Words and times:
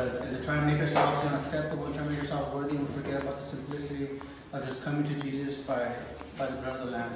uh, 0.00 0.30
to 0.30 0.42
try 0.44 0.56
and 0.56 0.66
make 0.66 0.80
ourselves 0.80 1.30
know, 1.30 1.38
acceptable, 1.40 1.86
and 1.86 1.94
try 1.94 2.04
and 2.04 2.12
make 2.12 2.20
ourselves 2.20 2.54
worthy, 2.54 2.76
and 2.76 2.88
forget 2.90 3.22
about 3.22 3.40
the 3.40 3.46
simplicity 3.46 4.20
of 4.52 4.66
just 4.66 4.82
coming 4.82 5.04
to 5.04 5.14
Jesus 5.20 5.62
by, 5.62 5.92
by 6.38 6.46
the 6.46 6.56
blood 6.56 6.80
of 6.80 6.86
the 6.86 6.92
Lamb. 6.92 7.12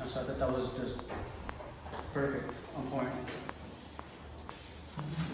And 0.00 0.10
so 0.10 0.20
I 0.20 0.24
thought 0.24 0.38
that 0.38 0.52
was 0.52 0.68
just 0.78 0.98
perfect, 2.12 2.52
on 2.76 2.86
point. 2.88 3.08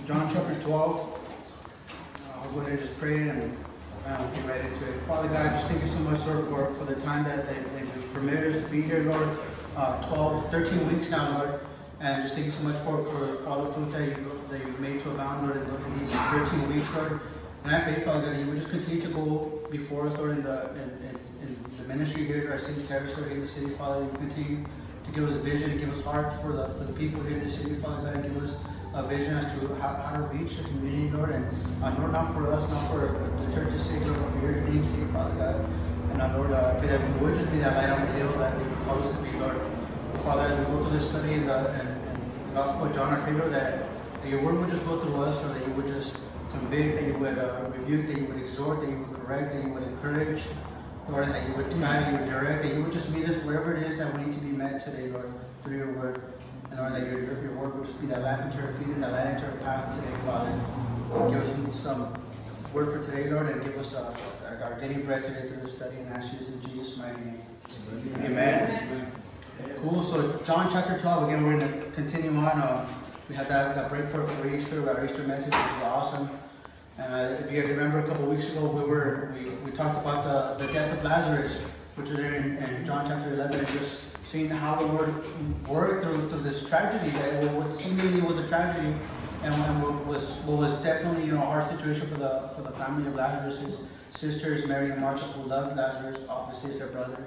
John 0.07 0.31
chapter 0.33 0.55
12. 0.61 1.21
Uh, 2.21 2.41
I'll 2.41 2.51
go 2.51 2.61
ahead 2.61 2.73
and 2.73 2.79
just 2.79 2.99
pray 2.99 3.29
and 3.29 3.57
uh, 4.07 4.31
get 4.33 4.47
right 4.47 4.61
into 4.61 4.85
it. 4.87 5.01
Father 5.09 5.29
God, 5.29 5.53
just 5.53 5.67
thank 5.67 5.83
you 5.83 5.89
so 5.89 5.99
much, 6.01 6.21
Lord, 6.27 6.47
for, 6.49 6.75
for 6.75 6.85
the 6.85 7.01
time 7.01 7.25
that 7.25 7.49
they, 7.49 7.55
they've 7.55 8.13
permitted 8.13 8.55
us 8.55 8.63
to 8.63 8.69
be 8.69 8.83
here, 8.83 9.03
Lord. 9.11 9.39
Uh, 9.77 10.01
12, 10.09 10.51
13 10.51 10.93
weeks 10.93 11.11
now, 11.11 11.39
Lord. 11.39 11.61
And 12.01 12.23
just 12.23 12.35
thank 12.35 12.47
you 12.47 12.53
so 12.53 12.63
much 12.63 12.77
for, 12.85 13.03
for 13.05 13.49
all 13.49 13.65
the 13.65 13.73
fruit 13.73 13.93
that, 13.93 14.09
you, 14.09 14.34
that 14.55 14.65
you've 14.67 14.81
made 14.81 15.03
to 15.03 15.11
abound, 15.11 15.49
Lord, 15.49 15.57
in 15.57 15.99
these 15.99 16.11
13 16.11 16.69
weeks, 16.73 16.89
Lord. 16.95 17.21
And 17.65 17.75
I 17.75 17.81
pray, 17.81 18.01
Father, 18.05 18.31
that 18.31 18.39
you 18.39 18.47
would 18.47 18.57
just 18.57 18.71
continue 18.71 19.03
to 19.03 19.09
go 19.09 19.67
before 19.71 20.07
us, 20.07 20.17
Lord, 20.17 20.39
in 20.39 20.45
the, 20.45 20.71
in, 20.75 20.91
in, 21.03 21.19
in 21.43 21.57
the 21.79 21.89
ministry 21.89 22.25
here 22.25 22.43
at 22.43 22.53
our 22.53 22.59
city 22.61 22.87
terrace, 22.87 23.17
Lord, 23.19 23.33
in 23.33 23.41
the 23.41 23.49
city, 23.49 23.71
Father. 23.75 24.05
You 24.05 24.11
continue 24.11 24.65
to 25.07 25.11
give 25.11 25.29
us 25.29 25.35
a 25.35 25.41
vision, 25.41 25.77
give 25.79 25.91
us 25.91 26.05
heart 26.05 26.41
for 26.41 26.53
the, 26.53 26.69
for 26.79 26.85
the 26.85 26.93
people 26.93 27.23
here 27.23 27.39
in 27.39 27.45
the 27.45 27.51
city, 27.51 27.75
Father 27.75 28.03
God, 28.03 28.15
and 28.15 28.35
give 28.35 28.45
us 28.45 28.57
a 28.95 29.03
vision 29.03 29.35
as 29.35 29.47
to 29.59 29.75
how, 29.77 29.97
how 30.07 30.17
to 30.19 30.23
reach 30.39 30.57
the 30.57 30.63
community, 30.63 31.11
Lord, 31.11 31.31
and 31.31 31.47
uh, 31.83 31.93
Lord, 31.99 32.13
not 32.13 32.33
for 32.33 32.53
us, 32.53 32.69
not 32.71 32.91
for 32.93 33.11
the 33.11 33.53
church's 33.53 33.83
sake, 33.83 34.05
Lord, 34.07 34.21
but 34.23 34.31
for 34.39 34.53
your 34.53 34.61
name's 34.61 34.89
sake, 34.95 35.11
Father 35.11 35.35
God. 35.35 35.67
And 36.13 36.23
uh, 36.23 36.39
Lord, 36.39 36.53
uh, 36.53 36.79
pray 36.79 36.89
that 36.89 37.03
we 37.15 37.27
would 37.27 37.35
just 37.35 37.51
be 37.51 37.59
that 37.59 37.75
light 37.75 37.91
on 37.91 38.07
the 38.07 38.13
hill 38.13 38.31
that 38.39 38.57
you 38.57 38.77
call 38.87 39.03
us 39.03 39.11
to 39.11 39.19
be, 39.19 39.33
Lord. 39.37 39.59
Father, 40.23 40.43
as 40.43 40.59
we 40.61 40.65
go 40.67 40.85
through 40.85 40.97
this 40.97 41.09
study 41.11 41.33
in 41.33 41.47
the, 41.47 41.75
in, 41.81 41.89
in 41.89 42.49
the 42.49 42.55
Gospel 42.55 42.87
of 42.87 42.95
John, 42.95 43.15
I 43.15 43.21
pray, 43.25 43.33
Lord, 43.33 43.53
that, 43.53 43.94
that 44.25 44.31
your 44.31 44.41
word 44.41 44.59
would 44.59 44.71
just 44.71 44.85
go 44.87 44.99
through 45.01 45.23
us, 45.23 45.45
or 45.45 45.53
that 45.53 45.67
you 45.67 45.75
would 45.75 45.87
just 45.87 46.15
convict, 46.51 46.97
that 46.97 47.07
you 47.07 47.19
would 47.19 47.39
uh, 47.39 47.69
rebuke, 47.77 48.07
that 48.07 48.17
you 48.17 48.25
would 48.25 48.43
exhort, 48.43 48.81
that 48.81 48.89
you 48.89 48.97
would 48.97 49.21
correct, 49.21 49.53
that 49.53 49.63
you 49.63 49.71
would 49.71 49.83
encourage, 49.83 50.43
Lord, 51.11 51.25
and 51.25 51.35
that 51.35 51.47
you 51.47 51.55
would 51.55 51.79
guide, 51.79 52.11
you 52.11 52.19
would 52.19 52.29
direct, 52.31 52.63
that 52.63 52.75
you 52.75 52.83
would 52.83 52.93
just 52.93 53.11
meet 53.11 53.29
us 53.29 53.37
wherever 53.45 53.77
it 53.77 53.83
is 53.83 53.99
that 53.99 54.17
we 54.17 54.25
need 54.25 54.33
to 54.33 54.41
be 54.41 54.49
met 54.49 54.83
today, 54.83 55.09
Lord, 55.09 55.31
through 55.63 55.77
your 55.77 55.93
word. 55.93 56.23
And 56.71 56.81
Lord, 56.81 56.95
that 56.95 57.03
your, 57.03 57.21
your 57.43 57.53
word 57.53 57.75
would 57.75 57.85
just 57.85 58.01
be 58.01 58.07
that 58.07 58.23
lamp 58.23 58.51
into 58.51 58.67
our 58.67 58.73
feet 58.75 58.89
and 58.89 59.03
that 59.03 59.13
light 59.13 59.27
into 59.27 59.45
our 59.45 59.59
path 59.59 59.95
today, 59.95 60.17
Father. 60.25 61.31
Give 61.31 61.43
us 61.43 61.75
some 61.75 62.15
word 62.73 62.93
for 62.93 63.07
today, 63.07 63.31
Lord, 63.31 63.49
and 63.49 63.63
give 63.63 63.77
us 63.77 63.93
uh, 63.93 64.17
our 64.63 64.81
daily 64.81 65.03
bread 65.03 65.23
today 65.23 65.47
through 65.47 65.61
the 65.61 65.69
study 65.69 65.99
and 65.99 66.09
ask 66.15 66.33
you 66.33 66.39
this 66.39 66.49
in 66.49 66.63
Jesus' 66.63 66.97
mighty 66.97 67.21
name. 67.21 67.43
Amen. 68.23 68.89
Amen. 68.91 69.77
Cool. 69.83 70.03
So 70.03 70.41
John 70.47 70.71
chapter 70.73 70.99
12, 70.99 71.29
again, 71.29 71.47
we're 71.47 71.59
going 71.59 71.71
to 71.71 71.91
continue 71.91 72.31
on. 72.31 72.59
Uh, 72.59 72.89
we 73.29 73.35
had 73.35 73.49
that, 73.49 73.75
that 73.75 73.89
break 73.89 74.09
for, 74.09 74.27
for 74.27 74.55
Easter, 74.55 74.89
our 74.89 75.05
Easter 75.05 75.23
message, 75.23 75.53
was 75.53 75.83
awesome. 75.83 76.29
Uh, 76.99 77.37
if 77.41 77.51
you 77.51 77.61
guys 77.61 77.71
remember, 77.71 78.01
a 78.01 78.07
couple 78.07 78.27
weeks 78.27 78.47
ago, 78.49 78.67
we 78.67 78.85
were 78.85 79.35
we, 79.35 79.51
we 79.51 79.71
talked 79.71 79.99
about 79.99 80.59
the, 80.59 80.65
the 80.65 80.73
death 80.73 80.97
of 80.97 81.05
Lazarus, 81.05 81.59
which 81.97 82.11
is 82.11 82.17
there 82.17 82.35
in, 82.35 82.57
in 82.59 82.87
John 82.87 83.07
chapter 83.07 83.33
11, 83.33 83.59
and 83.59 83.69
just 83.69 84.03
seeing 84.27 84.49
how 84.49 84.77
the 84.77 84.87
Lord 84.87 85.67
worked 85.67 86.05
through, 86.05 86.29
through 86.29 86.43
this 86.43 86.67
tragedy 86.69 87.11
that 87.11 87.53
what 87.53 87.71
seemingly 87.71 88.21
was 88.21 88.39
a 88.39 88.47
tragedy, 88.47 88.95
and 89.43 89.83
what 89.83 90.07
was 90.07 90.31
what 90.45 90.59
was 90.59 90.77
definitely 90.83 91.27
you 91.27 91.33
know 91.33 91.43
a 91.43 91.47
hard 91.47 91.65
situation 91.69 92.07
for 92.07 92.19
the 92.19 92.51
for 92.55 92.63
the 92.63 92.71
family 92.73 93.09
of 93.09 93.15
Lazarus, 93.15 93.61
his 93.61 93.79
sisters 94.15 94.67
Mary 94.69 94.91
and 94.91 95.01
Martha, 95.01 95.25
who 95.25 95.49
loved 95.49 95.77
Lazarus, 95.77 96.21
obviously 96.29 96.73
as 96.73 96.79
their 96.79 96.89
brother. 96.89 97.19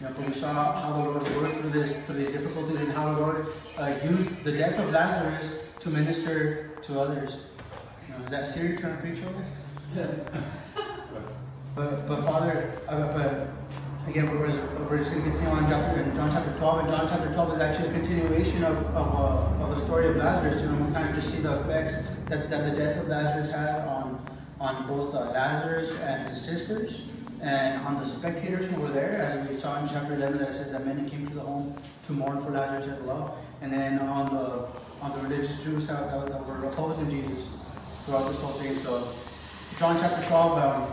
You 0.00 0.06
know, 0.06 0.14
we 0.26 0.34
saw 0.34 0.52
how 0.52 1.02
the 1.02 1.08
Lord 1.08 1.22
worked 1.22 1.60
through 1.60 1.70
this 1.70 1.96
through 2.04 2.16
these 2.16 2.32
difficulties, 2.32 2.80
and 2.80 2.92
how 2.92 3.14
the 3.14 3.20
Lord 3.20 3.46
uh, 3.78 3.94
used 4.04 4.44
the 4.44 4.52
death 4.52 4.78
of 4.78 4.90
Lazarus 4.90 5.52
to 5.80 5.88
minister 5.88 6.72
to 6.82 7.00
others. 7.00 7.38
You 8.06 8.18
know, 8.18 8.24
is 8.24 8.30
that 8.30 8.46
Siri 8.46 8.76
trying 8.76 8.96
to 8.96 9.02
preach 9.02 9.20
over? 9.24 9.44
but 11.74 12.06
but 12.06 12.24
Father, 12.24 12.72
uh, 12.88 13.08
but 13.14 13.48
again, 14.06 14.30
we're, 14.30 14.48
we're 14.88 14.98
just 14.98 15.10
going 15.10 15.24
to 15.24 15.30
continue 15.30 15.48
on 15.48 15.64
in 15.64 16.14
John 16.14 16.30
chapter 16.30 16.52
12, 16.58 16.78
and 16.80 16.88
John 16.88 17.08
chapter 17.08 17.32
12 17.32 17.54
is 17.54 17.60
actually 17.60 17.88
a 17.88 17.92
continuation 17.92 18.64
of, 18.64 18.76
of, 18.94 19.14
uh, 19.14 19.64
of 19.64 19.74
the 19.74 19.84
story 19.84 20.08
of 20.08 20.16
Lazarus. 20.16 20.60
You 20.60 20.68
know, 20.68 20.84
we 20.84 20.92
kind 20.92 21.08
of 21.08 21.14
just 21.14 21.34
see 21.34 21.40
the 21.40 21.60
effects 21.60 21.94
that, 22.28 22.50
that 22.50 22.70
the 22.70 22.76
death 22.76 22.98
of 22.98 23.08
Lazarus 23.08 23.50
had 23.50 23.80
on, 23.88 24.20
on 24.60 24.86
both 24.86 25.14
uh, 25.14 25.30
Lazarus 25.30 25.90
and 26.02 26.28
his 26.28 26.40
sisters, 26.40 27.00
and 27.42 27.86
on 27.86 27.98
the 28.00 28.06
spectators 28.06 28.70
who 28.70 28.80
were 28.80 28.90
there, 28.90 29.20
as 29.20 29.48
we 29.48 29.58
saw 29.58 29.80
in 29.80 29.88
chapter 29.88 30.14
11 30.14 30.38
that 30.38 30.54
says 30.54 30.72
that 30.72 30.86
many 30.86 31.08
came 31.08 31.26
to 31.28 31.34
the 31.34 31.40
home 31.40 31.76
to 32.06 32.12
mourn 32.12 32.40
for 32.42 32.50
Lazarus 32.50 32.86
as 32.86 33.00
well, 33.02 33.38
and 33.60 33.72
then 33.72 33.98
on 34.00 34.34
the 34.34 34.66
on 35.00 35.12
the 35.12 35.28
religious 35.28 35.62
Jews 35.62 35.86
that, 35.88 36.10
that, 36.10 36.26
that 36.26 36.46
were 36.46 36.64
opposing 36.68 37.10
Jesus 37.10 37.46
throughout 38.04 38.28
this 38.28 38.38
whole 38.40 38.52
thing. 38.52 38.82
So, 38.82 39.12
John 39.78 39.98
chapter 40.00 40.26
12, 40.26 40.58
um, 40.58 40.92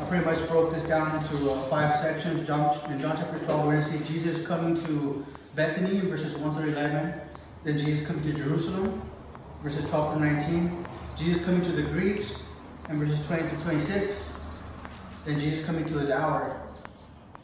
I 0.00 0.04
pretty 0.06 0.24
much 0.24 0.46
broke 0.48 0.72
this 0.72 0.82
down 0.84 1.16
into 1.16 1.50
uh, 1.50 1.62
five 1.68 2.00
sections. 2.00 2.46
John, 2.46 2.76
in 2.90 2.98
John 2.98 3.16
chapter 3.16 3.38
12, 3.38 3.66
we're 3.66 3.80
going 3.80 3.84
to 3.84 3.98
see 3.98 4.12
Jesus 4.12 4.46
coming 4.46 4.74
to 4.86 5.24
Bethany 5.54 5.98
in 5.98 6.08
verses 6.08 6.36
1 6.36 6.56
through 6.56 6.72
11. 6.72 7.14
Then 7.64 7.78
Jesus 7.78 8.06
coming 8.06 8.22
to 8.24 8.32
Jerusalem, 8.32 9.00
verses 9.62 9.84
12 9.86 10.14
through 10.14 10.26
19. 10.26 10.86
Jesus 11.16 11.44
coming 11.44 11.62
to 11.62 11.72
the 11.72 11.82
Greeks 11.82 12.34
in 12.88 12.98
verses 12.98 13.24
20 13.26 13.48
through 13.48 13.60
26. 13.60 14.24
Then 15.24 15.38
Jesus 15.40 15.64
coming 15.64 15.84
to 15.86 15.98
his 15.98 16.10
hour 16.10 16.60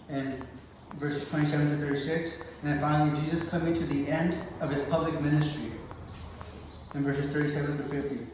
in 0.08 0.42
verses 0.98 1.28
27 1.28 1.78
to 1.78 1.86
36. 1.86 2.34
And 2.62 2.72
then 2.72 2.80
finally, 2.80 3.18
Jesus 3.22 3.48
coming 3.48 3.72
to 3.74 3.84
the 3.86 4.08
end 4.08 4.38
of 4.60 4.70
his 4.70 4.82
public 4.82 5.18
ministry 5.20 5.72
in 6.94 7.04
verses 7.04 7.30
37 7.32 7.78
to 7.78 7.82
50. 7.84 8.26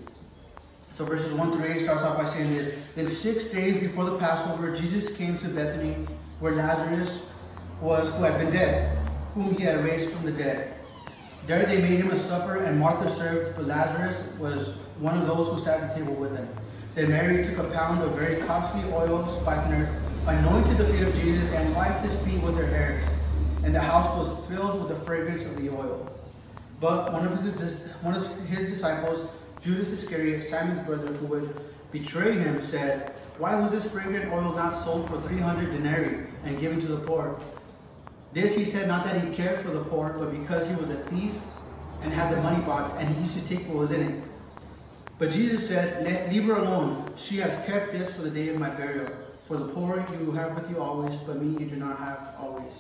So 0.95 1.05
verses 1.05 1.33
1 1.33 1.53
through 1.53 1.73
8 1.73 1.83
starts 1.83 2.03
off 2.03 2.17
by 2.17 2.29
saying 2.31 2.51
this. 2.51 2.75
Then 2.95 3.09
six 3.09 3.47
days 3.47 3.79
before 3.79 4.05
the 4.05 4.19
Passover, 4.19 4.75
Jesus 4.75 5.15
came 5.15 5.39
to 5.39 5.49
Bethany, 5.49 5.95
where 6.41 6.53
Lazarus 6.53 7.27
was, 7.81 8.13
who 8.15 8.23
had 8.23 8.39
been 8.39 8.51
dead, 8.51 8.99
whom 9.35 9.55
he 9.55 9.63
had 9.63 9.85
raised 9.85 10.11
from 10.11 10.25
the 10.25 10.33
dead. 10.33 10.75
There 11.47 11.65
they 11.67 11.81
made 11.81 12.01
him 12.01 12.11
a 12.11 12.17
supper, 12.17 12.57
and 12.57 12.81
Martha 12.81 13.09
served, 13.11 13.57
but 13.57 13.67
Lazarus 13.67 14.21
was 14.39 14.75
one 14.99 15.17
of 15.17 15.27
those 15.27 15.55
who 15.55 15.61
sat 15.63 15.83
at 15.83 15.91
the 15.91 16.01
table 16.01 16.15
with 16.15 16.35
them. 16.35 16.49
Then 16.97 17.11
Mary 17.11 17.45
took 17.45 17.59
a 17.59 17.65
pound 17.65 18.03
of 18.03 18.13
very 18.13 18.37
costly 18.47 18.83
oil, 18.91 19.19
of 19.19 19.31
spikenard, 19.31 19.87
anointed 20.27 20.79
the 20.79 20.87
feet 20.87 21.03
of 21.03 21.15
Jesus, 21.15 21.53
and 21.53 21.77
wiped 21.77 22.03
his 22.03 22.19
feet 22.23 22.43
with 22.43 22.57
her 22.57 22.67
hair. 22.67 23.07
And 23.65 23.75
the 23.75 23.81
house 23.81 24.07
was 24.17 24.49
filled 24.49 24.81
with 24.81 24.89
the 24.89 25.05
fragrance 25.05 25.45
of 25.45 25.61
the 25.61 25.69
oil. 25.69 26.11
But 26.81 27.13
one 27.13 27.27
of 27.27 27.39
his, 27.39 27.81
one 28.01 28.15
of 28.15 28.47
his 28.47 28.71
disciples, 28.71 29.29
Judas 29.61 29.93
Iscariot, 29.93 30.49
Simon's 30.49 30.81
brother, 30.87 31.13
who 31.13 31.27
would 31.27 31.61
betray 31.93 32.33
him, 32.33 32.63
said, 32.63 33.13
Why 33.37 33.57
was 33.57 33.73
this 33.73 33.93
fragrant 33.93 34.33
oil 34.33 34.55
not 34.55 34.71
sold 34.71 35.07
for 35.11 35.21
300 35.21 35.71
denarii 35.73 36.27
and 36.45 36.59
given 36.59 36.81
to 36.81 36.87
the 36.87 37.07
poor? 37.07 37.39
This 38.33 38.57
he 38.57 38.65
said 38.65 38.89
not 38.89 39.05
that 39.05 39.23
he 39.23 39.35
cared 39.35 39.61
for 39.61 39.71
the 39.71 39.85
poor, 39.85 40.17
but 40.19 40.31
because 40.31 40.67
he 40.67 40.75
was 40.77 40.89
a 40.89 40.97
thief 40.97 41.35
and 42.03 42.11
had 42.11 42.35
the 42.35 42.41
money 42.41 42.65
box, 42.65 42.95
and 42.99 43.15
he 43.15 43.23
used 43.23 43.37
to 43.37 43.47
take 43.47 43.69
what 43.69 43.77
was 43.77 43.91
in 43.91 44.01
it. 44.01 44.23
But 45.19 45.31
Jesus 45.31 45.69
said, 45.69 46.31
Leave 46.31 46.45
her 46.45 46.57
alone. 46.57 47.11
She 47.17 47.37
has 47.39 47.55
kept 47.67 47.93
this 47.93 48.15
for 48.15 48.23
the 48.23 48.31
day 48.31 48.49
of 48.49 48.59
my 48.59 48.71
burial. 48.71 49.09
For 49.47 49.57
the 49.57 49.69
poor 49.69 50.05
you 50.21 50.33
have 50.33 50.55
with 50.55 50.69
you 50.69 50.81
always, 50.81 51.17
but 51.19 51.41
me 51.41 51.63
you 51.63 51.71
do 51.71 51.77
not 51.77 51.99
have 51.99 52.35
always. 52.39 52.73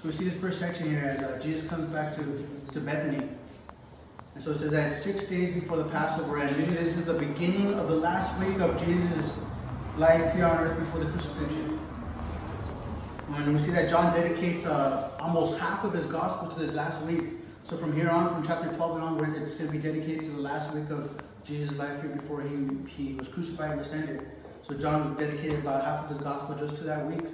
So 0.00 0.04
we 0.04 0.12
see 0.12 0.24
this 0.24 0.40
first 0.40 0.60
section 0.60 0.88
here 0.88 1.00
as 1.00 1.20
uh, 1.20 1.40
Jesus 1.42 1.68
comes 1.68 1.86
back 1.92 2.14
to, 2.14 2.48
to 2.72 2.80
Bethany. 2.80 3.28
And 4.36 4.44
so 4.44 4.52
it 4.52 4.58
says 4.58 4.70
that 4.70 5.02
six 5.02 5.24
days 5.24 5.52
before 5.54 5.78
the 5.78 5.90
Passover, 5.90 6.38
and 6.38 6.56
really 6.56 6.74
this 6.74 6.96
is 6.96 7.04
the 7.04 7.14
beginning 7.14 7.74
of 7.74 7.88
the 7.88 7.96
last 7.96 8.38
week 8.38 8.60
of 8.60 8.78
Jesus' 8.86 9.32
life 9.96 10.32
here 10.32 10.46
on 10.46 10.58
earth 10.58 10.78
before 10.78 11.00
the 11.00 11.10
crucifixion. 11.10 11.80
And 13.34 13.52
we 13.52 13.58
see 13.60 13.72
that 13.72 13.90
John 13.90 14.14
dedicates 14.14 14.64
uh, 14.64 15.10
almost 15.18 15.58
half 15.58 15.82
of 15.82 15.92
his 15.92 16.04
gospel 16.04 16.48
to 16.48 16.58
this 16.60 16.72
last 16.72 17.00
week. 17.02 17.24
So 17.68 17.76
from 17.76 17.94
here 17.94 18.08
on, 18.08 18.32
from 18.32 18.46
chapter 18.46 18.72
12 18.72 18.94
and 18.96 19.04
onward, 19.04 19.36
it's 19.36 19.54
going 19.54 19.66
to 19.66 19.72
be 19.72 19.78
dedicated 19.78 20.24
to 20.24 20.30
the 20.30 20.40
last 20.40 20.72
week 20.74 20.88
of 20.88 21.22
Jesus' 21.44 21.76
life 21.76 22.00
here 22.00 22.12
before 22.12 22.40
he, 22.40 22.66
he 22.88 23.12
was 23.12 23.28
crucified 23.28 23.72
and 23.72 23.80
ascended. 23.82 24.26
So 24.66 24.72
John 24.72 25.14
dedicated 25.16 25.58
about 25.58 25.84
half 25.84 26.04
of 26.04 26.08
his 26.08 26.16
gospel 26.16 26.54
just 26.54 26.76
to 26.76 26.84
that 26.84 27.06
week. 27.06 27.26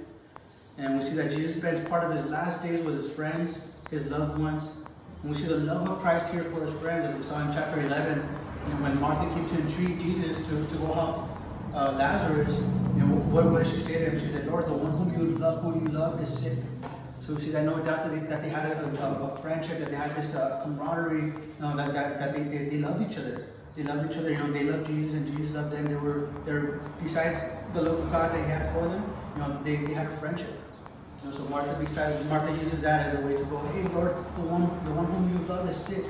And 0.77 0.99
we 0.99 1.05
see 1.05 1.15
that 1.15 1.31
Jesus 1.31 1.55
spends 1.55 1.87
part 1.87 2.03
of 2.03 2.11
his 2.17 2.25
last 2.25 2.61
days 2.61 2.83
with 2.83 2.95
his 3.01 3.09
friends, 3.09 3.59
his 3.89 4.07
loved 4.07 4.37
ones. 4.37 4.65
And 5.23 5.31
we 5.31 5.37
see 5.37 5.47
the 5.47 5.55
love 5.55 5.89
of 5.89 6.01
Christ 6.01 6.33
here 6.33 6.43
for 6.43 6.65
his 6.65 6.73
friends, 6.81 7.05
as 7.05 7.15
we 7.15 7.23
saw 7.23 7.39
in 7.39 7.53
chapter 7.53 7.79
11, 7.79 8.17
you 8.67 8.73
know, 8.73 8.83
when 8.83 8.99
Martha 8.99 9.33
came 9.33 9.47
to 9.47 9.55
entreat 9.55 10.01
Jesus 10.01 10.45
to, 10.47 10.67
to 10.67 10.75
go 10.75 10.93
help 10.93 11.29
uh, 11.73 11.93
Lazarus. 11.93 12.51
You 12.97 13.05
know, 13.05 13.15
what, 13.31 13.45
what 13.45 13.63
did 13.63 13.73
she 13.73 13.79
say 13.79 13.99
to 13.99 14.09
him? 14.09 14.19
She 14.19 14.29
said, 14.33 14.47
Lord, 14.47 14.67
the 14.67 14.73
one 14.73 14.91
whom 14.91 15.13
you 15.17 15.37
love, 15.37 15.63
who 15.63 15.79
you 15.79 15.87
love 15.97 16.21
is 16.21 16.27
sick. 16.27 16.57
So 17.21 17.37
see 17.37 17.49
that 17.51 17.63
no 17.63 17.77
doubt 17.79 18.03
that 18.03 18.11
they, 18.11 18.19
that 18.27 18.43
they 18.43 18.49
had 18.49 18.71
a, 18.71 18.85
a, 18.85 19.33
a 19.33 19.41
friendship, 19.41 19.79
that 19.79 19.89
they 19.89 19.95
had 19.95 20.15
this 20.15 20.35
uh, 20.35 20.61
camaraderie, 20.63 21.33
know, 21.59 21.75
that, 21.75 21.93
that, 21.93 22.19
that 22.19 22.33
they, 22.33 22.43
they, 22.43 22.69
they 22.69 22.77
loved 22.77 23.01
each 23.09 23.17
other. 23.17 23.47
They 23.75 23.83
loved 23.83 24.11
each 24.11 24.17
other, 24.17 24.31
you 24.31 24.37
know, 24.37 24.51
they 24.51 24.63
loved 24.63 24.87
Jesus 24.87 25.15
and 25.15 25.35
Jesus 25.35 25.55
loved 25.55 25.71
them. 25.71 25.85
They 25.87 25.95
were, 25.95 26.29
they're, 26.45 26.79
besides 27.03 27.37
the 27.73 27.81
love 27.81 27.99
of 27.99 28.11
God 28.11 28.33
they 28.33 28.43
had 28.43 28.73
for 28.73 28.87
them, 28.87 29.03
you 29.33 29.41
know, 29.41 29.59
they, 29.63 29.75
they 29.77 29.93
had 29.93 30.07
a 30.07 30.17
friendship. 30.17 30.61
You 31.25 31.31
know, 31.31 31.37
so 31.37 31.43
Martha 31.45 31.75
besides 31.79 32.23
Martha 32.29 32.51
uses 32.51 32.81
that 32.81 33.07
as 33.07 33.23
a 33.23 33.27
way 33.27 33.35
to 33.35 33.43
go, 33.45 33.57
hey 33.73 33.83
Lord, 33.89 34.15
the 34.15 34.41
one 34.41 34.69
the 34.85 34.91
one 34.91 35.05
whom 35.05 35.33
you 35.33 35.45
love 35.47 35.67
is 35.67 35.75
sick. 35.75 36.05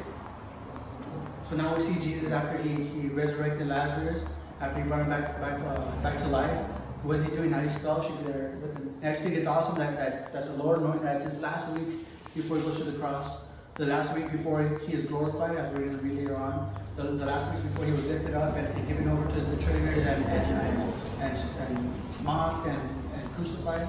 So 1.49 1.55
now 1.55 1.73
we 1.73 1.81
see 1.81 1.95
Jesus 2.01 2.31
after 2.31 2.57
he, 2.57 2.83
he 2.83 3.07
resurrected 3.07 3.67
Lazarus, 3.67 4.25
after 4.59 4.81
he 4.81 4.87
brought 4.87 5.01
him 5.01 5.09
back 5.09 5.39
back 5.39 5.59
uh, 5.61 5.85
back 6.03 6.17
to 6.19 6.27
life. 6.27 6.59
What 7.05 7.19
is 7.19 7.25
he 7.25 7.35
doing 7.35 7.51
now? 7.51 7.59
He's 7.59 7.77
fellowship 7.77 8.17
there 8.25 8.57
with 8.59 8.73
him. 8.73 8.95
And 9.03 9.09
I 9.09 9.11
just 9.11 9.23
think 9.23 9.35
it's 9.35 9.45
awesome 9.45 9.77
that, 9.77 9.95
that, 9.95 10.33
that 10.33 10.47
the 10.47 10.53
Lord, 10.63 10.81
knowing 10.81 11.03
that 11.03 11.17
it's 11.17 11.25
his 11.25 11.39
last 11.39 11.69
week 11.73 12.03
before 12.33 12.57
he 12.57 12.63
goes 12.63 12.77
to 12.77 12.83
the 12.83 12.97
cross, 12.97 13.29
the 13.75 13.85
last 13.85 14.15
week 14.15 14.31
before 14.31 14.67
he 14.67 14.91
is 14.91 15.05
glorified, 15.05 15.55
as 15.55 15.71
we're 15.71 15.85
going 15.85 15.99
to 15.99 16.03
read 16.03 16.17
later 16.17 16.35
on, 16.35 16.73
the, 16.95 17.03
the 17.03 17.25
last 17.27 17.53
week 17.53 17.61
before 17.61 17.85
he 17.85 17.91
was 17.91 18.03
lifted 18.05 18.33
up 18.33 18.55
and, 18.55 18.65
and 18.67 18.87
given 18.87 19.07
over 19.07 19.23
to 19.23 19.35
his 19.35 19.43
betrayers 19.43 20.07
and, 20.07 20.25
and, 20.25 20.89
and, 21.21 21.37
and, 21.59 22.23
mocked 22.23 22.65
and, 22.67 22.81
and 23.13 23.35
crucified. 23.35 23.87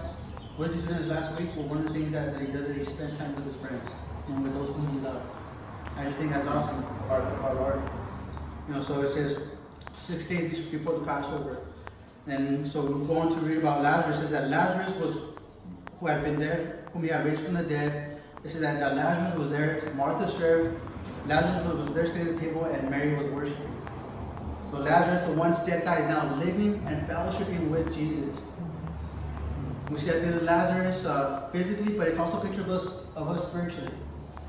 What 0.58 0.66
does 0.66 0.74
he 0.74 0.82
do 0.82 0.88
in 0.88 0.96
his 0.96 1.06
last 1.06 1.40
week? 1.40 1.48
Well, 1.56 1.68
one 1.68 1.78
of 1.78 1.84
the 1.84 1.94
things 1.94 2.12
that, 2.12 2.34
that 2.34 2.40
he 2.46 2.52
does 2.52 2.66
is 2.66 2.76
he 2.76 2.84
spends 2.84 3.16
time 3.16 3.34
with 3.34 3.46
his 3.46 3.56
friends 3.56 3.92
and 4.28 4.42
with 4.42 4.52
those 4.52 4.68
whom 4.76 4.92
he 4.92 4.98
loved. 5.00 5.24
I 5.96 6.04
just 6.04 6.18
think 6.18 6.32
that's 6.32 6.48
awesome, 6.48 6.84
our, 7.08 7.22
our 7.22 7.54
Lord. 7.54 7.82
You 8.68 8.74
know, 8.74 8.82
so 8.82 9.00
it 9.00 9.14
says 9.14 9.38
six 9.96 10.28
days 10.28 10.60
before 10.66 10.98
the 10.98 11.06
Passover. 11.06 11.65
And 12.26 12.68
so 12.70 12.82
we're 12.82 13.06
going 13.06 13.28
to 13.28 13.36
read 13.36 13.58
about 13.58 13.82
Lazarus. 13.82 14.18
It 14.18 14.20
says 14.22 14.30
that 14.32 14.50
Lazarus 14.50 14.96
was 14.96 15.20
who 16.00 16.06
had 16.06 16.22
been 16.22 16.38
there, 16.38 16.84
whom 16.92 17.04
he 17.04 17.08
had 17.08 17.24
raised 17.24 17.42
from 17.42 17.54
the 17.54 17.62
dead. 17.62 18.20
It 18.44 18.50
says 18.50 18.60
that, 18.60 18.80
that 18.80 18.96
Lazarus 18.96 19.38
was 19.38 19.50
there. 19.50 19.92
Martha 19.94 20.28
served. 20.28 20.78
Lazarus 21.26 21.74
was 21.74 21.94
there 21.94 22.06
sitting 22.06 22.28
at 22.28 22.34
the 22.36 22.40
table, 22.40 22.64
and 22.64 22.90
Mary 22.90 23.14
was 23.14 23.26
worshiping. 23.26 23.72
So 24.70 24.78
Lazarus, 24.78 25.26
the 25.26 25.34
once 25.34 25.64
dead 25.64 25.84
guy, 25.84 26.00
is 26.00 26.08
now 26.08 26.34
living 26.36 26.82
and 26.86 27.08
fellowshipping 27.08 27.68
with 27.68 27.94
Jesus. 27.94 28.36
We 29.90 29.98
see 29.98 30.10
that 30.10 30.22
this 30.22 30.34
is 30.36 30.42
Lazarus 30.42 31.04
uh, 31.04 31.48
physically, 31.52 31.92
but 31.92 32.08
it's 32.08 32.18
also 32.18 32.40
a 32.40 32.44
picture 32.44 32.62
of 32.62 32.70
us, 32.70 32.86
of 33.14 33.28
us 33.28 33.46
spiritually. 33.46 33.92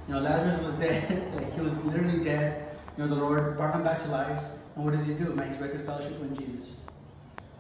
You 0.07 0.15
know, 0.15 0.21
Lazarus 0.21 0.59
was 0.63 0.74
dead, 0.75 1.33
like 1.35 1.53
he 1.53 1.62
was 1.62 1.74
literally 1.83 2.24
dead. 2.24 2.77
You 2.97 3.06
know, 3.06 3.15
the 3.15 3.21
Lord 3.21 3.56
brought 3.56 3.75
him 3.75 3.83
back 3.83 4.01
to 4.03 4.09
life. 4.09 4.41
And 4.75 4.83
what 4.83 4.95
does 4.95 5.06
he 5.06 5.13
do? 5.13 5.33
Man, 5.33 5.51
he's 5.51 5.62
right 5.62 5.71
there 5.71 5.83
fellowship 5.83 6.19
with 6.19 6.38
Jesus. 6.38 6.74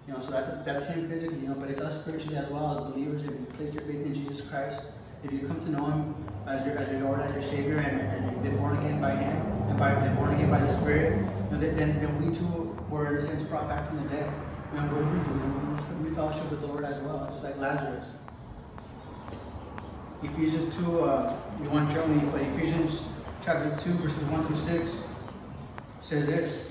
You 0.07 0.13
know, 0.13 0.21
so 0.21 0.31
that's, 0.31 0.65
that's 0.65 0.85
him 0.85 1.09
physically, 1.09 1.39
you 1.39 1.49
know, 1.49 1.55
but 1.55 1.69
it's 1.69 1.81
us 1.81 2.01
spiritually 2.01 2.37
as 2.37 2.47
well 2.49 2.71
as 2.71 2.77
believers. 2.93 3.23
If 3.23 3.31
you've 3.31 3.49
placed 3.57 3.73
your 3.73 3.83
faith 3.83 4.05
in 4.05 4.13
Jesus 4.13 4.45
Christ, 4.47 4.81
if 5.23 5.33
you 5.33 5.39
come 5.45 5.59
to 5.59 5.69
know 5.69 5.85
him 5.85 6.15
as 6.45 6.65
your, 6.65 6.77
as 6.77 6.89
your 6.89 7.01
Lord, 7.01 7.19
as 7.19 7.33
your 7.33 7.43
Savior, 7.43 7.77
and, 7.79 7.99
and 7.99 8.31
you've 8.31 8.43
been 8.43 8.57
born 8.57 8.77
again 8.77 9.01
by 9.01 9.11
him, 9.11 9.35
and, 9.67 9.77
by, 9.77 9.91
and 9.91 10.17
born 10.17 10.33
again 10.33 10.49
by 10.49 10.59
the 10.59 10.73
Spirit, 10.79 11.19
you 11.51 11.57
know, 11.57 11.59
then, 11.59 11.75
then 11.75 12.25
we 12.25 12.33
too 12.33 12.77
were 12.89 13.19
sense 13.19 13.43
brought 13.43 13.67
back 13.67 13.89
from 13.89 14.01
the 14.01 14.09
dead. 14.09 14.31
You 14.73 14.79
know, 14.79 14.87
what 14.87 14.99
do 14.99 15.11
we 15.11 15.23
do? 15.23 15.29
You 15.29 15.43
know, 15.43 16.03
we, 16.03 16.09
we 16.09 16.15
fellowship 16.15 16.49
with 16.49 16.61
the 16.61 16.67
Lord 16.67 16.85
as 16.85 17.01
well, 17.03 17.27
just 17.29 17.43
like 17.43 17.57
Lazarus. 17.57 18.05
Ephesians 20.23 20.73
2, 20.77 21.01
uh, 21.01 21.35
you 21.61 21.69
want 21.69 21.89
to 21.89 21.95
show 21.95 22.07
me, 22.07 22.23
but 22.31 22.41
Ephesians 22.41 23.07
chapter 23.43 23.75
2, 23.83 23.91
verses 23.95 24.23
1 24.23 24.47
through 24.47 24.55
6 24.55 24.95
says 25.99 26.27
this. 26.27 26.69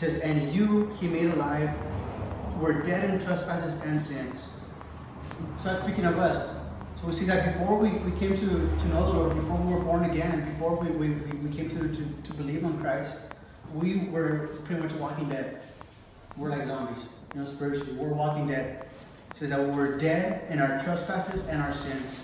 Says, 0.00 0.20
And 0.20 0.52
you 0.52 0.90
he 0.98 1.08
made 1.08 1.30
alive 1.30 1.70
were 2.58 2.82
dead 2.82 3.10
in 3.10 3.18
trespasses 3.18 3.80
and 3.82 4.00
sins. 4.00 4.40
So 5.58 5.64
that's 5.64 5.82
speaking 5.82 6.04
of 6.04 6.18
us. 6.18 6.48
So 7.00 7.06
we 7.06 7.12
see 7.12 7.26
that 7.26 7.52
before 7.52 7.78
we, 7.78 7.90
we 7.90 8.18
came 8.18 8.34
to, 8.38 8.46
to 8.46 8.88
know 8.88 9.12
the 9.12 9.18
Lord, 9.18 9.36
before 9.36 9.56
we 9.56 9.72
were 9.72 9.80
born 9.80 10.04
again, 10.10 10.50
before 10.52 10.74
we, 10.76 10.90
we, 10.90 11.08
we 11.14 11.54
came 11.54 11.68
to, 11.70 11.88
to, 11.88 12.04
to 12.24 12.34
believe 12.34 12.64
on 12.64 12.80
Christ, 12.80 13.16
we 13.74 14.08
were 14.08 14.50
pretty 14.64 14.82
much 14.82 14.92
walking 14.94 15.28
dead. 15.28 15.60
We're 16.36 16.50
like 16.50 16.66
zombies, 16.66 17.04
you 17.34 17.42
know, 17.42 17.46
spiritually. 17.46 17.92
We're 17.92 18.08
walking 18.08 18.48
dead 18.48 18.86
says 19.40 19.48
that 19.48 19.60
we 19.60 19.70
were 19.70 19.96
dead 19.96 20.44
in 20.50 20.60
our 20.60 20.78
trespasses 20.80 21.46
and 21.48 21.62
our 21.62 21.72
sins. 21.72 22.20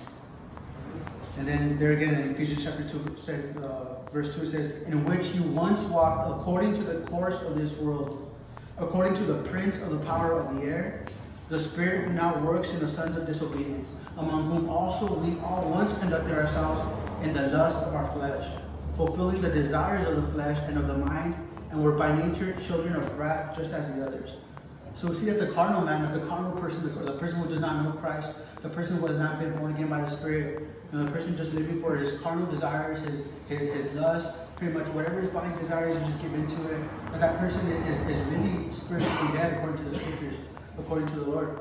And 1.39 1.49
then 1.49 1.79
there 1.79 1.93
again 1.93 2.15
in 2.15 2.31
Ephesians 2.33 2.63
chapter 2.63 2.87
2, 2.87 3.17
said, 3.23 3.57
uh, 3.57 4.06
verse 4.17 4.35
2 4.35 4.47
says, 4.47 4.71
In 4.87 5.05
which 5.05 5.35
you 5.35 5.43
once 5.43 5.81
walked 5.83 6.31
according 6.31 6.73
to 6.73 6.83
the 6.83 7.07
course 7.07 7.39
of 7.43 7.55
this 7.55 7.77
world, 7.77 8.35
according 8.79 9.13
to 9.13 9.25
the 9.25 9.43
prince 9.51 9.77
of 9.77 9.91
the 9.91 9.99
power 10.07 10.41
of 10.41 10.55
the 10.55 10.63
air, 10.63 11.05
the 11.51 11.61
spirit 11.61 12.07
who 12.07 12.15
now 12.15 12.39
works 12.39 12.71
in 12.71 12.81
the 12.81 12.89
sons 12.89 13.15
of 13.15 13.27
disobedience, 13.27 13.91
among 14.17 14.51
whom 14.51 14.71
also 14.71 15.13
we 15.19 15.39
all 15.41 15.69
once 15.69 15.93
conducted 15.99 16.35
ourselves 16.35 16.81
in 17.23 17.35
the 17.35 17.49
lust 17.49 17.85
of 17.85 17.95
our 17.95 18.11
flesh, 18.13 18.49
fulfilling 18.97 19.43
the 19.43 19.51
desires 19.51 20.09
of 20.09 20.17
the 20.17 20.33
flesh 20.33 20.59
and 20.67 20.79
of 20.79 20.87
the 20.87 20.97
mind, 20.97 21.35
and 21.71 21.85
were 21.85 21.93
by 21.93 22.11
nature 22.17 22.57
children 22.67 22.97
of 22.97 23.19
wrath 23.19 23.55
just 23.55 23.75
as 23.75 23.95
the 23.95 24.07
others. 24.07 24.37
So 24.95 25.09
we 25.09 25.15
see 25.15 25.27
that 25.27 25.39
the 25.39 25.49
carnal 25.49 25.83
man, 25.83 26.11
the 26.11 26.27
carnal 26.27 26.53
person, 26.53 26.83
the, 26.85 27.13
the, 27.13 27.19
person 27.19 27.39
who 27.39 27.51
does 27.51 27.61
not 27.61 27.85
know 27.85 27.93
Christ, 28.01 28.33
the 28.63 28.71
person 28.71 28.97
who 28.97 29.07
has 29.09 29.19
not 29.19 29.39
been 29.39 29.53
born 29.59 29.75
again 29.75 29.89
by 29.89 30.01
the 30.01 30.09
Spirit, 30.09 30.63
the 30.93 31.11
person 31.11 31.37
just 31.37 31.53
living 31.53 31.81
for 31.81 31.97
his 31.97 32.21
carnal 32.21 32.47
desires, 32.47 33.01
his, 33.03 33.23
his, 33.49 33.75
his 33.75 33.93
lust, 33.95 34.37
pretty 34.57 34.73
much 34.73 34.89
whatever 34.89 35.21
his 35.21 35.31
body 35.31 35.53
desires, 35.61 35.95
you 36.01 36.07
just 36.07 36.23
give 36.23 36.35
into 36.35 36.69
it. 36.73 36.81
But 37.11 37.21
that 37.21 37.39
person 37.39 37.67
is, 37.71 37.99
is 38.11 38.23
really 38.27 38.71
spiritually 38.71 39.33
dead 39.33 39.55
according 39.55 39.85
to 39.85 39.91
the 39.91 39.99
scriptures, 39.99 40.35
according 40.79 41.09
to 41.09 41.15
the 41.17 41.31
Lord. 41.31 41.61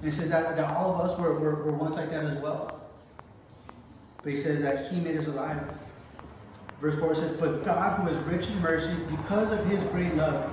And 0.00 0.12
it 0.12 0.14
says 0.14 0.30
that, 0.30 0.56
that 0.56 0.76
all 0.76 0.94
of 0.94 1.10
us 1.10 1.18
were, 1.18 1.38
were, 1.38 1.64
were 1.64 1.72
once 1.72 1.96
like 1.96 2.10
that 2.10 2.24
as 2.24 2.36
well. 2.38 2.80
But 4.22 4.32
he 4.32 4.38
says 4.38 4.60
that 4.62 4.90
he 4.90 5.00
made 5.00 5.16
us 5.16 5.26
alive. 5.26 5.62
Verse 6.80 6.98
4 6.98 7.14
says, 7.14 7.32
But 7.32 7.64
God, 7.64 8.00
who 8.00 8.08
is 8.08 8.16
rich 8.24 8.48
in 8.48 8.60
mercy, 8.60 8.94
because 9.10 9.50
of 9.50 9.64
his 9.66 9.82
great 9.90 10.14
love 10.14 10.50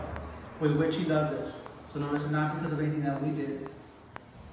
with 0.60 0.76
which 0.76 0.96
he 0.96 1.06
loved 1.06 1.36
us, 1.40 1.54
so 1.94 2.00
no, 2.00 2.14
it's 2.14 2.30
not 2.30 2.56
because 2.56 2.74
of 2.74 2.80
anything 2.80 3.04
that 3.04 3.22
we 3.22 3.30
did. 3.30 3.70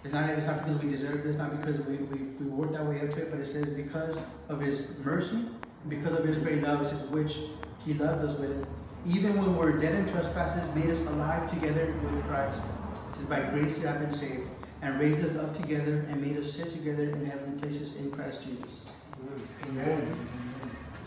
It's 0.04 0.12
not, 0.12 0.28
it's 0.30 0.46
not 0.46 0.64
because 0.64 0.82
we 0.82 0.90
deserve 0.90 1.22
this, 1.22 1.36
not 1.36 1.60
because 1.60 1.80
we, 1.86 1.96
we, 1.96 2.18
we 2.40 2.46
worked 2.46 2.76
our 2.76 2.84
way 2.84 3.00
up 3.00 3.10
to 3.14 3.22
it, 3.22 3.30
but 3.30 3.40
it 3.40 3.46
says 3.46 3.70
because 3.70 4.18
of 4.48 4.60
his 4.60 4.88
mercy, 4.98 5.44
because 5.88 6.12
of 6.12 6.24
his 6.24 6.36
great 6.36 6.62
love, 6.62 6.82
it 6.82 7.10
which 7.10 7.36
he 7.84 7.94
loved 7.94 8.24
us 8.24 8.36
with. 8.38 8.66
Even 9.06 9.36
when 9.36 9.52
we 9.52 9.58
were 9.58 9.72
dead 9.78 9.94
in 9.94 10.08
trespasses, 10.08 10.68
made 10.74 10.90
us 10.90 10.98
alive 11.08 11.48
together 11.50 11.94
with 12.02 12.24
Christ. 12.24 12.60
It 13.10 13.16
says 13.16 13.26
by 13.26 13.40
grace 13.50 13.78
you 13.78 13.86
have 13.86 14.00
been 14.00 14.12
saved, 14.12 14.48
and 14.80 14.98
raised 14.98 15.24
us 15.24 15.36
up 15.36 15.56
together, 15.56 16.04
and 16.08 16.20
made 16.20 16.36
us 16.36 16.52
sit 16.52 16.70
together 16.70 17.10
in 17.10 17.26
heavenly 17.26 17.60
places 17.60 17.94
in 17.96 18.10
Christ 18.10 18.42
Jesus. 18.44 18.80
Amen. 19.68 20.28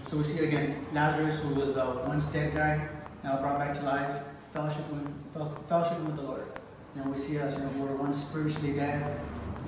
So 0.09 0.17
we 0.17 0.23
see 0.23 0.39
again 0.39 0.85
Lazarus, 0.93 1.39
who 1.41 1.55
was 1.55 1.73
the 1.73 1.85
once 2.07 2.25
dead 2.27 2.53
guy, 2.53 2.87
now 3.23 3.41
brought 3.41 3.59
back 3.59 3.73
to 3.73 3.81
life 3.83 4.21
fellowship 4.55 4.89
with, 4.89 5.67
fellowship 5.67 5.99
with 5.99 6.15
the 6.15 6.21
Lord. 6.21 6.45
You 6.95 7.03
know, 7.03 7.11
we 7.11 7.17
see 7.17 7.37
us, 7.39 7.57
you 7.57 7.63
know, 7.63 7.71
we're 7.77 7.95
once 7.95 8.21
spiritually 8.21 8.73
dead, 8.73 9.19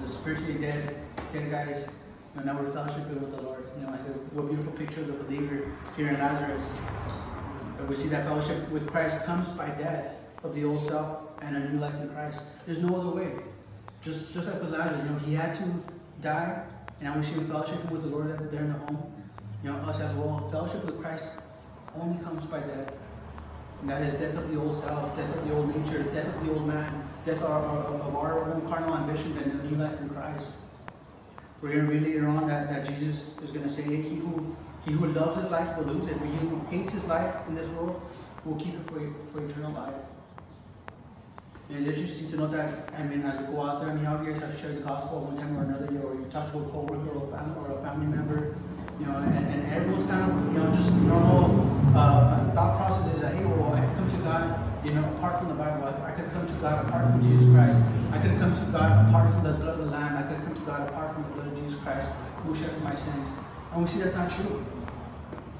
the 0.01 0.07
spiritually 0.07 0.53
dead, 0.55 0.95
dead 1.33 1.51
guys, 1.51 1.89
you 2.33 2.45
know, 2.45 2.53
now 2.53 2.61
we're 2.61 2.71
fellowshipping 2.71 3.19
with 3.19 3.35
the 3.35 3.41
Lord. 3.41 3.69
You 3.77 3.85
know, 3.85 3.93
I 3.93 3.97
said, 3.97 4.15
what 4.31 4.43
a 4.43 4.47
beautiful 4.47 4.71
picture 4.73 5.01
of 5.01 5.07
the 5.07 5.13
believer 5.13 5.71
here 5.97 6.07
in 6.07 6.19
Lazarus. 6.19 6.61
We 7.89 7.95
see 7.95 8.07
that 8.07 8.25
fellowship 8.25 8.69
with 8.69 8.87
Christ 8.89 9.23
comes 9.25 9.47
by 9.49 9.67
death 9.69 10.15
of 10.43 10.55
the 10.55 10.63
old 10.63 10.87
self 10.87 11.19
and 11.41 11.55
a 11.55 11.69
new 11.69 11.79
life 11.79 11.95
in 11.95 12.09
Christ. 12.09 12.39
There's 12.65 12.79
no 12.79 12.95
other 12.95 13.09
way. 13.09 13.31
Just, 14.01 14.33
just 14.33 14.47
like 14.47 14.61
with 14.61 14.71
Lazarus, 14.71 15.01
you 15.03 15.09
know, 15.09 15.19
he 15.19 15.33
had 15.33 15.53
to 15.55 15.63
die, 16.21 16.63
and 17.01 17.09
now 17.09 17.17
we 17.17 17.23
see 17.23 17.33
him 17.33 17.47
fellowshipping 17.47 17.91
with 17.91 18.03
the 18.03 18.09
Lord 18.09 18.27
there 18.51 18.61
in 18.61 18.71
the 18.71 18.79
home. 18.79 19.13
You 19.63 19.71
know, 19.71 19.77
us 19.79 19.99
as 19.99 20.13
well. 20.15 20.47
Fellowship 20.49 20.85
with 20.85 21.01
Christ 21.01 21.25
only 21.99 22.23
comes 22.23 22.45
by 22.45 22.59
death. 22.61 22.93
And 23.81 23.89
that 23.89 24.01
is 24.01 24.19
death 24.19 24.35
of 24.35 24.51
the 24.51 24.59
old 24.59 24.81
self, 24.81 25.15
death 25.15 25.35
of 25.35 25.47
the 25.47 25.53
old 25.53 25.75
nature, 25.75 26.03
death 26.03 26.27
of 26.27 26.45
the 26.45 26.51
old 26.51 26.67
man, 26.67 27.07
death 27.25 27.41
of 27.41 27.51
our, 27.51 27.61
of 27.61 28.15
our 28.15 28.51
own 28.51 28.67
carnal 28.67 28.95
ambitions 28.95 29.39
and 29.41 29.59
a 29.59 29.63
new 29.63 29.83
life 29.83 29.99
in 30.01 30.09
Christ. 30.09 30.47
We're 31.61 31.73
going 31.73 31.85
to 31.87 31.91
read 31.91 32.03
later 32.03 32.27
on 32.27 32.47
that, 32.47 32.69
that 32.69 32.87
Jesus 32.87 33.31
is 33.43 33.51
going 33.51 33.63
to 33.63 33.69
say, 33.69 33.83
he 33.83 34.17
who, 34.17 34.55
he 34.85 34.91
who 34.91 35.07
loves 35.07 35.41
his 35.41 35.49
life 35.51 35.77
will 35.77 35.85
lose 35.85 36.09
it, 36.09 36.19
but 36.19 36.27
he 36.27 36.37
who 36.37 36.61
hates 36.69 36.93
his 36.93 37.03
life 37.05 37.35
in 37.47 37.55
this 37.55 37.67
world 37.69 38.01
will 38.45 38.55
keep 38.55 38.75
it 38.75 38.85
for, 38.87 39.01
for 39.31 39.45
eternal 39.45 39.71
life. 39.71 39.93
And 41.69 41.79
it's 41.79 41.97
interesting 41.97 42.29
to 42.31 42.37
know 42.37 42.47
that, 42.47 42.93
I 42.97 43.03
mean, 43.03 43.23
as 43.23 43.39
we 43.39 43.53
go 43.53 43.61
out 43.61 43.81
there, 43.81 43.89
I 43.89 43.93
mean, 43.93 44.05
how 44.05 44.21
you 44.21 44.31
guys 44.31 44.41
have 44.41 44.57
shared 44.59 44.77
the 44.77 44.81
gospel 44.81 45.21
one 45.21 45.35
time 45.35 45.57
or 45.57 45.63
another, 45.63 45.87
or 45.99 46.15
you 46.15 46.25
talk 46.31 46.51
to 46.51 46.59
a 46.59 46.61
a 46.61 47.31
family, 47.31 47.59
or 47.59 47.77
a 47.77 47.81
family 47.81 48.07
member, 48.07 48.55
you 48.99 49.05
know, 49.05 49.17
and, 49.17 49.47
and 49.47 49.71
everyone's 49.71 50.05
kind 50.05 50.31
of, 50.31 50.53
you 50.53 50.59
know, 50.59 50.73
just 50.73 50.91
normal 50.91 51.67
uh, 51.95 52.51
thought 52.53 52.77
process 52.77 53.15
is 53.15 53.21
that, 53.21 53.35
hey, 53.35 53.45
well, 53.45 53.73
I 53.73 53.85
could 53.85 53.95
come 53.95 54.09
to 54.11 54.17
God, 54.17 54.85
you 54.85 54.93
know, 54.93 55.05
apart 55.17 55.39
from 55.39 55.49
the 55.49 55.53
Bible. 55.53 55.85
I, 55.85 56.09
I 56.09 56.11
could 56.11 56.31
come 56.31 56.47
to 56.47 56.53
God 56.53 56.85
apart 56.87 57.11
from 57.11 57.21
Jesus 57.21 57.49
Christ. 57.53 57.77
I 58.11 58.17
could 58.17 58.39
come 58.39 58.53
to 58.53 58.71
God 58.71 59.07
apart 59.07 59.31
from 59.31 59.43
the 59.43 59.53
blood 59.53 59.79
of 59.79 59.85
the 59.85 59.91
Lamb. 59.91 60.17
I 60.17 60.23
could 60.23 60.43
come 60.43 60.55
to 60.55 60.61
God 60.61 60.89
apart 60.89 61.13
from 61.13 61.23
the 61.23 61.29
blood 61.29 61.47
of 61.47 61.55
Jesus 61.55 61.79
Christ, 61.81 62.07
who 62.43 62.55
shed 62.55 62.71
for 62.71 62.81
my 62.81 62.95
sins. 62.95 63.29
And 63.71 63.81
we 63.81 63.87
see 63.87 63.99
that's 63.99 64.15
not 64.15 64.31
true. 64.31 64.65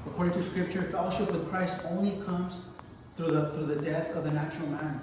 According 0.06 0.34
to 0.34 0.42
Scripture, 0.42 0.82
fellowship 0.82 1.30
with 1.30 1.48
Christ 1.50 1.80
only 1.90 2.22
comes 2.24 2.54
through 3.16 3.32
the 3.32 3.50
through 3.50 3.66
the 3.66 3.76
death 3.76 4.14
of 4.16 4.24
the 4.24 4.30
natural 4.30 4.68
man. 4.68 5.00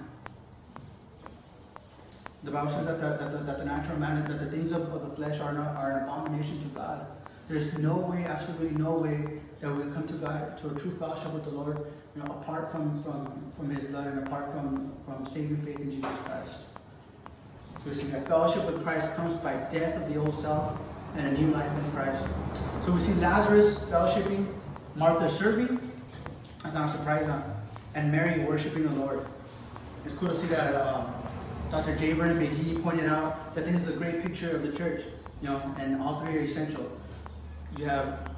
The 2.43 2.51
Bible 2.51 2.69
says 2.69 2.85
that 2.85 3.01
the, 3.01 3.07
that 3.17 3.31
the, 3.31 3.37
that 3.39 3.57
the 3.57 3.65
natural 3.65 3.97
man, 3.97 4.27
that 4.29 4.39
the 4.39 4.51
things 4.51 4.71
of, 4.71 4.81
of 4.93 5.09
the 5.09 5.15
flesh 5.15 5.39
are, 5.39 5.53
not, 5.53 5.75
are 5.75 5.97
an 5.97 6.03
abomination 6.03 6.59
to 6.61 6.67
God. 6.75 7.07
There's 7.47 7.77
no 7.77 7.97
way, 7.97 8.25
absolutely 8.25 8.77
no 8.77 8.93
way, 8.93 9.39
that 9.61 9.71
we 9.71 9.91
come 9.93 10.07
to 10.07 10.13
God, 10.13 10.57
to 10.59 10.69
a 10.69 10.79
true 10.79 10.91
fellowship 10.91 11.31
with 11.31 11.43
the 11.43 11.51
Lord, 11.51 11.91
you 12.15 12.23
know, 12.23 12.31
apart 12.31 12.71
from, 12.71 13.01
from, 13.03 13.51
from 13.51 13.69
His 13.69 13.83
blood 13.85 14.07
and 14.07 14.27
apart 14.27 14.51
from, 14.51 14.91
from 15.05 15.25
saving 15.25 15.57
faith 15.57 15.79
in 15.79 15.91
Jesus 15.91 16.09
Christ. 16.25 16.59
So 17.83 17.89
we 17.89 17.93
see 17.93 18.07
that 18.07 18.27
fellowship 18.27 18.65
with 18.65 18.83
Christ 18.83 19.13
comes 19.15 19.35
by 19.35 19.53
death 19.71 20.01
of 20.01 20.11
the 20.11 20.19
old 20.19 20.39
self 20.41 20.77
and 21.15 21.27
a 21.27 21.39
new 21.39 21.51
life 21.51 21.71
in 21.71 21.91
Christ. 21.91 22.25
So 22.81 22.91
we 22.91 22.99
see 22.99 23.13
Lazarus 23.13 23.77
fellowshipping, 23.91 24.47
Martha 24.95 25.29
serving. 25.29 25.79
That's 26.63 26.75
not 26.75 26.89
a 26.89 26.91
surprise. 26.91 27.27
Huh? 27.27 27.41
and 27.95 28.11
Mary 28.11 28.43
worshiping 28.43 28.83
the 28.83 28.91
Lord. 28.91 29.25
It's 30.03 30.13
cool 30.13 30.29
to 30.29 30.35
see 30.35 30.47
that 30.47 30.75
um, 30.75 31.13
Dr. 31.71 31.95
J. 31.95 32.11
Vernon 32.13 32.37
McGee 32.37 32.83
pointed 32.83 33.09
out 33.09 33.55
that 33.55 33.65
this 33.65 33.75
is 33.75 33.87
a 33.87 33.93
great 33.93 34.21
picture 34.21 34.55
of 34.55 34.61
the 34.61 34.77
church, 34.77 35.01
you 35.41 35.47
know, 35.47 35.75
and 35.79 35.99
all 36.01 36.19
three 36.21 36.37
are 36.37 36.41
essential. 36.41 36.91
You 37.77 37.85
have 37.87 38.31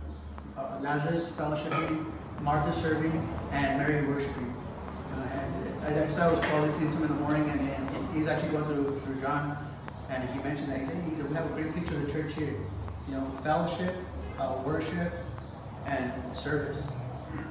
uh, 0.58 0.80
Lazarus 0.82 1.30
fellowshipping, 1.30 2.12
Martha 2.42 2.74
serving, 2.82 3.12
and 3.52 3.78
Mary 3.78 4.04
worshiping. 4.08 4.56
Uh, 5.14 5.86
and 5.86 6.00
I, 6.00 6.06
I 6.06 6.08
saw 6.08 6.32
was 6.32 6.40
Paul 6.40 6.62
listening 6.64 6.90
to 6.90 6.98
him 6.98 7.04
in 7.04 7.10
the 7.10 7.22
morning, 7.22 7.48
and, 7.50 7.70
and, 7.70 8.16
he's 8.16 8.26
actually 8.26 8.50
going 8.50 8.66
through 8.66 9.00
through 9.02 9.22
John, 9.22 9.56
and 10.10 10.28
he 10.30 10.40
mentioned 10.40 10.72
that 10.72 10.80
he 10.80 10.86
said, 10.86 10.96
he 11.08 11.16
said 11.16 11.30
we 11.30 11.36
have 11.36 11.46
a 11.46 11.54
great 11.54 11.76
picture 11.76 11.96
of 11.98 12.08
the 12.08 12.12
church 12.12 12.34
here, 12.34 12.56
you 13.08 13.14
know, 13.14 13.32
fellowship, 13.44 13.96
uh, 14.40 14.60
worship, 14.66 15.14
and 15.86 16.12
service. 16.36 16.82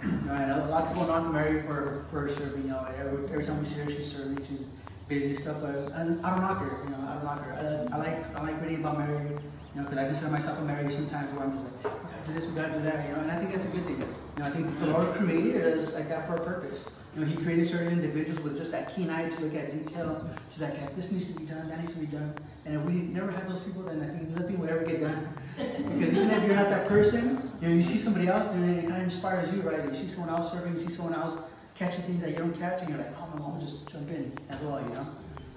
And 0.03 0.51
a 0.51 0.67
lot 0.67 0.85
of 0.85 0.89
people 0.89 1.07
knock 1.07 1.33
Mary 1.33 1.63
for 1.63 2.05
for 2.11 2.29
serving. 2.31 2.65
You 2.65 2.71
know, 2.71 2.85
every, 2.99 3.25
every 3.31 3.45
time 3.45 3.63
we 3.63 3.69
see 3.69 3.79
her, 3.79 3.91
she's 3.93 4.11
serving. 4.11 4.45
She's 4.45 4.67
busy 5.07 5.37
stuff, 5.37 5.59
but 5.61 5.71
I, 5.93 6.01
I 6.01 6.05
don't 6.05 6.21
knock 6.23 6.59
her. 6.59 6.81
You 6.83 6.91
know, 6.91 7.09
I 7.09 7.15
don't 7.15 7.25
knock 7.25 7.45
her. 7.45 7.89
I, 7.93 7.95
I 7.95 7.99
like 7.99 8.37
I 8.37 8.43
like 8.43 8.61
reading 8.61 8.81
about 8.81 8.99
Mary. 8.99 9.39
You 9.77 9.83
know, 9.83 9.89
because 9.91 10.05
I 10.05 10.07
consider 10.07 10.31
myself 10.31 10.59
a 10.59 10.63
Mary 10.63 10.91
sometimes 10.91 11.35
where 11.35 11.45
I'm 11.45 11.53
just 11.53 11.85
like, 11.85 12.03
we 12.03 12.09
gotta 12.09 12.27
do 12.27 12.33
this, 12.33 12.47
we 12.47 12.55
gotta 12.55 12.73
do 12.73 12.83
that. 12.85 13.07
You 13.07 13.13
know, 13.13 13.21
and 13.21 13.31
I 13.31 13.37
think 13.37 13.53
that's 13.53 13.67
a 13.67 13.69
good 13.69 13.85
thing. 13.85 14.01
You 14.01 14.41
know, 14.41 14.47
I 14.47 14.51
think 14.51 14.79
the 14.81 14.87
Lord 14.87 15.15
created 15.15 15.67
us 15.67 15.93
like 15.93 16.09
that 16.09 16.27
for 16.27 16.37
a 16.37 16.41
purpose. 16.41 16.81
You 17.15 17.21
know, 17.21 17.27
He 17.27 17.37
created 17.37 17.69
certain 17.69 17.93
individuals 17.93 18.41
with 18.41 18.57
just 18.57 18.73
that 18.73 18.97
keen 18.97 19.11
eye 19.11 19.29
to 19.29 19.41
look 19.43 19.55
at 19.55 19.77
detail, 19.77 20.27
to 20.55 20.63
like, 20.63 20.97
this 20.97 21.13
needs 21.13 21.27
to 21.27 21.39
be 21.39 21.45
done, 21.45 21.69
that 21.69 21.79
needs 21.83 21.93
to 21.93 21.99
be 21.99 22.07
done. 22.07 22.33
And 22.65 22.77
if 22.77 22.83
we 22.87 22.95
never 22.95 23.31
had 23.31 23.47
those 23.47 23.61
people, 23.61 23.83
then 23.83 24.01
I 24.01 24.07
think 24.17 24.31
nothing 24.31 24.59
would 24.61 24.71
ever 24.71 24.83
get 24.83 24.99
done. 24.99 25.29
because 25.59 26.15
even 26.15 26.31
if 26.31 26.45
you're 26.47 26.57
not 26.57 26.71
that 26.71 26.89
person, 26.89 27.53
you 27.61 27.69
know, 27.69 27.75
you 27.75 27.83
see 27.83 27.99
somebody 27.99 28.29
else 28.29 28.47
doing 28.55 28.71
it, 28.71 28.79
it 28.79 28.89
kind 28.89 28.97
of 28.97 29.03
inspires 29.03 29.55
you, 29.55 29.61
right? 29.61 29.85
You 29.85 29.95
see 29.95 30.09
someone 30.09 30.31
else 30.31 30.53
serving, 30.53 30.73
you 30.73 30.89
see 30.89 30.95
someone 30.95 31.13
else 31.13 31.39
catching 31.75 32.01
things 32.05 32.23
that 32.23 32.31
you 32.31 32.37
don't 32.37 32.59
catch, 32.59 32.81
and 32.81 32.89
you're 32.89 32.99
like, 32.99 33.13
oh, 33.19 33.29
my 33.39 33.45
I'll 33.45 33.61
just 33.61 33.87
jump 33.89 34.09
in 34.09 34.33
as 34.49 34.59
well, 34.63 34.81
you 34.81 34.89
know? 34.95 35.07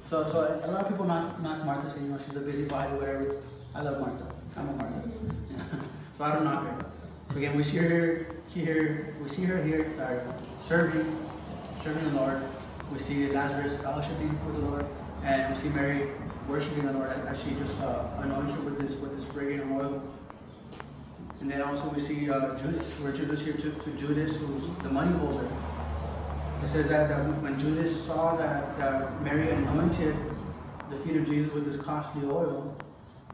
So, 0.04 0.28
so 0.28 0.62
a 0.62 0.68
lot 0.68 0.82
of 0.82 0.90
people 0.90 1.06
knock, 1.06 1.42
knock 1.42 1.64
Martha, 1.64 1.90
say, 1.90 2.02
you 2.02 2.10
know, 2.10 2.20
she's 2.28 2.36
a 2.36 2.42
busybody, 2.42 2.92
whatever. 2.98 3.38
I 3.76 3.82
love 3.82 4.00
Martha. 4.00 4.34
I'm 4.58 4.70
a 4.70 4.74
Martha. 4.74 5.10
so 6.18 6.24
I 6.24 6.34
don't 6.34 6.44
knock 6.44 6.64
her. 6.64 6.86
So 7.32 7.38
again, 7.38 7.56
we 7.56 7.64
see 7.64 7.78
her 7.78 8.28
here, 8.54 9.16
we 9.22 9.30
see 9.30 9.44
her 9.44 9.64
here, 9.64 9.92
serving, 10.60 11.28
serving 11.84 12.04
the 12.14 12.20
Lord. 12.20 12.42
We 12.92 12.98
see 12.98 13.28
Lazarus 13.28 13.74
fellowshipping 13.74 14.46
with 14.46 14.56
the 14.56 14.62
Lord, 14.62 14.86
and 15.24 15.54
we 15.54 15.62
see 15.62 15.70
Mary 15.70 16.10
worshiping 16.48 16.88
the 16.88 16.94
Lord 16.94 17.12
as 17.12 17.42
she 17.44 17.52
just 17.52 17.80
uh, 17.82 18.08
anoints 18.18 18.54
her 18.56 18.62
with 18.62 18.80
this 18.80 18.98
with 18.98 19.16
this 19.16 19.30
fragrant 19.32 19.72
oil. 19.72 20.02
And 21.40 21.50
then 21.50 21.62
also 21.62 21.88
we 21.90 22.02
see 22.02 22.30
uh, 22.30 22.58
Judas. 22.58 22.92
We're 23.00 23.12
introduced 23.12 23.44
here 23.44 23.54
to, 23.54 23.72
to 23.72 23.92
Judas, 23.92 24.36
who's 24.36 24.64
the 24.82 24.90
money 24.90 25.16
holder. 25.20 25.48
It 26.64 26.68
says 26.68 26.90
that, 26.90 27.08
that 27.08 27.20
when 27.42 27.58
Judas 27.58 28.06
saw 28.06 28.36
that, 28.36 28.78
that 28.78 29.22
Mary 29.22 29.50
anointed 29.52 30.16
the 30.90 30.98
feet 30.98 31.16
of 31.16 31.26
Jesus 31.26 31.54
with 31.54 31.66
this 31.66 31.78
costly 31.78 32.26
oil, 32.26 32.76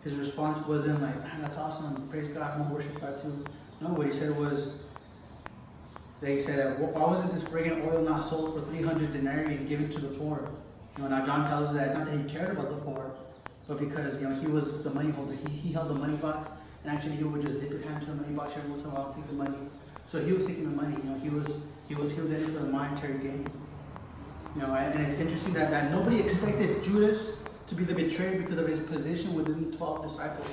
his 0.05 0.15
response 0.15 0.65
wasn't 0.67 1.01
like, 1.01 1.19
man, 1.23 1.41
that's 1.41 1.57
awesome, 1.57 2.07
praise 2.09 2.29
God, 2.29 2.51
I'm 2.51 2.61
gonna 2.61 2.73
worship 2.75 3.01
God 3.01 3.19
too. 3.19 3.43
No, 3.81 3.89
what 3.89 4.05
he 4.05 4.13
said 4.13 4.37
was, 4.37 4.69
they 6.21 6.39
said, 6.39 6.79
why 6.79 7.01
wasn't 7.01 7.33
this 7.33 7.43
fragrant 7.43 7.83
oil 7.83 8.03
not 8.03 8.23
sold 8.23 8.53
for 8.53 8.71
300 8.71 9.11
denarii 9.11 9.55
and 9.55 9.67
given 9.67 9.89
to 9.89 9.99
the 9.99 10.09
poor? 10.09 10.47
You 10.95 11.03
know, 11.03 11.09
now 11.09 11.25
John 11.25 11.47
tells 11.47 11.69
us 11.69 11.75
that 11.75 11.97
not 11.97 12.05
that 12.05 12.17
he 12.17 12.23
cared 12.23 12.51
about 12.51 12.69
the 12.69 12.75
poor, 12.75 13.11
but 13.67 13.79
because, 13.79 14.21
you 14.21 14.29
know, 14.29 14.35
he 14.35 14.45
was 14.45 14.83
the 14.83 14.91
money 14.91 15.09
holder. 15.09 15.33
He, 15.33 15.49
he 15.57 15.73
held 15.73 15.89
the 15.89 15.95
money 15.95 16.15
box, 16.17 16.51
and 16.83 16.95
actually 16.95 17.15
he 17.15 17.23
would 17.23 17.41
just 17.41 17.59
dip 17.59 17.71
his 17.71 17.81
hand 17.81 18.01
to 18.01 18.11
the 18.11 18.15
money 18.15 18.33
box 18.33 18.53
every 18.55 18.69
once 18.69 18.83
in 18.83 18.91
a 18.91 18.93
while, 18.93 19.11
take 19.11 19.27
the 19.27 19.33
money. 19.33 19.57
So 20.05 20.23
he 20.23 20.33
was 20.33 20.43
taking 20.43 20.65
the 20.65 20.81
money, 20.81 20.95
you 21.03 21.09
know, 21.09 21.17
he 21.17 21.29
was, 21.29 21.47
he 21.87 21.95
was, 21.95 22.11
he 22.11 22.21
was 22.21 22.29
in 22.29 22.43
it 22.43 22.53
for 22.53 22.59
the 22.59 22.71
monetary 22.71 23.17
gain. 23.17 23.47
You 24.55 24.61
know, 24.61 24.73
and 24.75 25.01
it's 25.01 25.19
interesting 25.19 25.53
that, 25.53 25.71
that 25.71 25.91
nobody 25.91 26.19
expected 26.19 26.83
Judas 26.83 27.34
to 27.67 27.75
be 27.75 27.83
the 27.83 27.93
betrayer 27.93 28.39
because 28.41 28.57
of 28.57 28.67
his 28.67 28.79
position 28.79 29.33
within 29.33 29.69
the 29.71 29.77
12 29.77 30.03
disciples. 30.07 30.47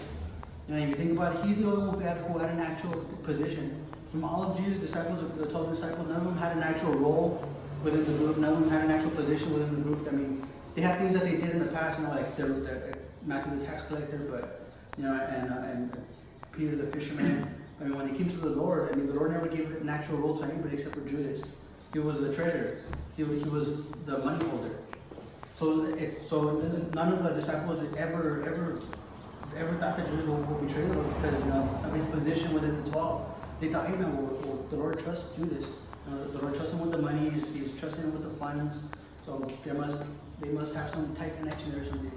You 0.69 0.75
know, 0.75 0.83
if 0.83 0.89
you 0.91 0.95
think 0.95 1.13
about 1.13 1.37
it, 1.37 1.45
he's 1.45 1.59
the 1.59 1.67
only 1.71 1.87
one 1.87 1.95
who 1.95 2.01
had, 2.01 2.17
who 2.19 2.39
had 2.39 2.51
an 2.51 2.61
actual 2.61 2.93
position. 3.23 3.85
From 4.11 4.25
all 4.25 4.43
of 4.43 4.57
Jesus' 4.57 4.79
disciples, 4.79 5.21
the 5.37 5.47
12 5.47 5.75
disciples, 5.75 6.09
none 6.09 6.19
of 6.19 6.25
them 6.25 6.37
had 6.39 6.57
an 6.57 6.63
actual 6.63 6.93
role 6.95 7.49
within 7.83 8.05
the 8.05 8.13
group. 8.19 8.39
None 8.39 8.53
of 8.53 8.61
them 8.61 8.71
had 8.71 8.85
an 8.85 8.91
actual 8.91 9.11
position 9.11 9.53
within 9.53 9.75
the 9.75 9.81
group. 9.81 10.07
I 10.09 10.13
mean, 10.13 10.47
they 10.75 10.83
had 10.83 10.99
things 10.99 11.13
that 11.15 11.25
they 11.25 11.33
did 11.37 11.51
in 11.51 11.59
the 11.59 11.67
past, 11.67 11.99
you 11.99 12.07
know, 12.07 12.11
like 12.13 12.37
they're, 12.37 12.49
they're 12.49 12.99
Matthew 13.27 13.59
the 13.59 13.65
tax 13.67 13.83
collector, 13.85 14.19
but, 14.31 14.71
you 14.97 15.05
know, 15.05 15.13
and, 15.15 15.53
uh, 15.53 15.57
and 15.71 15.97
Peter 16.53 16.77
the 16.77 16.87
fisherman. 16.97 17.55
I 17.81 17.85
mean, 17.85 17.97
when 17.97 18.11
they 18.11 18.17
came 18.17 18.31
to 18.31 18.37
the 18.37 18.51
Lord, 18.51 18.93
I 18.93 18.97
mean, 18.97 19.07
the 19.07 19.15
Lord 19.15 19.33
never 19.33 19.49
gave 19.49 19.71
an 19.81 19.89
actual 19.89 20.19
role 20.19 20.39
to 20.39 20.45
anybody 20.45 20.77
except 20.77 20.95
for 20.95 21.01
Judas. 21.03 21.43
He 21.93 21.99
was 21.99 22.21
the 22.21 22.33
treasurer. 22.33 22.79
He, 23.17 23.25
was- 23.25 23.43
he 23.43 23.49
was 23.49 23.69
the 24.07 24.19
money 24.19 24.45
holder. 24.49 24.71
So 25.55 25.85
it, 25.85 26.27
so 26.27 26.53
none 26.95 27.13
of 27.13 27.23
the 27.23 27.31
disciples 27.31 27.79
ever 27.97 28.43
ever 28.47 28.81
ever 29.57 29.75
thought 29.75 29.97
that 29.97 30.09
Judas 30.09 30.27
would, 30.27 30.49
would 30.49 30.67
betray 30.67 30.83
them 30.83 31.15
because 31.15 31.45
you 31.45 31.51
know, 31.51 31.81
of 31.85 31.93
his 31.93 32.05
position 32.07 32.55
within 32.55 32.83
the 32.85 32.91
twelve. 32.91 33.27
They 33.61 33.69
thought, 33.69 33.87
hey 33.87 33.97
man, 33.97 34.17
well, 34.17 34.37
well, 34.43 34.67
the 34.71 34.77
Lord 34.77 34.99
trusts 34.99 35.27
Judas. 35.37 35.67
Know, 36.09 36.27
the 36.29 36.39
Lord 36.39 36.55
trusts 36.55 36.73
him 36.73 36.81
with 36.81 36.91
the 36.91 36.99
money. 36.99 37.31
He's, 37.31 37.49
he's 37.55 37.73
trusting 37.79 38.03
him 38.03 38.13
with 38.13 38.25
the 38.25 38.37
funds. 38.39 38.79
So 39.25 39.47
there 39.63 39.75
must 39.75 40.03
they 40.41 40.49
must 40.49 40.75
have 40.75 40.91
some 40.91 41.15
tight 41.15 41.37
connection 41.39 41.73
there 41.73 41.85
something. 41.85 42.11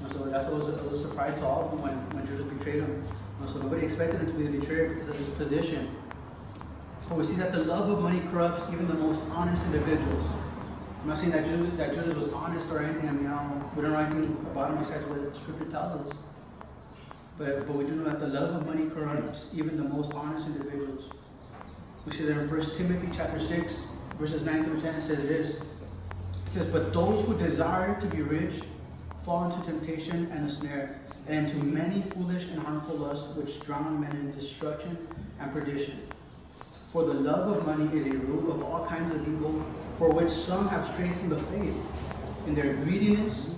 You 0.00 0.08
so 0.08 0.24
that's 0.24 0.44
what 0.44 0.54
was 0.54 0.68
a, 0.68 0.82
was 0.84 1.00
a 1.00 1.08
surprise 1.08 1.34
to 1.40 1.46
all 1.46 1.64
of 1.64 1.70
them 1.72 1.82
when, 1.82 2.16
when 2.16 2.26
Judas 2.26 2.46
betrayed 2.46 2.80
him. 2.80 3.04
So 3.46 3.58
nobody 3.58 3.84
expected 3.86 4.20
him 4.20 4.26
to 4.26 4.32
be 4.32 4.46
the 4.46 4.58
betrayer 4.58 4.94
because 4.94 5.08
of 5.08 5.16
his 5.16 5.28
position. 5.30 5.94
But 7.08 7.18
we 7.18 7.24
see 7.24 7.34
that 7.34 7.52
the 7.52 7.64
love 7.64 7.90
of 7.90 8.00
money 8.00 8.20
corrupts 8.30 8.64
even 8.72 8.86
the 8.86 8.94
most 8.94 9.22
honest 9.30 9.62
individuals. 9.64 10.26
I'm 11.00 11.08
not 11.08 11.18
saying 11.18 11.30
that 11.30 11.46
Judas, 11.46 11.78
that 11.78 11.94
Judas 11.94 12.14
was 12.14 12.28
honest 12.32 12.66
or 12.70 12.82
anything. 12.82 13.08
I 13.08 13.12
mean, 13.12 13.26
I 13.26 13.42
don't, 13.42 13.74
we 13.74 13.82
don't 13.82 13.92
know 13.92 13.98
anything 13.98 14.46
about 14.50 14.72
him 14.72 14.78
besides 14.78 15.06
what 15.06 15.34
Scripture 15.34 15.64
tells 15.64 16.06
us. 16.06 16.16
But, 17.38 17.66
but 17.66 17.74
we 17.74 17.84
do 17.84 17.92
know 17.92 18.04
that 18.04 18.20
the 18.20 18.26
love 18.26 18.54
of 18.54 18.66
money 18.66 18.90
corrupts 18.90 19.46
even 19.54 19.78
the 19.78 19.84
most 19.84 20.12
honest 20.12 20.46
individuals. 20.46 21.04
We 22.04 22.12
see 22.12 22.24
that 22.24 22.36
in 22.36 22.50
1 22.50 22.76
Timothy 22.76 23.08
chapter 23.14 23.38
6, 23.38 23.76
verses 24.18 24.42
9 24.42 24.64
through 24.64 24.80
10, 24.80 24.94
it 24.96 25.00
says 25.00 25.22
this. 25.22 25.50
It 25.50 26.52
says, 26.52 26.66
But 26.66 26.92
those 26.92 27.24
who 27.24 27.38
desire 27.38 27.98
to 27.98 28.06
be 28.06 28.20
rich 28.20 28.62
fall 29.22 29.50
into 29.50 29.64
temptation 29.64 30.30
and 30.32 30.50
a 30.50 30.52
snare, 30.52 31.00
and 31.26 31.48
into 31.48 31.64
many 31.64 32.02
foolish 32.10 32.44
and 32.44 32.58
harmful 32.58 32.96
lusts 32.96 33.34
which 33.36 33.60
drown 33.60 34.00
men 34.00 34.12
in 34.12 34.32
destruction 34.32 35.08
and 35.38 35.50
perdition. 35.50 35.98
For 36.92 37.04
the 37.04 37.14
love 37.14 37.56
of 37.56 37.66
money 37.66 37.86
is 37.96 38.04
a 38.04 38.18
root 38.18 38.50
of 38.50 38.62
all 38.64 38.84
kinds 38.84 39.12
of 39.12 39.26
evil, 39.26 39.64
for 40.00 40.08
which 40.08 40.32
some 40.32 40.66
have 40.68 40.86
strayed 40.94 41.14
from 41.16 41.28
the 41.28 41.36
faith 41.52 41.76
in 42.46 42.54
their 42.54 42.72
greediness 42.72 43.48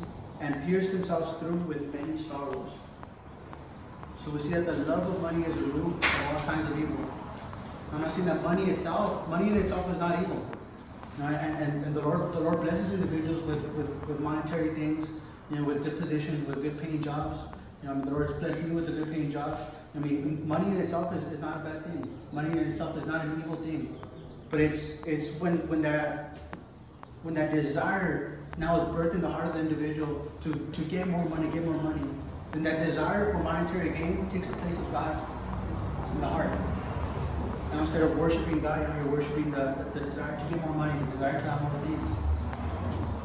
and 0.40 0.66
pierced 0.66 0.90
themselves 0.90 1.38
through 1.38 1.54
with 1.70 1.94
many 1.94 2.18
sorrows. 2.18 2.72
So 4.16 4.32
we 4.32 4.40
see 4.40 4.48
that 4.48 4.66
the 4.66 4.72
love 4.84 5.06
of 5.06 5.22
money 5.22 5.46
is 5.46 5.56
a 5.56 5.60
root 5.60 6.04
of 6.04 6.26
all 6.26 6.40
kinds 6.40 6.68
of 6.68 6.76
evil. 6.76 6.98
I'm 7.92 8.00
not 8.00 8.12
saying 8.12 8.26
that 8.26 8.42
money 8.42 8.64
itself, 8.72 9.28
money 9.28 9.52
in 9.52 9.56
itself 9.56 9.88
is 9.92 9.98
not 9.98 10.20
evil. 10.20 10.44
And, 11.20 11.36
and, 11.36 11.84
and 11.84 11.94
the 11.94 12.00
Lord 12.00 12.32
the 12.32 12.40
Lord 12.40 12.60
blesses 12.60 12.92
individuals 12.92 13.40
with, 13.44 13.62
with, 13.76 14.08
with 14.08 14.18
monetary 14.18 14.74
things, 14.74 15.08
you 15.48 15.58
know, 15.58 15.64
with 15.64 15.84
good 15.84 16.00
positions, 16.00 16.44
with 16.48 16.60
good 16.60 16.82
paying 16.82 17.04
jobs. 17.04 17.38
You 17.84 17.90
know, 17.90 18.04
the 18.04 18.10
Lord's 18.10 18.32
blessing 18.32 18.66
you 18.66 18.74
with 18.74 18.88
a 18.88 18.92
good 18.92 19.12
paying 19.12 19.30
job. 19.30 19.60
I 19.94 20.00
mean, 20.00 20.42
money 20.48 20.66
in 20.66 20.78
itself 20.78 21.14
is, 21.14 21.22
is 21.32 21.38
not 21.38 21.58
a 21.58 21.60
bad 21.60 21.84
thing. 21.84 22.18
Money 22.32 22.58
in 22.58 22.66
itself 22.66 22.96
is 22.96 23.06
not 23.06 23.24
an 23.24 23.40
evil 23.44 23.54
thing. 23.56 23.96
But 24.50 24.60
it's 24.60 24.90
it's 25.06 25.28
when 25.40 25.66
when 25.68 25.80
that 25.82 26.31
when 27.22 27.34
that 27.34 27.52
desire 27.52 28.38
now 28.58 28.80
is 28.80 28.88
birthed 28.88 29.14
in 29.14 29.20
the 29.20 29.28
heart 29.28 29.46
of 29.46 29.54
the 29.54 29.60
individual 29.60 30.30
to, 30.40 30.52
to 30.72 30.80
get 30.82 31.06
more 31.08 31.24
money, 31.24 31.48
get 31.50 31.64
more 31.64 31.80
money, 31.82 32.02
then 32.52 32.62
that 32.64 32.84
desire 32.84 33.32
for 33.32 33.38
monetary 33.38 33.90
gain 33.90 34.28
takes 34.28 34.48
the 34.48 34.56
place 34.56 34.78
of 34.78 34.92
God 34.92 35.16
in 36.14 36.20
the 36.20 36.28
heart. 36.28 36.50
Now 37.72 37.80
instead 37.80 38.02
of 38.02 38.18
worshiping 38.18 38.60
God, 38.60 38.80
you're 38.96 39.12
worshiping 39.12 39.50
the, 39.50 39.74
the, 39.94 40.00
the 40.00 40.06
desire 40.06 40.36
to 40.36 40.44
get 40.44 40.66
more 40.66 40.74
money, 40.74 40.98
the 41.06 41.12
desire 41.12 41.40
to 41.40 41.50
have 41.50 41.62
more 41.62 41.82
things. 41.86 42.02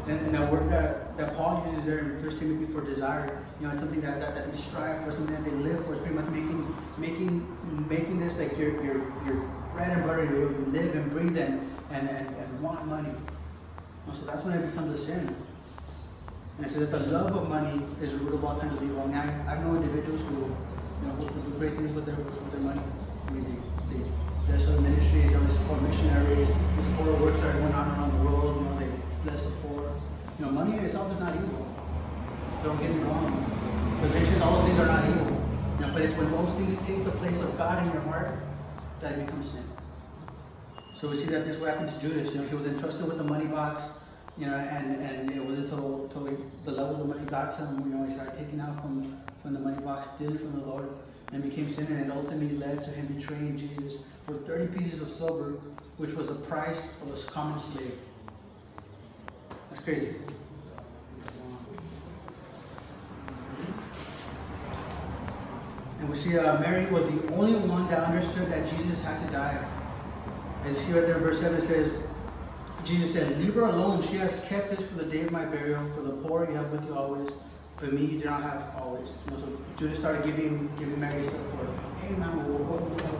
And, 0.08 0.20
and 0.25 0.36
that 0.36 0.50
word 0.50 0.70
that, 0.72 1.18
that 1.18 1.36
Paul 1.36 1.68
uses 1.70 1.86
there 1.86 2.00
in 2.00 2.25
1 2.25 2.39
Timothy 2.39 2.72
for 2.72 2.82
desire, 2.82 3.44
you 3.60 3.68
know, 3.68 3.74
it's 3.74 3.82
something 3.82 4.00
that, 4.00 4.22
that, 4.22 4.36
that 4.36 4.50
they 4.50 4.58
strive 4.58 5.04
for, 5.04 5.12
something 5.12 5.36
that 5.36 5.44
they 5.44 5.51
live 5.51 5.86
for. 5.86 5.94
It's 5.94 6.01
pretty 6.01 6.16
much 6.16 6.27
making 6.27 6.75
making 6.98 7.88
making 7.89 8.20
this 8.20 8.38
like 8.38 8.58
your 8.58 8.82
your, 8.82 9.04
your 9.25 9.51
bread 9.74 9.98
and 9.98 10.08
butter, 10.08 10.24
you, 10.24 10.39
you 10.39 10.72
live 10.72 10.96
and 10.96 11.12
breathe 11.12 11.38
and, 11.38 11.60
and, 11.92 12.08
and, 12.10 12.36
and 12.36 12.62
want 12.62 12.88
money. 12.88 13.12
And 14.07 14.15
so 14.15 14.25
that's 14.25 14.43
when 14.43 14.53
it 14.55 14.65
becomes 14.71 14.99
a 14.99 15.05
sin. 15.05 15.35
And 16.57 16.71
says 16.71 16.89
that 16.89 17.05
the 17.05 17.11
love 17.11 17.35
of 17.35 17.49
money 17.49 17.83
is 18.01 18.11
the 18.11 18.17
root 18.17 18.33
of 18.33 18.43
all 18.43 18.57
kinds 18.59 18.73
of 18.73 18.81
evil. 18.81 19.01
I 19.01 19.05
mean, 19.05 19.15
I, 19.15 19.55
I 19.55 19.61
know 19.61 19.75
individuals 19.75 20.21
who, 20.21 20.49
you 20.49 21.05
know, 21.05 21.13
who 21.13 21.27
do 21.27 21.57
great 21.59 21.75
things 21.75 21.93
with 21.93 22.05
their 22.05 22.15
with 22.15 22.51
their 22.51 22.61
money. 22.61 22.81
I 22.81 23.31
mean, 23.31 23.61
they, 23.91 23.93
they 23.93 24.03
bless 24.47 24.65
other 24.65 24.81
ministries, 24.81 25.29
you 25.29 25.37
know, 25.37 25.43
they 25.43 25.53
support 25.53 25.81
missionaries, 25.83 26.47
they 26.47 26.81
support 26.81 27.19
works 27.21 27.39
that 27.41 27.55
are 27.55 27.59
going 27.59 27.73
on 27.73 27.87
around 27.93 28.17
the 28.17 28.23
world. 28.25 28.57
You 28.57 28.63
know, 28.63 28.79
they 28.79 28.89
bless 29.23 29.43
the 29.43 29.51
poor. 29.61 29.91
You 30.39 30.45
know, 30.45 30.51
money 30.51 30.77
itself 30.79 31.11
is 31.13 31.19
not 31.19 31.35
evil. 31.35 31.67
So 32.63 32.73
don't 32.73 32.81
get 32.81 32.89
me 32.89 33.03
wrong. 33.03 33.37
Positions, 34.01 34.41
all 34.41 34.57
those 34.57 34.65
things 34.65 34.79
are 34.79 34.87
not 34.87 35.05
evil. 35.05 35.37
You 35.77 35.85
know, 35.85 35.93
but 35.93 36.01
it's 36.01 36.15
when 36.15 36.31
those 36.31 36.51
things 36.57 36.73
take 36.87 37.05
the 37.05 37.11
place 37.21 37.37
of 37.37 37.55
God 37.57 37.85
in 37.85 37.93
your 37.93 38.01
heart 38.01 38.39
that 39.01 39.11
it 39.13 39.25
becomes 39.25 39.51
sin. 39.51 39.76
So 41.00 41.08
we 41.10 41.16
see 41.16 41.25
that 41.25 41.46
this 41.46 41.60
happened 41.63 41.89
to 41.89 42.00
Judas. 42.00 42.34
You 42.34 42.42
know, 42.42 42.48
he 42.48 42.56
was 42.56 42.66
entrusted 42.66 43.06
with 43.08 43.20
the 43.20 43.24
money 43.24 43.46
box, 43.46 43.84
you 44.36 44.48
know, 44.48 44.56
and, 44.56 45.00
and 45.00 45.30
it 45.30 45.46
wasn't 45.46 45.70
until, 45.70 46.06
until 46.06 46.36
the 46.66 46.72
level 46.72 47.01
of 47.01 47.08
money 47.08 47.24
got 47.25 47.56
to 47.56 47.68
him, 47.68 47.84
you 47.86 47.96
know, 47.96 48.04
he 48.04 48.12
started 48.12 48.34
taking 48.34 48.60
out 48.60 48.82
from, 48.82 49.16
from 49.44 49.54
the 49.54 49.60
money 49.60 49.80
box, 49.84 50.08
stealing 50.16 50.39
from 50.39 50.60
the 50.60 50.66
Lord, 50.66 50.89
and 51.34 51.44
became 51.44 51.72
sinner, 51.72 51.98
and 51.98 52.12
ultimately 52.12 52.58
led 52.58 52.84
to 52.84 52.89
him 52.89 53.06
betraying 53.13 53.56
Jesus 53.56 54.00
for 54.25 54.34
30 54.34 54.75
pieces 54.75 55.04
of 55.04 55.12
silver, 55.12 55.60
which 55.98 56.13
was 56.13 56.30
the 56.30 56.34
price 56.34 56.82
of 57.04 57.16
a 57.16 57.27
common 57.30 57.60
slave. 57.60 57.94
That's 59.70 59.84
crazy. 59.84 60.16
And 66.00 66.10
we 66.10 66.18
see 66.18 66.39
uh, 66.39 66.60
Mary 66.60 66.88
was 66.88 67.06
the 67.06 67.36
only 67.36 67.56
one 67.56 67.88
that 67.89 68.00
understood 68.00 68.51
that 68.51 68.68
Jesus 68.68 69.00
had 69.01 69.20
to 69.20 69.32
die. 69.32 69.63
You 70.67 70.75
see 70.75 70.93
right 70.93 71.05
there 71.05 71.17
in 71.17 71.24
verse 71.24 71.39
7, 71.39 71.57
it 71.57 71.63
says, 71.63 71.97
Jesus 72.83 73.13
said, 73.13 73.39
Leave 73.41 73.53
her 73.55 73.63
alone. 73.63 74.01
She 74.01 74.15
has 74.17 74.39
kept 74.47 74.69
this 74.75 74.88
for 74.88 74.95
the 74.95 75.05
day 75.05 75.21
of 75.21 75.31
my 75.31 75.45
burial. 75.45 75.89
For 75.93 76.01
the 76.01 76.12
poor 76.12 76.47
you 76.50 76.55
have 76.55 76.71
with 76.71 76.86
you 76.86 76.95
always, 76.95 77.29
but 77.79 77.93
me 77.93 78.01
you 78.01 78.19
do 78.19 78.25
not 78.25 78.43
have 78.43 78.75
always. 78.77 79.09
You 79.25 79.31
know, 79.31 79.38
so 79.38 79.57
Judas 79.77 80.00
started 80.00 80.25
giving 80.25 80.69
giving 80.77 81.00
Mary 81.00 81.24
stuff 81.24 81.36
for. 81.51 81.67
Hey 82.05 82.15
man, 82.15 82.38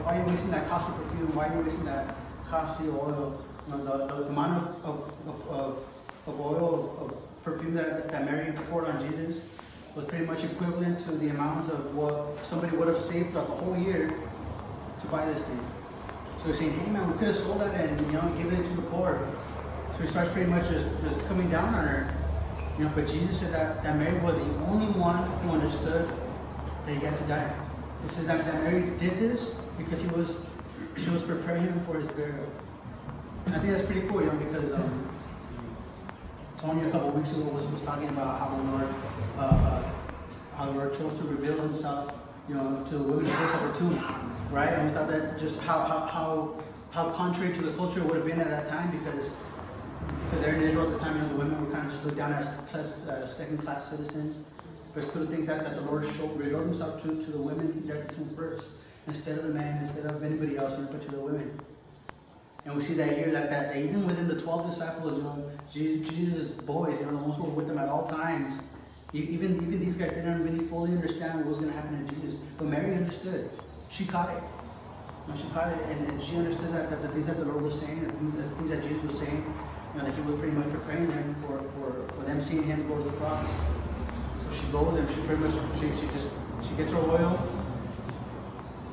why 0.04 0.16
are 0.16 0.20
you 0.20 0.26
wasting 0.26 0.50
that 0.50 0.68
costly 0.68 0.94
perfume? 1.04 1.34
Why 1.34 1.48
are 1.48 1.56
you 1.56 1.62
wasting 1.64 1.84
that 1.84 2.16
costly 2.48 2.88
oil? 2.88 3.44
You 3.66 3.72
know, 3.74 3.84
the, 3.84 4.06
the, 4.06 4.24
the 4.24 4.28
amount 4.30 4.62
of, 4.62 4.84
of, 4.84 5.12
of, 5.26 5.48
of, 5.48 5.84
of 6.26 6.40
oil, 6.40 6.96
of, 7.00 7.12
of 7.12 7.44
perfume 7.44 7.74
that, 7.74 8.10
that 8.10 8.24
Mary 8.24 8.52
poured 8.70 8.86
on 8.86 9.06
Jesus 9.06 9.42
was 9.94 10.04
pretty 10.06 10.24
much 10.24 10.44
equivalent 10.44 10.98
to 11.00 11.12
the 11.12 11.28
amount 11.28 11.70
of 11.70 11.94
what 11.94 12.44
somebody 12.46 12.76
would 12.76 12.88
have 12.88 13.00
saved 13.00 13.32
throughout 13.32 13.48
the 13.48 13.54
whole 13.54 13.76
year 13.76 14.14
to 15.00 15.06
buy 15.08 15.24
this 15.26 15.42
thing. 15.42 15.60
So 16.42 16.48
he's 16.48 16.58
saying, 16.58 16.78
hey 16.78 16.90
man, 16.90 17.10
we 17.10 17.18
could 17.18 17.28
have 17.28 17.36
sold 17.36 17.60
that 17.60 17.74
and 17.74 18.00
you 18.06 18.12
know 18.12 18.22
given 18.36 18.60
it 18.60 18.64
to 18.64 18.72
the 18.74 18.82
poor. 18.82 19.26
So 19.96 20.02
he 20.02 20.06
starts 20.06 20.30
pretty 20.30 20.48
much 20.50 20.68
just, 20.68 20.86
just 21.02 21.26
coming 21.26 21.50
down 21.50 21.74
on 21.74 21.84
her. 21.86 22.14
You 22.78 22.84
know, 22.84 22.92
but 22.94 23.08
Jesus 23.08 23.40
said 23.40 23.52
that, 23.52 23.82
that 23.82 23.96
Mary 23.96 24.16
was 24.20 24.38
the 24.38 24.54
only 24.66 24.86
one 24.86 25.28
who 25.40 25.50
understood 25.50 26.08
that 26.86 26.94
he 26.94 27.04
had 27.04 27.16
to 27.18 27.24
die. 27.24 27.52
It 28.04 28.10
says 28.10 28.28
that, 28.28 28.44
that 28.44 28.62
Mary 28.62 28.90
did 28.98 29.18
this 29.18 29.54
because 29.76 30.00
he 30.00 30.06
was 30.08 30.36
she 30.96 31.10
was 31.10 31.22
preparing 31.24 31.62
him 31.62 31.80
for 31.84 31.98
his 31.98 32.08
burial. 32.08 32.46
And 33.46 33.54
I 33.54 33.58
think 33.58 33.72
that's 33.72 33.86
pretty 33.86 34.06
cool, 34.08 34.20
you 34.20 34.26
know, 34.26 34.38
because 34.38 34.72
um, 34.72 35.08
Tony 36.58 36.86
a 36.86 36.90
couple 36.90 37.10
weeks 37.10 37.32
ago 37.32 37.42
was, 37.42 37.66
was 37.66 37.82
talking 37.82 38.08
about 38.08 38.38
how 38.38 38.56
the 38.56 38.62
Lord 38.62 38.94
uh, 39.38 39.40
uh, 39.40 39.82
how 40.56 40.66
the 40.66 40.72
Lord 40.72 40.92
chose 40.96 41.18
to 41.18 41.24
reveal 41.24 41.56
himself, 41.60 42.12
you 42.48 42.54
know, 42.54 42.84
to 42.88 42.98
the 42.98 43.02
women 43.02 43.26
who 43.26 43.32
at 43.32 43.72
the 43.74 43.78
tomb. 43.78 44.37
Right? 44.50 44.68
And 44.70 44.88
we 44.88 44.94
thought 44.94 45.08
that 45.08 45.38
just 45.38 45.60
how 45.60 45.80
how 45.80 46.00
how 46.06 46.64
how 46.90 47.12
contrary 47.12 47.52
to 47.54 47.62
the 47.62 47.72
culture 47.72 48.00
it 48.00 48.06
would 48.06 48.16
have 48.16 48.26
been 48.26 48.40
at 48.40 48.48
that 48.48 48.66
time 48.66 48.90
because 48.98 49.30
because 50.30 50.44
there 50.44 50.54
in 50.54 50.62
Israel 50.62 50.92
at 50.92 50.98
the 50.98 51.04
time, 51.04 51.16
you 51.16 51.22
know, 51.22 51.28
the 51.28 51.36
women 51.36 51.64
were 51.64 51.72
kind 51.72 51.86
of 51.86 51.92
just 51.92 52.04
looked 52.04 52.18
down 52.18 52.32
as 52.32 52.46
class, 52.70 52.98
uh, 53.08 53.26
second-class 53.26 53.90
citizens. 53.90 54.44
But 54.94 55.12
to 55.12 55.26
think 55.26 55.46
that, 55.46 55.64
that 55.64 55.76
the 55.76 55.82
Lord 55.82 56.04
showed, 56.16 56.36
revealed 56.36 56.64
himself 56.64 57.02
to, 57.02 57.08
to 57.08 57.30
the 57.30 57.38
women 57.38 57.82
there 57.86 57.96
at 57.96 58.08
the 58.08 58.14
tomb 58.14 58.30
first, 58.36 58.66
instead 59.06 59.38
of 59.38 59.44
the 59.44 59.54
man, 59.54 59.84
instead 59.84 60.04
of 60.06 60.22
anybody 60.22 60.58
else, 60.58 60.72
you 60.72 60.84
know, 60.84 60.88
but 60.90 61.00
to 61.02 61.10
the 61.10 61.20
women. 61.20 61.58
And 62.64 62.76
we 62.76 62.82
see 62.82 62.94
that 62.94 63.16
here, 63.16 63.30
that, 63.30 63.48
that, 63.48 63.72
that 63.72 63.78
even 63.82 64.06
within 64.06 64.28
the 64.28 64.38
12 64.38 64.70
disciples, 64.70 65.16
you 65.16 65.22
know, 65.22 65.50
Jesus, 65.72 66.08
Jesus' 66.10 66.50
boys, 66.50 66.98
you 66.98 67.06
know, 67.06 67.12
the 67.12 67.16
ones 67.16 67.36
who 67.36 67.44
were 67.44 67.50
with 67.50 67.68
them 67.68 67.78
at 67.78 67.88
all 67.88 68.06
times, 68.06 68.62
even, 69.14 69.56
even 69.56 69.80
these 69.80 69.94
guys 69.94 70.10
didn't 70.10 70.42
really 70.44 70.66
fully 70.66 70.92
understand 70.92 71.38
what 71.38 71.46
was 71.46 71.58
going 71.58 71.70
to 71.70 71.76
happen 71.76 72.06
to 72.06 72.14
Jesus. 72.14 72.38
But 72.58 72.66
Mary 72.66 72.94
understood. 72.94 73.48
She 73.90 74.04
caught 74.04 74.30
it. 74.30 74.42
You 75.26 75.34
know, 75.34 75.40
she 75.40 75.48
caught 75.50 75.68
it, 75.68 75.78
and, 75.90 76.08
and 76.08 76.22
she 76.22 76.36
understood 76.36 76.72
that, 76.74 76.90
that 76.90 77.02
the 77.02 77.08
things 77.08 77.26
that 77.26 77.38
the 77.38 77.44
Lord 77.44 77.62
was 77.62 77.78
saying, 77.78 78.00
the 78.00 78.42
the 78.42 78.48
things 78.56 78.70
that 78.70 78.82
Jesus 78.82 79.02
was 79.02 79.18
saying, 79.18 79.54
you 79.92 79.98
know, 79.98 80.06
that 80.06 80.14
he 80.14 80.22
was 80.22 80.36
pretty 80.36 80.56
much 80.56 80.70
preparing 80.70 81.08
them 81.08 81.34
for, 81.46 81.58
for, 81.58 82.14
for 82.14 82.22
them 82.24 82.40
seeing 82.40 82.64
him 82.64 82.86
go 82.88 82.96
to 82.98 83.04
the 83.04 83.16
cross. 83.16 83.46
So 84.44 84.56
she 84.56 84.66
goes 84.72 84.96
and 84.96 85.08
she 85.08 85.16
pretty 85.22 85.42
much, 85.42 85.52
she, 85.78 85.88
she 86.00 86.06
just, 86.12 86.28
she 86.62 86.74
gets 86.76 86.92
her 86.92 86.98
oil. 86.98 87.38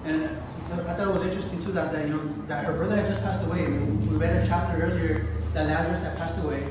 And 0.03 0.29
I 0.71 0.93
thought 0.93 1.08
it 1.08 1.13
was 1.13 1.23
interesting 1.23 1.63
too 1.63 1.71
that, 1.73 1.91
that, 1.91 2.08
you 2.08 2.13
know, 2.13 2.45
that 2.47 2.65
her 2.65 2.73
brother 2.73 2.95
had 2.95 3.08
just 3.08 3.21
passed 3.21 3.43
away. 3.45 3.67
We 3.67 4.17
read 4.17 4.43
a 4.43 4.47
chapter 4.47 4.81
earlier 4.81 5.27
that 5.53 5.67
Lazarus 5.67 6.01
had 6.03 6.17
passed 6.17 6.38
away. 6.39 6.67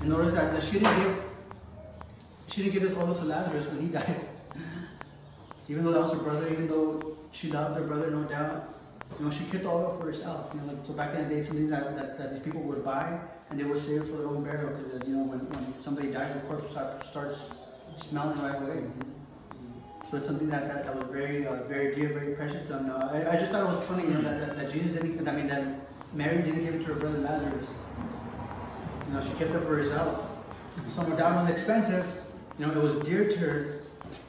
And 0.00 0.08
notice 0.08 0.34
that, 0.34 0.52
that 0.54 0.62
she 0.62 0.78
didn't 0.78 0.96
give, 0.96 1.24
she 2.48 2.62
didn't 2.62 2.74
give 2.74 2.82
this 2.82 2.94
oil 2.98 3.14
to 3.14 3.24
Lazarus 3.24 3.66
when 3.66 3.80
he 3.80 3.88
died. 3.88 4.29
Even 5.70 5.84
though 5.84 5.92
that 5.92 6.02
was 6.02 6.12
her 6.12 6.18
brother, 6.18 6.50
even 6.50 6.66
though 6.66 7.16
she 7.30 7.48
loved 7.48 7.78
her 7.78 7.86
brother, 7.86 8.10
no 8.10 8.24
doubt, 8.24 8.74
you 9.18 9.24
know, 9.24 9.30
she 9.30 9.44
kept 9.44 9.62
the 9.62 9.70
oil 9.70 9.96
for 10.00 10.06
herself. 10.06 10.50
You 10.52 10.60
know, 10.60 10.72
like, 10.72 10.84
so 10.84 10.94
back 10.94 11.14
in 11.14 11.28
the 11.28 11.34
day, 11.34 11.42
something 11.44 11.70
that, 11.70 11.96
that, 11.96 12.18
that 12.18 12.32
these 12.32 12.42
people 12.42 12.60
would 12.62 12.84
buy 12.84 13.20
and 13.48 13.60
they 13.60 13.62
would 13.62 13.78
save 13.78 14.02
it 14.02 14.06
for 14.06 14.16
their 14.16 14.26
own 14.26 14.42
burial 14.42 14.70
because, 14.70 15.08
you 15.08 15.14
know, 15.14 15.22
when, 15.22 15.38
when 15.50 15.80
somebody 15.80 16.10
dies, 16.10 16.34
the 16.34 16.40
corpse 16.40 16.72
start, 16.72 17.06
starts 17.06 17.50
smelling 17.94 18.42
right 18.42 18.60
away. 18.60 18.82
So 20.10 20.16
it's 20.16 20.26
something 20.26 20.50
that, 20.50 20.66
that, 20.66 20.86
that 20.86 20.96
was 20.96 21.06
very, 21.08 21.46
uh, 21.46 21.62
very 21.68 21.94
dear, 21.94 22.08
very 22.08 22.34
precious 22.34 22.66
to 22.66 22.72
them. 22.72 22.90
Uh, 22.90 23.08
I, 23.12 23.30
I 23.30 23.36
just 23.36 23.52
thought 23.52 23.62
it 23.62 23.68
was 23.68 23.80
funny, 23.84 24.04
you 24.04 24.14
know, 24.14 24.22
that, 24.22 24.40
that, 24.40 24.56
that 24.56 24.72
Jesus 24.72 24.90
didn't, 24.90 25.28
I 25.28 25.32
mean, 25.32 25.46
that 25.46 25.62
Mary 26.12 26.42
didn't 26.42 26.64
give 26.64 26.74
it 26.74 26.80
to 26.80 26.86
her 26.86 26.94
brother 26.94 27.18
Lazarus. 27.18 27.68
You 29.06 29.14
know, 29.14 29.20
she 29.20 29.30
kept 29.38 29.52
it 29.52 29.60
for 29.62 29.76
herself. 29.76 30.26
Some 30.88 31.12
of 31.12 31.16
that 31.16 31.32
was 31.42 31.48
expensive. 31.48 32.06
You 32.58 32.66
know, 32.66 32.72
it 32.72 32.82
was 32.82 32.96
dear 33.06 33.28
to 33.28 33.36
her. 33.38 33.82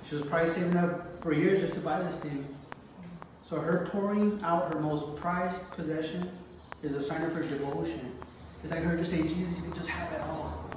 She 0.08 0.14
was 0.14 0.24
probably 0.24 0.52
saving 0.52 0.78
up 0.78 1.11
for 1.22 1.34
years 1.34 1.62
just 1.62 1.76
to 1.76 1.80
buy 1.80 2.02
this 2.02 2.18
thing. 2.18 2.48
So 3.44 3.60
her 3.60 3.88
pouring 3.92 4.40
out 4.44 4.74
her 4.74 4.80
most 4.80 5.16
prized 5.18 5.60
possession 5.72 6.30
is 6.84 6.96
a 6.96 7.02
sign 7.02 7.22
of 7.22 7.34
her 7.34 7.44
devotion. 7.44 8.12
It's 8.64 8.72
like 8.72 8.84
her 8.84 8.98
just 8.98 9.12
saying, 9.12 9.28
Jesus, 9.28 9.56
you 9.56 9.64
can 9.64 9.74
just 9.74 9.90
have 9.90 10.12
it 10.14 10.22
all. 10.22 10.70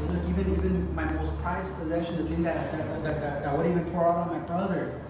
You 0.00 0.06
look, 0.12 0.28
even 0.28 0.52
even 0.52 0.94
my 0.94 1.04
most 1.12 1.36
prized 1.42 1.74
possession, 1.76 2.16
the 2.16 2.24
thing 2.24 2.42
that 2.44 2.72
that, 2.72 2.88
that, 2.88 3.04
that, 3.04 3.20
that 3.20 3.46
I 3.46 3.54
wouldn't 3.54 3.76
even 3.76 3.90
pour 3.92 4.06
out 4.06 4.28
on 4.28 4.40
my 4.40 4.46
brother, 4.46 5.00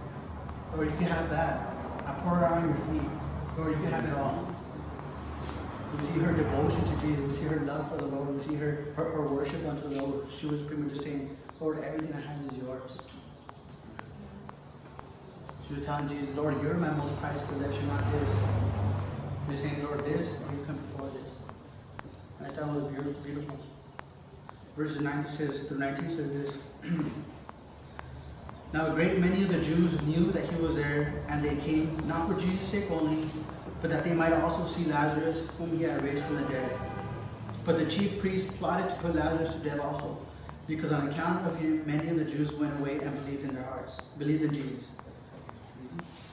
or 0.74 0.84
you 0.84 0.90
can 0.92 1.06
have 1.06 1.28
that. 1.30 1.74
I 2.06 2.12
pour 2.22 2.38
it 2.38 2.44
out 2.44 2.52
on 2.52 2.68
your 2.68 3.00
feet, 3.00 3.10
or 3.58 3.70
you 3.70 3.76
can 3.76 3.92
have 3.92 4.04
it 4.04 4.14
all. 4.14 4.54
So 5.90 5.98
we 5.98 6.06
see 6.06 6.18
her 6.20 6.32
devotion 6.32 6.82
to 6.84 7.06
Jesus. 7.06 7.26
We 7.26 7.34
see 7.34 7.44
her 7.44 7.60
love 7.66 7.90
for 7.90 7.96
the 7.98 8.06
Lord. 8.06 8.38
We 8.38 8.44
see 8.44 8.54
her, 8.54 8.92
her, 8.96 9.04
her 9.04 9.22
worship 9.26 9.66
unto 9.66 9.88
the 9.88 10.02
Lord. 10.02 10.26
She 10.30 10.46
was 10.46 10.62
pretty 10.62 10.82
much 10.82 10.92
just 10.92 11.04
saying, 11.04 11.36
Lord, 11.60 11.82
everything 11.82 12.14
I 12.14 12.20
have 12.20 12.52
is 12.52 12.62
yours. 12.62 12.90
She 15.68 15.74
was 15.74 15.84
telling 15.84 16.08
Jesus, 16.08 16.34
Lord, 16.34 16.62
you're 16.62 16.74
my 16.74 16.90
most 16.92 17.14
prized 17.20 17.46
possession, 17.46 17.86
not 17.88 18.02
this. 18.10 18.36
You're 19.48 19.56
saying, 19.58 19.84
Lord, 19.84 20.02
this, 20.02 20.30
or 20.40 20.54
you 20.54 20.64
come 20.64 20.76
before 20.76 21.10
this. 21.10 21.36
And 22.38 22.46
I 22.46 22.50
thought 22.54 22.74
it 22.74 23.04
was 23.04 23.16
beautiful. 23.16 23.58
Verses 24.78 25.00
19 25.00 25.30
says, 25.36 25.60
through 25.68 25.78
19 25.78 26.10
says 26.10 26.32
this. 26.32 26.56
now 28.72 28.86
a 28.86 28.94
great 28.94 29.18
many 29.18 29.42
of 29.42 29.50
the 29.50 29.60
Jews 29.60 30.00
knew 30.02 30.32
that 30.32 30.48
he 30.48 30.56
was 30.56 30.74
there, 30.74 31.22
and 31.28 31.44
they 31.44 31.56
came, 31.56 32.02
not 32.08 32.28
for 32.28 32.40
Jesus' 32.40 32.66
sake 32.66 32.90
only, 32.90 33.28
but 33.82 33.90
that 33.90 34.04
they 34.04 34.14
might 34.14 34.32
also 34.32 34.64
see 34.64 34.86
Lazarus, 34.86 35.42
whom 35.58 35.76
he 35.76 35.84
had 35.84 36.02
raised 36.02 36.24
from 36.24 36.36
the 36.36 36.48
dead. 36.48 36.78
But 37.66 37.78
the 37.78 37.84
chief 37.84 38.18
priests 38.20 38.50
plotted 38.58 38.88
to 38.88 38.96
put 38.96 39.14
Lazarus 39.14 39.52
to 39.52 39.58
death 39.58 39.80
also, 39.80 40.16
because 40.66 40.92
on 40.92 41.10
account 41.10 41.46
of 41.46 41.60
him, 41.60 41.86
many 41.86 42.08
of 42.08 42.16
the 42.16 42.24
Jews 42.24 42.54
went 42.54 42.80
away 42.80 43.00
and 43.00 43.14
believed 43.22 43.44
in 43.44 43.54
their 43.54 43.64
hearts, 43.64 43.98
believed 44.18 44.44
in 44.44 44.54
Jesus. 44.54 44.86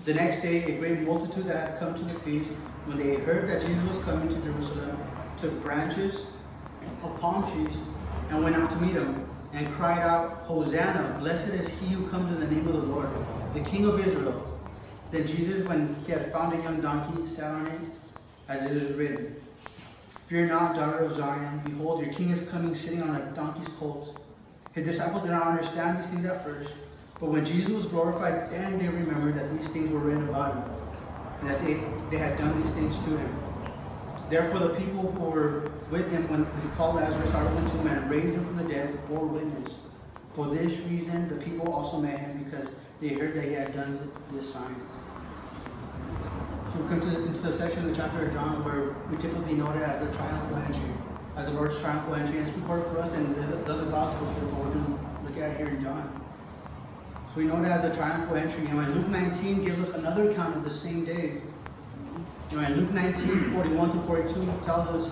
The 0.06 0.13
next 0.13 0.44
day, 0.44 0.63
a 0.65 0.78
great 0.78 1.02
multitude 1.02 1.48
that 1.48 1.72
had 1.72 1.80
come 1.80 1.96
to 1.96 2.04
the 2.04 2.13
feast, 2.20 2.52
when 2.86 3.00
they 3.00 3.15
heard 3.15 3.50
that 3.50 3.65
Jesus 3.65 3.84
was 3.88 3.98
coming 4.04 4.30
to 4.30 4.36
Jerusalem, 4.36 5.00
took 5.36 5.60
branches 5.63 6.28
of 7.04 7.20
palm 7.20 7.52
trees 7.52 7.76
and 8.30 8.44
went 8.44 8.56
out 8.56 8.70
to 8.70 8.76
meet 8.78 8.94
him, 8.94 9.28
and 9.54 9.74
cried 9.74 10.04
out, 10.04 10.44
Hosanna, 10.44 11.18
blessed 11.20 11.48
is 11.56 11.70
he 11.80 11.88
who 11.88 12.08
comes 12.10 12.32
in 12.32 12.39
the 12.39 12.46
name 12.46 12.68
of 12.68 12.74
the 12.74 12.84
Lord, 12.84 13.10
the 13.56 13.62
King 13.62 13.86
of 13.86 14.00
Israel. 14.00 14.60
Then 15.10 15.26
Jesus, 15.26 15.68
when 15.68 15.96
he 16.06 16.12
had 16.12 16.32
found 16.32 16.54
a 16.54 16.62
young 16.62 16.82
donkey, 16.82 17.26
sat 17.26 17.50
on 17.50 17.65
it, 17.65 17.82
as 18.48 18.70
it 18.70 18.78
is 18.78 18.96
written, 18.96 19.36
Fear 20.28 20.50
not, 20.50 20.76
daughter 20.76 21.00
of 21.00 21.15
Zion, 21.15 21.63
behold, 21.65 22.06
your 22.06 22.13
king 22.13 22.30
is 22.30 22.48
coming 22.50 22.76
sitting 22.76 23.02
on 23.02 23.15
a 23.15 23.26
donkey's 23.34 23.70
colt. 23.80 24.15
His 24.74 24.86
disciples 24.86 25.24
did 25.24 25.32
not 25.32 25.48
understand 25.48 25.98
these 25.98 26.06
things 26.06 26.26
at 26.28 26.44
first, 26.44 26.70
but 27.19 27.30
when 27.30 27.45
Jesus 27.45 27.71
was 27.71 27.86
glorified, 27.86 28.51
then 28.51 28.78
they 28.78 28.89
remembered 28.89 29.36
that 29.36 29.58
these 29.58 29.67
things 29.69 29.89
were 29.91 29.99
written 29.99 30.28
about 30.30 30.56
him, 30.56 30.63
and 31.39 31.49
that 31.49 31.63
they, 31.63 31.84
they 32.12 32.17
had 32.17 32.38
done 32.38 32.62
these 32.62 32.71
things 32.71 32.97
to 33.06 33.17
him. 33.17 33.39
Therefore, 34.30 34.60
the 34.67 34.73
people 34.75 35.12
who 35.12 35.30
were 35.30 35.71
with 35.91 36.12
him 36.12 36.28
when 36.30 36.45
he 36.62 36.67
called 36.75 36.95
Lazarus 36.95 37.34
out 37.34 37.45
of 37.45 37.63
the 37.63 37.69
tomb 37.69 37.88
and 37.88 38.10
raised 38.10 38.34
him 38.34 38.43
from 38.43 38.58
the 38.58 38.63
dead 38.63 39.08
bore 39.08 39.25
witness. 39.25 39.73
For 40.34 40.47
this 40.47 40.78
reason, 40.80 41.30
the 41.30 41.38
people 41.38 41.71
also 41.71 41.99
met 41.99 42.19
him 42.19 42.43
because 42.43 42.71
they 42.99 43.10
heard 43.10 43.36
that 43.36 43.43
he 43.45 43.54
had 43.54 43.73
done 43.73 44.12
this 44.32 44.51
sign. 44.51 44.75
So 46.73 46.82
we 46.82 46.89
come 46.89 46.99
to 47.01 47.06
the, 47.06 47.25
into 47.28 47.39
the 47.39 47.54
section 47.54 47.86
of 47.86 47.89
the 47.91 47.95
chapter 47.95 48.25
of 48.25 48.34
John 48.34 48.65
where 48.65 48.95
we 49.10 49.17
typically 49.17 49.54
know 49.54 49.71
it 49.71 49.82
as 49.84 50.06
the 50.06 50.12
triumphal 50.17 50.58
entry, 50.58 50.89
as 51.38 51.45
the 51.45 51.54
Lord's 51.54 51.80
triumphal 51.80 52.15
entry, 52.15 52.39
and 52.39 52.47
it's 52.47 52.58
recorded 52.58 52.91
for 52.91 52.99
us 52.99 53.13
in 53.13 53.34
the, 53.34 53.56
the 53.58 53.73
other 53.73 53.86
Gospels, 53.86 54.28
but 54.39 54.54
we're 54.54 54.73
going 54.73 54.86
to 54.86 55.23
look 55.23 55.38
at 55.38 55.56
here 55.56 55.67
in 55.67 55.82
John. 55.82 56.24
So 57.36 57.41
we 57.41 57.48
know 57.48 57.62
it 57.62 57.67
as 57.67 57.82
the 57.82 57.93
triumphal 57.93 58.38
entry. 58.38 58.62
You 58.62 58.69
know, 58.69 58.80
and 58.80 58.95
Luke 58.95 59.10
19 59.10 59.65
gives 59.65 59.89
us 59.89 59.95
another 59.95 60.32
account 60.32 60.56
of 60.56 60.63
the 60.63 60.69
same 60.69 61.04
day. 61.04 61.41
You 62.50 62.58
know, 62.58 62.65
in 62.65 62.78
Luke 62.78 62.91
19, 62.91 63.52
41 63.52 63.91
to 63.91 64.08
42 64.08 64.34
tells 64.63 64.88
us 64.88 65.12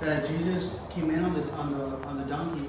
that 0.00 0.08
as 0.10 0.28
Jesus 0.28 0.70
came 0.90 1.08
in 1.08 1.24
on 1.24 1.32
the 1.32 1.50
on 1.52 1.72
the 1.72 2.06
on 2.06 2.18
the 2.18 2.24
donkey, 2.24 2.68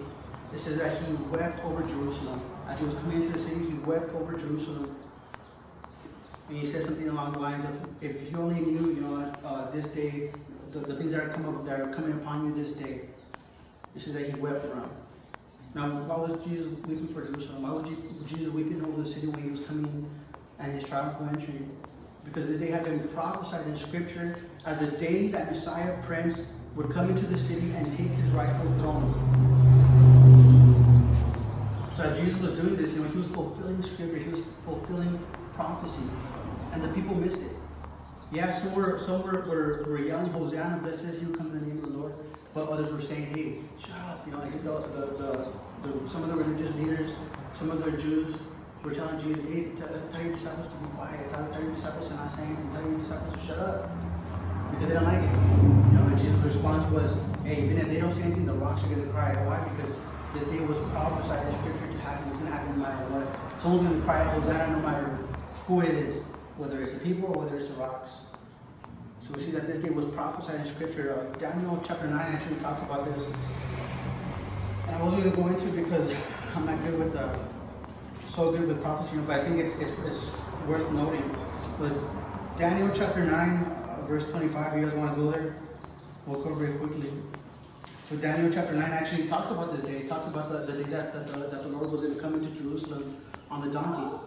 it 0.54 0.60
says 0.60 0.78
that 0.78 1.04
he 1.04 1.14
wept 1.36 1.66
over 1.66 1.82
Jerusalem. 1.84 2.42
As 2.70 2.80
he 2.80 2.86
was 2.86 2.96
coming 2.96 3.22
into 3.22 3.38
the 3.38 3.40
city, 3.40 3.60
he 3.66 3.74
wept 3.74 4.16
over 4.16 4.38
Jerusalem. 4.38 4.96
And 6.48 6.58
he 6.58 6.66
said 6.66 6.84
something 6.84 7.10
along 7.10 7.34
the 7.34 7.40
lines 7.40 7.66
of, 7.66 7.72
"If 8.00 8.32
you 8.32 8.38
only 8.38 8.62
knew, 8.62 8.94
you 8.94 9.02
know, 9.02 9.34
uh, 9.44 9.70
this 9.72 9.90
day, 9.90 10.32
the, 10.72 10.80
the 10.80 10.96
things 10.96 11.12
that 11.12 11.26
are 11.26 11.30
coming 11.30 11.54
up, 11.54 11.66
that 11.66 11.82
are 11.82 11.92
coming 11.92 12.14
upon 12.14 12.46
you 12.46 12.64
this 12.64 12.72
day." 12.72 13.02
It 13.96 14.02
says 14.02 14.14
that 14.14 14.28
he 14.28 14.40
wept 14.40 14.64
for. 14.64 14.88
Now, 15.76 15.90
why 15.90 16.18
was 16.18 16.44
Jesus 16.46 16.68
weeping 16.86 17.08
for 17.08 17.26
Jerusalem? 17.26 17.64
Why 17.64 17.72
was 17.72 17.90
Jesus 18.30 18.54
weeping 18.54 18.86
over 18.86 19.02
the 19.02 19.10
city 19.10 19.26
when 19.26 19.42
he 19.42 19.50
was 19.50 19.60
coming 19.62 20.08
and 20.60 20.72
his 20.72 20.84
triumphal 20.84 21.28
entry? 21.30 21.66
Because 22.24 22.48
the 22.48 22.58
day 22.58 22.70
had 22.70 22.86
been 22.86 23.08
prophesied 23.10 23.66
in 23.66 23.76
Scripture 23.76 24.38
as 24.68 24.82
a 24.84 24.92
day 24.92 25.30
that 25.30 25.50
Messiah 25.50 25.98
Prince 26.04 26.40
would 26.76 26.92
come 26.92 27.10
into 27.10 27.26
the 27.26 27.38
city 27.38 27.72
and 27.76 27.92
take 27.92 28.08
his 28.08 28.30
rightful 28.30 28.72
throne. 28.78 29.14
So 31.98 32.04
as 32.04 32.20
Jesus 32.20 32.40
was 32.40 32.54
doing 32.54 32.76
this, 32.76 32.94
you 32.94 33.00
know, 33.02 33.10
he 33.10 33.18
was 33.18 33.28
fulfilling 33.30 33.82
Scripture, 33.82 34.18
he 34.18 34.30
was 34.30 34.42
fulfilling 34.66 35.20
prophecy, 35.56 36.04
and 36.72 36.84
the 36.84 36.90
people 36.90 37.16
missed 37.16 37.38
it. 37.38 37.52
Yeah, 38.32 38.52
some 38.52 38.74
were 38.74 39.00
some 39.00 39.24
were, 39.24 39.42
were, 39.42 39.86
were 39.88 40.00
yelling, 40.00 40.32
Hosanna, 40.32 40.78
blessed 40.78 41.06
is 41.06 41.22
who 41.22 41.34
comes 41.36 41.54
in 41.54 41.60
the 41.60 41.66
name 41.68 41.84
of 41.84 41.92
the 41.92 41.98
Lord. 41.98 42.14
But 42.54 42.70
others 42.70 42.92
were 42.92 43.02
saying, 43.02 43.34
hey, 43.34 43.56
shut 43.80 43.98
up. 44.06 44.26
You 44.26 44.34
know, 44.34 44.40
like 44.40 44.64
the, 44.64 44.72
the, 44.94 45.48
the, 45.82 46.10
some 46.10 46.24
of 46.24 46.30
the 46.30 46.36
religious 46.36 46.76
leaders, 46.76 47.12
some 47.52 47.72
of 47.72 47.84
the 47.84 47.92
Jews 47.92 48.36
were 48.84 48.94
telling 48.94 49.20
Jesus, 49.22 49.44
hey, 49.50 49.72
tell, 49.76 49.90
uh, 49.90 50.12
tell 50.12 50.22
your 50.22 50.34
disciples 50.34 50.68
to 50.68 50.76
be 50.76 50.86
quiet. 50.96 51.30
Tell, 51.30 51.48
tell 51.48 51.62
your 51.62 51.74
disciples 51.74 52.08
to 52.10 52.14
not 52.16 52.30
say 52.30 52.44
anything. 52.44 52.70
Tell 52.72 52.82
your 52.84 53.00
disciples 53.00 53.34
to 53.34 53.48
shut 53.48 53.58
up. 53.58 53.90
Because 54.72 54.88
they 54.88 54.94
don't 54.94 55.06
like 55.06 55.24
it. 55.24 55.34
You 55.34 55.98
know, 55.98 56.06
and 56.08 56.18
Jesus' 56.18 56.44
response 56.44 56.86
was, 56.92 57.18
hey, 57.44 57.64
even 57.64 57.78
if 57.80 57.88
they 57.88 58.00
don't 58.00 58.12
say 58.12 58.24
anything, 58.24 58.46
the 58.46 58.54
rocks 58.54 58.84
are 58.84 58.88
going 58.88 59.04
to 59.04 59.10
cry. 59.10 59.34
Why? 59.46 59.64
Because 59.74 59.98
this 60.34 60.46
day 60.46 60.60
was 60.66 60.78
prophesied 60.92 61.48
in 61.48 61.54
Scripture 61.60 61.92
to 61.92 61.98
happen. 62.00 62.28
It's 62.30 62.38
going 62.38 62.52
to 62.52 62.58
happen 62.58 62.78
no 62.78 62.82
matter 62.86 63.06
what. 63.10 63.62
Someone's 63.62 63.88
going 63.88 64.00
to 64.00 64.06
cry 64.06 64.24
Hosanna 64.24 64.78
no 64.78 64.82
matter 64.82 65.18
who 65.66 65.82
it 65.82 65.96
is, 65.96 66.22
whether 66.58 66.82
it's 66.84 66.94
the 66.94 67.00
people 67.00 67.34
or 67.34 67.46
whether 67.46 67.58
it's 67.58 67.68
the 67.68 67.76
rocks. 67.76 68.12
So 69.26 69.34
we 69.34 69.42
see 69.42 69.52
that 69.52 69.68
this 69.68 69.78
day 69.78 69.90
was 69.90 70.04
prophesied 70.06 70.60
in 70.60 70.66
Scripture. 70.66 71.16
Uh, 71.16 71.38
Daniel 71.40 71.82
chapter 71.88 72.08
9 72.08 72.20
actually 72.20 72.58
talks 72.58 72.82
about 72.82 73.06
this. 73.06 73.24
And 74.88 74.96
I 74.98 75.02
wasn't 75.02 75.24
going 75.24 75.32
to 75.32 75.42
go 75.42 75.48
into 75.48 75.68
it 75.70 75.86
because 75.86 76.14
I'm 76.54 76.66
not 76.66 76.82
good 76.82 77.00
with 77.00 77.14
the 77.14 77.40
so 78.20 78.52
good 78.52 78.68
with 78.68 78.82
prophecy, 78.82 79.18
but 79.26 79.40
I 79.40 79.44
think 79.46 79.60
it's, 79.60 79.76
it's, 79.76 79.92
it's 80.06 80.32
worth 80.68 80.92
noting. 80.92 81.24
But 81.80 81.94
Daniel 82.58 82.92
chapter 82.94 83.24
9, 83.24 83.32
uh, 83.32 84.06
verse 84.08 84.30
25, 84.30 84.78
you 84.78 84.86
guys 84.86 84.96
want 84.96 85.16
to 85.16 85.22
go 85.22 85.32
there? 85.32 85.56
We'll 86.26 86.42
cover 86.42 86.66
it 86.66 86.80
quickly. 86.80 87.10
So 88.10 88.18
Daniel 88.18 88.52
chapter 88.52 88.74
9 88.74 88.92
actually 88.92 89.28
talks 89.28 89.52
about 89.52 89.74
this 89.74 89.86
day. 89.86 89.98
It 90.00 90.10
talks 90.10 90.28
about 90.28 90.52
the, 90.52 90.72
the 90.72 90.84
day 90.84 90.90
that, 90.90 91.14
that, 91.14 91.28
the, 91.28 91.38
that 91.38 91.64
the 91.64 91.70
Lord 91.70 91.92
was 91.92 92.02
going 92.02 92.16
to 92.16 92.20
come 92.20 92.34
into 92.34 92.50
Jerusalem 92.60 93.16
on 93.50 93.62
the 93.62 93.72
donkey. 93.72 94.18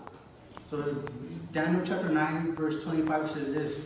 So 0.71 1.05
Daniel 1.53 1.83
chapter 1.85 2.09
9, 2.09 2.55
verse 2.55 2.83
25 2.83 3.31
says 3.31 3.55
this. 3.55 3.81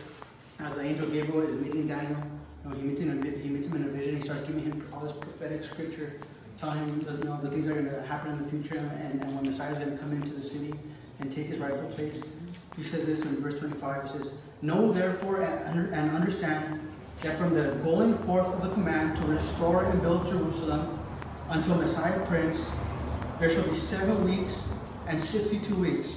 As 0.63 0.75
the 0.75 0.81
angel 0.81 1.07
Gabriel 1.07 1.41
is 1.41 1.59
meeting 1.59 1.87
Daniel, 1.87 2.21
you 2.63 2.69
know, 2.69 2.75
he, 2.75 2.83
meets 2.83 3.01
him, 3.01 3.23
he 3.41 3.49
meets 3.49 3.67
him 3.67 3.77
in 3.77 3.83
a 3.83 3.87
vision. 3.89 4.17
He 4.17 4.23
starts 4.23 4.43
giving 4.43 4.63
him 4.63 4.87
all 4.93 5.01
this 5.01 5.13
prophetic 5.13 5.63
scripture, 5.63 6.13
telling 6.59 6.79
him 6.79 6.99
that, 7.01 7.17
you 7.17 7.23
know, 7.23 7.39
the 7.41 7.49
things 7.49 7.65
that 7.65 7.77
are 7.77 7.81
going 7.81 7.95
to 7.95 8.07
happen 8.07 8.33
in 8.33 8.43
the 8.43 8.49
future 8.49 8.77
and, 8.77 9.21
and 9.21 9.35
when 9.35 9.45
Messiah 9.45 9.71
is 9.71 9.79
going 9.79 9.91
to 9.91 9.97
come 9.97 10.11
into 10.11 10.29
the 10.29 10.43
city 10.43 10.73
and 11.19 11.31
take 11.31 11.47
his 11.47 11.57
rightful 11.57 11.89
place. 11.91 12.21
He 12.77 12.83
says 12.83 13.05
this 13.05 13.21
in 13.21 13.37
verse 13.37 13.59
25. 13.59 14.03
He 14.03 14.09
says, 14.09 14.33
Know 14.61 14.91
therefore 14.91 15.41
and 15.41 16.11
understand 16.11 16.79
that 17.21 17.37
from 17.37 17.53
the 17.53 17.71
going 17.83 18.17
forth 18.19 18.47
of 18.47 18.61
the 18.61 18.69
command 18.69 19.17
to 19.17 19.25
restore 19.25 19.85
and 19.85 20.01
build 20.01 20.27
Jerusalem 20.27 20.99
until 21.49 21.75
Messiah 21.75 22.25
Prince, 22.27 22.63
there 23.39 23.49
shall 23.49 23.67
be 23.67 23.75
seven 23.75 24.23
weeks 24.23 24.61
and 25.07 25.21
62 25.21 25.75
weeks. 25.75 26.09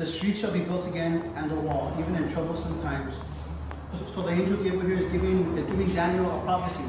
The 0.00 0.06
street 0.06 0.38
shall 0.38 0.50
be 0.50 0.60
built 0.60 0.88
again, 0.88 1.30
and 1.36 1.50
the 1.50 1.56
wall, 1.56 1.94
even 1.98 2.16
in 2.16 2.26
troublesome 2.32 2.80
times. 2.80 3.12
So 4.14 4.22
the 4.22 4.30
angel 4.30 4.56
Gabriel 4.56 4.86
here 4.86 5.06
is 5.06 5.12
giving 5.12 5.58
is 5.58 5.66
giving 5.66 5.94
Daniel 5.94 6.40
a 6.40 6.42
prophecy. 6.42 6.84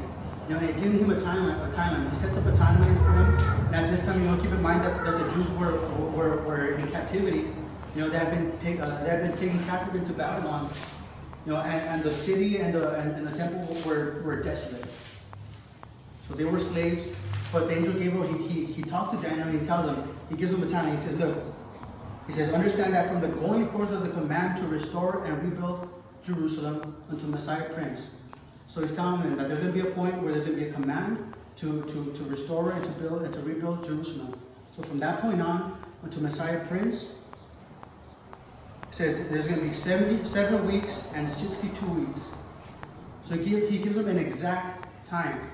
You 0.48 0.54
know, 0.54 0.60
he's 0.60 0.74
giving 0.76 0.98
him 0.98 1.10
a 1.10 1.16
timeline. 1.16 1.68
A 1.68 1.76
timeline. 1.76 2.08
He 2.08 2.16
sets 2.16 2.38
up 2.38 2.46
a 2.46 2.52
timeline 2.52 2.96
for 3.04 3.12
him. 3.12 3.66
And 3.66 3.74
at 3.74 3.90
this 3.90 4.00
time, 4.06 4.22
you 4.22 4.30
know, 4.30 4.38
keep 4.38 4.50
in 4.50 4.62
mind 4.62 4.82
that, 4.82 5.04
that 5.04 5.18
the 5.18 5.30
Jews 5.34 5.46
were, 5.58 5.78
were, 6.16 6.38
were 6.38 6.76
in 6.76 6.90
captivity. 6.90 7.50
You 7.94 8.00
know, 8.00 8.08
they 8.08 8.16
had 8.16 8.30
been 8.30 8.58
take, 8.60 8.80
uh, 8.80 9.04
they 9.04 9.10
had 9.10 9.20
been 9.20 9.36
taken 9.36 9.62
captive 9.66 9.94
into 9.94 10.14
Babylon. 10.14 10.70
You 11.44 11.52
know, 11.52 11.58
and, 11.58 11.88
and 11.90 12.02
the 12.02 12.10
city 12.10 12.60
and 12.60 12.72
the 12.72 12.94
and, 12.98 13.14
and 13.16 13.26
the 13.26 13.36
temple 13.36 13.76
were, 13.84 14.22
were 14.22 14.42
desolate. 14.42 14.88
So 16.26 16.34
they 16.34 16.46
were 16.46 16.60
slaves. 16.60 17.14
But 17.52 17.68
the 17.68 17.76
angel 17.76 17.92
Gabriel, 17.92 18.26
he, 18.26 18.48
he, 18.48 18.64
he 18.72 18.80
talked 18.80 19.12
to 19.12 19.28
Daniel 19.28 19.48
and 19.48 19.60
he 19.60 19.66
tells 19.66 19.84
him, 19.86 20.16
he 20.30 20.36
gives 20.36 20.50
him 20.50 20.62
a 20.62 20.66
timeline. 20.66 20.96
He 20.96 21.02
says, 21.02 21.18
look, 21.18 21.51
he 22.26 22.32
says, 22.32 22.52
understand 22.52 22.94
that 22.94 23.08
from 23.08 23.20
the 23.20 23.28
going 23.28 23.68
forth 23.70 23.90
of 23.90 24.02
the 24.04 24.10
command 24.10 24.56
to 24.58 24.66
restore 24.66 25.24
and 25.24 25.42
rebuild 25.42 25.88
Jerusalem 26.24 26.96
until 27.08 27.28
Messiah 27.28 27.68
Prince. 27.70 28.06
So 28.68 28.80
he's 28.80 28.94
telling 28.94 29.22
them 29.22 29.36
that 29.36 29.48
there's 29.48 29.60
going 29.60 29.72
to 29.74 29.82
be 29.82 29.86
a 29.86 29.92
point 29.92 30.22
where 30.22 30.32
there's 30.32 30.44
going 30.44 30.58
to 30.58 30.64
be 30.64 30.70
a 30.70 30.72
command 30.72 31.34
to, 31.56 31.82
to, 31.82 32.12
to 32.16 32.24
restore 32.24 32.72
and 32.72 32.84
to 32.84 32.90
build 32.92 33.22
and 33.22 33.34
to 33.34 33.40
rebuild 33.40 33.84
Jerusalem. 33.84 34.38
So 34.76 34.82
from 34.82 35.00
that 35.00 35.20
point 35.20 35.42
on 35.42 35.78
until 36.02 36.22
Messiah 36.22 36.64
Prince, 36.66 37.08
he 38.88 38.96
says 38.96 39.28
there's 39.28 39.46
going 39.46 39.60
to 39.60 39.66
be 39.66 39.74
70, 39.74 40.24
seven 40.24 40.66
weeks 40.66 41.02
and 41.14 41.28
62 41.28 41.86
weeks. 41.86 42.20
So 43.24 43.36
he, 43.36 43.66
he 43.66 43.78
gives 43.78 43.96
them 43.96 44.08
an 44.08 44.18
exact 44.18 44.86
time. 45.06 45.50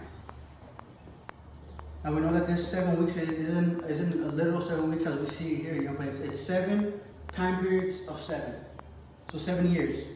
Now 2.09 2.15
we 2.15 2.23
know 2.23 2.33
that 2.33 2.47
this 2.47 2.67
seven 2.67 2.99
weeks 2.99 3.19
isn't, 3.19 3.85
isn't 3.85 4.15
a 4.15 4.29
literal 4.29 4.63
seven 4.63 4.91
weeks 4.91 5.05
as 5.05 5.21
we 5.21 5.27
see 5.27 5.57
here, 5.57 5.75
you 5.75 5.83
know, 5.83 5.93
but 5.93 6.09
it's, 6.09 6.21
it's 6.21 6.41
seven 6.41 6.99
time 7.33 7.61
periods 7.61 8.09
of 8.09 8.19
seven. 8.19 8.55
So 9.31 9.37
seven 9.37 9.71
years. 9.71 10.07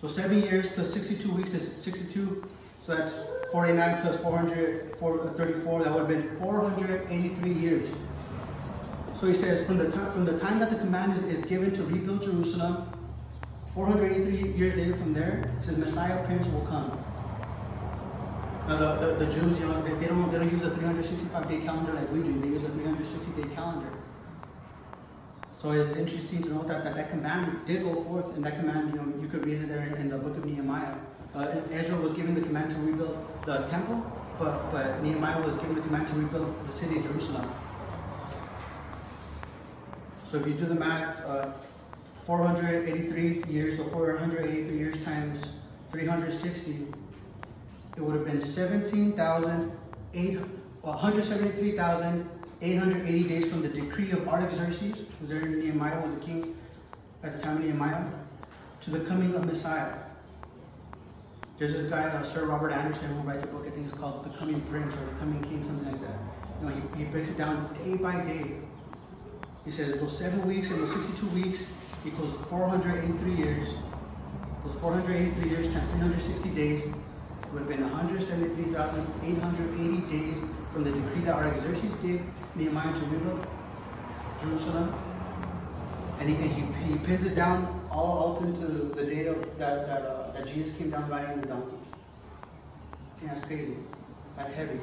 So 0.00 0.06
seven 0.06 0.40
years 0.40 0.68
plus 0.68 0.94
62 0.94 1.28
weeks 1.32 1.54
is 1.54 1.74
62. 1.82 2.48
So 2.86 2.94
that's 2.94 3.16
49 3.50 4.02
plus 4.02 4.20
434. 4.20 5.80
Uh, 5.80 5.82
that 5.82 5.92
would 5.92 5.98
have 5.98 6.08
been 6.08 6.38
483 6.38 7.52
years. 7.52 7.90
So 9.16 9.26
he 9.26 9.34
says 9.34 9.66
from 9.66 9.78
the 9.78 9.90
time 9.90 10.12
from 10.12 10.24
the 10.24 10.38
time 10.38 10.60
that 10.60 10.70
the 10.70 10.76
command 10.76 11.14
is, 11.14 11.24
is 11.24 11.44
given 11.46 11.74
to 11.74 11.82
rebuild 11.82 12.22
Jerusalem, 12.22 12.86
483 13.74 14.52
years 14.56 14.76
later 14.76 14.96
from 14.96 15.14
there, 15.14 15.52
says 15.62 15.76
Messiah 15.76 16.24
Prince 16.26 16.46
will 16.46 16.60
come. 16.66 16.96
Now 18.68 18.76
the, 18.76 19.06
the, 19.06 19.24
the, 19.24 19.32
Jews, 19.32 19.58
you 19.58 19.66
know, 19.66 19.82
they, 19.82 19.94
they, 19.94 20.06
don't 20.06 20.30
they 20.30 20.38
don't 20.38 20.50
use 20.50 20.62
a 20.62 20.70
365 20.70 21.48
day 21.48 21.60
calendar 21.60 21.94
like 21.94 22.10
we 22.12 22.22
do. 22.22 22.40
They 22.40 22.48
use 22.48 22.62
a 22.62 22.68
360 22.68 23.42
day 23.42 23.54
calendar. 23.54 23.90
So 25.58 25.70
it's 25.72 25.96
interesting 25.96 26.42
to 26.44 26.54
note 26.54 26.68
that, 26.68 26.84
that 26.84 26.94
that 26.94 27.10
command 27.10 27.66
did 27.66 27.82
go 27.82 28.02
forth, 28.04 28.34
and 28.34 28.44
that 28.44 28.58
command, 28.58 28.90
you 28.90 28.96
know, 29.00 29.12
you 29.20 29.28
could 29.28 29.44
read 29.46 29.62
it 29.62 29.68
there 29.68 29.94
in 29.96 30.08
the 30.08 30.18
book 30.18 30.36
of 30.36 30.44
Nehemiah. 30.44 30.94
Uh, 31.34 31.46
Ezra 31.70 31.96
was 31.96 32.12
given 32.12 32.34
the 32.34 32.40
command 32.40 32.70
to 32.70 32.76
rebuild 32.78 33.16
the 33.46 33.58
temple, 33.68 34.04
but, 34.38 34.70
but 34.70 35.02
Nehemiah 35.02 35.40
was 35.40 35.54
given 35.56 35.76
the 35.76 35.80
command 35.82 36.08
to 36.08 36.14
rebuild 36.14 36.66
the 36.66 36.72
city 36.72 36.98
of 36.98 37.04
Jerusalem. 37.04 37.50
So 40.28 40.38
if 40.38 40.46
you 40.46 40.54
do 40.54 40.66
the 40.66 40.74
math, 40.74 41.24
uh, 41.24 41.52
483 42.26 43.44
years, 43.48 43.78
or 43.78 43.88
483 43.90 44.76
years 44.76 45.04
times 45.04 45.40
360, 45.90 46.86
it 47.96 48.02
would 48.02 48.14
have 48.14 48.24
been 48.24 48.40
17,800, 48.40 50.48
173,880 50.82 53.24
days 53.24 53.50
from 53.50 53.62
the 53.62 53.68
decree 53.68 54.12
of 54.12 54.28
Artaxerxes, 54.28 54.98
who 54.98 55.04
was 55.20 55.28
there 55.28 55.42
Nehemiah 55.42 56.00
was 56.00 56.14
the 56.14 56.20
king 56.20 56.56
at 57.22 57.36
the 57.36 57.42
time 57.42 57.58
of 57.58 57.64
Nehemiah, 57.64 58.06
to 58.80 58.90
the 58.90 59.00
coming 59.00 59.34
of 59.34 59.44
Messiah. 59.44 59.92
There's 61.58 61.74
this 61.74 61.90
guy, 61.90 62.04
uh, 62.04 62.22
Sir 62.22 62.46
Robert 62.46 62.72
Anderson, 62.72 63.14
who 63.14 63.28
writes 63.28 63.44
a 63.44 63.46
book, 63.46 63.66
I 63.66 63.70
think 63.70 63.84
it's 63.84 63.94
called 63.94 64.24
The 64.24 64.30
Coming 64.38 64.62
Prince 64.62 64.94
or 64.94 65.04
The 65.04 65.12
Coming 65.20 65.42
King, 65.42 65.62
something 65.62 65.92
like 65.92 66.00
that. 66.00 66.16
You 66.60 66.68
know, 66.68 66.74
he, 66.96 67.04
he 67.04 67.10
breaks 67.10 67.28
it 67.28 67.36
down 67.38 67.72
day 67.74 67.96
by 67.96 68.24
day. 68.24 68.56
He 69.64 69.70
says 69.70 70.00
those 70.00 70.18
seven 70.18 70.44
weeks 70.48 70.70
and 70.70 70.80
those 70.80 70.92
62 70.92 71.26
weeks 71.28 71.66
equals 72.04 72.34
483 72.48 73.34
years. 73.34 73.68
Those 74.64 74.74
483 74.80 75.50
years 75.50 75.72
times 75.72 75.88
360 75.92 76.50
days 76.50 76.82
would 77.52 77.60
have 77.60 77.68
been 77.68 77.82
173,880 77.82 80.00
days 80.10 80.42
from 80.72 80.84
the 80.84 80.90
decree 80.90 81.20
that 81.22 81.34
Artaxerxes 81.34 81.92
gave 82.02 82.22
Nehemiah 82.54 82.94
to 82.94 83.00
rebuild 83.00 83.46
Jerusalem. 84.40 84.94
And 86.18 86.30
he, 86.30 86.36
he, 86.36 86.62
he 86.84 86.94
pins 87.00 87.26
it 87.26 87.34
down 87.34 87.80
all 87.90 88.36
up 88.36 88.42
into 88.42 88.66
the 88.94 89.04
day 89.04 89.26
of 89.26 89.36
that, 89.58 89.86
that, 89.86 90.02
uh, 90.02 90.30
that 90.32 90.46
Jesus 90.46 90.74
came 90.76 90.88
down 90.90 91.10
riding 91.10 91.42
the 91.42 91.46
donkey. 91.46 91.76
Think 93.20 93.32
that's 93.32 93.44
crazy. 93.46 93.76
That's 94.36 94.52
heavy. 94.52 94.80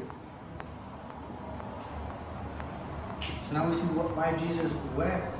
So 3.47 3.53
now 3.53 3.67
we 3.67 3.73
see 3.73 3.87
what, 3.97 4.15
why 4.15 4.35
Jesus 4.37 4.71
wept. 4.95 5.35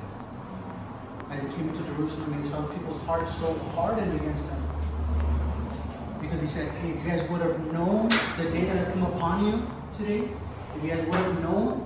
as 1.30 1.42
he 1.42 1.48
came 1.50 1.70
into 1.70 1.84
Jerusalem 1.84 2.34
and 2.34 2.44
he 2.44 2.50
saw 2.50 2.62
the 2.62 2.74
people's 2.74 3.00
hearts 3.04 3.36
so 3.36 3.54
hardened 3.76 4.20
against 4.20 4.50
him. 4.50 4.59
Because 6.22 6.42
he 6.42 6.48
said, 6.48 6.70
hey, 6.78 6.90
you 6.90 7.02
guys 7.06 7.28
would 7.30 7.42
have 7.42 7.60
known 7.72 8.10
the 8.10 8.44
day 8.52 8.66
that 8.66 8.78
has 8.78 8.88
come 8.94 9.04
upon 9.04 9.46
you 9.46 9.72
today, 9.98 10.30
if 10.76 10.84
you 10.84 10.90
guys 10.90 11.06
would 11.06 11.16
have 11.16 11.42
known, 11.42 11.86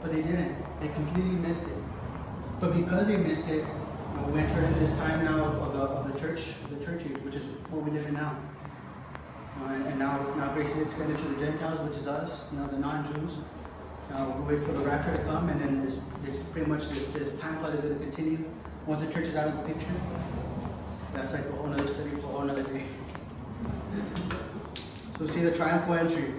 but 0.00 0.12
they 0.12 0.22
didn't. 0.22 0.54
They 0.80 0.88
completely 0.88 1.36
missed 1.36 1.62
it. 1.62 1.78
But 2.60 2.74
because 2.74 3.08
they 3.08 3.16
missed 3.16 3.48
it, 3.48 3.64
we 4.30 4.40
entered 4.40 4.64
in 4.64 4.78
this 4.78 4.90
time 4.98 5.24
now 5.24 5.44
of 5.44 5.72
the, 5.72 5.80
of 5.80 6.12
the 6.12 6.18
church, 6.18 6.42
the 6.70 6.84
church 6.84 7.02
age, 7.04 7.18
which 7.22 7.34
is 7.34 7.44
what 7.70 7.82
we 7.82 7.90
live 7.90 8.06
in 8.06 8.14
now. 8.14 8.38
Uh, 9.62 9.72
and, 9.72 9.98
now, 9.98 10.34
now 10.34 10.52
grace 10.52 10.70
is 10.70 10.86
extended 10.86 11.18
to 11.18 11.24
the 11.24 11.38
Gentiles, 11.38 11.80
which 11.88 11.96
is 11.98 12.06
us, 12.06 12.42
you 12.52 12.58
know, 12.58 12.66
the 12.66 12.78
non-Jews. 12.78 13.38
Uh, 14.12 14.32
we 14.38 14.54
wait 14.54 14.66
for 14.66 14.72
the 14.72 14.80
rapture 14.80 15.16
to 15.16 15.22
come, 15.24 15.48
and 15.48 15.60
then 15.60 15.84
this, 15.84 15.98
this 16.24 16.42
pretty 16.52 16.68
much 16.68 16.88
this, 16.88 17.08
this 17.08 17.38
time 17.40 17.58
clock 17.58 17.74
is 17.74 17.80
going 17.80 17.94
to 17.94 18.00
continue. 18.00 18.44
Once 18.86 19.00
the 19.00 19.12
church 19.12 19.24
is 19.24 19.36
out 19.36 19.48
of 19.48 19.56
the 19.56 19.72
picture, 19.72 19.94
that's 21.14 21.32
like 21.32 21.46
a 21.46 21.52
whole 21.52 21.72
other 21.72 21.86
study 21.86 22.10
for 22.10 22.16
a 22.16 22.20
whole 22.20 22.50
other 22.50 22.62
day. 22.64 22.84
So 25.18 25.26
see 25.26 25.40
the 25.42 25.52
triumphal 25.52 25.94
entry. 25.94 26.34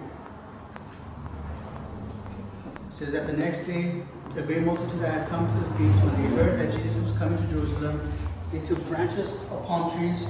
It 2.87 2.93
says 2.93 3.13
that 3.13 3.27
the 3.27 3.33
next 3.33 3.65
day, 3.65 4.03
the 4.35 4.41
great 4.41 4.63
multitude 4.63 4.99
that 4.99 5.11
had 5.11 5.29
come 5.29 5.47
to 5.47 5.53
the 5.53 5.69
feast, 5.77 6.03
when 6.03 6.21
they 6.21 6.35
heard 6.35 6.59
that 6.59 6.71
Jesus 6.71 6.95
was 6.97 7.11
coming 7.13 7.37
to 7.37 7.43
Jerusalem, 7.53 8.13
they 8.51 8.59
took 8.59 8.83
branches 8.89 9.33
of 9.49 9.65
palm 9.65 9.91
trees 9.97 10.27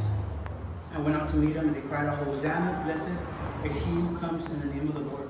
and 0.93 1.03
went 1.03 1.17
out 1.17 1.27
to 1.29 1.36
meet 1.36 1.55
him, 1.55 1.67
and 1.67 1.75
they 1.75 1.81
cried 1.81 2.08
out, 2.08 2.23
Hosanna, 2.23 2.84
blessed 2.86 3.10
is 3.65 3.75
he 3.75 3.91
who 3.91 4.17
comes 4.17 4.45
in 4.45 4.60
the 4.60 4.67
name 4.67 4.88
of 4.88 4.93
the 4.93 4.99
Lord. 5.01 5.29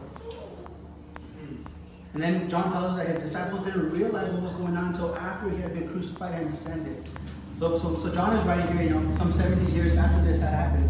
And 2.14 2.24
then 2.24 2.50
John 2.50 2.72
tells 2.72 2.86
us 2.86 2.98
that 2.98 3.08
his 3.08 3.24
disciples 3.24 3.66
didn't 3.66 3.92
realize 3.92 4.30
what 4.32 4.44
was 4.44 4.52
going 4.54 4.78
on 4.78 4.88
until 4.88 5.16
after 5.16 5.50
he 5.50 5.62
had 5.62 5.74
been 5.74 5.90
crucified 5.90 6.42
and 6.42 6.54
ascended. 6.54 7.10
So, 7.58 7.78
so, 7.78 7.96
so 7.96 8.14
John 8.14 8.36
is 8.36 8.46
writing 8.46 8.78
here, 8.78 8.88
you 8.88 9.00
know, 9.00 9.16
some 9.16 9.32
70 9.32 9.72
years 9.72 9.96
after 9.96 10.22
this 10.26 10.42
had 10.42 10.54
happened. 10.54 10.90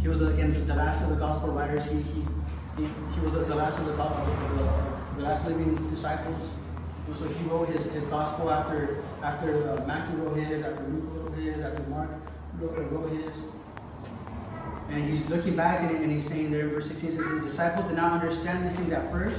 He 0.00 0.08
was, 0.08 0.22
uh, 0.22 0.28
again, 0.28 0.50
the 0.66 0.74
last 0.74 1.02
of 1.02 1.10
the 1.10 1.16
gospel 1.16 1.50
writers. 1.50 1.84
He, 1.84 1.96
he, 1.96 2.24
he, 2.78 2.88
he 3.14 3.20
was 3.20 3.34
uh, 3.34 3.44
the 3.44 3.54
last 3.54 3.78
of 3.78 3.84
the, 3.84 3.92
the, 3.92 5.16
the 5.16 5.22
last 5.22 5.44
living 5.46 5.90
disciples. 5.90 6.50
And 7.06 7.16
so 7.16 7.28
he 7.28 7.44
wrote 7.44 7.68
his, 7.68 7.84
his 7.92 8.04
gospel 8.04 8.50
after, 8.50 9.04
after 9.22 9.68
uh, 9.68 9.86
Matthew 9.86 10.16
wrote 10.22 10.38
his, 10.38 10.62
after 10.62 10.84
Luke 10.84 11.04
wrote 11.12 11.34
his, 11.36 11.58
after 11.62 11.82
Mark 11.90 12.08
wrote, 12.60 12.78
uh, 12.78 12.82
wrote 12.84 13.12
his. 13.12 13.34
And 14.88 15.04
he's 15.10 15.28
looking 15.28 15.54
back 15.54 15.80
and, 15.80 16.02
and 16.02 16.10
he's 16.10 16.26
saying 16.26 16.50
there 16.50 16.68
verse 16.68 16.88
16, 16.88 17.12
says, 17.12 17.18
The 17.18 17.40
disciples 17.40 17.86
did 17.88 17.96
not 17.96 18.12
understand 18.12 18.64
these 18.64 18.74
things 18.74 18.90
at 18.90 19.12
first, 19.12 19.38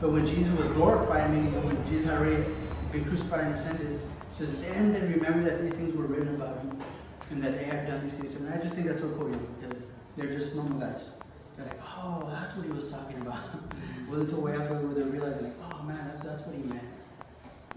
but 0.00 0.10
when 0.10 0.26
Jesus 0.26 0.52
was 0.58 0.66
glorified, 0.68 1.30
meaning 1.30 1.52
when 1.64 1.86
Jesus 1.86 2.10
had 2.10 2.18
already 2.18 2.44
been 2.90 3.04
crucified 3.04 3.44
and 3.44 3.54
ascended, 3.54 4.00
says, 4.34 4.60
then 4.62 4.92
they 4.92 5.00
remember 5.00 5.42
that 5.42 5.62
these 5.62 5.72
things 5.72 5.94
were 5.94 6.04
written 6.04 6.34
about 6.34 6.58
him 6.58 6.82
and 7.30 7.42
that 7.42 7.56
they 7.56 7.64
had 7.64 7.86
done 7.86 8.02
these 8.02 8.14
things. 8.14 8.34
And 8.34 8.52
I 8.52 8.58
just 8.58 8.74
think 8.74 8.86
that's 8.86 9.00
so 9.00 9.08
cool 9.10 9.28
because 9.28 9.84
they're 10.16 10.38
just 10.38 10.54
normal 10.54 10.78
guys. 10.78 11.10
They're 11.56 11.66
like, 11.66 11.80
oh, 11.82 12.26
that's 12.30 12.56
what 12.56 12.66
he 12.66 12.72
was 12.72 12.90
talking 12.90 13.20
about. 13.20 13.42
wasn't 14.10 14.28
until 14.28 14.42
way 14.42 14.56
after 14.56 14.74
where 14.74 14.94
they're 14.94 15.04
realizing, 15.04 15.44
like, 15.44 15.54
oh 15.72 15.82
man, 15.84 16.08
that's, 16.08 16.22
that's 16.22 16.42
what 16.42 16.56
he 16.56 16.62
meant. 16.62 16.82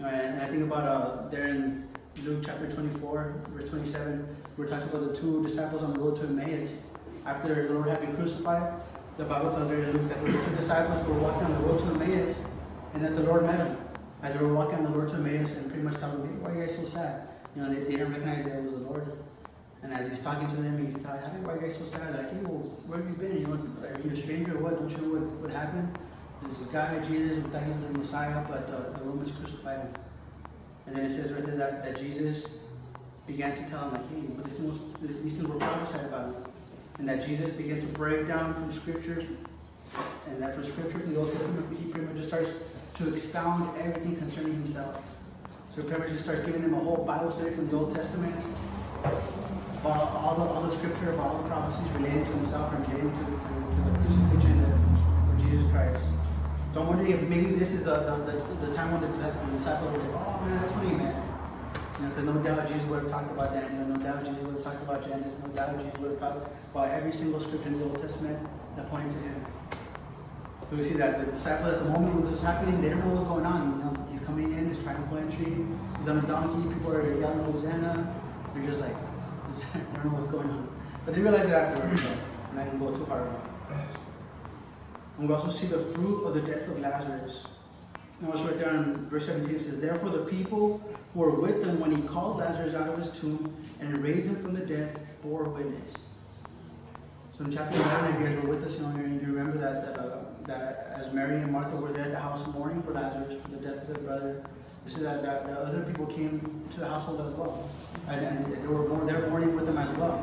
And 0.00 0.42
I 0.42 0.46
think 0.46 0.64
about 0.64 0.84
uh, 0.84 1.28
there 1.28 1.48
in 1.48 1.86
Luke 2.24 2.42
chapter 2.44 2.70
24, 2.70 3.34
verse 3.50 3.70
27, 3.70 4.36
where 4.56 4.66
it 4.66 4.70
talks 4.70 4.84
about 4.84 5.08
the 5.08 5.14
two 5.14 5.42
disciples 5.46 5.82
on 5.82 5.94
the 5.94 6.00
road 6.00 6.16
to 6.16 6.22
Emmaus 6.22 6.70
after 7.24 7.68
the 7.68 7.74
Lord 7.74 7.88
had 7.88 8.00
been 8.00 8.16
crucified. 8.16 8.72
The 9.16 9.24
Bible 9.24 9.50
tells 9.50 9.70
us 9.70 9.78
in 9.78 9.92
Luke 9.92 10.08
that 10.08 10.24
those 10.24 10.44
two 10.44 10.56
disciples 10.56 11.06
were 11.06 11.14
walking 11.14 11.44
on 11.44 11.52
the 11.52 11.68
road 11.68 11.78
to 11.78 12.04
Emmaus 12.04 12.36
and 12.94 13.04
that 13.04 13.14
the 13.14 13.22
Lord 13.22 13.44
met 13.44 13.58
them 13.58 13.83
as 14.24 14.32
they 14.34 14.40
were 14.40 14.54
walking 14.54 14.78
on 14.78 14.84
the 14.84 14.90
road 14.90 15.08
to 15.10 15.16
Emmaus 15.16 15.52
and 15.52 15.68
pretty 15.68 15.82
much 15.82 16.00
telling 16.00 16.22
me, 16.22 16.28
why 16.40 16.50
are 16.50 16.54
you 16.56 16.66
guys 16.66 16.74
so 16.74 16.84
sad? 16.86 17.28
You 17.54 17.62
know, 17.62 17.68
they, 17.68 17.80
they 17.84 17.90
didn't 17.90 18.10
recognize 18.10 18.44
that 18.46 18.56
it 18.56 18.64
was 18.64 18.72
the 18.72 18.78
Lord. 18.78 19.12
And 19.82 19.92
as 19.92 20.08
he's 20.08 20.24
talking 20.24 20.48
to 20.48 20.56
them, 20.56 20.84
he's 20.84 21.00
telling, 21.04 21.20
hey, 21.20 21.38
why 21.44 21.52
are 21.52 21.56
you 21.60 21.68
guys 21.68 21.76
so 21.76 21.84
sad? 21.84 22.14
They're 22.14 22.22
like, 22.22 22.32
hey, 22.32 22.40
well, 22.40 22.64
where 22.88 22.98
have 22.98 23.08
you 23.08 23.16
been? 23.16 23.36
You 23.38 23.46
know, 23.46 23.60
are 23.84 24.00
you 24.00 24.10
a 24.10 24.16
stranger 24.16 24.56
or 24.56 24.62
what? 24.64 24.80
Don't 24.80 24.90
you 24.90 24.96
know 24.96 25.20
what, 25.20 25.44
what 25.44 25.50
happened? 25.52 25.98
There's 26.42 26.56
this 26.56 26.68
guy, 26.68 26.98
Jesus, 27.06 27.36
who 27.36 27.48
thought 27.52 27.62
he 27.62 27.70
was 27.70 27.80
the 27.84 27.98
Messiah, 27.98 28.42
but 28.48 28.64
uh, 28.72 28.98
the 28.98 29.04
Romans 29.04 29.30
crucified 29.30 29.80
him. 29.80 29.92
And 30.86 30.96
then 30.96 31.04
it 31.04 31.10
says 31.10 31.30
right 31.32 31.44
there 31.44 31.56
that, 31.56 31.84
that 31.84 32.00
Jesus 32.00 32.48
began 33.26 33.54
to 33.54 33.62
tell 33.68 33.88
him, 33.88 33.92
like, 33.92 34.08
hey, 34.08 34.24
but 34.34 34.44
these 34.44 34.56
things, 34.56 34.80
these 35.22 35.34
things 35.34 35.46
were 35.46 35.60
prophesied 35.60 36.06
about 36.06 36.32
him 36.32 36.44
and 36.98 37.08
that 37.08 37.26
Jesus 37.26 37.50
began 37.50 37.80
to 37.80 37.86
break 37.88 38.28
down 38.28 38.54
from 38.54 38.70
Scripture, 38.72 39.26
and 40.28 40.40
that 40.40 40.54
from 40.54 40.64
Scripture, 40.64 40.98
the 40.98 41.18
Old 41.18 41.32
Testament, 41.32 41.66
he 41.76 41.90
pretty 41.90 42.06
much 42.06 42.16
just 42.16 42.28
starts 42.28 42.50
to 42.94 43.12
expound 43.12 43.76
everything 43.78 44.16
concerning 44.16 44.52
himself. 44.52 45.02
So 45.74 45.82
pretty 45.82 46.12
just 46.12 46.24
starts 46.24 46.42
giving 46.46 46.62
them 46.62 46.74
a 46.74 46.78
whole 46.78 47.04
Bible 47.04 47.32
study 47.32 47.50
from 47.50 47.68
the 47.68 47.76
Old 47.76 47.94
Testament, 47.94 48.34
about 49.80 50.14
all 50.14 50.36
the, 50.36 50.44
all 50.44 50.62
the 50.62 50.70
Scripture, 50.70 51.12
about 51.12 51.34
all 51.34 51.42
the 51.42 51.48
prophecies 51.48 51.90
relating 51.92 52.24
to 52.24 52.30
himself 52.30 52.72
and 52.72 52.86
relating 52.86 53.10
to, 53.10 53.24
to, 53.26 53.52
to 53.74 53.80
the 53.82 53.98
crucifixion 53.98 54.62
of 54.62 55.34
Jesus 55.42 55.68
Christ. 55.72 56.06
So 56.72 56.82
I'm 56.82 56.86
wondering 56.86 57.10
if 57.10 57.22
maybe 57.28 57.50
this 57.58 57.72
is 57.72 57.82
the, 57.82 57.98
the, 58.06 58.30
the, 58.30 58.66
the 58.66 58.72
time 58.72 58.92
when 58.92 59.00
the, 59.02 59.08
the 59.10 59.30
disciples 59.58 59.90
were 59.90 59.98
like, 59.98 60.14
oh 60.14 60.46
man, 60.46 60.56
that's 60.62 60.72
what 60.72 60.86
he 60.86 60.94
meant. 60.94 61.18
You 61.98 62.02
know, 62.02 62.08
because 62.10 62.24
no 62.24 62.34
doubt 62.42 62.68
Jesus 62.68 62.82
would 62.86 63.02
have 63.02 63.10
talked 63.10 63.30
about 63.30 63.52
Daniel, 63.52 63.86
no 63.86 63.96
doubt 63.98 64.24
Jesus 64.24 64.42
would 64.42 64.54
have 64.54 64.64
talked 64.64 64.82
about 64.82 65.02
Genesis, 65.02 65.34
no 65.42 65.48
doubt 65.50 65.78
Jesus 65.78 65.98
would 65.98 66.10
have 66.12 66.20
talked 66.20 66.46
about 66.70 66.88
every 66.90 67.12
single 67.12 67.40
scripture 67.40 67.68
in 67.68 67.78
the 67.78 67.84
Old 67.86 68.00
Testament 68.00 68.38
that 68.76 68.88
pointed 68.90 69.10
to 69.10 69.18
him. 69.18 69.46
So 70.70 70.76
we 70.76 70.82
see 70.82 70.94
that 70.94 71.24
the 71.24 71.30
disciples 71.30 71.74
at 71.74 71.78
the 71.80 71.90
moment 71.90 72.14
when 72.14 72.24
this 72.24 72.32
was 72.32 72.42
happening, 72.42 72.80
they 72.80 72.88
don't 72.88 73.00
know 73.00 73.14
what's 73.14 73.28
going 73.28 73.44
on. 73.44 73.78
You 73.78 73.84
know, 73.84 74.06
he's 74.10 74.20
coming 74.20 74.52
in, 74.52 74.68
his 74.68 74.82
triumphal 74.82 75.18
entry, 75.18 75.66
he's 75.98 76.08
on 76.08 76.18
a 76.18 76.26
donkey, 76.26 76.74
people 76.74 76.92
are 76.92 77.20
yelling 77.20 77.44
Hosanna. 77.44 78.14
They're 78.54 78.66
just 78.66 78.80
like, 78.80 78.94
they 79.74 79.80
don't 79.80 80.04
know 80.06 80.18
what's 80.18 80.30
going 80.30 80.48
on. 80.48 80.68
But 81.04 81.14
they 81.14 81.20
realize 81.20 81.46
it 81.46 81.52
afterwards, 81.52 82.02
so 82.02 82.10
I'm 82.50 82.56
not 82.56 82.66
gonna 82.66 82.78
go 82.78 82.98
too 82.98 83.04
hard 83.04 83.28
on. 83.28 83.54
And 85.18 85.28
we 85.28 85.34
also 85.34 85.50
see 85.50 85.66
the 85.66 85.78
fruit 85.78 86.24
of 86.24 86.34
the 86.34 86.40
death 86.40 86.66
of 86.68 86.80
Lazarus. 86.80 87.44
And 88.20 88.30
also 88.30 88.44
right 88.46 88.58
there 88.58 88.74
in 88.74 89.08
verse 89.08 89.26
17 89.26 89.54
it 89.54 89.60
says, 89.60 89.80
Therefore 89.80 90.10
the 90.10 90.24
people 90.24 90.82
who 91.12 91.20
were 91.20 91.30
with 91.30 91.62
them 91.62 91.78
when 91.78 91.94
he 91.94 92.02
called 92.02 92.38
Lazarus 92.38 92.74
out 92.74 92.88
of 92.88 92.98
his 92.98 93.10
tomb 93.10 93.54
and 93.80 94.02
raised 94.02 94.26
him 94.26 94.36
from 94.36 94.54
the 94.54 94.64
dead 94.64 94.98
bore 95.22 95.44
witness. 95.44 95.92
So 97.36 97.44
in 97.44 97.52
chapter 97.52 97.76
11, 97.76 98.14
if 98.14 98.20
you 98.20 98.26
guys 98.26 98.44
were 98.44 98.54
with 98.54 98.64
us, 98.64 98.76
you 98.76 98.82
know, 98.82 98.96
you 98.96 99.20
remember 99.26 99.58
that 99.58 99.94
that, 99.94 99.98
uh, 99.98 100.24
that 100.46 100.92
as 100.96 101.12
Mary 101.12 101.36
and 101.36 101.50
Martha 101.50 101.76
were 101.76 101.92
there 101.92 102.04
at 102.04 102.10
the 102.12 102.18
house 102.18 102.46
mourning 102.52 102.82
for 102.82 102.92
Lazarus 102.92 103.40
for 103.42 103.50
the 103.50 103.56
death 103.56 103.82
of 103.82 103.88
their 103.88 103.98
brother, 103.98 104.44
you 104.84 104.90
see 104.90 105.02
that, 105.02 105.22
that, 105.22 105.46
other 105.46 105.82
people 105.82 106.06
came 106.06 106.68
to 106.72 106.80
the 106.80 106.88
household 106.88 107.20
as 107.26 107.32
well. 107.34 107.68
And, 108.08 108.24
and 108.24 108.62
they 108.62 108.66
were 108.66 108.82
born, 108.82 109.06
they're 109.06 109.28
mourning 109.28 109.56
with 109.56 109.66
them 109.66 109.78
as 109.78 109.96
well. 109.96 110.22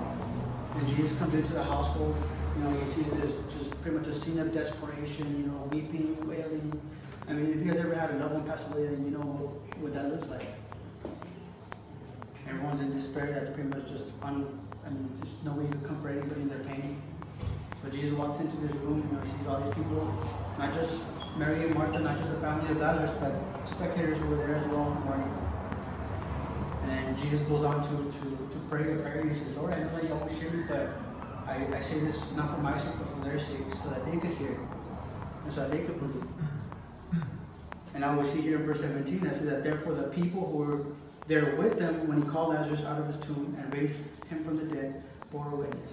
And 0.76 0.88
Jesus 0.88 1.18
comes 1.18 1.34
into 1.34 1.54
the 1.54 1.64
household, 1.64 2.16
you 2.56 2.64
know, 2.64 2.80
he 2.80 2.86
sees 2.86 3.12
this 3.14 3.36
just 3.58 3.72
pretty 3.82 3.98
much 3.98 4.08
a 4.08 4.14
scene 4.14 4.40
of 4.40 4.54
desperation, 4.54 5.38
you 5.38 5.48
know, 5.48 5.68
weeping, 5.72 6.28
wailing. 6.28 6.80
I 7.28 7.34
mean, 7.34 7.52
if 7.52 7.66
you 7.66 7.72
guys 7.72 7.80
ever 7.80 7.96
had 7.96 8.12
a 8.12 8.18
loved 8.18 8.34
one 8.36 8.44
pass 8.44 8.70
away, 8.70 8.88
then 8.88 9.04
you 9.04 9.12
know 9.12 9.62
what 9.80 9.94
that 9.94 10.12
looks 10.12 10.28
like. 10.28 10.46
Everyone's 12.48 12.82
in 12.82 12.94
despair. 12.94 13.32
That's 13.32 13.50
pretty 13.52 13.70
much 13.70 13.90
just 13.90 14.06
un, 14.22 14.60
I 14.86 14.90
mean, 14.90 15.10
just 15.24 15.44
no 15.44 15.54
way 15.54 15.70
to 15.70 15.78
comfort 15.88 16.10
anybody 16.10 16.42
in 16.42 16.50
their 16.50 16.60
pain. 16.60 17.02
So 17.84 17.90
Jesus 17.90 18.18
walks 18.18 18.40
into 18.40 18.58
this 18.58 18.72
room, 18.78 19.08
you 19.10 19.18
know, 19.18 19.24
sees 19.24 19.48
all 19.48 19.60
these 19.60 19.74
people, 19.74 20.14
not 20.60 20.74
just 20.74 21.02
Mary 21.36 21.64
and 21.64 21.74
Martha, 21.74 22.00
not 22.00 22.18
just 22.18 22.30
the 22.30 22.38
family 22.38 22.70
of 22.70 22.78
Lazarus, 22.78 23.12
but 23.20 23.34
spectators 23.68 24.20
who 24.20 24.28
were 24.28 24.38
there 24.38 24.56
as 24.56 24.68
well 24.68 24.90
mourning. 25.06 25.34
And 26.88 27.18
Jesus 27.18 27.42
goes 27.42 27.64
on 27.64 27.82
to, 27.82 27.90
to, 27.90 28.54
to 28.54 28.60
pray 28.70 28.94
a 28.94 28.98
prayer. 28.98 29.28
He 29.28 29.36
says, 29.36 29.56
Lord, 29.56 29.74
I 29.74 29.80
know 29.80 29.96
that 29.96 30.04
you 30.04 30.14
always 30.14 30.34
hear 30.34 30.52
me, 30.52 30.64
but 30.68 30.90
I, 31.48 31.66
I 31.76 31.82
say 31.82 32.00
this 32.00 32.22
not 32.36 32.54
for 32.54 32.62
my 32.62 32.78
sake, 32.78 32.94
but 33.00 33.10
for 33.18 33.24
their 33.24 33.40
sake, 33.40 33.66
so 33.82 33.90
that 33.90 34.06
they 34.06 34.18
could 34.18 34.38
hear, 34.38 34.60
and 35.44 35.54
so 35.54 35.62
that 35.62 35.72
they 35.72 35.80
could 35.80 36.00
believe. 36.00 36.28
And 37.94 38.06
I 38.06 38.16
will 38.16 38.24
see 38.24 38.42
here 38.42 38.58
in 38.58 38.66
verse 38.66 38.82
17 38.82 39.20
that 39.22 39.36
says 39.36 39.46
that 39.48 39.64
therefore 39.64 39.94
the 39.94 40.04
people 40.04 40.46
who 40.46 40.58
were 40.58 40.86
there 41.28 41.56
with 41.56 41.78
them 41.78 42.08
when 42.08 42.22
he 42.22 42.28
called 42.28 42.50
Lazarus 42.50 42.84
out 42.84 43.00
of 43.00 43.08
his 43.08 43.18
tomb 43.18 43.56
and 43.60 43.74
raised 43.74 43.98
him 44.30 44.44
from 44.44 44.58
the 44.58 44.76
dead 44.76 45.04
bore 45.30 45.50
witness. 45.50 45.92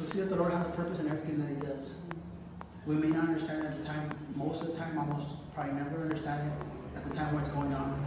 So 0.00 0.06
see 0.06 0.20
that 0.20 0.30
the 0.30 0.36
Lord 0.36 0.52
has 0.52 0.64
a 0.64 0.70
purpose 0.70 0.98
in 1.00 1.10
everything 1.10 1.36
that 1.44 1.48
he 1.52 1.60
does. 1.60 1.92
We 2.86 2.94
may 2.94 3.08
not 3.08 3.28
understand 3.28 3.64
it 3.64 3.66
at 3.66 3.82
the 3.82 3.84
time, 3.84 4.08
most 4.34 4.62
of 4.62 4.68
the 4.68 4.76
time, 4.78 4.96
almost 4.96 5.28
probably 5.54 5.74
never 5.74 6.00
understand 6.00 6.48
it 6.48 6.96
at 6.96 7.04
the 7.04 7.14
time 7.14 7.34
when 7.34 7.44
it's 7.44 7.52
going 7.52 7.74
on. 7.74 8.00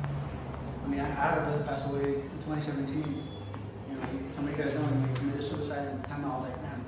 I 0.83 0.87
mean, 0.87 0.99
I 0.99 1.05
had 1.05 1.37
a 1.37 1.41
brother 1.41 1.63
pass 1.69 1.85
away 1.85 2.25
in 2.25 2.37
2017. 2.49 2.97
You 2.97 3.93
know, 3.93 4.01
he, 4.09 4.33
some 4.33 4.47
of 4.47 4.57
you 4.57 4.63
guys 4.63 4.73
know 4.73 4.81
him, 4.81 5.07
he 5.07 5.13
committed 5.13 5.43
suicide 5.45 5.85
at 5.85 6.01
the 6.01 6.09
time. 6.09 6.25
I 6.25 6.33
was 6.33 6.49
like, 6.49 6.61
man, 6.65 6.81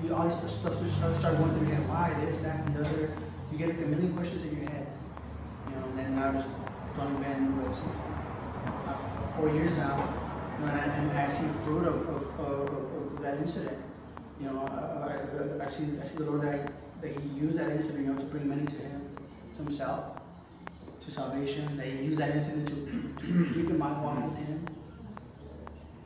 we, 0.00 0.08
all 0.08 0.24
this 0.24 0.40
stuff 0.40 0.80
just 0.80 0.96
started 0.96 1.20
start 1.20 1.36
going 1.36 1.52
through 1.52 1.68
your 1.68 1.76
head. 1.76 1.88
Why 1.88 2.16
this, 2.24 2.40
that, 2.40 2.64
and 2.64 2.76
the 2.76 2.80
other? 2.80 3.12
You 3.52 3.58
get 3.58 3.68
like 3.68 3.84
a 3.84 3.88
million 3.92 4.16
questions 4.16 4.40
in 4.40 4.56
your 4.56 4.70
head. 4.72 4.88
You 5.68 5.76
know, 5.76 5.84
and 5.84 5.98
then 5.98 6.16
now 6.16 6.32
just, 6.32 6.48
it's 6.48 6.98
only 6.98 7.20
been, 7.20 7.60
what, 7.60 7.76
uh, 7.76 9.36
four 9.36 9.52
years 9.52 9.76
now. 9.76 10.00
You 10.56 10.64
know, 10.64 10.72
and, 10.72 11.12
and 11.12 11.12
I 11.12 11.28
see 11.28 11.44
fruit 11.60 11.84
of, 11.84 12.08
of, 12.08 12.24
of, 12.40 12.72
of 12.72 13.20
that 13.20 13.36
incident. 13.36 13.85
You 14.40 14.46
know, 14.46 14.66
I, 14.68 15.62
I, 15.62 15.66
I, 15.66 15.68
see, 15.68 15.84
I 16.00 16.04
see 16.04 16.18
the 16.18 16.24
Lord 16.24 16.42
that, 16.42 16.72
that 17.00 17.10
He 17.10 17.28
used 17.40 17.58
that 17.58 17.70
incident, 17.70 18.06
you 18.06 18.12
know, 18.12 18.18
to 18.18 18.26
bring 18.26 18.48
many 18.48 18.66
to 18.66 18.76
Him, 18.76 19.16
to 19.56 19.62
Himself, 19.64 20.16
to 21.06 21.12
salvation, 21.12 21.76
that 21.76 21.86
he 21.86 22.04
used 22.04 22.18
that 22.18 22.34
incident 22.34 22.66
to, 22.68 22.74
to 23.26 23.52
deepen 23.54 23.78
my 23.78 23.92
walk 24.02 24.18
with 24.28 24.38
him. 24.38 24.66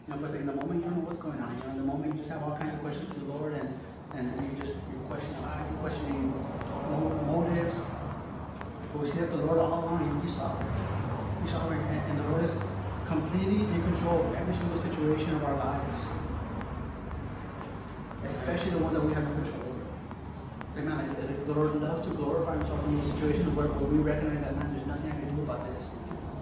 You 0.06 0.14
know, 0.14 0.20
but 0.20 0.34
in 0.34 0.46
the 0.46 0.52
moment 0.52 0.84
you 0.84 0.90
don't 0.90 0.98
know 1.00 1.08
what's 1.08 1.18
going 1.18 1.40
on, 1.40 1.56
you 1.56 1.64
know, 1.64 1.70
in 1.70 1.76
the 1.78 1.88
moment 1.88 2.12
you 2.12 2.20
just 2.20 2.30
have 2.30 2.42
all 2.42 2.56
kinds 2.56 2.74
of 2.74 2.80
questions 2.80 3.10
to 3.12 3.20
the 3.20 3.32
Lord 3.32 3.54
and, 3.54 3.72
and 4.12 4.28
you 4.44 4.60
just 4.60 4.76
you're 4.92 5.06
questioning 5.08 5.40
life, 5.40 5.64
you're 5.72 5.80
questioning 5.80 6.36
motives. 7.24 7.76
But 8.92 9.00
we 9.00 9.08
see 9.08 9.24
that 9.24 9.30
the 9.30 9.40
Lord 9.40 9.58
all 9.58 9.88
along, 9.88 10.20
He 10.20 10.28
saw 10.28 10.52
He's 11.40 11.50
sovereign, 11.50 11.80
and, 11.80 12.00
and 12.12 12.16
the 12.20 12.28
Lord 12.28 12.44
is 12.44 12.52
completely 13.06 13.64
in 13.64 13.80
control 13.80 14.20
of 14.20 14.34
every 14.36 14.52
single 14.52 14.76
situation 14.76 15.32
of 15.34 15.44
our 15.44 15.56
lives. 15.56 16.19
Especially 18.30 18.70
the 18.70 18.78
ones 18.78 18.94
that 18.94 19.02
we 19.02 19.12
have 19.12 19.26
no 19.26 19.34
control 19.42 19.66
over. 19.66 19.86
Amen. 20.78 21.02
Like, 21.02 21.46
the 21.46 21.52
Lord 21.52 21.82
loves 21.82 22.06
to 22.06 22.14
glorify 22.14 22.54
Himself 22.56 22.78
in 22.86 23.00
these 23.00 23.10
situations 23.10 23.50
where, 23.58 23.66
where 23.66 23.90
we 23.90 23.98
recognize 23.98 24.38
that, 24.46 24.54
man, 24.54 24.70
there's 24.70 24.86
nothing 24.86 25.10
I 25.10 25.18
can 25.18 25.34
do 25.34 25.42
about 25.42 25.66
this. 25.66 25.82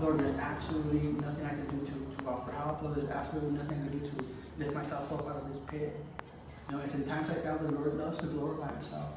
Lord, 0.05 0.20
there's 0.20 0.37
absolutely 0.37 1.16
nothing 1.16 1.48
I 1.48 1.57
can 1.57 1.66
do 1.72 1.81
to, 1.88 1.92
to 1.96 2.18
offer 2.29 2.53
help. 2.53 2.85
Lord, 2.85 3.01
there's 3.01 3.09
absolutely 3.09 3.57
nothing 3.57 3.81
I 3.81 3.88
can 3.88 3.98
do 3.98 4.05
to 4.05 4.16
lift 4.61 4.74
myself 4.77 5.09
up 5.16 5.24
out 5.33 5.42
of 5.42 5.48
this 5.48 5.61
pit. 5.66 5.96
You 6.68 6.77
know, 6.77 6.85
it's 6.85 6.94
in 6.94 7.09
times 7.09 7.29
like 7.29 7.42
that 7.42 7.57
where 7.57 7.72
the 7.72 7.77
Lord 7.81 7.96
loves 7.96 8.20
to 8.20 8.27
glorify 8.29 8.68
Himself. 8.68 9.09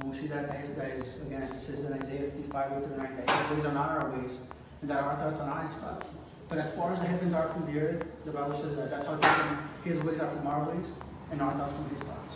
And 0.00 0.10
we 0.10 0.16
see 0.18 0.26
that, 0.26 0.48
that 0.50 0.64
is, 0.66 0.74
that 0.74 0.90
is 0.98 1.22
again, 1.22 1.42
as 1.46 1.54
it 1.54 1.60
says 1.60 1.84
in 1.86 1.92
Isaiah 1.94 2.34
55, 2.34 2.50
8 2.50 2.84
through 2.84 2.96
9, 2.98 3.16
that 3.16 3.30
His 3.30 3.56
ways 3.56 3.64
are 3.64 3.72
not 3.72 3.90
our 3.94 4.10
ways, 4.10 4.34
and 4.82 4.90
that 4.90 4.98
our 4.98 5.14
thoughts 5.16 5.38
are 5.38 5.46
not 5.46 5.70
His 5.70 5.76
thoughts. 5.78 6.06
But 6.48 6.58
as 6.58 6.74
far 6.74 6.92
as 6.92 6.98
the 6.98 7.06
heavens 7.06 7.32
are 7.32 7.48
from 7.48 7.72
the 7.72 7.78
earth, 7.78 8.02
the 8.24 8.32
Bible 8.32 8.56
says 8.56 8.74
that 8.74 8.90
that's 8.90 9.06
how 9.06 9.14
different 9.14 9.58
His 9.84 10.02
ways 10.02 10.18
are 10.18 10.30
from 10.34 10.46
our 10.46 10.64
ways, 10.66 10.86
and 11.30 11.42
our 11.42 11.52
thoughts 11.56 11.74
from 11.74 11.88
His 11.90 12.00
thoughts. 12.00 12.34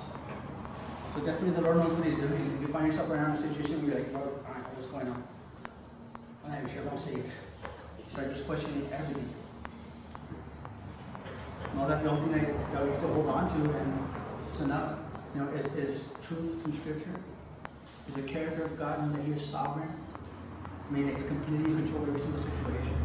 So 1.15 1.21
definitely 1.21 1.51
the 1.51 1.63
Lord 1.63 1.77
knows 1.79 1.93
what 1.93 2.07
He's 2.07 2.17
doing. 2.17 2.33
If 2.57 2.61
you 2.61 2.69
find 2.69 2.87
yourself 2.87 3.11
in 3.11 3.19
a 3.19 3.37
situation 3.37 3.83
where 3.83 3.91
you're 3.91 4.01
like, 4.01 4.13
Lord, 4.13 4.31
right, 4.45 4.65
what's 4.75 4.87
going 4.87 5.09
on? 5.09 5.23
I'm 6.45 6.63
not 6.63 6.71
sure 6.71 6.83
I'm 6.91 6.99
saved. 6.99 7.31
You 7.99 8.05
start 8.11 8.31
just 8.31 8.47
questioning 8.47 8.89
everything. 8.93 9.29
Know 11.75 11.89
that 11.89 12.05
the 12.05 12.11
only 12.11 12.39
thing 12.39 12.55
that 12.73 12.85
you 12.85 12.93
can 13.01 13.13
hold 13.13 13.27
on 13.27 13.49
to 13.49 13.79
and 13.79 14.05
it's 14.53 14.61
enough, 14.61 14.99
you 15.35 15.41
know, 15.41 15.49
is, 15.51 15.67
is 15.75 16.09
truth 16.23 16.63
from 16.63 16.73
Scripture. 16.73 17.19
Is 18.09 18.15
the 18.15 18.23
character 18.23 18.65
of 18.65 18.79
God, 18.79 19.01
and 19.01 19.15
that 19.15 19.23
He 19.25 19.33
is 19.33 19.45
sovereign. 19.45 19.91
I 20.89 20.93
mean, 20.93 21.07
that 21.07 21.17
He's 21.17 21.27
completely 21.27 21.73
in 21.73 21.79
control 21.79 22.03
of 22.03 22.09
every 22.11 22.21
single 22.21 22.41
situation. 22.41 22.97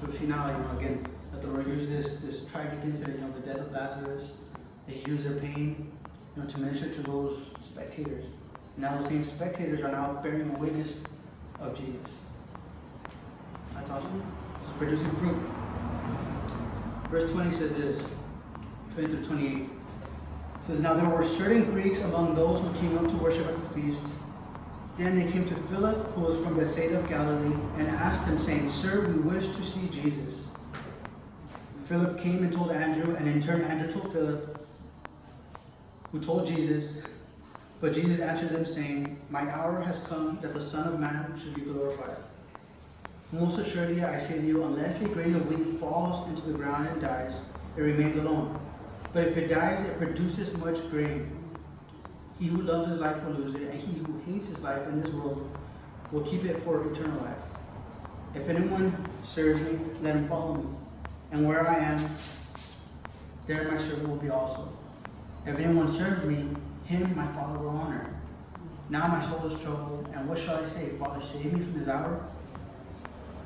So 0.00 0.10
see 0.10 0.26
now, 0.26 0.46
you 0.46 0.58
know, 0.58 0.78
again, 0.78 1.06
Lord 1.46 1.66
used 1.66 1.90
this, 1.90 2.16
this 2.16 2.44
tragic 2.50 2.78
incident, 2.84 3.20
know, 3.20 3.32
the 3.32 3.46
death 3.46 3.58
of 3.58 3.72
Lazarus, 3.72 4.24
that 4.86 4.94
He 4.94 5.10
used 5.10 5.28
their 5.28 5.40
pain, 5.40 5.92
you 6.36 6.42
know, 6.42 6.48
to 6.48 6.60
minister 6.60 6.88
to 6.88 7.02
those 7.02 7.50
spectators. 7.62 8.24
Now 8.76 8.96
those 8.98 9.08
same 9.08 9.24
spectators 9.24 9.80
are 9.82 9.92
now 9.92 10.20
bearing 10.22 10.58
witness 10.58 10.98
of 11.60 11.76
Jesus. 11.76 12.10
That's 13.74 13.90
awesome. 13.90 14.22
It's 14.62 14.72
producing 14.72 15.10
fruit. 15.16 15.36
Verse 17.10 17.30
20 17.30 17.50
says 17.52 17.74
this, 17.76 18.02
20 18.94 19.08
through 19.08 19.24
28. 19.24 19.54
It 19.54 19.68
says, 20.60 20.80
Now 20.80 20.94
there 20.94 21.08
were 21.08 21.24
certain 21.24 21.70
Greeks 21.70 22.00
among 22.00 22.34
those 22.34 22.60
who 22.60 22.72
came 22.74 22.96
up 22.98 23.08
to 23.08 23.16
worship 23.16 23.46
at 23.46 23.54
the 23.62 23.80
feast. 23.80 24.04
Then 24.98 25.18
they 25.18 25.30
came 25.30 25.44
to 25.44 25.54
Philip, 25.54 26.12
who 26.12 26.22
was 26.22 26.42
from 26.42 26.56
Bethsaida 26.56 26.98
of 26.98 27.08
Galilee, 27.08 27.56
and 27.78 27.88
asked 27.88 28.28
him, 28.28 28.38
saying, 28.38 28.70
Sir, 28.70 29.06
we 29.08 29.14
wish 29.14 29.46
to 29.56 29.62
see 29.62 29.88
Jesus. 29.88 30.33
Philip 31.84 32.18
came 32.18 32.42
and 32.42 32.50
told 32.50 32.70
Andrew, 32.70 33.14
and 33.14 33.28
in 33.28 33.42
turn 33.42 33.60
Andrew 33.60 33.92
told 33.92 34.10
Philip, 34.12 34.66
who 36.10 36.20
told 36.20 36.46
Jesus, 36.46 36.96
but 37.80 37.92
Jesus 37.92 38.20
answered 38.20 38.50
them, 38.50 38.64
saying, 38.64 39.20
My 39.28 39.42
hour 39.50 39.82
has 39.82 39.98
come 40.08 40.38
that 40.40 40.54
the 40.54 40.62
Son 40.62 40.88
of 40.88 40.98
Man 40.98 41.38
should 41.38 41.54
be 41.54 41.60
glorified. 41.60 42.16
Most 43.32 43.58
assuredly, 43.58 44.02
I 44.02 44.18
say 44.18 44.38
to 44.38 44.46
you, 44.46 44.64
unless 44.64 45.02
a 45.02 45.08
grain 45.08 45.34
of 45.34 45.46
wheat 45.46 45.78
falls 45.78 46.26
into 46.28 46.42
the 46.42 46.56
ground 46.56 46.88
and 46.88 47.02
dies, 47.02 47.34
it 47.76 47.82
remains 47.82 48.16
alone. 48.16 48.58
But 49.12 49.26
if 49.28 49.36
it 49.36 49.48
dies, 49.48 49.84
it 49.86 49.98
produces 49.98 50.56
much 50.56 50.88
grain. 50.88 51.30
He 52.38 52.46
who 52.46 52.62
loves 52.62 52.88
his 52.88 52.98
life 52.98 53.22
will 53.24 53.32
lose 53.32 53.54
it, 53.56 53.70
and 53.70 53.78
he 53.78 53.98
who 53.98 54.20
hates 54.24 54.48
his 54.48 54.60
life 54.60 54.86
in 54.88 55.02
this 55.02 55.12
world 55.12 55.50
will 56.10 56.22
keep 56.22 56.44
it 56.44 56.60
for 56.60 56.90
eternal 56.90 57.20
life. 57.22 57.36
If 58.34 58.48
anyone 58.48 59.06
serves 59.22 59.60
me, 59.60 59.78
let 60.00 60.16
him 60.16 60.28
follow 60.28 60.54
me. 60.54 60.64
And 61.34 61.48
where 61.48 61.68
I 61.68 61.78
am, 61.78 62.16
there 63.48 63.68
my 63.68 63.76
servant 63.76 64.08
will 64.08 64.18
be 64.18 64.30
also. 64.30 64.68
If 65.44 65.58
anyone 65.58 65.92
serves 65.92 66.24
me, 66.24 66.46
him 66.84 67.16
my 67.16 67.26
Father 67.26 67.58
will 67.58 67.70
honor. 67.70 68.14
Now 68.88 69.08
my 69.08 69.20
soul 69.20 69.44
is 69.50 69.60
troubled, 69.60 70.08
and 70.14 70.28
what 70.28 70.38
shall 70.38 70.64
I 70.64 70.68
say? 70.68 70.90
Father, 70.90 71.20
save 71.26 71.52
me 71.52 71.60
from 71.60 71.76
this 71.76 71.88
hour? 71.88 72.24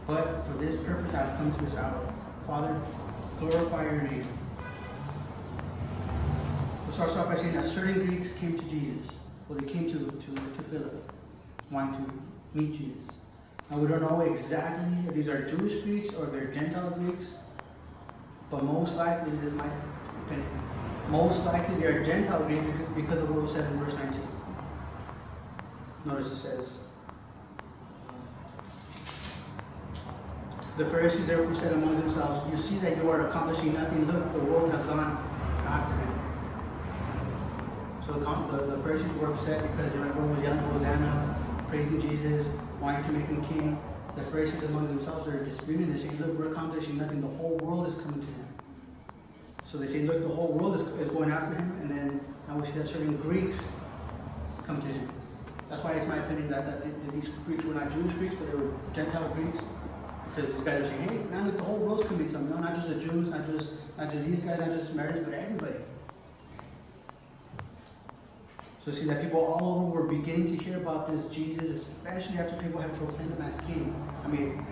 But 0.07 0.45
for 0.45 0.53
this 0.59 0.77
purpose 0.77 1.15
I 1.15 1.17
have 1.17 1.39
come 1.39 1.51
to 1.51 1.65
this 1.65 1.75
hour. 1.77 2.13
Father, 2.47 2.79
glorify 3.39 3.85
your 3.85 4.03
name. 4.03 4.29
We'll 6.85 6.95
start 6.95 7.13
off 7.13 7.29
by 7.29 7.37
saying 7.37 7.55
that 7.55 7.65
certain 7.65 8.05
Greeks 8.05 8.33
came 8.33 8.59
to 8.59 8.65
Jesus. 8.67 9.11
Well, 9.49 9.59
they 9.59 9.67
came 9.67 9.91
to, 9.91 9.99
to, 9.99 10.35
to 10.35 10.63
Philip, 10.71 11.13
wanting 11.71 12.05
to 12.05 12.13
meet 12.53 12.73
Jesus. 12.73 13.15
Now, 13.71 13.79
we 13.79 13.89
don't 13.89 14.03
know 14.03 14.21
exactly 14.21 15.09
if 15.09 15.15
these 15.15 15.29
are 15.29 15.49
Jewish 15.49 15.83
Greeks 15.85 16.13
or 16.13 16.27
if 16.27 16.33
they're 16.33 16.53
Gentile 16.53 16.91
Greeks, 16.91 17.31
but 18.51 18.63
most 18.63 18.97
likely, 18.97 19.33
this 19.37 19.51
is 19.51 19.55
my 19.55 19.69
opinion, 20.27 20.49
Most 21.09 21.45
likely, 21.45 21.75
they 21.77 21.87
are 21.87 22.05
Gentile 22.05 22.45
Greeks 22.45 22.81
because 22.95 23.21
of 23.21 23.31
what 23.31 23.43
was 23.43 23.53
said 23.53 23.71
in 23.71 23.79
verse 23.79 23.95
19. 23.95 24.21
Notice 26.07 26.33
it 26.33 26.37
says, 26.37 26.65
The 30.79 30.87
Pharisees 30.87 31.27
therefore 31.27 31.55
said 31.57 31.73
among 31.73 31.99
themselves, 31.99 32.49
You 32.51 32.57
see 32.57 32.79
that 32.79 32.97
you 32.97 33.11
are 33.11 33.29
accomplishing 33.29 33.75
nothing. 33.75 34.07
Look, 34.07 34.33
the 34.33 34.39
world 34.39 34.71
has 34.71 34.87
gone 34.87 35.19
after 35.67 35.93
him. 35.93 36.19
So 38.07 38.13
the, 38.13 38.57
the, 38.57 38.77
the 38.77 38.83
Pharisees 38.83 39.13
were 39.15 39.35
upset 39.35 39.61
because 39.61 39.93
everyone 39.93 40.35
was 40.35 40.43
yelling 40.43 40.61
Hosanna, 40.61 41.37
praising 41.69 42.01
Jesus, 42.01 42.47
wanting 42.81 43.03
to 43.03 43.13
make 43.13 43.27
him 43.27 43.43
king. 43.45 43.79
The 44.19 44.25
Pharisees 44.33 44.65
among 44.65 44.89
themselves 44.89 45.29
are 45.29 45.45
disputing 45.45 45.93
this, 45.93 46.03
saying, 46.03 46.19
Look, 46.19 46.37
we're 46.39 46.51
accomplishing 46.51 46.99
nothing. 46.99 47.21
The 47.21 47.37
whole 47.39 47.57
world 47.63 47.87
is 47.87 47.95
coming 47.95 48.21
to 48.21 48.27
him. 48.27 48.49
So 49.63 49.79
they 49.79 49.87
say, 49.87 50.01
Look, 50.01 50.23
the 50.23 50.29
whole 50.29 50.49
world 50.49 50.75
is, 50.75 50.83
is 51.01 51.09
going 51.09 51.31
after 51.31 51.55
him. 51.55 51.79
And 51.81 51.91
then 51.91 52.21
now 52.49 52.59
we 52.59 52.67
see 52.67 52.73
that 52.73 52.89
certain 52.89 53.17
Greeks 53.19 53.59
come 54.67 54.81
to 54.81 54.87
him. 54.89 55.09
That's 55.71 55.85
why 55.85 55.93
it's 55.93 56.09
my 56.09 56.17
opinion 56.17 56.51
that, 56.51 56.67
that, 56.67 56.83
that 56.83 57.13
these 57.13 57.29
Greeks 57.47 57.65
were 57.65 57.75
not 57.75 57.93
Jewish 57.93 58.15
Greeks, 58.15 58.35
but 58.35 58.51
they 58.51 58.57
were 58.57 58.73
Gentile 58.93 59.29
Greeks. 59.35 59.65
Because 60.35 60.53
these 60.53 60.63
guys 60.63 60.83
are 60.83 60.87
saying, 60.87 61.09
hey, 61.09 61.19
man, 61.31 61.47
look, 61.47 61.57
the 61.57 61.65
whole 61.65 61.77
world's 61.77 62.07
coming 62.07 62.29
to 62.29 62.37
him. 62.37 62.51
No, 62.51 62.59
not 62.59 62.75
just 62.75 62.89
the 62.89 62.97
Jews, 62.97 63.29
not 63.29 63.47
just 63.47 63.71
not 63.97 64.13
just 64.13 64.25
these 64.27 64.41
guys, 64.41 64.59
not 64.59 64.69
just 64.69 64.89
Samaritans, 64.91 65.25
but 65.25 65.35
everybody. 65.35 65.77
So 68.85 68.93
see 68.93 69.05
that 69.05 69.23
people 69.23 69.41
all 69.41 69.83
over 69.83 70.03
were 70.03 70.09
beginning 70.09 70.47
to 70.57 70.65
hear 70.65 70.77
about 70.77 71.11
this 71.11 71.25
Jesus, 71.35 71.71
especially 71.71 72.39
after 72.39 72.57
people 72.63 72.81
had 72.81 72.95
proclaimed 72.97 73.35
him 73.35 73.43
as 73.43 73.57
king. 73.67 73.95
I 74.25 74.29
mean, 74.29 74.65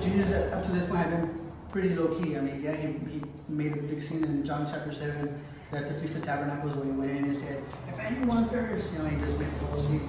Jesus 0.00 0.52
up 0.52 0.64
to 0.64 0.72
this 0.72 0.86
point 0.86 1.00
had 1.00 1.10
been 1.10 1.50
pretty 1.70 1.90
low 1.90 2.08
key. 2.08 2.36
I 2.36 2.40
mean, 2.40 2.62
yeah, 2.62 2.76
he, 2.76 2.88
he 3.10 3.22
made 3.48 3.72
a 3.72 3.82
big 3.82 4.00
scene 4.00 4.24
in 4.24 4.44
John 4.44 4.66
chapter 4.70 4.92
7 4.92 5.42
at 5.72 5.88
the 5.88 6.00
Feast 6.00 6.16
of 6.16 6.24
Tabernacles 6.24 6.74
when 6.76 6.86
he 6.86 6.92
went 6.92 7.10
in 7.10 7.24
and 7.24 7.36
said, 7.36 7.62
if 7.88 7.98
anyone 7.98 8.48
thirsts, 8.48 8.92
you 8.92 8.98
know, 8.98 9.06
he 9.06 9.16
just 9.16 9.38
made 9.38 9.48
the 9.60 9.66
whole 9.66 9.82
scene. 9.82 10.08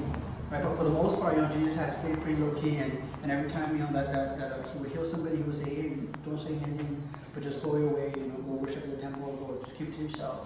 Right, 0.51 0.61
but 0.61 0.77
for 0.77 0.83
the 0.83 0.91
most 0.91 1.19
part, 1.19 1.35
you 1.35 1.41
know, 1.41 1.49
Jesus 1.49 1.75
had 1.75 1.91
stayed 1.91 2.21
pretty 2.21 2.39
low 2.39 2.51
key, 2.51 2.77
and, 2.77 3.01
and 3.23 3.31
every 3.31 3.49
time, 3.49 3.75
you 3.75 3.83
know, 3.83 3.91
that, 3.91 4.13
that, 4.13 4.37
that 4.37 4.51
uh, 4.51 4.71
he 4.71 4.77
would 4.77 4.91
heal 4.91 5.03
somebody, 5.03 5.37
he 5.37 5.41
would 5.41 5.57
say, 5.57 5.73
hey, 5.73 5.97
don't 6.23 6.39
say 6.39 6.49
anything, 6.49 7.01
but 7.33 7.41
just 7.41 7.63
go 7.63 7.75
your 7.75 7.89
way, 7.89 8.13
you 8.15 8.27
know, 8.27 8.35
go 8.35 8.53
worship 8.53 8.83
in 8.83 8.91
the 8.91 8.97
temple, 8.97 9.31
go, 9.33 9.65
just 9.65 9.75
keep 9.75 9.95
to 9.95 10.03
yourself. 10.03 10.45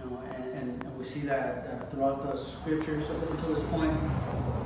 Know, 0.00 0.22
and, 0.34 0.44
and, 0.54 0.84
and 0.84 0.98
we 0.98 1.04
see 1.04 1.20
that, 1.20 1.64
that 1.66 1.90
throughout 1.90 2.22
the 2.22 2.36
scriptures 2.38 3.10
up 3.10 3.30
until 3.30 3.54
this 3.54 3.64
point, 3.64 3.92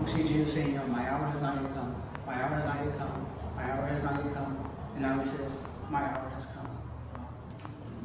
we 0.05 0.12
see 0.12 0.29
Jesus 0.29 0.55
saying, 0.55 0.73
you 0.73 0.79
know, 0.79 0.87
my 0.87 1.09
hour 1.11 1.27
has 1.27 1.42
not 1.42 1.61
yet 1.61 1.75
come, 1.75 2.03
my 2.27 2.35
hour 2.35 2.48
has 2.48 2.65
not 2.65 2.85
yet 2.85 2.98
come, 2.98 3.27
my 3.56 3.65
hour 3.65 3.87
has 3.87 4.02
not 4.02 4.25
yet 4.25 4.35
come, 4.35 4.71
and 4.94 5.02
now 5.02 5.19
he 5.19 5.25
says, 5.29 5.56
my 5.90 6.02
hour 6.02 6.31
has 6.35 6.46
come. 6.46 6.69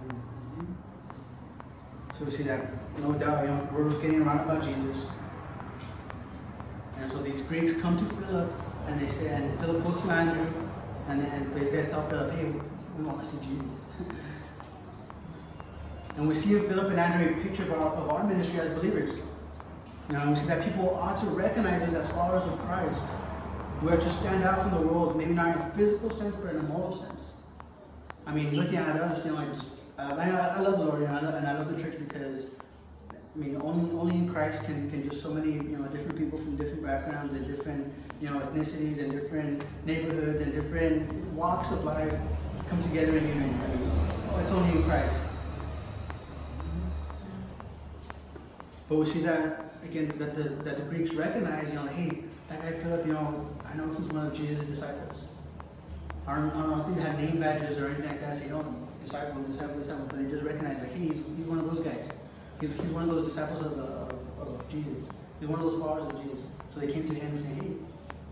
Mm-hmm. 0.08 0.66
So 2.18 2.26
we 2.26 2.32
see 2.32 2.44
that, 2.44 2.98
no 3.00 3.14
doubt, 3.14 3.44
you 3.44 3.50
know, 3.50 3.70
word 3.72 3.94
was 3.94 3.96
getting 3.96 4.22
around 4.22 4.40
about 4.40 4.64
Jesus. 4.64 5.06
And 6.98 7.12
so 7.12 7.20
these 7.20 7.42
Greeks 7.42 7.80
come 7.82 7.98
to 7.98 8.06
Philip 8.16 8.52
and 8.88 9.00
they 9.00 9.08
say, 9.08 9.28
and 9.28 9.60
Philip 9.60 9.84
goes 9.84 10.02
to 10.02 10.10
Andrew, 10.10 10.52
and 11.08 11.22
then 11.22 11.54
these 11.54 11.70
guys 11.70 11.90
tell 11.90 12.08
Philip, 12.10 12.32
hey, 12.34 12.52
we 12.98 13.04
want 13.04 13.24
to 13.24 13.30
see 13.30 13.38
Jesus. 13.38 13.82
and 16.20 16.28
we 16.28 16.36
see 16.36 16.54
in 16.54 16.68
Philip 16.68 16.90
and 16.90 17.00
Andrew 17.00 17.34
a 17.34 17.42
picture 17.42 17.64
of 17.64 17.72
our, 17.72 17.96
of 17.96 18.10
our 18.10 18.28
ministry 18.28 18.60
as 18.60 18.70
believers. 18.78 19.18
You 20.10 20.18
know, 20.18 20.30
we 20.30 20.36
see 20.36 20.48
that 20.48 20.66
people 20.66 20.94
ought 20.94 21.18
to 21.22 21.26
recognize 21.28 21.82
us 21.84 21.94
as 21.94 22.10
followers 22.12 22.44
of 22.44 22.60
Christ. 22.60 23.00
We 23.82 23.90
are 23.90 23.98
to 23.98 24.10
stand 24.12 24.44
out 24.44 24.62
from 24.64 24.72
the 24.72 24.82
world, 24.86 25.16
maybe 25.16 25.34
not 25.34 25.56
in 25.56 25.62
a 25.62 25.72
physical 25.78 26.10
sense, 26.10 26.36
but 26.36 26.56
in 26.56 26.60
a 26.60 26.64
moral 26.64 27.00
sense. 27.00 27.22
I 28.26 28.34
mean, 28.34 28.54
looking 28.54 28.76
at 28.76 28.98
us, 28.98 29.26
you 29.26 29.32
know, 29.32 29.38
uh, 29.98 30.16
I, 30.20 30.30
I 30.30 30.60
love 30.60 30.80
the 30.80 30.86
Lord, 30.86 31.00
you 31.00 31.08
know, 31.08 31.16
and 31.16 31.48
I 31.48 31.58
love 31.58 31.74
the 31.74 31.82
church 31.82 31.98
because 31.98 32.48
I 33.14 33.38
mean, 33.38 33.56
only 33.62 33.90
only 33.98 34.16
in 34.16 34.30
Christ 34.30 34.66
can, 34.66 34.90
can 34.90 35.10
just 35.10 35.24
so 35.24 35.34
many 35.34 35.54
you 35.54 35.78
know 35.78 35.88
different 35.88 36.18
people 36.18 36.38
from 36.38 36.58
different 36.58 36.84
backgrounds 36.84 37.34
and 37.34 37.48
different 37.48 37.94
you 38.20 38.30
know 38.30 38.40
ethnicities 38.40 39.00
and 39.00 39.12
different 39.12 39.64
neighborhoods 39.86 40.42
and 40.42 40.52
different 40.52 41.10
walks 41.34 41.72
of 41.72 41.86
life 41.86 42.14
come 42.68 42.84
together 42.84 43.16
in 43.16 43.26
unity. 43.26 43.56
I 44.36 44.42
it's 44.42 44.52
only 44.52 44.78
in 44.78 44.84
Christ. 44.84 45.29
But 48.90 48.96
we 48.98 49.06
see 49.06 49.22
that 49.22 49.76
again 49.84 50.12
that 50.18 50.36
the 50.36 50.50
that 50.66 50.78
the 50.78 50.84
Greeks 50.84 51.14
recognize, 51.14 51.70
you 51.70 51.76
know, 51.76 51.86
hey, 51.88 52.24
that 52.50 52.62
guy 52.62 52.72
Philip, 52.72 53.06
you 53.06 53.14
know, 53.14 53.48
I 53.64 53.78
know 53.78 53.94
he's 53.94 54.08
one 54.08 54.26
of 54.28 54.34
Jesus' 54.36 54.66
disciples. 54.66 55.24
I 56.26 56.36
don't, 56.36 56.52
I 56.52 56.62
don't 56.62 56.84
think 56.86 56.98
they 56.98 57.04
have 57.04 57.20
name 57.20 57.40
badges 57.40 57.78
or 57.78 57.88
anything 57.88 58.08
like 58.08 58.22
that. 58.22 58.38
Say, 58.38 58.50
no, 58.50 58.64
disciple, 59.04 59.42
disciple, 59.44 59.80
disciple. 59.80 60.06
But 60.10 60.24
they 60.24 60.30
just 60.30 60.44
recognize, 60.44 60.80
like, 60.80 60.94
hey, 60.94 61.08
he's, 61.08 61.24
he's 61.38 61.48
one 61.48 61.60
of 61.60 61.66
those 61.66 61.80
guys. 61.80 62.08
He's, 62.62 62.72
he's 62.74 62.92
one 62.92 63.10
of 63.10 63.16
those 63.16 63.28
disciples 63.28 63.66
of, 63.66 63.78
the, 63.78 63.84
of, 63.84 64.14
of 64.42 64.70
Jesus. 64.70 65.06
He's 65.40 65.50
one 65.50 65.60
of 65.60 65.66
those 65.66 65.82
followers 65.82 66.06
of 66.06 66.22
Jesus. 66.22 66.46
So 66.74 66.80
they 66.80 66.92
came 66.92 67.08
to 67.08 67.14
him 67.16 67.30
and 67.30 67.40
said, 67.40 67.54
hey, 67.56 67.74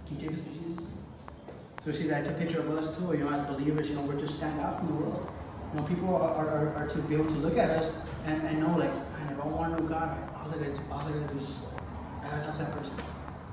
can 0.05 0.19
you 0.19 0.29
take 0.29 0.37
us 0.37 0.43
to 0.43 0.51
Jesus? 0.51 0.83
So 1.81 1.85
we 1.87 1.93
see 1.93 2.07
that's 2.07 2.29
a 2.29 2.33
picture 2.33 2.59
of 2.59 2.69
us 2.69 2.95
too. 2.97 3.13
You 3.13 3.25
know, 3.25 3.29
as 3.29 3.47
believers, 3.47 3.89
you 3.89 3.95
know, 3.95 4.01
we're 4.01 4.19
just 4.19 4.35
stand 4.37 4.59
out 4.59 4.77
from 4.77 4.87
the 4.89 4.93
world. 4.93 5.31
You 5.73 5.79
know, 5.79 5.87
people 5.87 6.15
are, 6.15 6.35
are, 6.35 6.75
are, 6.75 6.87
to 6.87 6.97
be 6.99 7.15
able 7.15 7.25
to 7.25 7.39
look 7.41 7.57
at 7.57 7.69
us 7.69 7.91
and, 8.25 8.41
and 8.43 8.59
know, 8.59 8.77
like, 8.77 8.93
I 8.93 9.47
want 9.47 9.77
to 9.77 9.81
know 9.81 9.89
God, 9.89 10.17
I 10.47 10.57
gotta 10.57 10.71
I 12.23 12.39
talk 12.39 12.53
to 12.53 12.59
that 12.59 12.77
person. 12.77 12.93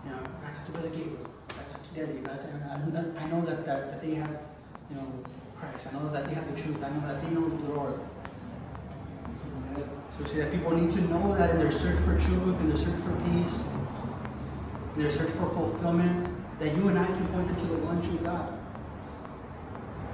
You 0.05 0.11
know, 0.11 0.19
talk 0.19 0.67
to 0.67 0.73
Brother 0.73 0.89
Gabriel. 0.91 1.35
Desi, 1.95 2.27
I, 2.27 3.27
know 3.29 3.41
that, 3.43 3.65
that, 3.65 3.91
that 3.91 4.03
they 4.03 4.15
have, 4.15 4.37
you 4.91 4.97
know, 4.97 5.07
Christ. 5.59 5.87
I 5.87 5.93
know 5.93 6.11
that 6.11 6.27
they 6.27 6.35
have 6.35 6.53
the 6.53 6.61
truth. 6.61 6.83
I 6.83 6.91
know 6.91 7.07
that 7.07 7.23
they 7.23 7.31
know 7.31 7.49
the 7.49 7.73
Lord. 7.73 8.01
So 10.19 10.27
see 10.27 10.39
that 10.39 10.53
people 10.53 10.73
need 10.73 10.91
to 10.91 11.01
know 11.03 11.37
that 11.37 11.51
in 11.51 11.59
their 11.59 11.73
search 11.73 11.99
for 12.01 12.19
truth, 12.19 12.61
in 12.61 12.69
their 12.69 12.77
search 12.77 12.99
for 13.03 13.15
peace, 13.31 13.55
in 14.97 15.03
their 15.03 15.11
search 15.11 15.31
for 15.31 15.51
fulfillment, 15.51 16.35
that 16.59 16.77
you 16.77 16.89
and 16.89 16.99
I 16.99 17.07
can 17.07 17.27
point 17.29 17.47
them 17.47 17.57
to 17.57 17.67
the 17.67 17.79
one 17.79 18.03
true 18.03 18.19
God. 18.19 18.59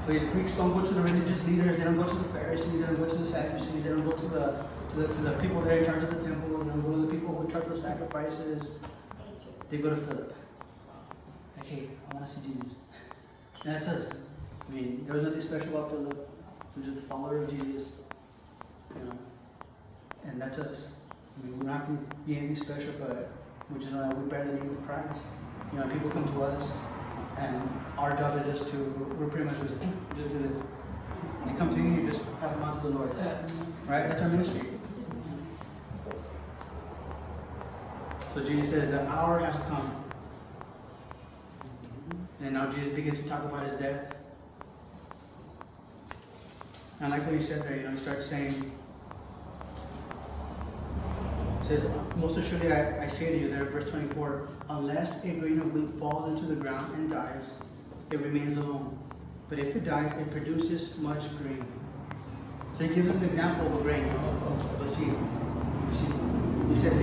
These 0.07 0.25
Greeks 0.27 0.53
don't 0.53 0.75
go 0.75 0.85
to 0.85 0.95
the 0.95 1.03
religious 1.03 1.47
leaders, 1.47 1.79
they 1.79 1.85
don't 1.85 1.97
go 1.97 2.09
to 2.09 2.15
the 2.15 2.29
Pharisees, 2.31 2.73
they 2.73 2.87
don't 2.87 2.97
go 2.97 3.07
to 3.07 3.17
the 3.17 3.27
Sadducees, 3.27 3.85
they 3.85 3.91
don't 3.91 4.05
go 4.05 4.13
to 4.13 4.27
the 4.27 4.65
the, 4.97 5.07
to 5.07 5.21
the 5.21 5.33
people 5.33 5.61
there 5.63 5.79
in 5.79 5.85
charge 5.85 6.03
of 6.03 6.11
the 6.11 6.25
temple, 6.25 6.59
they 6.59 6.71
don't 6.71 6.83
go 6.83 7.01
the 7.07 7.13
people 7.13 7.35
who 7.35 7.51
charge 7.51 7.69
the 7.69 7.81
sacrifices. 7.81 8.63
They 9.71 9.79
go 9.79 9.91
to 9.91 9.97
Philip. 9.97 10.35
Okay, 11.61 11.89
I 12.11 12.15
want 12.15 12.27
to 12.27 12.33
see 12.33 12.41
Jesus. 12.41 12.77
And 13.65 13.75
that's 13.75 13.87
us. 13.89 14.11
I 14.69 14.73
mean, 14.73 15.05
there 15.07 15.15
was 15.15 15.25
nothing 15.25 15.41
special 15.41 15.69
about 15.69 15.91
Philip. 15.91 16.29
He 16.75 16.81
was 16.81 16.89
just 16.89 17.05
a 17.05 17.09
follower 17.09 17.43
of 17.43 17.51
Jesus. 17.51 17.91
You 18.97 19.05
know, 19.05 19.19
and 20.27 20.41
that's 20.41 20.59
us. 20.59 20.89
I 21.39 21.47
mean, 21.47 21.59
we're 21.59 21.71
not 21.71 21.87
going 21.87 21.99
to 21.99 22.17
be 22.27 22.37
anything 22.37 22.57
special, 22.57 22.93
but 22.99 23.31
we 23.73 23.79
just 23.79 23.93
know 23.93 24.03
that 24.03 24.19
we 24.19 24.29
bear 24.29 24.45
the 24.45 24.55
name 24.55 24.71
of 24.71 24.87
Christ. 24.87 25.21
You 25.73 25.79
know, 25.79 25.87
people 25.87 26.11
come 26.11 26.25
to 26.25 26.43
us, 26.43 26.69
and 27.39 27.63
our 27.97 28.17
job 28.17 28.45
is 28.45 28.59
just 28.59 28.71
to, 28.73 28.77
we're 29.19 29.29
pretty 29.29 29.45
much 29.45 29.61
just, 29.61 29.81
just 30.17 30.33
do 30.33 30.39
this. 30.39 30.59
When 30.59 31.53
they 31.53 31.59
come 31.59 31.71
to 31.71 31.77
you, 31.77 32.03
you 32.03 32.11
just 32.11 32.25
pass 32.41 32.53
them 32.53 32.65
on 32.65 32.81
to 32.81 32.89
the 32.89 32.95
Lord. 32.95 33.15
Right? 33.87 34.09
That's 34.09 34.21
our 34.21 34.29
ministry. 34.29 34.80
So 38.35 38.45
Jesus 38.45 38.71
says, 38.71 38.91
the 38.91 39.07
hour 39.09 39.41
has 39.41 39.59
come 39.69 40.01
and 42.43 42.55
now 42.55 42.71
Jesus 42.71 42.89
begins 42.95 43.23
to 43.23 43.29
talk 43.29 43.45
about 43.45 43.67
his 43.67 43.77
death. 43.77 44.15
And 47.01 47.11
like 47.11 47.25
what 47.25 47.35
he 47.35 47.43
said 47.43 47.63
there, 47.63 47.77
you 47.77 47.83
know, 47.83 47.91
he 47.91 47.97
starts 47.97 48.27
saying, 48.27 48.73
says, 51.69 51.87
Most 52.17 52.39
assuredly 52.39 52.73
I, 52.73 53.05
I 53.05 53.09
say 53.09 53.31
to 53.31 53.39
you 53.39 53.51
there, 53.51 53.65
verse 53.67 53.91
24, 53.91 54.49
unless 54.71 55.23
a 55.25 55.29
grain 55.29 55.61
of 55.61 55.73
wheat 55.73 55.99
falls 55.99 56.29
into 56.31 56.47
the 56.47 56.57
ground 56.57 56.95
and 56.95 57.11
dies, 57.11 57.51
it 58.11 58.21
remains 58.21 58.57
alone. 58.57 58.99
But 59.49 59.59
if 59.59 59.77
it 59.77 59.85
dies, 59.85 60.13
it 60.19 60.31
produces 60.31 60.97
much 60.99 61.23
grain. 61.39 61.65
So 62.75 62.85
he 62.85 62.95
gives 62.95 63.11
us 63.11 63.23
an 63.23 63.29
example 63.29 63.67
of 63.67 63.81
a 63.81 63.83
grain, 63.83 64.09
of, 64.09 64.43
of, 64.43 64.75
of 64.75 64.81
a 64.83 64.89
seed. 64.89 65.15
He 66.69 66.77
says, 66.77 66.99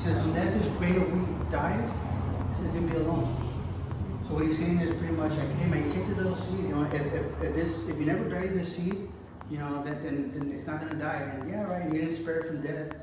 Says, 0.00 0.16
unless 0.16 0.54
this 0.54 0.64
grain 0.78 0.96
of 0.96 1.12
wheat 1.12 1.50
dies, 1.50 1.90
he's 2.62 2.70
going 2.70 2.88
to 2.88 2.94
be 2.94 3.00
alone. 3.00 3.36
So 4.26 4.32
what 4.32 4.46
he's 4.46 4.56
saying 4.56 4.80
is 4.80 4.96
pretty 4.96 5.12
much 5.12 5.32
like, 5.32 5.54
hey 5.56 5.68
man, 5.68 5.92
take 5.92 6.08
this 6.08 6.16
little 6.16 6.36
seed, 6.36 6.60
you 6.60 6.68
know, 6.68 6.84
if, 6.84 6.94
if, 6.94 7.42
if 7.42 7.54
this, 7.54 7.86
if 7.86 7.98
you 7.98 8.06
never 8.06 8.24
bury 8.24 8.48
this 8.48 8.76
seed, 8.76 9.10
you 9.50 9.58
know, 9.58 9.82
that 9.84 10.02
then, 10.02 10.32
then 10.32 10.52
it's 10.56 10.66
not 10.66 10.80
going 10.80 10.92
to 10.92 10.98
die. 10.98 11.16
And 11.34 11.50
yeah, 11.50 11.64
right, 11.64 11.84
you're 11.84 12.02
going 12.02 12.08
to 12.08 12.16
spare 12.16 12.38
it 12.38 12.46
from 12.46 12.62
death, 12.62 12.94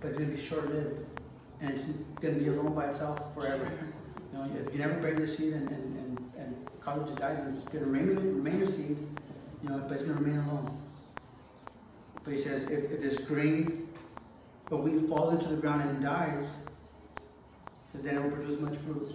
but 0.00 0.08
it's 0.08 0.18
going 0.18 0.30
to 0.30 0.36
be 0.36 0.42
short-lived. 0.42 1.06
And 1.60 1.70
it's 1.74 1.84
going 2.20 2.34
to 2.34 2.40
be 2.40 2.48
alone 2.48 2.74
by 2.74 2.86
itself 2.86 3.32
forever. 3.32 3.70
You 4.32 4.38
know, 4.38 4.50
if 4.66 4.72
you 4.72 4.80
never 4.80 4.94
bury 4.94 5.14
the 5.14 5.28
seed 5.28 5.52
and, 5.52 5.70
and, 5.70 5.96
and, 5.96 6.32
and 6.38 6.68
cause 6.80 7.08
it 7.08 7.14
to 7.14 7.20
die, 7.20 7.34
then 7.34 7.48
it's 7.50 7.60
going 7.60 7.84
to 7.84 7.90
remain, 7.90 8.16
remain 8.42 8.62
a 8.62 8.66
seed, 8.66 8.96
you 9.62 9.68
know, 9.68 9.78
but 9.86 9.92
it's 9.92 10.02
going 10.02 10.18
to 10.18 10.24
remain 10.24 10.40
alone. 10.40 10.76
But 12.24 12.34
he 12.34 12.40
says, 12.40 12.64
if, 12.64 12.90
if 12.90 13.00
this 13.00 13.16
grain 13.18 13.85
but 14.68 14.78
wheat 14.78 15.08
falls 15.08 15.32
into 15.32 15.48
the 15.48 15.60
ground 15.60 15.82
and 15.82 16.02
dies, 16.02 16.46
says 17.92 18.02
then 18.02 18.16
it 18.16 18.22
will 18.22 18.30
produce 18.30 18.60
much 18.60 18.76
fruits. 18.78 19.12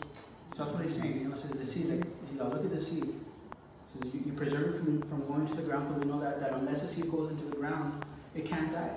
So 0.55 0.63
that's 0.63 0.71
what 0.71 0.83
he's 0.83 0.95
saying. 0.95 1.21
You 1.21 1.29
know, 1.29 1.35
says 1.35 1.51
the 1.51 1.65
seed, 1.65 1.89
like, 1.89 2.03
says, 2.29 2.39
look 2.39 2.63
at 2.63 2.71
the 2.71 2.79
seed. 2.79 3.03
says 3.03 4.13
you, 4.13 4.21
you 4.25 4.33
preserve 4.33 4.75
it 4.75 4.77
from, 4.77 5.01
from 5.03 5.27
going 5.27 5.47
to 5.47 5.53
the 5.53 5.61
ground 5.61 5.89
because 5.89 6.05
we 6.05 6.11
know 6.11 6.19
that, 6.21 6.39
that 6.39 6.53
unless 6.53 6.83
a 6.83 6.87
seed 6.87 7.11
goes 7.11 7.31
into 7.31 7.43
the 7.43 7.55
ground, 7.55 8.05
it 8.33 8.45
can't 8.45 8.71
die. 8.71 8.91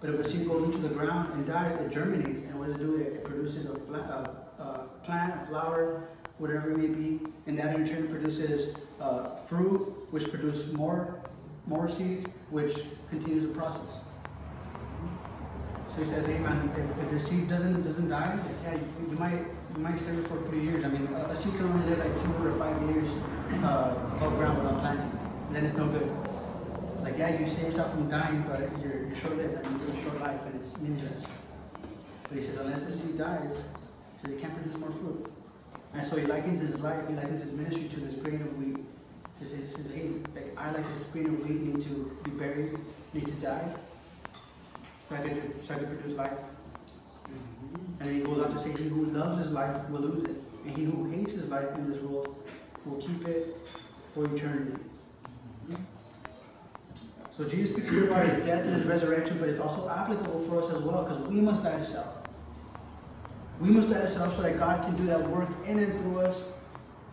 But 0.00 0.10
if 0.10 0.20
a 0.20 0.28
seed 0.28 0.46
goes 0.46 0.64
into 0.64 0.78
the 0.78 0.94
ground 0.94 1.32
and 1.32 1.46
dies, 1.46 1.74
it 1.80 1.90
germinates. 1.90 2.40
And 2.42 2.58
what 2.58 2.66
does 2.66 2.76
it 2.76 2.78
do? 2.78 2.96
It, 2.96 3.14
it 3.14 3.24
produces 3.24 3.66
a, 3.66 3.72
a, 3.72 4.62
a, 4.62 4.88
plant, 5.02 5.42
a 5.42 5.46
flower, 5.46 6.08
whatever 6.38 6.70
it 6.72 6.78
may 6.78 6.88
be. 6.88 7.20
And 7.46 7.58
that 7.58 7.74
in 7.74 7.88
turn 7.88 8.08
produces 8.08 8.76
uh, 9.00 9.36
fruit, 9.36 9.80
which 10.10 10.30
produces 10.30 10.72
more, 10.72 11.20
more 11.66 11.88
seeds, 11.88 12.26
which 12.50 12.76
continues 13.10 13.46
the 13.46 13.54
process. 13.54 13.80
So 15.94 16.02
he 16.02 16.06
says, 16.08 16.26
hey 16.26 16.38
man, 16.40 16.72
if, 16.76 17.04
if 17.04 17.10
the 17.12 17.20
seed 17.20 17.48
doesn't 17.48 17.84
doesn't 17.84 18.08
die, 18.08 18.36
yeah, 18.64 18.74
you, 18.74 19.10
you 19.10 19.16
might 19.16 19.38
you 19.76 19.80
might 19.80 19.96
save 20.00 20.18
it 20.18 20.26
for 20.26 20.42
few 20.50 20.58
years. 20.58 20.84
I 20.84 20.88
mean, 20.88 21.06
a, 21.06 21.36
seed 21.36 21.54
can 21.54 21.66
only 21.66 21.88
live 21.88 22.00
like 22.00 22.20
two 22.20 22.34
or 22.44 22.58
five 22.58 22.82
years 22.90 23.08
uh, 23.62 23.94
above 24.16 24.36
ground 24.36 24.58
without 24.58 24.80
planting. 24.80 25.16
Then 25.52 25.64
it's 25.64 25.76
no 25.76 25.86
good. 25.86 26.10
Like 27.00 27.16
yeah, 27.16 27.38
you 27.38 27.48
save 27.48 27.66
yourself 27.66 27.92
from 27.92 28.08
dying, 28.08 28.44
but 28.48 28.58
you're, 28.82 29.06
you're 29.06 29.14
short-lived. 29.14 29.64
I 29.64 29.70
mean, 29.70 29.94
you 29.94 30.02
short 30.02 30.20
life, 30.20 30.40
and 30.46 30.60
it's 30.60 30.76
meaningless. 30.78 31.26
But 32.24 32.38
he 32.38 32.42
says, 32.42 32.56
unless 32.56 32.84
the 32.86 32.92
seed 32.92 33.16
dies, 33.16 33.54
so 34.20 34.28
they 34.28 34.36
can't 34.36 34.52
produce 34.52 34.76
more 34.76 34.90
fruit. 34.90 35.30
And 35.92 36.04
so 36.04 36.16
he 36.16 36.26
likens 36.26 36.58
his 36.58 36.80
life, 36.80 37.06
he 37.06 37.14
likens 37.14 37.40
his 37.40 37.52
ministry 37.52 37.86
to 37.86 38.00
this 38.00 38.16
grain 38.16 38.40
of 38.40 38.58
wheat. 38.58 38.84
He 39.38 39.44
says, 39.46 39.60
he 39.60 39.66
says 39.70 39.86
hey, 39.94 40.10
like 40.34 40.58
I 40.58 40.72
like 40.72 40.88
this 40.88 41.04
grain 41.12 41.26
of 41.26 41.48
wheat 41.48 41.60
need 41.62 41.80
to 41.82 42.18
be 42.24 42.32
buried, 42.32 42.78
need 43.12 43.26
to 43.26 43.32
die 43.34 43.74
could 45.08 45.66
produce 45.68 46.16
life. 46.16 46.32
And 48.00 48.10
he 48.10 48.20
goes 48.20 48.44
on 48.44 48.54
to 48.54 48.62
say, 48.62 48.72
He 48.82 48.88
who 48.88 49.06
loves 49.06 49.38
his 49.38 49.52
life 49.52 49.88
will 49.88 50.00
lose 50.00 50.24
it, 50.24 50.42
and 50.64 50.76
he 50.76 50.84
who 50.84 51.10
hates 51.10 51.32
his 51.32 51.48
life 51.48 51.74
in 51.76 51.90
this 51.90 52.00
world 52.02 52.36
will 52.84 53.00
keep 53.00 53.26
it 53.28 53.56
for 54.12 54.24
eternity. 54.26 54.78
So 57.30 57.44
Jesus 57.44 57.74
speaks 57.74 57.90
here 57.90 58.04
about 58.04 58.28
his 58.28 58.46
death 58.46 58.64
and 58.64 58.74
his 58.74 58.84
resurrection, 58.84 59.38
but 59.38 59.48
it's 59.48 59.58
also 59.58 59.88
applicable 59.88 60.40
for 60.40 60.62
us 60.62 60.72
as 60.72 60.80
well, 60.80 61.02
because 61.02 61.18
we 61.26 61.40
must 61.40 61.64
die 61.64 61.78
to 61.78 61.84
self. 61.84 62.06
We 63.60 63.70
must 63.70 63.90
die 63.90 64.02
to 64.02 64.08
self 64.08 64.36
so 64.36 64.42
that 64.42 64.58
God 64.58 64.84
can 64.84 64.96
do 64.96 65.06
that 65.06 65.28
work 65.28 65.48
in 65.66 65.78
and 65.80 65.92
through 66.00 66.20
us, 66.20 66.42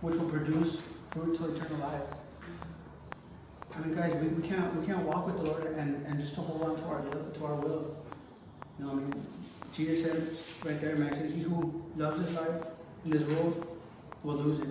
which 0.01 0.15
will 0.15 0.29
produce 0.29 0.79
fruit 1.09 1.35
to 1.37 1.55
eternal 1.55 1.79
life. 1.79 2.20
I 3.81 3.85
mean, 3.85 3.95
guys, 3.95 4.13
we, 4.21 4.27
we 4.27 4.47
can't 4.47 4.79
we 4.79 4.85
can't 4.85 5.03
walk 5.07 5.25
with 5.25 5.37
the 5.37 5.43
Lord 5.43 5.75
and, 5.75 6.05
and 6.05 6.19
just 6.19 6.35
to 6.35 6.41
hold 6.41 6.61
on 6.61 6.75
to 6.75 6.83
our 6.83 7.01
to 7.01 7.45
our 7.45 7.55
will. 7.55 7.97
You 8.77 8.85
know, 8.85 8.91
I 8.91 8.93
mean, 8.95 9.25
Jesus 9.73 10.03
said 10.05 10.69
right 10.69 10.79
there, 10.79 10.95
Max 10.97 11.17
said, 11.17 11.31
"He 11.31 11.41
who 11.41 11.83
loves 11.97 12.21
his 12.21 12.35
life 12.35 12.63
in 13.05 13.11
this 13.11 13.23
world 13.23 13.65
will 14.23 14.35
lose 14.35 14.59
it." 14.59 14.67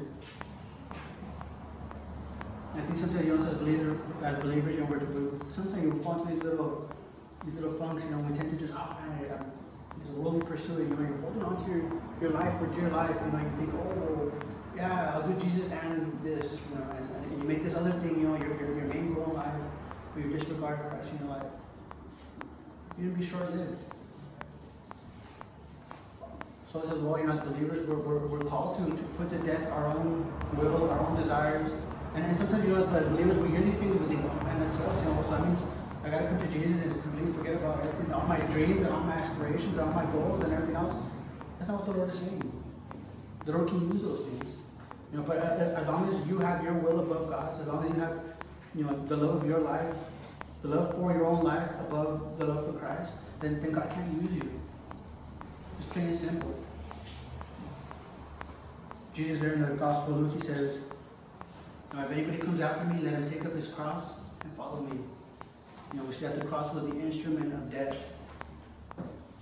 I 2.77 2.81
think 2.83 2.97
sometimes 2.97 3.27
you 3.27 3.37
know, 3.37 3.45
as 3.45 3.55
believers, 3.55 3.99
as 4.23 4.37
believers, 4.39 4.75
you 4.77 4.81
know, 4.83 4.87
we're, 4.87 5.53
sometimes 5.53 5.83
you 5.83 6.01
fall 6.05 6.23
into 6.23 6.35
these 6.35 6.45
little 6.45 6.89
these 7.45 7.55
little 7.55 7.73
funks. 7.73 8.05
You 8.05 8.11
know, 8.11 8.19
we 8.19 8.33
tend 8.37 8.51
to 8.51 8.57
just, 8.57 8.75
oh 8.77 8.97
man, 9.01 9.27
I'm, 9.33 9.51
it's 10.01 10.09
a 10.09 10.13
worldly 10.13 10.47
pursuit. 10.47 10.89
You 10.89 10.95
know, 10.95 11.01
you're 11.01 11.19
holding 11.19 11.43
on 11.43 11.65
to 11.65 11.69
your 11.69 11.83
your 12.21 12.31
life 12.31 12.57
for 12.61 12.67
dear 12.67 12.91
life. 12.91 13.17
You 13.27 13.33
know, 13.33 13.39
you 13.39 13.53
think, 13.59 13.75
oh 13.75 14.33
yeah, 14.81 15.13
I'll 15.13 15.27
do 15.29 15.39
Jesus 15.45 15.71
and 15.71 16.19
this, 16.25 16.53
you 16.53 16.75
know, 16.75 16.87
and, 16.97 17.25
and 17.25 17.43
you 17.43 17.47
make 17.47 17.63
this 17.63 17.75
other 17.75 17.93
thing, 18.01 18.19
you 18.19 18.29
know, 18.29 18.37
your, 18.37 18.57
your, 18.57 18.77
your 18.77 18.87
main 18.87 19.13
goal 19.13 19.27
in 19.27 19.35
life, 19.35 19.53
but 20.15 20.25
you 20.25 20.31
disregard 20.33 20.81
Christ 20.89 21.11
in 21.13 21.27
your 21.27 21.37
life. 21.37 21.53
You're 22.97 23.09
going 23.09 23.21
to 23.21 23.21
be 23.21 23.27
short 23.29 23.55
lived. 23.55 23.77
So 26.73 26.79
it 26.81 26.87
says, 26.87 26.99
well, 26.99 27.19
you 27.21 27.27
know, 27.27 27.33
as 27.33 27.41
believers, 27.41 27.87
we're, 27.87 27.97
we're, 27.97 28.27
we're 28.27 28.49
called 28.49 28.79
to, 28.79 28.97
to 28.97 29.03
put 29.19 29.29
to 29.31 29.39
death 29.39 29.71
our 29.71 29.89
own 29.89 30.25
will, 30.57 30.89
our 30.89 31.01
own 31.01 31.21
desires, 31.21 31.71
And, 32.15 32.25
and 32.25 32.37
sometimes, 32.37 32.65
you 32.65 32.75
know, 32.75 32.87
as 32.87 33.07
believers, 33.09 33.37
we 33.37 33.49
hear 33.51 33.61
these 33.61 33.77
things, 33.77 33.93
we 34.01 34.07
think, 34.07 34.25
oh 34.25 34.45
man, 34.45 34.61
that 34.61 34.75
sucks. 34.75 35.03
You 35.03 35.13
know, 35.13 35.23
so 35.23 35.31
that 35.33 35.47
means 35.47 35.61
I 36.05 36.09
gotta 36.09 36.27
come 36.27 36.39
to 36.41 36.49
Jesus 36.49 36.83
and 36.83 37.03
completely 37.03 37.33
forget 37.35 37.55
about 37.57 37.85
everything, 37.85 38.13
all 38.15 38.27
my 38.27 38.39
dreams 38.49 38.81
and 38.81 38.89
all 38.89 39.01
my 39.01 39.13
aspirations, 39.13 39.77
and 39.77 39.81
all 39.81 39.93
my 39.93 40.07
goals 40.07 40.43
and 40.43 40.53
everything 40.53 40.77
else. 40.77 40.95
That's 41.59 41.69
not 41.69 41.85
what 41.85 41.93
the 41.93 41.99
Lord 41.99 42.15
is 42.15 42.19
saying. 42.19 42.41
The 43.45 43.53
Lord 43.53 43.69
can 43.69 43.93
use 43.93 44.03
those 44.03 44.21
things. 44.21 44.60
You 45.13 45.19
know, 45.19 45.25
but 45.25 45.39
as, 45.39 45.87
long 45.87 46.09
as 46.09 46.29
you 46.29 46.39
have 46.39 46.63
your 46.63 46.75
will 46.75 47.01
above 47.01 47.29
God's, 47.29 47.61
as 47.61 47.67
long 47.67 47.85
as 47.85 47.91
you 47.91 48.01
have, 48.01 48.21
you 48.75 48.85
know, 48.85 49.07
the 49.07 49.17
love 49.17 49.43
of 49.43 49.49
your 49.49 49.59
life, 49.59 49.97
the 50.63 50.69
love 50.69 50.95
for 50.95 51.13
your 51.13 51.27
own 51.27 51.43
life 51.43 51.69
above 51.81 52.39
the 52.39 52.45
love 52.45 52.67
for 52.67 52.79
Christ, 52.79 53.13
then, 53.41 53.61
then 53.61 53.73
God 53.73 53.91
can't 53.91 54.23
use 54.23 54.33
you. 54.33 54.61
It's 55.79 55.89
plain 55.89 56.09
and 56.09 56.19
simple. 56.19 56.55
Jesus 59.13 59.41
there 59.41 59.55
in 59.55 59.63
the 59.63 59.75
Gospel 59.75 60.15
of 60.15 60.21
Luke, 60.21 60.41
he 60.41 60.47
says, 60.47 60.79
"Now, 61.93 62.05
if 62.05 62.13
anybody 62.13 62.39
comes 62.39 62.61
after 62.61 62.85
me, 62.85 63.03
let 63.03 63.15
him 63.15 63.29
take 63.29 63.45
up 63.45 63.55
his 63.55 63.67
cross 63.67 64.13
and 64.43 64.53
follow 64.57 64.83
me. 64.83 64.99
You 65.93 65.99
know, 65.99 66.05
we 66.05 66.15
see 66.15 66.27
that 66.27 66.39
the 66.39 66.47
cross 66.47 66.73
was 66.73 66.87
the 66.87 67.01
instrument 67.01 67.53
of 67.53 67.71
death. 67.71 67.97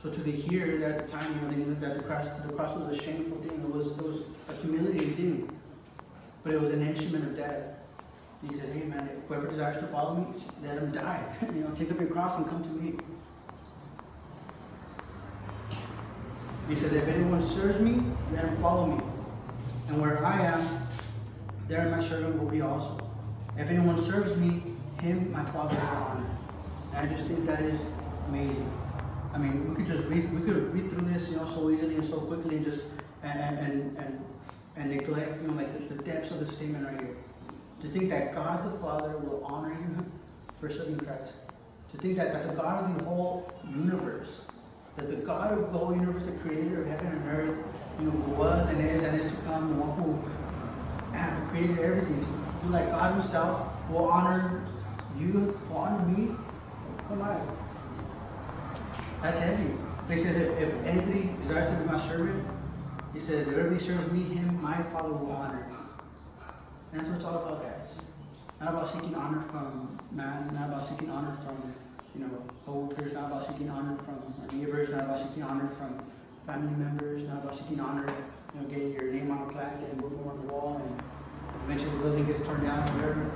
So 0.02 0.10
to 0.10 0.20
the 0.20 0.30
hearers 0.32 0.82
at 0.82 1.06
the 1.06 1.12
time, 1.12 1.50
you 1.50 1.64
know, 1.64 1.74
that 1.74 1.96
the 1.96 2.02
cross, 2.02 2.24
the 2.46 2.52
cross 2.52 2.74
was 2.78 2.98
a 2.98 3.02
shameful 3.02 3.38
thing. 3.42 3.60
It 3.60 3.74
was, 3.74 3.88
it 3.88 4.02
was 4.02 4.22
a 4.48 4.54
humiliating 4.54 5.14
thing. 5.14 5.57
But 6.43 6.55
it 6.55 6.61
was 6.61 6.70
an 6.70 6.82
instrument 6.82 7.24
of 7.24 7.36
death. 7.36 7.62
And 8.43 8.53
he 8.53 8.59
says, 8.59 8.72
hey 8.72 8.84
man, 8.84 9.09
whoever 9.26 9.49
desires 9.49 9.78
to 9.78 9.86
follow 9.89 10.14
me, 10.14 10.26
let 10.62 10.78
him 10.78 10.93
die. 10.93 11.22
you 11.55 11.61
know, 11.61 11.70
take 11.70 11.91
up 11.91 11.99
your 11.99 12.09
cross 12.09 12.36
and 12.36 12.49
come 12.49 12.62
to 12.62 12.70
me. 12.70 12.95
He 16.68 16.76
says, 16.76 16.93
if 16.93 17.09
anyone 17.09 17.43
serves 17.43 17.80
me, 17.80 18.03
let 18.32 18.45
him 18.45 18.57
follow 18.59 18.86
me. 18.86 19.03
And 19.89 20.01
where 20.01 20.24
I 20.24 20.41
am, 20.43 20.86
there 21.66 21.89
my 21.89 22.01
servant 22.03 22.39
will 22.39 22.51
be 22.51 22.61
also. 22.61 22.99
If 23.57 23.68
anyone 23.70 23.99
serves 23.99 24.36
me, 24.36 24.62
him 25.01 25.32
my 25.32 25.45
Father 25.47 25.74
will 25.74 25.86
honor. 25.86 26.26
And 26.95 27.09
I 27.09 27.12
just 27.12 27.26
think 27.26 27.47
that 27.47 27.61
is 27.62 27.80
amazing. 28.28 28.70
I 29.32 29.39
mean, 29.39 29.68
we 29.68 29.76
could 29.76 29.86
just 29.86 30.05
read, 30.09 30.32
we 30.32 30.41
could 30.41 30.72
read 30.74 30.91
through 30.91 31.09
this, 31.09 31.28
you 31.30 31.36
know, 31.36 31.47
so 31.47 31.70
easily 31.70 31.97
and 31.97 32.05
so 32.05 32.20
quickly, 32.20 32.57
and 32.57 32.64
just 32.64 32.84
and 33.22 33.39
and 33.41 33.59
and 33.59 33.97
and 33.99 34.24
neglect, 34.85 35.41
you 35.43 35.49
know, 35.49 35.55
like 35.55 35.89
the, 35.89 35.95
depths 36.03 36.31
of 36.31 36.41
the 36.41 36.53
statement 36.53 36.87
right 36.87 37.01
here. 37.01 37.16
To 37.81 37.89
think 37.89 38.09
that 38.11 38.35
God 38.35 38.72
the 38.72 38.79
Father 38.79 39.16
will 39.18 39.45
honor 39.45 39.72
you 39.72 40.07
for 40.59 40.70
serving 40.70 40.99
Christ. 40.99 41.33
To 41.93 41.97
think 41.99 42.16
that, 42.16 42.33
that 42.33 42.49
the 42.49 42.55
God 42.61 42.85
of 42.85 42.99
the 42.99 43.05
whole 43.05 43.53
universe, 43.68 44.29
that 44.97 45.09
the 45.09 45.16
God 45.16 45.53
of 45.53 45.72
the 45.72 45.79
whole 45.79 45.95
universe, 45.95 46.26
the 46.26 46.33
creator 46.33 46.83
of 46.83 46.89
heaven 46.89 47.07
and 47.07 47.29
earth, 47.29 47.59
you 47.99 48.07
know, 48.07 48.11
who 48.11 48.33
was 48.33 48.68
and 48.70 48.81
is 48.81 49.03
and 49.03 49.20
is 49.20 49.31
to 49.31 49.39
come, 49.43 49.68
the 49.68 49.74
one 49.74 49.97
who 50.03 50.31
ah, 51.09 51.12
man, 51.12 51.49
created 51.49 51.79
everything, 51.79 52.22
who 52.62 52.70
like 52.70 52.91
God 52.91 53.20
himself 53.20 53.72
will 53.91 54.07
honor 54.07 54.66
you, 55.18 55.59
will 55.70 55.76
honor 55.76 56.05
me. 56.07 56.35
Come 57.09 57.22
on. 57.22 57.59
That's 59.22 59.39
heavy. 59.39 59.72
He 60.09 60.16
says, 60.16 60.37
if, 60.37 60.59
if 60.59 60.87
anybody 60.87 61.31
desires 61.41 61.70
to 61.70 61.76
be 61.76 61.85
my 61.85 61.99
servant, 61.99 62.47
he 63.12 63.20
says, 63.20 63.48
everybody 63.48 63.78
serves 63.78 64.11
me, 64.12 64.22
him, 64.22 64.61
my 64.62 64.82
Father 64.84 65.11
will 65.11 65.30
honor. 65.32 65.66
And 66.92 67.00
that's 67.00 67.09
what 67.09 67.16
it's 67.16 67.24
all 67.24 67.36
about, 67.36 67.62
guys. 67.62 67.88
Not 68.61 68.70
about 68.74 68.92
seeking 68.92 69.14
honor 69.14 69.42
from 69.50 69.98
man, 70.11 70.50
not 70.52 70.68
about 70.68 70.88
seeking 70.88 71.11
honor 71.11 71.36
from, 71.44 71.74
you 72.14 72.26
know, 72.26 72.42
co-workers, 72.66 73.12
not 73.14 73.30
about 73.30 73.46
seeking 73.46 73.70
honor 73.70 73.96
from 73.98 74.34
our 74.40 74.54
neighbors, 74.54 74.90
not 74.90 75.04
about 75.04 75.18
seeking 75.18 75.42
honor 75.42 75.68
from 75.78 76.02
family 76.46 76.74
members, 76.76 77.22
not 77.22 77.44
about 77.44 77.54
seeking 77.54 77.80
honor, 77.80 78.06
you 78.54 78.61
know, 78.61 78.66
getting 78.66 78.92
your 78.92 79.12
name 79.12 79.30
on 79.30 79.48
a 79.48 79.52
plaque 79.52 79.78
and 79.90 80.00
book 80.00 80.12
on 80.26 80.46
the 80.46 80.52
wall, 80.52 80.82
and 80.82 81.02
eventually 81.64 81.90
the 81.96 82.02
building 82.02 82.26
gets 82.26 82.40
torn 82.40 82.64
down, 82.64 82.82
whatever. 82.96 83.30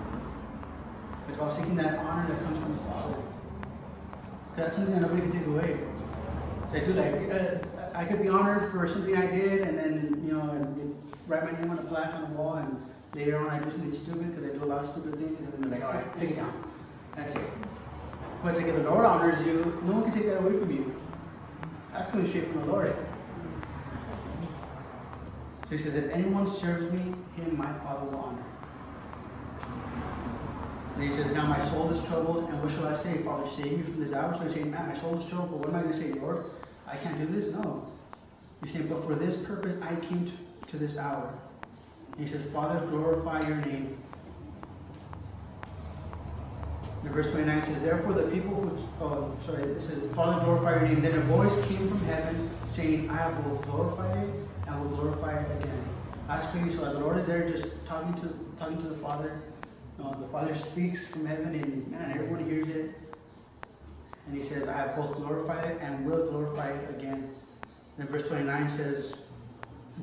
It's 1.28 1.36
about 1.36 1.52
seeking 1.52 1.76
that 1.76 1.98
honor 2.00 2.28
that 2.28 2.42
comes 2.44 2.58
from 2.58 2.76
the 2.76 2.82
Father. 2.84 3.16
Because 4.50 4.64
that's 4.64 4.76
something 4.76 4.94
that 4.94 5.02
nobody 5.02 5.22
can 5.22 5.32
take 5.32 5.46
away. 5.46 5.78
So 6.70 6.76
I 6.76 6.80
do 6.80 6.92
like, 6.94 7.14
uh, 7.30 7.71
I 7.94 8.04
could 8.04 8.22
be 8.22 8.28
honored 8.28 8.70
for 8.70 8.86
something 8.88 9.16
I 9.16 9.26
did, 9.26 9.62
and 9.62 9.78
then, 9.78 10.22
you 10.24 10.32
know, 10.32 10.96
write 11.26 11.52
my 11.52 11.58
name 11.58 11.70
on 11.70 11.78
a 11.78 11.82
plaque 11.82 12.14
on 12.14 12.22
the 12.22 12.36
wall, 12.36 12.54
and 12.54 12.76
later 13.14 13.38
on 13.38 13.50
I 13.50 13.58
do 13.58 13.70
something 13.70 13.92
stupid 13.92 14.34
because 14.34 14.50
I 14.50 14.56
do 14.56 14.64
a 14.64 14.66
lot 14.66 14.84
of 14.84 14.90
stupid 14.90 15.18
things, 15.18 15.38
and 15.38 15.52
then 15.52 15.70
they're 15.70 15.80
like, 15.80 15.88
all 15.88 15.94
right, 15.94 16.18
take 16.18 16.30
it 16.30 16.36
down. 16.36 16.52
That's 17.16 17.34
it. 17.34 17.42
But 18.42 18.56
like, 18.56 18.66
if 18.66 18.76
the 18.76 18.82
Lord 18.82 19.04
honors 19.04 19.44
you, 19.46 19.80
no 19.84 19.92
one 19.92 20.04
can 20.04 20.12
take 20.12 20.26
that 20.26 20.38
away 20.38 20.58
from 20.58 20.70
you. 20.70 20.94
That's 21.92 22.10
coming 22.10 22.26
straight 22.28 22.48
from 22.48 22.60
the 22.62 22.66
Lord. 22.66 22.96
So 25.68 25.76
he 25.76 25.78
says, 25.78 25.94
if 25.94 26.10
anyone 26.10 26.50
serves 26.50 26.90
me, 26.92 27.14
him 27.36 27.56
my 27.56 27.72
Father 27.80 28.06
will 28.06 28.18
honor. 28.18 28.44
And 30.94 31.04
he 31.04 31.10
says, 31.10 31.30
Now 31.32 31.46
my 31.46 31.60
soul 31.60 31.90
is 31.90 32.04
troubled, 32.06 32.48
and 32.50 32.62
what 32.62 32.70
shall 32.70 32.86
I 32.86 32.94
say? 32.94 33.18
Father, 33.22 33.48
save 33.48 33.78
me 33.78 33.82
from 33.82 34.02
this 34.02 34.12
hour. 34.12 34.34
So 34.34 34.44
he's 34.44 34.54
saying, 34.54 34.70
Man, 34.70 34.88
my 34.88 34.94
soul 34.94 35.18
is 35.18 35.28
troubled. 35.28 35.60
What 35.60 35.68
am 35.70 35.76
I 35.76 35.82
going 35.82 35.92
to 35.92 35.98
say, 35.98 36.12
Lord? 36.12 36.44
I 36.92 36.96
can't 36.96 37.18
do 37.18 37.26
this? 37.26 37.50
No. 37.52 37.90
He's 38.62 38.72
saying, 38.74 38.86
But 38.86 39.04
for 39.04 39.14
this 39.14 39.36
purpose 39.38 39.82
I 39.82 39.96
came 39.96 40.26
to, 40.26 40.70
to 40.72 40.76
this 40.76 40.98
hour. 40.98 41.32
And 42.12 42.20
he 42.20 42.30
says, 42.30 42.44
Father, 42.50 42.84
glorify 42.86 43.46
your 43.48 43.56
name. 43.56 43.96
And 47.02 47.10
verse 47.10 47.30
29 47.30 47.62
says, 47.64 47.80
Therefore 47.80 48.12
the 48.12 48.30
people 48.30 48.54
who, 48.54 49.04
oh, 49.04 49.36
sorry, 49.46 49.62
it 49.62 49.82
says, 49.82 50.04
Father, 50.14 50.44
glorify 50.44 50.80
your 50.80 50.88
name. 50.88 51.00
Then 51.00 51.14
a 51.14 51.20
voice 51.22 51.54
came 51.66 51.88
from 51.88 52.04
heaven 52.04 52.50
saying, 52.66 53.08
I 53.10 53.28
will 53.40 53.56
glorify 53.56 54.22
it 54.22 54.30
and 54.66 54.80
will 54.82 54.96
glorify 54.96 55.38
it 55.38 55.62
again. 55.62 55.84
That's 56.28 56.46
crazy. 56.48 56.76
So 56.76 56.84
as 56.84 56.92
the 56.92 57.00
Lord 57.00 57.16
is 57.16 57.26
there 57.26 57.48
just 57.48 57.66
talking 57.86 58.14
to 58.20 58.38
talking 58.58 58.76
to 58.78 58.88
the 58.88 58.96
Father, 58.96 59.40
uh, 60.02 60.14
the 60.18 60.28
Father 60.28 60.54
speaks 60.54 61.06
from 61.06 61.26
heaven, 61.26 61.54
and 61.54 61.90
man, 61.90 62.12
everyone 62.12 62.44
hears 62.44 62.68
it. 62.68 62.94
And 64.32 64.40
he 64.40 64.48
says, 64.48 64.66
I 64.66 64.72
have 64.72 64.96
both 64.96 65.14
glorified 65.16 65.62
it 65.72 65.78
and 65.82 66.06
will 66.06 66.30
glorify 66.30 66.70
it 66.70 66.88
again. 66.88 67.28
Then 67.98 68.06
verse 68.06 68.26
29 68.28 68.70
says, 68.70 69.12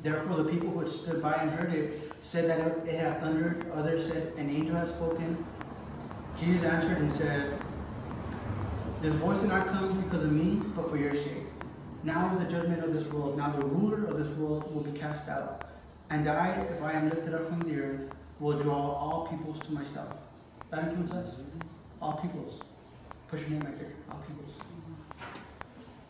Therefore 0.04 0.44
the 0.44 0.52
people 0.52 0.70
who 0.70 0.88
stood 0.88 1.20
by 1.20 1.32
and 1.32 1.50
heard 1.50 1.74
it 1.74 2.12
said 2.22 2.48
that 2.48 2.86
it 2.86 3.00
had 3.00 3.20
thundered. 3.20 3.68
Others 3.72 4.06
said, 4.06 4.32
An 4.36 4.48
angel 4.48 4.76
has 4.76 4.90
spoken. 4.90 5.44
Jesus 6.38 6.64
answered 6.64 6.98
and 6.98 7.12
said, 7.12 7.58
This 9.00 9.14
voice 9.14 9.40
did 9.40 9.48
not 9.48 9.66
come 9.66 10.00
because 10.00 10.22
of 10.22 10.30
me, 10.30 10.62
but 10.76 10.88
for 10.88 10.96
your 10.96 11.12
sake. 11.12 11.46
Now 12.04 12.32
is 12.32 12.38
the 12.38 12.48
judgment 12.48 12.84
of 12.84 12.92
this 12.92 13.08
world. 13.08 13.36
Now 13.36 13.50
the 13.50 13.66
ruler 13.66 14.04
of 14.04 14.16
this 14.16 14.28
world 14.36 14.72
will 14.72 14.84
be 14.84 14.96
cast 14.96 15.28
out. 15.28 15.72
And 16.08 16.28
I, 16.28 16.50
if 16.50 16.80
I 16.80 16.92
am 16.92 17.10
lifted 17.10 17.34
up 17.34 17.48
from 17.48 17.62
the 17.62 17.80
earth, 17.80 18.12
will 18.38 18.60
draw 18.60 18.76
all 18.76 19.26
peoples 19.26 19.58
to 19.66 19.72
myself. 19.72 20.14
That 20.70 20.84
includes 20.84 21.10
us. 21.10 21.34
All 22.00 22.12
peoples. 22.12 22.62
Name 23.32 23.60
right 23.60 23.78
peoples. 24.26 24.54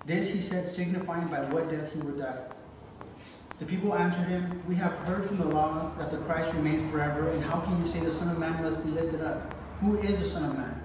This 0.07 0.33
he 0.33 0.41
said, 0.41 0.67
signifying 0.67 1.29
by 1.29 1.41
what 1.43 1.69
death 1.69 1.93
he 1.93 1.99
would 2.01 2.19
die. 2.19 2.39
The 3.59 3.67
people 3.67 3.95
answered 3.95 4.27
him, 4.27 4.63
We 4.67 4.75
have 4.77 4.93
heard 5.01 5.27
from 5.27 5.37
the 5.37 5.45
law 5.45 5.93
that 5.99 6.11
the 6.11 6.17
Christ 6.17 6.55
remains 6.55 6.91
forever, 6.91 7.29
and 7.29 7.45
how 7.45 7.61
can 7.61 7.79
you 7.83 7.87
say 7.87 8.01
the 8.01 8.11
Son 8.11 8.31
of 8.31 8.39
Man 8.39 8.63
must 8.63 8.83
be 8.83 8.91
lifted 8.93 9.21
up? 9.21 9.55
Who 9.81 9.99
is 9.99 10.19
the 10.19 10.25
Son 10.25 10.45
of 10.45 10.57
Man? 10.57 10.83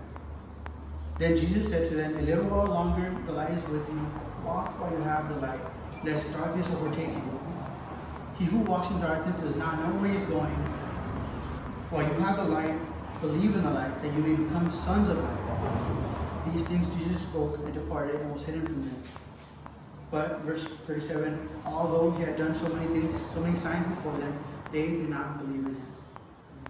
Then 1.20 1.38
Jesus 1.38 1.70
said 1.70 1.88
to 1.88 1.96
them, 1.96 2.18
A 2.18 2.22
little 2.22 2.44
while 2.44 2.68
longer 2.68 3.16
the 3.26 3.32
light 3.32 3.52
is 3.52 3.64
with 3.70 3.88
you. 3.88 4.06
Walk 4.44 4.78
while 4.78 4.92
you 4.92 5.04
have 5.04 5.30
the 5.30 5.40
light, 5.40 5.62
lest 6.04 6.34
darkness 6.34 6.68
overtake 6.72 7.08
you. 7.08 7.40
He 8.38 8.44
who 8.44 8.58
walks 8.60 8.92
in 8.92 9.00
darkness 9.00 9.40
does 9.40 9.56
not 9.56 9.80
know 9.80 10.02
where 10.02 10.12
he 10.12 10.18
is 10.18 10.28
going. 10.28 10.52
While 11.92 12.04
you 12.04 12.14
have 12.20 12.36
the 12.36 12.44
light, 12.44 12.78
believe 13.22 13.56
in 13.56 13.64
the 13.64 13.72
light, 13.72 14.02
that 14.02 14.14
you 14.14 14.20
may 14.20 14.36
become 14.36 14.70
sons 14.70 15.08
of 15.08 15.18
light. 15.18 15.95
These 16.54 16.64
things 16.64 16.88
Jesus 16.96 17.22
spoke 17.24 17.58
and 17.58 17.74
departed 17.74 18.22
and 18.22 18.32
was 18.32 18.44
hidden 18.44 18.66
from 18.66 18.82
them. 18.82 19.04
But, 20.12 20.42
verse 20.42 20.64
37, 20.86 21.50
although 21.66 22.12
he 22.12 22.24
had 22.24 22.36
done 22.36 22.56
so 22.56 22.70
many 22.70 22.88
things, 22.88 23.20
so 23.34 23.42
many 23.42 23.56
signs 23.56 23.88
before 23.88 24.16
them, 24.18 24.38
they 24.72 24.88
did 24.88 25.10
not 25.10 25.40
believe 25.40 25.66
in 25.66 25.76
him. 25.76 25.82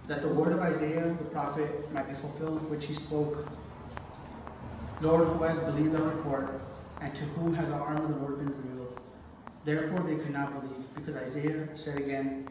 That 0.08 0.22
the 0.22 0.28
word 0.28 0.52
of 0.52 0.60
Isaiah 0.60 1.14
the 1.18 1.24
prophet 1.24 1.92
might 1.92 2.08
be 2.08 2.14
fulfilled, 2.14 2.68
which 2.70 2.86
he 2.86 2.94
spoke. 2.94 3.46
Lord, 5.00 5.28
who 5.28 5.42
has 5.44 5.58
believed 5.58 5.94
our 5.94 6.02
report, 6.02 6.60
and 7.00 7.14
to 7.14 7.24
whom 7.24 7.54
has 7.54 7.68
the 7.68 7.74
arm 7.74 7.98
of 7.98 8.08
the 8.08 8.16
Lord 8.16 8.38
been 8.38 8.48
revealed? 8.48 8.98
Therefore 9.64 10.00
they 10.00 10.16
could 10.16 10.32
not 10.32 10.60
believe, 10.60 10.94
because 10.94 11.16
Isaiah 11.16 11.68
said 11.76 11.98
again, 11.98 12.48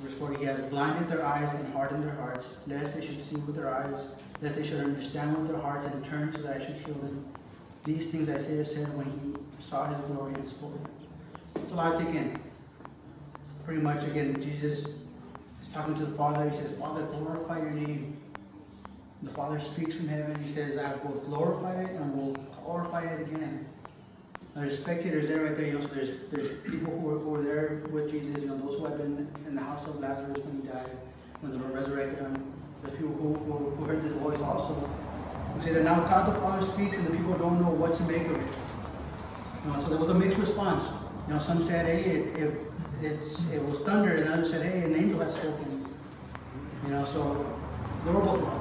verse 0.00 0.14
40, 0.14 0.38
He 0.38 0.44
has 0.44 0.60
blinded 0.60 1.08
their 1.08 1.24
eyes 1.24 1.52
and 1.54 1.72
hardened 1.72 2.04
their 2.04 2.14
hearts, 2.14 2.46
lest 2.66 2.94
they 2.94 3.04
should 3.04 3.20
see 3.20 3.36
with 3.36 3.56
their 3.56 3.74
eyes, 3.74 4.00
lest 4.44 4.56
they 4.56 4.62
should 4.62 4.80
understand 4.80 5.38
with 5.38 5.48
their 5.50 5.60
hearts, 5.60 5.86
and 5.86 6.04
turn 6.04 6.30
so 6.30 6.42
that 6.42 6.60
I 6.60 6.64
should 6.64 6.76
heal 6.76 6.94
them. 6.94 7.24
These 7.84 8.10
things 8.10 8.28
Isaiah 8.28 8.64
said 8.64 8.94
when 8.96 9.06
he 9.06 9.62
saw 9.62 9.86
his 9.86 9.98
glory 10.06 10.34
and 10.34 10.46
spoke. 10.46 10.78
It's 11.56 11.72
a 11.72 11.74
lot 11.74 11.96
to 11.96 12.04
take 12.04 12.14
in. 12.14 12.38
Pretty 13.64 13.80
much, 13.80 14.04
again, 14.04 14.34
Jesus 14.42 14.86
is 15.62 15.68
talking 15.72 15.94
to 15.94 16.04
the 16.04 16.14
Father. 16.14 16.48
He 16.48 16.54
says, 16.54 16.76
Father, 16.78 17.02
glorify 17.04 17.58
your 17.58 17.70
name. 17.70 18.18
The 19.22 19.30
Father 19.30 19.58
speaks 19.58 19.94
from 19.94 20.08
heaven. 20.08 20.36
He 20.42 20.52
says, 20.52 20.76
I 20.76 20.88
have 20.88 21.02
both 21.02 21.24
glorified 21.24 21.86
it 21.86 21.92
and 21.92 22.14
will 22.14 22.34
glorify 22.62 23.04
it 23.04 23.22
again. 23.22 23.66
There's 24.54 24.78
spectators 24.78 25.26
there 25.26 25.42
right 25.44 25.56
there. 25.56 25.66
You 25.66 25.72
know, 25.72 25.80
so 25.80 25.86
there's, 25.88 26.10
there's 26.30 26.50
people 26.70 26.92
who 26.92 26.98
were, 26.98 27.18
who 27.18 27.30
were 27.30 27.42
there 27.42 27.82
with 27.90 28.10
Jesus, 28.10 28.42
you 28.42 28.48
know, 28.48 28.58
those 28.58 28.78
who 28.78 28.84
had 28.84 28.98
been 28.98 29.26
in 29.46 29.54
the 29.54 29.62
house 29.62 29.86
of 29.86 30.00
Lazarus 30.00 30.44
when 30.44 30.60
he 30.60 30.68
died. 30.68 30.90
when 31.40 31.52
the 31.52 31.58
Lord 31.58 31.74
resurrected 31.74 32.18
him. 32.18 32.53
There's 32.84 32.98
people 32.98 33.14
who, 33.14 33.34
who, 33.34 33.70
who 33.70 33.84
heard 33.84 34.04
this 34.04 34.12
voice 34.14 34.40
also. 34.40 34.74
Who 34.74 35.62
say 35.62 35.72
that 35.72 35.84
now 35.84 36.00
God 36.00 36.34
the 36.34 36.38
Father 36.40 36.64
speaks 36.66 36.98
and 36.98 37.06
the 37.06 37.12
people 37.12 37.34
don't 37.38 37.60
know 37.60 37.70
what 37.70 37.94
to 37.94 38.02
make 38.04 38.26
of 38.26 38.36
it. 38.36 38.56
You 39.64 39.72
know, 39.72 39.80
so 39.80 39.88
there 39.88 39.98
was 39.98 40.10
a 40.10 40.14
mixed 40.14 40.38
response. 40.38 40.84
You 41.26 41.34
know, 41.34 41.40
some 41.40 41.62
said, 41.62 41.86
hey, 41.86 42.10
it, 42.10 42.40
it, 43.02 43.22
it 43.52 43.64
was 43.64 43.78
thunder, 43.80 44.16
and 44.16 44.28
others 44.28 44.50
said, 44.50 44.70
hey, 44.70 44.82
an 44.82 44.94
angel 44.94 45.20
has 45.20 45.34
spoken. 45.34 45.86
You 46.84 46.90
know, 46.90 47.04
so 47.06 47.58
they 48.04 48.10
were 48.10 48.20
both 48.20 48.40
wrong. 48.42 48.60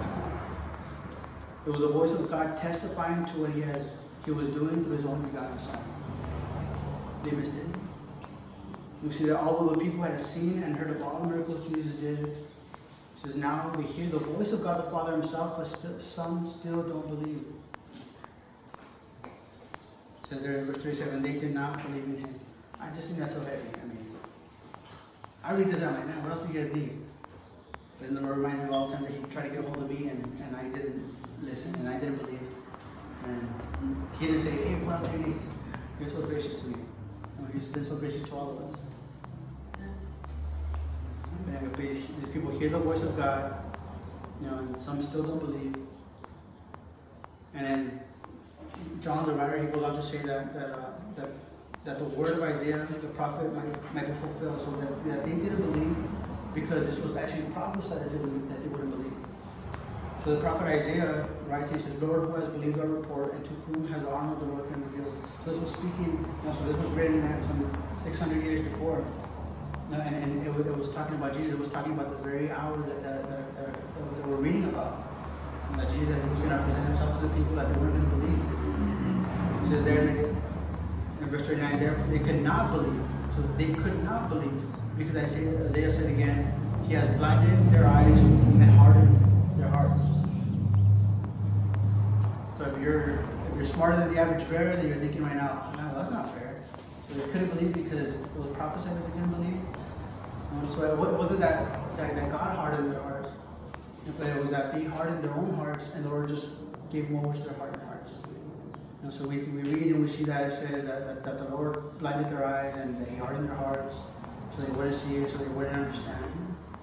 It 1.66 1.70
was 1.70 1.82
the 1.82 1.90
voice 1.90 2.12
of 2.12 2.30
God 2.30 2.56
testifying 2.56 3.26
to 3.26 3.32
what 3.34 3.52
he 3.52 3.62
has 3.62 3.84
he 4.26 4.32
was 4.32 4.48
doing 4.50 4.86
through 4.86 4.96
his 4.96 5.06
own 5.06 5.22
begotten 5.22 5.60
son. 5.60 5.84
They 7.26 7.32
missed 7.32 7.54
it. 7.54 7.66
We 9.04 9.12
see 9.12 9.26
that 9.26 9.38
although 9.38 9.74
the 9.74 9.80
people 9.80 10.02
had 10.02 10.20
seen 10.20 10.64
and 10.64 10.78
heard 10.78 10.92
of 10.92 11.02
all 11.02 11.20
the 11.20 11.28
miracles 11.28 11.68
Jesus 11.68 11.92
did, 11.96 12.38
says 13.24 13.36
now 13.36 13.72
we 13.78 13.86
hear 13.86 14.10
the 14.10 14.20
voice 14.20 14.52
of 14.52 14.64
God 14.64 14.86
the 14.86 14.92
Father 14.92 15.14
himself, 15.14 15.58
but 15.58 15.68
still, 15.68 16.00
some 16.00 16.48
still 16.48 16.84
don't 16.84 17.08
believe. 17.08 17.46
It 19.24 20.30
says 20.30 20.42
there 20.42 20.60
in 20.60 20.66
verse 20.66 20.78
37, 20.84 21.22
they 21.22 21.34
did 21.34 21.54
not 21.54 21.82
believe 21.84 22.04
in 22.04 22.18
him. 22.18 22.40
I 22.80 22.90
just 22.96 23.08
think 23.08 23.20
that's 23.20 23.34
so 23.34 23.40
heavy. 23.42 23.62
I 23.82 23.88
mean, 23.88 24.16
I 25.44 25.54
read 25.54 25.68
this 25.68 25.80
and 25.80 25.90
I'm 25.90 25.96
like, 25.96 26.08
man, 26.08 26.24
what 26.24 26.34
else 26.34 26.48
do 26.48 26.54
you 26.54 26.64
guys 26.66 26.76
need? 26.76 26.98
But 28.00 28.08
then 28.08 28.16
the 28.16 28.22
Lord 28.22 28.38
reminds 28.38 28.64
me 28.64 28.76
all 28.76 28.88
the 28.88 28.96
time 28.96 29.04
that 29.04 29.14
He 29.14 29.24
tried 29.32 29.44
to 29.44 29.50
get 29.50 29.60
a 29.60 29.62
hold 29.64 29.78
of 29.78 29.90
me 29.90 30.10
and, 30.10 30.42
and 30.42 30.56
I 30.56 30.64
didn't 30.64 31.16
listen 31.42 31.74
and 31.76 31.88
I 31.88 31.98
didn't 31.98 32.18
believe. 32.18 32.40
And 33.26 34.08
He 34.20 34.28
didn't 34.28 34.42
say, 34.42 34.52
hey, 34.52 34.76
what 34.84 34.96
else 35.00 35.08
do 35.08 35.18
you 35.18 35.26
need? 35.28 35.40
He 36.00 36.06
was 36.06 36.14
so 36.14 36.22
gracious 36.22 36.60
to 36.62 36.68
me. 36.68 36.76
He's 37.54 37.66
been 37.66 37.86
so 37.86 37.96
gracious 37.96 38.28
to 38.30 38.36
all 38.36 38.58
of 38.58 38.74
us. 38.74 38.80
And 41.48 41.76
these, 41.76 42.08
these 42.20 42.23
people 42.34 42.52
hear 42.58 42.70
the 42.70 42.80
voice 42.80 43.04
of 43.04 43.16
God, 43.16 43.54
you 44.42 44.50
know, 44.50 44.58
and 44.58 44.82
some 44.82 45.02
still 45.02 45.22
don't 45.24 45.40
believe. 45.40 45.76
And 47.54 47.66
then 47.66 48.00
John 49.02 49.26
the 49.28 49.34
writer, 49.34 49.62
he 49.62 49.68
goes 49.68 49.84
on 49.84 49.96
to 49.96 50.04
say 50.04 50.18
that 50.18 50.54
that, 50.56 50.70
uh, 50.70 50.90
that, 51.16 51.30
that 51.86 52.00
the 52.00 52.06
word 52.06 52.34
of 52.34 52.44
Isaiah, 52.44 52.88
the 53.02 53.08
prophet, 53.10 53.54
might, 53.54 53.94
might 53.94 54.08
be 54.08 54.14
fulfilled, 54.14 54.60
so 54.60 54.72
that, 54.82 55.06
that 55.06 55.26
they 55.26 55.32
didn't 55.32 55.62
believe 55.72 55.96
because 56.56 56.86
this 56.88 57.00
was 57.00 57.16
actually 57.16 57.44
prophesied 57.52 58.02
that 58.02 58.12
they, 58.12 58.18
would, 58.18 58.50
that 58.50 58.62
they 58.64 58.70
wouldn't 58.70 58.92
believe. 58.92 59.14
So 60.24 60.36
the 60.36 60.42
prophet 60.42 60.66
Isaiah 60.68 61.28
writes, 61.48 61.70
he 61.70 61.78
says, 61.78 62.02
Lord, 62.02 62.30
who 62.30 62.36
has 62.36 62.48
believed 62.48 62.80
our 62.80 62.88
report, 62.88 63.34
and 63.34 63.44
to 63.44 63.52
whom 63.52 63.88
has 63.90 64.02
the 64.02 64.10
arm 64.10 64.32
of 64.32 64.40
the 64.40 64.46
Lord 64.46 64.72
been 64.72 64.82
revealed? 64.92 65.14
So 65.44 65.52
this 65.52 65.60
was 65.60 65.72
speaking, 65.72 66.26
you 66.42 66.50
know, 66.50 66.56
so 66.56 66.64
this 66.66 66.78
was 66.78 66.90
written 66.92 67.22
some 67.44 67.70
600 68.04 68.44
years 68.44 68.62
before. 68.62 69.04
And 70.02 70.16
and 70.16 70.48
it, 70.48 70.54
was, 70.54 70.66
it 70.66 70.78
was 70.78 70.90
talking 70.90 71.16
about 71.16 71.36
Jesus, 71.36 71.54
it 71.54 71.60
was 71.60 71.70
talking 71.70 71.94
about 71.94 72.12
this 72.12 72.20
very 72.22 72.52
hour 72.52 72.78
that, 72.78 73.04
that, 73.04 73.30
that, 73.30 73.56
that, 73.58 73.74
that 73.74 74.28
we're 74.28 74.38
reading 74.38 74.66
about. 74.66 75.08
And 75.72 75.80
that 75.80 75.90
Jesus 75.92 76.16
was 76.16 76.40
going 76.40 76.50
to 76.50 76.64
present 76.64 76.88
himself 76.88 77.20
to 77.20 77.28
the 77.28 77.34
people 77.34 77.56
that 77.56 77.74
they 77.74 77.80
weren't 77.80 77.94
going 77.94 78.10
to 78.10 78.16
believe. 78.18 79.64
It 79.64 79.68
says 79.70 79.84
there 79.84 80.08
in, 80.08 80.38
in 81.22 81.30
verse 81.30 81.48
39, 81.48 81.80
therefore 81.80 82.08
they 82.08 82.20
could 82.20 82.42
not 82.42 82.72
believe. 82.72 83.02
So 83.36 83.42
they 83.58 83.74
could 83.74 84.04
not 84.04 84.30
believe 84.30 84.62
because 84.98 85.16
I 85.16 85.22
Isaiah, 85.22 85.66
Isaiah 85.66 85.92
said 85.92 86.10
again, 86.10 86.54
He 86.88 86.94
has 86.94 87.10
blinded 87.18 87.72
their 87.72 87.88
eyes 87.88 88.20
and 88.20 88.64
hardened 88.72 89.20
their 89.58 89.70
hearts. 89.70 90.04
So 92.58 92.66
if 92.66 92.80
you're 92.82 93.26
if 93.50 93.56
you're 93.56 93.66
smarter 93.66 93.98
than 93.98 94.14
the 94.14 94.20
average 94.20 94.48
bear, 94.50 94.76
then 94.76 94.88
you're 94.88 94.98
thinking 94.98 95.24
right 95.24 95.36
now, 95.36 95.74
no, 95.78 95.98
that's 95.98 96.12
not 96.12 96.34
fair. 96.34 96.64
So 97.08 97.16
they 97.16 97.32
couldn't 97.32 97.50
believe 97.50 97.74
because 97.74 98.16
it 98.16 98.36
was 98.36 98.56
prophesied 98.56 98.96
that 98.96 99.06
they 99.06 99.12
couldn't 99.14 99.32
believe. 99.32 99.60
Um, 100.54 100.70
so 100.70 100.84
it 100.84 100.98
wasn't 100.98 101.40
that, 101.40 101.98
that, 101.98 102.16
that 102.16 102.32
God 102.32 102.56
hardened 102.56 102.92
their 102.92 103.02
hearts, 103.02 103.30
but 104.18 104.28
it 104.28 104.40
was 104.40 104.52
that 104.52 104.74
they 104.74 104.86
hardened 104.86 105.24
their 105.24 105.34
own 105.34 105.54
hearts 105.56 105.86
and 105.96 106.06
the 106.06 106.10
Lord 106.10 106.30
just 106.30 106.48
gave 106.92 107.10
more 107.10 107.34
to 107.34 107.40
their 107.40 107.54
hardened 107.54 107.84
hearts. 107.84 108.12
You 109.02 109.10
know, 109.10 109.16
so 109.16 109.28
we, 109.28 109.40
we 109.40 109.64
read 109.64 109.88
and 109.96 110.06
we 110.06 110.08
see 110.08 110.24
that 110.26 110.52
it 110.52 110.54
says 110.54 110.86
that, 110.86 111.06
that, 111.08 111.26
that 111.26 111.38
the 111.40 111.56
Lord 111.56 111.98
blinded 111.98 112.32
their 112.32 112.46
eyes 112.46 112.76
and 112.78 113.06
they 113.06 113.16
hardened 113.16 113.50
their 113.50 113.56
hearts 113.56 113.98
so 114.56 114.62
they 114.62 114.72
wouldn't 114.74 114.96
see 114.96 115.16
it, 115.16 115.30
so 115.30 115.38
they 115.38 115.48
wouldn't 115.48 115.76
understand. 115.76 116.24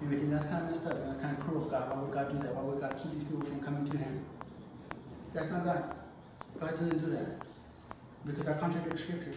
And 0.01 0.11
we 0.11 0.17
think 0.17 0.31
that's 0.31 0.47
kind 0.47 0.65
of 0.65 0.71
messed 0.71 0.87
up. 0.87 1.07
That's 1.07 1.21
kind 1.21 1.37
of 1.37 1.45
cruel 1.45 1.65
of 1.65 1.71
God. 1.71 1.95
Why 1.95 2.03
would 2.03 2.13
God 2.13 2.33
do 2.33 2.39
that? 2.43 2.55
Why 2.55 2.63
would 2.63 2.81
God 2.81 2.99
keep 3.01 3.13
these 3.13 3.25
people 3.25 3.43
from 3.43 3.61
coming 3.61 3.89
to 3.91 3.97
Him? 3.97 4.25
That's 5.33 5.49
not 5.51 5.65
God. 5.65 5.95
God 6.59 6.71
doesn't 6.73 6.99
do 7.05 7.11
that. 7.13 7.43
Because 8.27 8.47
that 8.47 8.61
contradicts 8.61 9.03
Scripture. 9.03 9.35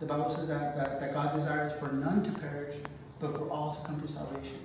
The 0.00 0.06
Bible 0.06 0.34
says 0.34 0.48
that, 0.48 0.76
that, 0.76 1.00
that 1.00 1.14
God 1.14 1.36
desires 1.36 1.72
for 1.78 1.92
none 1.92 2.22
to 2.24 2.30
perish, 2.32 2.76
but 3.24 3.38
for 3.38 3.50
all 3.50 3.74
to 3.74 3.80
come 3.86 4.00
to 4.00 4.08
salvation. 4.08 4.60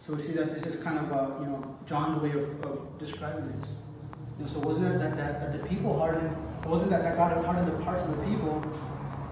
So 0.00 0.14
we 0.14 0.22
see 0.22 0.32
that 0.32 0.54
this 0.54 0.64
is 0.64 0.82
kind 0.82 0.98
of 0.98 1.10
a, 1.10 1.42
you 1.42 1.46
know 1.46 1.76
John's 1.86 2.22
way 2.22 2.30
of, 2.30 2.62
of 2.64 2.98
describing 2.98 3.46
this. 3.60 3.70
You 4.38 4.44
know, 4.44 4.50
so 4.50 4.58
wasn't 4.60 4.86
it 4.86 4.98
that, 4.98 5.16
that, 5.16 5.40
that 5.40 5.62
the 5.62 5.68
people 5.68 5.98
hardened, 5.98 6.36
it 6.62 6.68
wasn't 6.68 6.90
that, 6.90 7.02
that 7.02 7.16
God 7.16 7.44
hardened 7.44 7.68
the 7.68 7.84
hearts 7.84 8.02
of 8.08 8.16
the 8.16 8.22
people, 8.24 8.62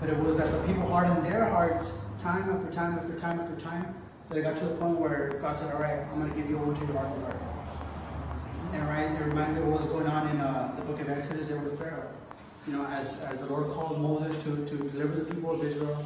but 0.01 0.11
it 0.11 0.19
was 0.19 0.37
that 0.39 0.51
the 0.51 0.67
people 0.67 0.89
hardened 0.89 1.25
their 1.25 1.49
hearts 1.49 1.93
time 2.19 2.51
after 2.51 2.71
time 2.73 2.99
after 2.99 3.19
time 3.19 3.41
after 3.41 3.57
time, 3.61 3.95
that 4.29 4.39
it 4.39 4.43
got 4.43 4.57
to 4.59 4.65
the 4.65 4.75
point 4.75 4.99
where 4.99 5.39
God 5.41 5.59
said, 5.59 5.73
all 5.73 5.81
right, 5.81 6.01
I'm 6.13 6.21
going 6.21 6.31
to 6.31 6.37
give 6.37 6.51
you 6.51 6.59
over 6.59 6.75
to 6.75 6.81
your 6.81 6.99
hardened 6.99 7.23
heart. 7.23 7.37
And 8.73 8.89
right, 8.89 9.11
it 9.11 9.25
reminded 9.25 9.57
me 9.57 9.63
of 9.63 9.69
what 9.69 9.81
was 9.83 9.91
going 9.91 10.07
on 10.07 10.29
in 10.29 10.41
uh, 10.41 10.75
the 10.77 10.83
book 10.83 11.01
of 11.01 11.09
Exodus 11.09 11.49
there 11.49 11.59
with 11.59 11.79
Pharaoh. 11.79 12.09
You 12.67 12.75
know, 12.75 12.85
as, 12.87 13.19
as 13.21 13.41
the 13.41 13.47
Lord 13.47 13.73
called 13.73 14.01
Moses 14.01 14.41
to, 14.45 14.65
to 14.67 14.77
deliver 14.91 15.17
the 15.17 15.35
people 15.35 15.53
of 15.53 15.65
Israel, 15.65 16.05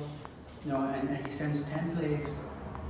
you 0.64 0.72
know, 0.72 0.82
and, 0.82 1.08
and 1.08 1.26
he 1.26 1.32
sends 1.32 1.64
10 1.64 1.96
plagues. 1.96 2.30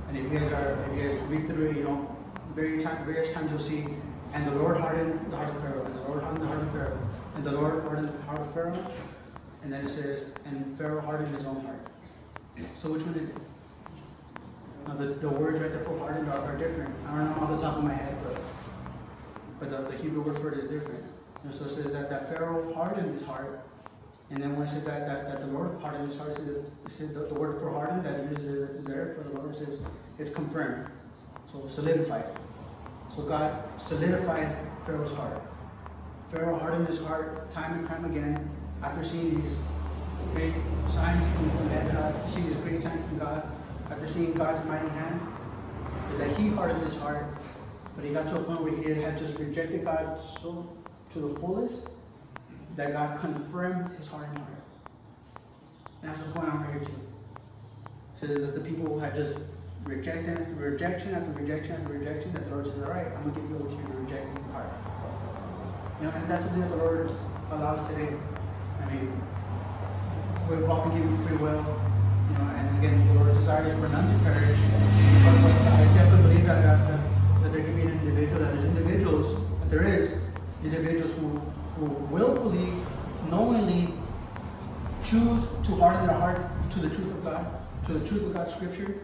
And 0.07 0.17
if 0.17 0.31
you 0.31 0.39
guys 0.39 0.51
are, 0.51 0.85
if 0.91 0.97
you 0.97 1.09
guys 1.09 1.19
read 1.27 1.47
through 1.47 1.69
it, 1.69 1.77
you 1.77 1.83
know, 1.83 2.15
very 2.53 2.81
time, 2.81 3.05
various 3.05 3.33
times 3.33 3.51
you'll 3.51 3.59
see, 3.59 3.85
and 4.33 4.47
the 4.47 4.51
Lord 4.51 4.77
hardened 4.79 5.31
the 5.31 5.37
heart 5.37 5.49
of 5.49 5.61
Pharaoh, 5.61 5.85
and 5.85 5.95
the 5.95 6.01
Lord 6.01 6.21
hardened 6.23 6.43
the 6.43 6.47
heart 6.47 6.61
of 6.61 6.71
Pharaoh, 6.71 6.99
and 7.35 7.43
the 7.43 7.51
Lord 7.51 7.83
hardened 7.83 8.09
the 8.09 8.21
heart 8.23 8.41
of 8.41 8.53
Pharaoh, 8.53 8.87
and 9.63 9.73
then 9.73 9.85
it 9.85 9.89
says, 9.89 10.27
and 10.45 10.77
Pharaoh 10.77 11.01
hardened 11.01 11.35
his 11.35 11.45
own 11.45 11.61
heart. 11.61 11.79
So 12.79 12.91
which 12.91 13.03
one 13.03 13.15
is 13.15 13.29
it? 13.29 13.35
Now 14.87 14.93
the, 14.95 15.07
the 15.07 15.29
words 15.29 15.59
right 15.59 15.71
there 15.71 15.83
for 15.83 15.97
hardened 15.97 16.29
are, 16.29 16.39
are 16.39 16.57
different. 16.57 16.93
I 17.07 17.17
don't 17.17 17.35
know 17.35 17.43
off 17.43 17.49
the 17.49 17.57
top 17.57 17.77
of 17.77 17.83
my 17.83 17.93
head, 17.93 18.15
but 18.23 18.41
but 19.59 19.69
the, 19.69 19.89
the 19.89 19.97
Hebrew 19.97 20.21
word 20.21 20.39
for 20.39 20.51
it 20.51 20.59
is 20.59 20.69
different. 20.69 21.03
So 21.51 21.65
it 21.65 21.71
says 21.71 21.93
that, 21.93 22.09
that 22.09 22.29
Pharaoh 22.29 22.73
hardened 22.73 23.13
his 23.13 23.23
heart, 23.23 23.61
and 24.31 24.41
then 24.41 24.55
when 24.55 24.67
it 24.67 24.71
says 24.71 24.83
that, 24.83 25.05
that, 25.07 25.27
that 25.29 25.41
the 25.41 25.47
Lord 25.47 25.79
hardened 25.79 26.09
his 26.09 26.17
heart, 26.17 26.31
it 26.31 26.65
says, 26.89 27.13
the, 27.13 27.21
the 27.21 27.35
word 27.35 27.59
for 27.59 27.71
hardened 27.71 28.03
that 28.05 28.19
is 28.37 28.85
there 28.85 29.15
for 29.15 29.29
the 29.29 29.39
Lord 29.39 29.55
says 29.55 29.79
it's 30.17 30.31
confirmed. 30.31 30.89
So 31.51 31.67
solidified. 31.67 32.25
So 33.15 33.23
God 33.23 33.63
solidified 33.77 34.55
Pharaoh's 34.85 35.13
heart. 35.13 35.41
Pharaoh 36.31 36.57
hardened 36.57 36.87
his 36.87 37.01
heart 37.03 37.51
time 37.51 37.79
and 37.79 37.87
time 37.87 38.05
again 38.05 38.49
after 38.81 39.03
seeing 39.03 39.41
these 39.41 39.57
great 40.33 40.55
signs 40.89 41.23
from, 41.35 41.51
from 41.51 41.69
heaven, 41.69 41.95
after 41.95 42.31
seeing 42.31 42.47
these 42.47 42.57
great 42.57 42.81
signs 42.81 43.05
from 43.05 43.19
God, 43.19 43.51
after 43.91 44.07
seeing 44.07 44.33
God's 44.33 44.65
mighty 44.65 44.89
hand, 44.89 45.21
is 46.11 46.17
that 46.17 46.35
he 46.35 46.49
hardened 46.49 46.83
his 46.83 46.97
heart, 46.97 47.27
but 47.95 48.03
he 48.03 48.11
got 48.11 48.27
to 48.29 48.37
a 48.37 48.43
point 48.43 48.63
where 48.63 48.75
he 48.75 49.01
had 49.01 49.17
just 49.17 49.37
rejected 49.37 49.85
God 49.85 50.19
so 50.19 50.67
to 51.13 51.19
the 51.19 51.39
fullest 51.39 51.87
that 52.75 52.93
God 52.93 53.19
confirmed 53.19 53.95
his 53.97 54.07
heart. 54.07 54.27
And 54.29 54.37
heart. 54.39 54.49
that's 56.03 56.17
what's 56.19 56.31
going 56.31 56.47
on 56.47 56.61
right 56.63 56.71
here 56.71 56.81
too. 56.81 56.99
So 58.19 58.27
that 58.27 58.55
the 58.55 58.61
people 58.61 58.99
had 58.99 59.15
just 59.15 59.35
rejected 59.83 60.57
rejection 60.57 61.13
after 61.13 61.31
rejection 61.31 61.75
after 61.75 61.93
rejection, 61.93 62.33
that 62.33 62.45
the 62.45 62.51
Lord 62.51 62.65
says, 62.65 62.81
All 62.83 62.89
right, 62.89 63.07
I'm 63.07 63.29
gonna 63.29 63.39
give 63.39 63.49
you 63.49 63.55
over 63.57 63.69
to 63.69 63.75
your 63.75 64.01
rejecting 64.01 64.43
heart. 64.51 64.71
You 65.99 66.07
know, 66.07 66.13
and 66.13 66.29
that's 66.29 66.43
something 66.43 66.61
that 66.61 66.71
the 66.71 66.77
Lord 66.77 67.11
allows 67.51 67.87
today. 67.87 68.09
I 68.81 68.91
mean, 68.91 69.21
we've 70.49 70.69
all 70.69 70.89
been 70.89 71.01
given 71.01 71.25
free 71.25 71.37
will, 71.37 71.63
you 72.29 72.37
know, 72.37 72.49
and 72.57 72.77
again, 72.79 73.07
the 73.07 73.13
Lord 73.13 73.33
desires 73.35 73.79
for 73.79 73.87
none 73.89 74.11
to 74.11 74.23
perish. 74.25 74.59
But, 74.59 75.41
but 75.41 75.53
I 75.71 75.85
definitely 75.93 76.21
believe 76.23 76.45
that, 76.45 76.61
that, 76.63 76.87
that, 76.87 77.43
that 77.43 77.53
there 77.53 77.63
can 77.63 77.75
be 77.75 77.81
an 77.83 77.99
individual, 78.01 78.41
that 78.41 78.53
there's 78.53 78.65
individuals, 78.65 79.41
that 79.61 79.69
there 79.69 79.87
is 79.87 80.17
individuals 80.63 81.13
who, 81.13 81.41
who 81.77 81.85
willfully, 81.85 82.73
knowingly 83.29 83.93
choose 85.03 85.43
to 85.63 85.75
harden 85.75 86.07
their 86.07 86.17
heart 86.17 86.41
to 86.71 86.79
the 86.79 86.89
truth 86.89 87.11
of 87.11 87.23
God, 87.23 87.45
to 87.85 87.93
the 87.93 88.07
truth 88.07 88.23
of 88.23 88.33
God's 88.33 88.53
scripture, 88.53 88.97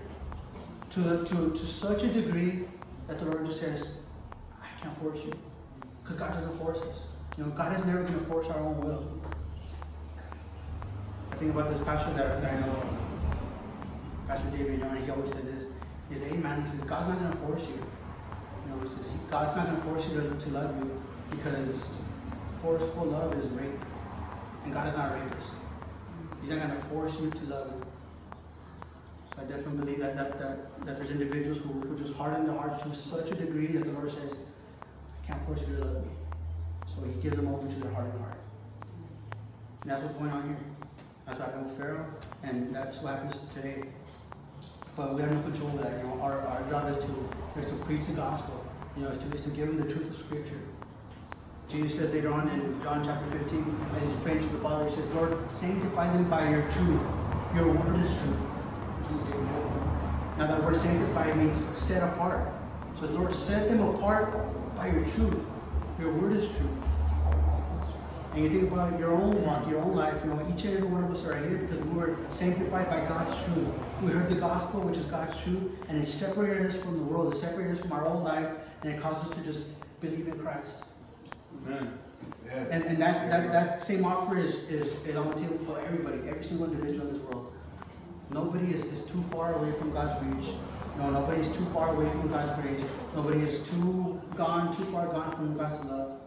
to, 0.92 1.00
the, 1.00 1.26
to, 1.26 1.52
to 1.52 1.66
such 1.66 2.04
a 2.04 2.08
degree 2.08 2.66
that 3.08 3.20
the 3.20 3.26
Lord 3.26 3.46
just 3.46 3.60
says, 3.60 3.88
I 4.62 4.82
can't 4.82 4.98
force 5.00 5.20
you. 5.24 5.34
Because 6.02 6.18
God 6.18 6.34
doesn't 6.34 6.58
force 6.58 6.80
us. 6.80 7.02
You 7.38 7.46
know, 7.46 7.50
God 7.52 7.78
is 7.78 7.86
never 7.86 8.04
going 8.04 8.20
to 8.20 8.26
force 8.26 8.48
our 8.48 8.60
own 8.60 8.80
will. 8.82 9.08
I 11.32 11.36
think 11.36 11.54
about 11.54 11.70
this 11.70 11.80
pastor 11.84 12.14
that, 12.14 12.42
that 12.42 12.54
I 12.54 12.60
know, 12.60 12.84
Pastor 14.28 14.50
David, 14.50 14.74
you 14.74 14.78
know, 14.78 14.90
and 14.90 15.04
he 15.04 15.12
always 15.12 15.32
says 15.32 15.44
this. 15.44 15.64
He 16.10 16.16
says, 16.16 16.30
hey 16.30 16.38
man, 16.38 16.62
he 16.62 16.70
says, 16.70 16.82
God's 16.82 17.08
not 17.08 17.20
going 17.20 17.32
to 17.32 17.38
force 17.38 17.62
you. 17.62 17.76
You 17.76 18.76
know, 18.76 18.84
he 18.84 18.90
says, 18.90 19.06
God's 19.30 19.56
not 19.56 19.66
going 19.68 19.78
to 19.78 19.84
force 19.84 20.08
you 20.10 20.22
to, 20.22 20.36
to 20.36 20.50
love 20.50 20.78
you 20.78 21.02
because 21.30 21.84
forceful 22.62 23.06
love 23.06 23.34
is 23.38 23.50
rape. 23.52 23.80
And 24.64 24.74
God 24.74 24.88
is 24.88 24.96
not 24.96 25.12
a 25.12 25.16
rapist. 25.16 25.50
He's 26.42 26.50
not 26.52 26.60
going 26.60 26.82
to 26.82 26.88
force 26.88 27.20
you 27.20 27.30
to 27.30 27.46
love 27.46 27.70
him. 27.70 27.84
So 29.34 29.42
I 29.42 29.46
definitely 29.46 29.86
believe 29.86 30.00
that, 30.00 30.16
that, 30.16 30.40
that, 30.40 30.86
that 30.86 30.98
there's 30.98 31.10
individuals 31.10 31.58
who, 31.60 31.80
who 31.80 31.98
just 31.98 32.14
harden 32.14 32.46
their 32.46 32.56
heart 32.56 32.80
to 32.84 32.94
such 32.94 33.32
a 33.32 33.36
degree 33.36 33.68
that 33.68 33.84
the 33.84 33.92
Lord 33.92 34.12
says, 34.12 34.36
I 34.36 35.28
can't 35.28 35.46
force 35.46 35.62
you 35.62 35.76
to 35.78 35.86
love 35.86 36.06
me. 36.06 36.12
So 36.88 37.04
he 37.04 37.22
gives 37.22 37.38
them 37.38 37.48
over 37.48 37.68
to 37.68 37.76
their 37.80 37.92
hardened 37.94 38.20
heart. 38.22 38.40
And 39.82 39.92
that's 39.92 40.04
what's 40.04 40.16
going 40.16 40.32
on 40.32 40.48
here. 40.48 40.58
That's 41.26 41.40
what 41.40 41.50
happened 41.50 41.70
with 41.70 41.78
Pharaoh, 41.78 42.06
and 42.44 42.76
that's 42.76 42.98
what 42.98 43.16
happens 43.16 43.42
today. 43.54 43.84
But 44.98 45.16
we 45.16 45.22
have 45.22 45.32
no 45.32 45.42
control 45.42 45.70
of 45.70 45.84
that. 45.84 45.98
You 45.98 46.04
know, 46.04 46.20
our, 46.22 46.42
our 46.42 46.70
job 46.70 46.90
is 46.90 46.98
to 46.98 47.30
is 47.58 47.66
to 47.68 47.74
preach 47.86 48.06
the 48.06 48.14
gospel. 48.14 48.66
You 48.98 49.04
know, 49.04 49.10
is 49.10 49.18
to, 49.20 49.36
is 49.36 49.42
to 49.42 49.50
give 49.50 49.68
them 49.68 49.88
the 49.88 49.94
truth 49.94 50.10
of 50.10 50.20
Scripture. 50.20 50.60
Jesus 51.72 51.98
says 52.00 52.14
later 52.14 52.34
on 52.34 52.50
in 52.50 52.82
John 52.82 53.02
chapter 53.02 53.26
15, 53.38 53.88
as 53.96 54.04
he's 54.04 54.14
praying 54.18 54.40
to 54.40 54.46
the 54.48 54.58
Father, 54.58 54.90
he 54.90 54.96
says, 54.96 55.08
Lord, 55.12 55.50
sanctify 55.50 56.12
them 56.12 56.30
by 56.30 56.50
your 56.50 56.64
truth. 56.64 57.02
Your 57.56 57.72
word 57.72 57.96
is 58.04 58.10
truth. 58.10 58.38
Now 60.38 60.48
that 60.48 60.62
word 60.64 60.76
sanctify 60.76 61.34
means 61.34 61.64
set 61.76 62.04
apart. 62.04 62.50
So 63.00 63.06
Lord, 63.06 63.34
set 63.34 63.70
them 63.70 63.82
apart 63.82 64.34
by 64.76 64.88
your 64.88 65.06
truth. 65.12 65.40
Your 65.98 66.12
word 66.12 66.34
is 66.34 66.46
truth. 66.58 66.72
And 68.34 68.44
you 68.44 68.50
think 68.50 68.72
about 68.72 69.00
your 69.00 69.14
own 69.14 69.42
walk, 69.46 69.70
your 69.70 69.80
own 69.80 69.96
life, 69.96 70.16
you 70.24 70.30
know, 70.30 70.46
each 70.54 70.66
and 70.66 70.76
every 70.76 70.88
one 70.90 71.06
of 71.06 71.12
us 71.12 71.26
are 71.26 71.38
here 71.38 71.58
because 71.58 71.80
we 71.86 71.94
were 71.94 72.18
sanctified 72.30 72.90
by 72.90 73.00
God's 73.08 73.34
truth. 73.46 73.68
We 74.02 74.12
heard 74.12 74.30
the 74.30 74.36
gospel, 74.36 74.82
which 74.82 74.98
is 74.98 75.06
God's 75.06 75.42
truth, 75.42 75.72
and 75.88 76.02
it 76.02 76.08
separated 76.08 76.68
us 76.68 76.76
from 76.78 76.98
the 76.98 77.04
world, 77.04 77.34
it 77.34 77.38
separated 77.38 77.76
us 77.76 77.82
from 77.82 77.94
our 77.94 78.06
own 78.06 78.24
life, 78.24 78.50
and 78.84 78.94
it 78.94 79.02
caused 79.02 79.30
us 79.30 79.38
to 79.38 79.44
just 79.44 79.64
believe 80.02 80.28
in 80.28 80.38
Christ. 80.40 80.76
Amen. 81.66 82.00
And, 82.50 82.84
and 82.84 83.02
that's, 83.02 83.20
that, 83.30 83.52
that 83.52 83.86
same 83.86 84.06
offer 84.06 84.38
is, 84.38 84.56
is, 84.70 84.94
is 85.06 85.16
on 85.16 85.30
the 85.30 85.36
table 85.36 85.58
for 85.60 85.80
everybody, 85.80 86.18
every 86.28 86.44
single 86.44 86.72
individual 86.72 87.08
in 87.08 87.14
this 87.14 87.22
world. 87.22 87.54
Nobody 88.30 88.74
is, 88.74 88.84
is 88.86 89.06
too 89.06 89.24
far 89.32 89.56
away 89.56 89.72
from 89.78 89.92
God's 89.92 90.22
reach. 90.26 90.56
No, 90.98 91.10
nobody 91.10 91.42
is 91.42 91.48
too 91.56 91.66
far 91.74 91.96
away 91.96 92.10
from 92.10 92.30
God's 92.30 92.62
grace. 92.62 92.82
Nobody 93.16 93.42
is 93.42 93.68
too 93.68 94.22
gone, 94.36 94.76
too 94.76 94.84
far 94.86 95.08
gone 95.08 95.32
from 95.36 95.58
God's 95.58 95.80
love. 95.86 96.20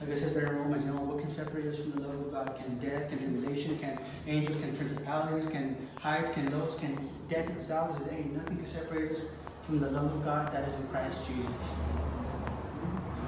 Like 0.00 0.10
it 0.10 0.18
says 0.18 0.34
there 0.34 0.46
in 0.46 0.58
Romans, 0.58 0.84
you 0.84 0.92
know, 0.92 1.00
what 1.00 1.18
can 1.18 1.28
separate 1.28 1.66
us 1.66 1.78
from 1.78 1.92
the 1.92 2.00
love 2.02 2.14
of 2.14 2.30
God? 2.30 2.56
Can 2.56 2.78
death, 2.78 3.08
can 3.08 3.18
tribulation, 3.18 3.78
can 3.78 3.98
angels, 4.26 4.60
can 4.60 4.76
principalities, 4.76 5.48
can 5.50 5.76
heights, 5.96 6.30
can 6.34 6.52
lows, 6.52 6.76
can 6.78 6.98
death 7.28 7.48
itself? 7.50 7.98
Says, 7.98 8.12
hey, 8.12 8.24
nothing 8.24 8.56
can 8.58 8.66
separate 8.66 9.12
us 9.12 9.18
from 9.62 9.80
the 9.80 9.90
love 9.90 10.04
of 10.04 10.24
God 10.24 10.52
that 10.52 10.68
is 10.68 10.74
in 10.74 10.86
Christ 10.88 11.20
Jesus. 11.26 11.50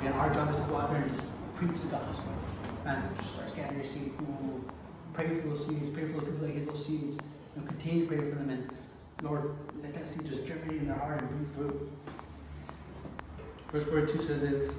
Again, 0.00 0.12
our 0.12 0.32
job 0.32 0.50
is 0.50 0.56
to 0.56 0.62
go 0.62 0.76
out 0.76 0.90
there 0.92 1.02
and 1.02 1.14
just 1.14 1.26
preach 1.56 1.80
the 1.82 1.88
gospel. 1.88 2.32
And 2.84 3.02
start 3.20 3.50
scattering 3.50 3.80
your 3.82 3.90
seed. 3.90 4.12
Pray 5.12 5.40
for 5.40 5.48
those 5.48 5.66
seeds, 5.66 5.90
pray 5.90 6.06
for 6.06 6.20
the 6.20 6.26
people 6.26 6.46
that 6.46 6.54
get 6.54 6.66
those 6.66 6.86
seeds. 6.86 7.18
And 7.56 7.66
continue 7.66 8.06
to 8.06 8.08
pray 8.08 8.30
for 8.30 8.36
them. 8.36 8.50
And 8.50 8.70
Lord, 9.22 9.54
let 9.82 9.94
that 9.94 10.08
seed 10.08 10.26
just 10.26 10.46
germinate 10.46 10.82
in 10.82 10.86
their 10.86 10.96
heart 10.96 11.20
and 11.20 11.28
bring 11.28 11.46
fruit. 11.46 11.92
Verse 13.72 13.84
42 13.84 14.22
says 14.22 14.40
this. 14.42 14.72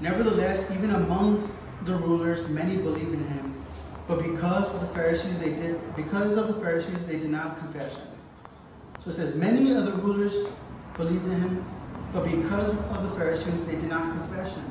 Nevertheless, 0.00 0.70
even 0.70 0.90
among 0.90 1.50
the 1.84 1.94
rulers, 1.94 2.48
many 2.48 2.76
believed 2.76 3.12
in 3.12 3.26
him. 3.28 3.62
But 4.06 4.22
because 4.22 4.72
of 4.72 4.80
the 4.80 4.86
Pharisees, 4.88 5.38
they 5.38 5.54
did 5.54 5.96
because 5.96 6.36
of 6.36 6.48
the 6.48 6.54
Pharisees, 6.54 7.04
they 7.06 7.18
did 7.18 7.30
not 7.30 7.58
confess 7.58 7.94
him. 7.96 8.08
So 9.00 9.10
it 9.10 9.14
says, 9.14 9.34
many 9.34 9.72
of 9.72 9.84
the 9.84 9.92
rulers 9.92 10.34
believed 10.96 11.26
in 11.26 11.40
him, 11.40 11.66
but 12.14 12.24
because 12.26 12.68
of 12.70 13.02
the 13.02 13.10
Pharisees, 13.18 13.64
they 13.64 13.74
did 13.74 13.88
not 13.88 14.08
confess 14.12 14.54
him, 14.54 14.70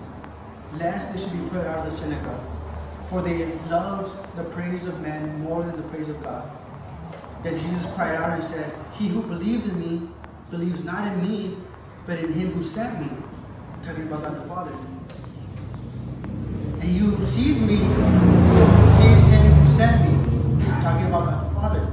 lest 0.75 1.13
they 1.13 1.19
should 1.19 1.33
be 1.33 1.49
put 1.49 1.67
out 1.67 1.85
of 1.85 1.91
the 1.91 1.91
synagogue. 1.91 2.41
For 3.09 3.21
they 3.21 3.51
loved 3.69 4.37
the 4.37 4.45
praise 4.45 4.85
of 4.87 5.01
men 5.01 5.41
more 5.43 5.61
than 5.61 5.75
the 5.75 5.83
praise 5.89 6.07
of 6.07 6.23
God. 6.23 6.49
Then 7.43 7.57
Jesus 7.57 7.85
cried 7.95 8.15
out 8.15 8.39
and 8.39 8.43
said, 8.45 8.73
He 8.97 9.09
who 9.09 9.21
believes 9.23 9.65
in 9.65 9.77
me 9.77 10.07
believes 10.51 10.85
not 10.85 11.05
in 11.05 11.21
me, 11.21 11.57
but 12.05 12.17
in 12.19 12.31
him 12.31 12.53
who 12.53 12.63
sent 12.63 13.01
me. 13.01 13.09
Talking 13.85 14.03
about 14.03 14.23
God 14.23 14.41
the 14.41 14.47
Father. 14.47 14.71
And 16.79 16.83
he 16.83 16.97
who 16.99 17.25
sees 17.25 17.59
me 17.59 17.75
sees 18.95 19.23
him 19.27 19.51
who 19.51 19.75
sent 19.75 20.01
me. 20.01 20.65
Talking 20.81 21.07
about 21.07 21.25
God 21.25 21.49
the 21.49 21.55
Father. 21.55 21.92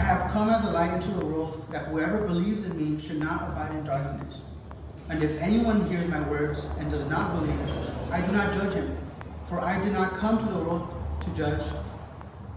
I 0.00 0.02
have 0.04 0.30
come 0.30 0.48
as 0.48 0.64
a 0.64 0.70
light 0.70 0.94
into 0.94 1.10
the 1.10 1.26
world, 1.26 1.66
that 1.70 1.88
whoever 1.88 2.26
believes 2.26 2.64
in 2.64 2.74
me 2.74 2.98
should 3.06 3.20
not 3.20 3.50
abide 3.50 3.70
in 3.72 3.84
darkness. 3.84 4.40
And 5.10 5.22
if 5.22 5.38
anyone 5.42 5.86
hears 5.90 6.08
my 6.08 6.26
words 6.26 6.64
and 6.78 6.90
does 6.90 7.04
not 7.10 7.34
believe, 7.34 7.60
I 8.10 8.22
do 8.22 8.32
not 8.32 8.54
judge 8.54 8.72
him. 8.72 8.96
For 9.44 9.60
I 9.60 9.78
did 9.78 9.92
not 9.92 10.16
come 10.16 10.38
to 10.38 10.44
the 10.50 10.58
world 10.58 10.88
to 11.20 11.30
judge. 11.34 11.60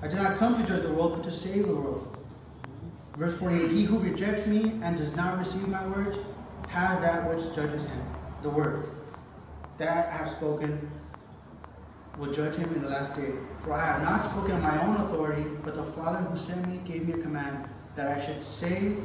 I 0.02 0.08
did 0.08 0.20
not 0.20 0.38
come 0.38 0.62
to 0.62 0.66
judge 0.66 0.84
the 0.84 0.94
world, 0.94 1.16
but 1.16 1.24
to 1.26 1.32
save 1.32 1.68
the 1.68 1.76
world. 1.76 2.16
Verse 3.18 3.38
48 3.38 3.72
He 3.72 3.84
who 3.84 4.00
rejects 4.00 4.48
me 4.48 4.80
and 4.82 4.98
does 4.98 5.14
not 5.14 5.38
receive 5.38 5.68
my 5.68 5.86
words 5.88 6.16
has 6.70 7.02
that 7.02 7.30
which 7.30 7.54
judges 7.54 7.84
him, 7.84 8.06
the 8.42 8.50
word 8.50 8.90
that 9.80 10.08
I 10.08 10.18
have 10.18 10.30
spoken 10.30 10.90
will 12.18 12.32
judge 12.32 12.56
him 12.56 12.72
in 12.74 12.82
the 12.82 12.90
last 12.90 13.16
day. 13.16 13.32
For 13.60 13.74
I 13.74 13.86
have 13.86 14.02
not 14.02 14.24
spoken 14.24 14.52
of 14.52 14.62
my 14.62 14.82
own 14.84 14.98
authority, 14.98 15.46
but 15.64 15.76
the 15.76 15.84
Father 15.94 16.20
who 16.20 16.38
sent 16.38 16.68
me 16.68 16.80
gave 16.86 17.08
me 17.08 17.14
a 17.14 17.18
command 17.18 17.68
that 17.96 18.08
I 18.08 18.24
should 18.24 18.44
say 18.44 18.96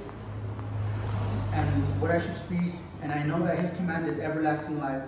and 1.53 2.01
what 2.01 2.11
I 2.11 2.21
should 2.21 2.37
speak, 2.37 2.75
and 3.03 3.13
I 3.13 3.23
know 3.23 3.43
that 3.45 3.59
his 3.59 3.71
command 3.73 4.07
is 4.07 4.19
everlasting 4.19 4.79
life. 4.81 5.03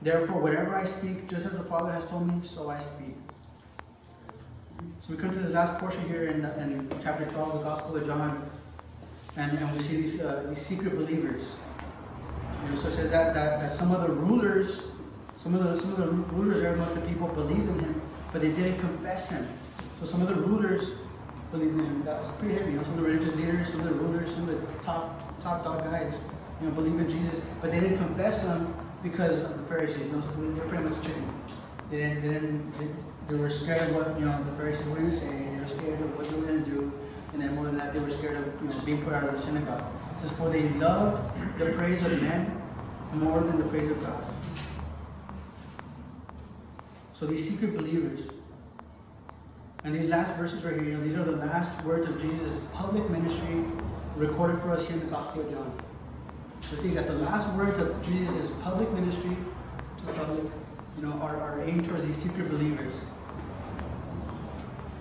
Therefore, 0.00 0.40
whatever 0.40 0.74
I 0.74 0.84
speak, 0.84 1.28
just 1.28 1.46
as 1.46 1.52
the 1.52 1.62
Father 1.62 1.92
has 1.92 2.04
told 2.06 2.26
me, 2.26 2.46
so 2.46 2.70
I 2.70 2.78
speak. 2.78 3.16
So 5.00 5.12
we 5.12 5.16
come 5.16 5.30
to 5.30 5.38
this 5.38 5.52
last 5.52 5.78
portion 5.80 6.06
here 6.08 6.26
in, 6.26 6.44
in 6.44 6.88
chapter 7.02 7.24
12 7.26 7.54
of 7.54 7.58
the 7.58 7.64
Gospel 7.64 7.96
of 7.96 8.06
John, 8.06 8.50
and, 9.36 9.58
and 9.58 9.76
we 9.76 9.80
see 9.80 9.96
these, 9.96 10.20
uh, 10.20 10.46
these 10.48 10.60
secret 10.60 10.96
believers. 10.96 11.42
You 12.68 12.76
so 12.76 12.88
it 12.88 12.92
says 12.92 13.10
that, 13.10 13.34
that, 13.34 13.60
that 13.60 13.74
some 13.74 13.92
of 13.92 14.02
the 14.02 14.10
rulers, 14.10 14.82
some 15.38 15.54
of 15.54 15.62
the 15.62 15.80
some 15.80 15.92
of 15.92 15.98
the 15.98 16.10
rulers 16.34 16.62
there 16.62 16.74
amongst 16.74 16.96
the 16.96 17.00
people 17.02 17.28
believed 17.28 17.68
in 17.68 17.78
him, 17.78 18.02
but 18.32 18.42
they 18.42 18.52
didn't 18.52 18.80
confess 18.80 19.30
him. 19.30 19.46
So 20.00 20.06
some 20.06 20.20
of 20.20 20.28
the 20.28 20.34
rulers 20.34 20.90
believed 21.52 21.78
in 21.78 21.86
him. 21.86 22.04
That 22.04 22.20
was 22.22 22.32
pretty 22.38 22.54
heavy. 22.54 22.72
You 22.72 22.78
know, 22.78 22.82
some 22.82 22.94
of 22.94 23.00
the 23.00 23.06
religious 23.06 23.34
leaders, 23.36 23.70
some 23.70 23.80
of 23.80 23.86
the 23.86 23.94
rulers, 23.94 24.30
some 24.34 24.48
of 24.48 24.60
the 24.60 24.84
top 24.84 25.40
top 25.40 25.64
dog 25.64 25.84
guys, 25.84 26.14
you 26.60 26.66
know, 26.66 26.74
believe 26.74 26.98
in 26.98 27.08
Jesus, 27.08 27.40
but 27.60 27.70
they 27.70 27.78
didn't 27.78 27.98
confess 27.98 28.42
him 28.42 28.74
because 29.02 29.40
of 29.50 29.58
the 29.58 29.64
Pharisees. 29.66 30.06
You 30.06 30.12
know, 30.12 30.20
so 30.20 30.28
they're 30.36 30.68
pretty 30.68 30.84
much 30.84 31.00
chicken. 31.02 31.32
They 31.90 31.98
didn't, 31.98 32.22
they 32.22 32.28
didn't, 32.28 32.78
they, 32.78 33.32
they 33.32 33.40
were 33.40 33.48
scared 33.48 33.90
of 33.90 33.96
what 33.96 34.18
you 34.18 34.26
know 34.26 34.42
the 34.42 34.52
Pharisees 34.56 34.84
were 34.86 34.96
going 34.96 35.10
to 35.10 35.16
say. 35.16 35.28
They 35.28 35.60
were 35.60 35.68
scared 35.68 36.00
of 36.00 36.16
what 36.16 36.28
they 36.28 36.34
were 36.34 36.46
going 36.46 36.64
to 36.64 36.70
do, 36.70 36.92
and 37.32 37.40
then 37.40 37.54
more 37.54 37.64
than 37.64 37.78
that, 37.78 37.94
they 37.94 38.00
were 38.00 38.10
scared 38.10 38.36
of 38.38 38.44
you 38.60 38.68
know 38.68 38.84
being 38.84 39.02
put 39.04 39.12
out 39.12 39.22
of 39.22 39.36
the 39.36 39.40
synagogue. 39.40 39.84
It 40.16 40.22
says, 40.22 40.32
"For 40.32 40.50
they 40.50 40.68
loved 40.70 41.22
the 41.58 41.66
praise 41.66 42.04
of 42.04 42.20
men 42.20 42.60
more 43.14 43.40
than 43.40 43.56
the 43.56 43.64
praise 43.64 43.88
of 43.88 44.02
God." 44.02 44.24
So 47.18 47.26
these 47.26 47.48
secret 47.48 47.76
believers, 47.76 48.28
and 49.82 49.92
these 49.92 50.08
last 50.08 50.36
verses 50.36 50.62
right 50.62 50.74
here, 50.74 50.84
you 50.84 50.92
know, 50.92 51.02
these 51.02 51.16
are 51.16 51.24
the 51.24 51.36
last 51.36 51.82
words 51.84 52.06
of 52.06 52.20
Jesus' 52.20 52.60
public 52.72 53.10
ministry 53.10 53.64
recorded 54.16 54.60
for 54.62 54.70
us 54.70 54.86
here 54.86 54.92
in 54.92 55.00
the 55.00 55.06
Gospel 55.06 55.42
of 55.42 55.50
John. 55.50 55.82
The 56.70 56.76
thing 56.76 56.94
that 56.94 57.08
the 57.08 57.14
last 57.14 57.52
words 57.56 57.76
of 57.80 58.06
Jesus' 58.06 58.50
public 58.62 58.92
ministry 58.92 59.36
to 59.98 60.06
the 60.06 60.12
public, 60.12 60.44
you 60.96 61.06
know, 61.06 61.12
are, 61.14 61.36
are 61.40 61.60
aimed 61.62 61.88
towards 61.88 62.06
these 62.06 62.16
secret 62.16 62.50
believers. 62.50 62.94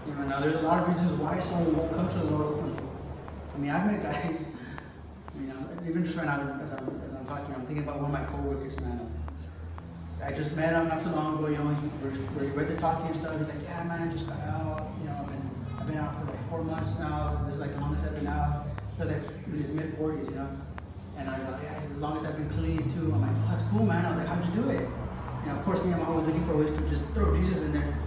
You 0.07 0.15
know, 0.15 0.24
now 0.24 0.39
there's 0.39 0.55
a 0.55 0.61
lot 0.61 0.82
of 0.82 0.89
reasons 0.89 1.11
why 1.20 1.39
someone 1.39 1.78
won't 1.78 1.93
come 1.93 2.09
to 2.09 2.18
the 2.18 2.26
Lord 2.26 2.47
openly. 2.47 2.82
I 3.53 3.57
mean, 3.59 3.70
I've 3.70 3.86
met 3.86 4.01
guys, 4.01 4.39
you 5.39 5.47
know, 5.47 5.55
even 5.88 6.03
just 6.03 6.18
right 6.18 6.26
now 6.26 6.39
as 6.63 6.72
I'm, 6.72 7.01
as 7.05 7.15
I'm 7.15 7.26
talking, 7.28 7.53
I'm 7.53 7.65
thinking 7.68 7.84
about 7.84 7.97
one 7.97 8.05
of 8.05 8.11
my 8.11 8.26
coworkers, 8.26 8.76
man. 8.80 9.07
I 10.24 10.32
just 10.32 10.55
met 10.55 10.74
him 10.74 10.88
not 10.88 11.01
too 11.01 11.11
long 11.11 11.38
ago, 11.38 11.47
you 11.47 11.57
know, 11.57 11.70
he, 11.76 11.88
we're, 12.01 12.51
we're, 12.53 12.65
there 12.65 12.78
talking 12.78 13.05
and 13.05 13.15
stuff. 13.15 13.38
He's 13.38 13.47
like, 13.47 13.61
yeah, 13.63 13.84
man, 13.84 14.11
just 14.11 14.28
got 14.28 14.39
out, 14.49 14.89
you 14.99 15.09
know, 15.09 15.30
and 15.30 15.80
I've 15.80 15.88
been 15.88 15.97
out 15.97 16.18
for 16.20 16.26
like 16.26 16.49
four 16.49 16.63
months 16.63 16.97
now. 16.97 17.39
This 17.45 17.55
is 17.55 17.61
like 17.61 17.74
the 17.74 17.80
longest 17.80 18.05
I've 18.05 18.15
been 18.15 18.28
out. 18.28 18.65
So 18.97 19.05
like 19.05 19.22
in 19.45 19.61
his 19.61 19.70
mid 19.70 19.93
40s, 19.97 20.26
you 20.26 20.36
know. 20.36 20.49
And 21.18 21.30
I 21.30 21.38
was 21.38 21.49
like, 21.49 21.63
yeah, 21.63 21.82
as 21.89 21.97
long 21.97 22.18
as 22.18 22.26
I've 22.26 22.36
been 22.36 22.49
clean 22.49 22.82
too. 22.93 23.13
I'm 23.13 23.22
like, 23.22 23.30
oh, 23.30 23.51
that's 23.51 23.63
cool, 23.70 23.86
man. 23.86 24.05
I 24.05 24.09
was 24.09 24.18
like, 24.18 24.28
how'd 24.28 24.43
you 24.43 24.61
do 24.61 24.70
it? 24.70 24.89
You 25.45 25.53
know, 25.53 25.59
of 25.59 25.65
course, 25.65 25.86
me, 25.86 25.93
I'm 25.93 26.01
always 26.01 26.26
looking 26.26 26.45
for 26.45 26.57
ways 26.57 26.76
to 26.76 26.82
just 26.89 27.05
throw 27.13 27.38
Jesus 27.38 27.61
in 27.61 27.74
there. 27.74 27.97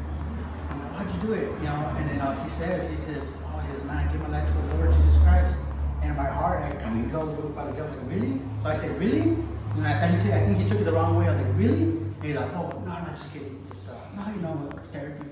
I'm 0.68 0.82
like, 0.82 0.92
how'd 0.98 1.14
you 1.14 1.20
do 1.28 1.32
it? 1.32 1.46
You 1.62 1.66
know, 1.70 1.94
and 1.94 2.10
then 2.10 2.20
uh, 2.20 2.34
he 2.42 2.50
says, 2.50 2.90
he 2.90 2.96
says, 2.96 3.30
oh, 3.46 3.58
he 3.58 3.72
says, 3.72 3.84
man, 3.86 3.96
I 3.96 4.12
give 4.12 4.20
my 4.20 4.34
life 4.34 4.46
to 4.46 4.54
the 4.54 4.74
Lord 4.82 4.92
Jesus 4.98 5.22
Christ. 5.22 5.54
And 6.02 6.10
in 6.10 6.16
my 6.16 6.26
heart, 6.26 6.58
I, 6.62 6.74
I 6.74 6.90
he 6.90 7.02
goes 7.06 7.30
by 7.54 7.66
the 7.66 7.72
devil, 7.72 7.96
like, 7.96 8.10
really? 8.10 8.40
So 8.62 8.68
I 8.68 8.76
said, 8.76 8.98
really? 8.98 9.38
And 9.76 9.86
I, 9.86 10.00
thought 10.00 10.22
he 10.22 10.30
think 10.30 10.58
he 10.58 10.68
took 10.68 10.80
it 10.80 10.84
the 10.84 10.92
wrong 10.92 11.16
way. 11.16 11.28
I 11.28 11.32
was 11.32 11.42
like, 11.42 11.56
really? 11.56 11.82
And 11.82 12.24
he's 12.24 12.36
like, 12.36 12.52
oh, 12.54 12.82
no, 12.84 12.92
no, 12.92 13.08
just 13.14 13.32
kidding. 13.32 13.64
Just, 13.70 13.88
uh, 13.88 13.94
no, 14.16 14.34
you 14.34 14.40
know, 14.40 14.70
therapy. 14.92 15.26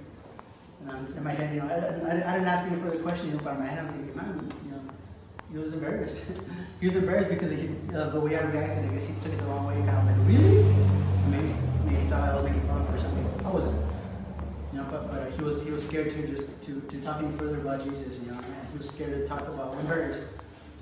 And 0.81 0.91
I'm 0.91 1.07
in 1.17 1.25
my 1.25 1.33
head, 1.33 1.55
you 1.55 1.61
know, 1.61 1.67
I, 1.67 2.11
I, 2.11 2.31
I 2.31 2.33
didn't 2.35 2.49
ask 2.49 2.71
any 2.71 2.81
further 2.81 3.03
questions, 3.03 3.41
but 3.43 3.55
in 3.55 3.61
my 3.61 3.67
head, 3.67 3.81
I'm 3.81 3.93
thinking, 3.93 4.17
man, 4.17 4.53
you 4.65 4.71
know, 4.71 4.81
he 5.51 5.59
was 5.59 5.73
embarrassed. 5.73 6.21
he 6.81 6.87
was 6.87 6.97
embarrassed 6.97 7.31
because 7.31 7.51
he, 7.51 7.69
uh, 7.95 8.11
the 8.11 8.21
way 8.21 8.37
I 8.37 8.45
reacted, 8.45 8.85
I 8.85 8.95
guess 8.95 9.07
he 9.07 9.15
took 9.15 9.33
it 9.33 9.39
the 9.39 9.45
wrong 9.47 9.67
way. 9.67 9.75
Kind 9.75 10.09
of 10.09 10.17
like, 10.17 10.29
really? 10.29 10.63
Maybe, 11.29 11.55
maybe 11.85 11.97
he 12.03 12.09
thought 12.09 12.29
I 12.29 12.35
was 12.37 12.45
making 12.45 12.67
fun 12.69 12.81
of 12.83 12.95
or 12.95 12.99
something. 12.99 13.27
I 13.45 13.51
wasn't. 13.51 13.77
You 14.73 14.79
know, 14.79 14.87
but, 14.91 15.11
but 15.11 15.33
he 15.33 15.43
was 15.43 15.65
he 15.65 15.71
was 15.71 15.85
scared 15.85 16.11
to 16.11 16.27
just 16.29 16.63
to, 16.63 16.81
to 16.81 17.01
talk 17.01 17.23
any 17.23 17.35
further 17.39 17.61
about 17.61 17.83
Jesus. 17.83 18.21
You 18.21 18.33
know, 18.33 18.39
and 18.39 18.69
he 18.71 18.79
was 18.79 18.89
scared 18.89 19.13
to 19.13 19.27
talk 19.27 19.41
about 19.49 19.75
one 19.75 19.87
verse, 19.87 20.21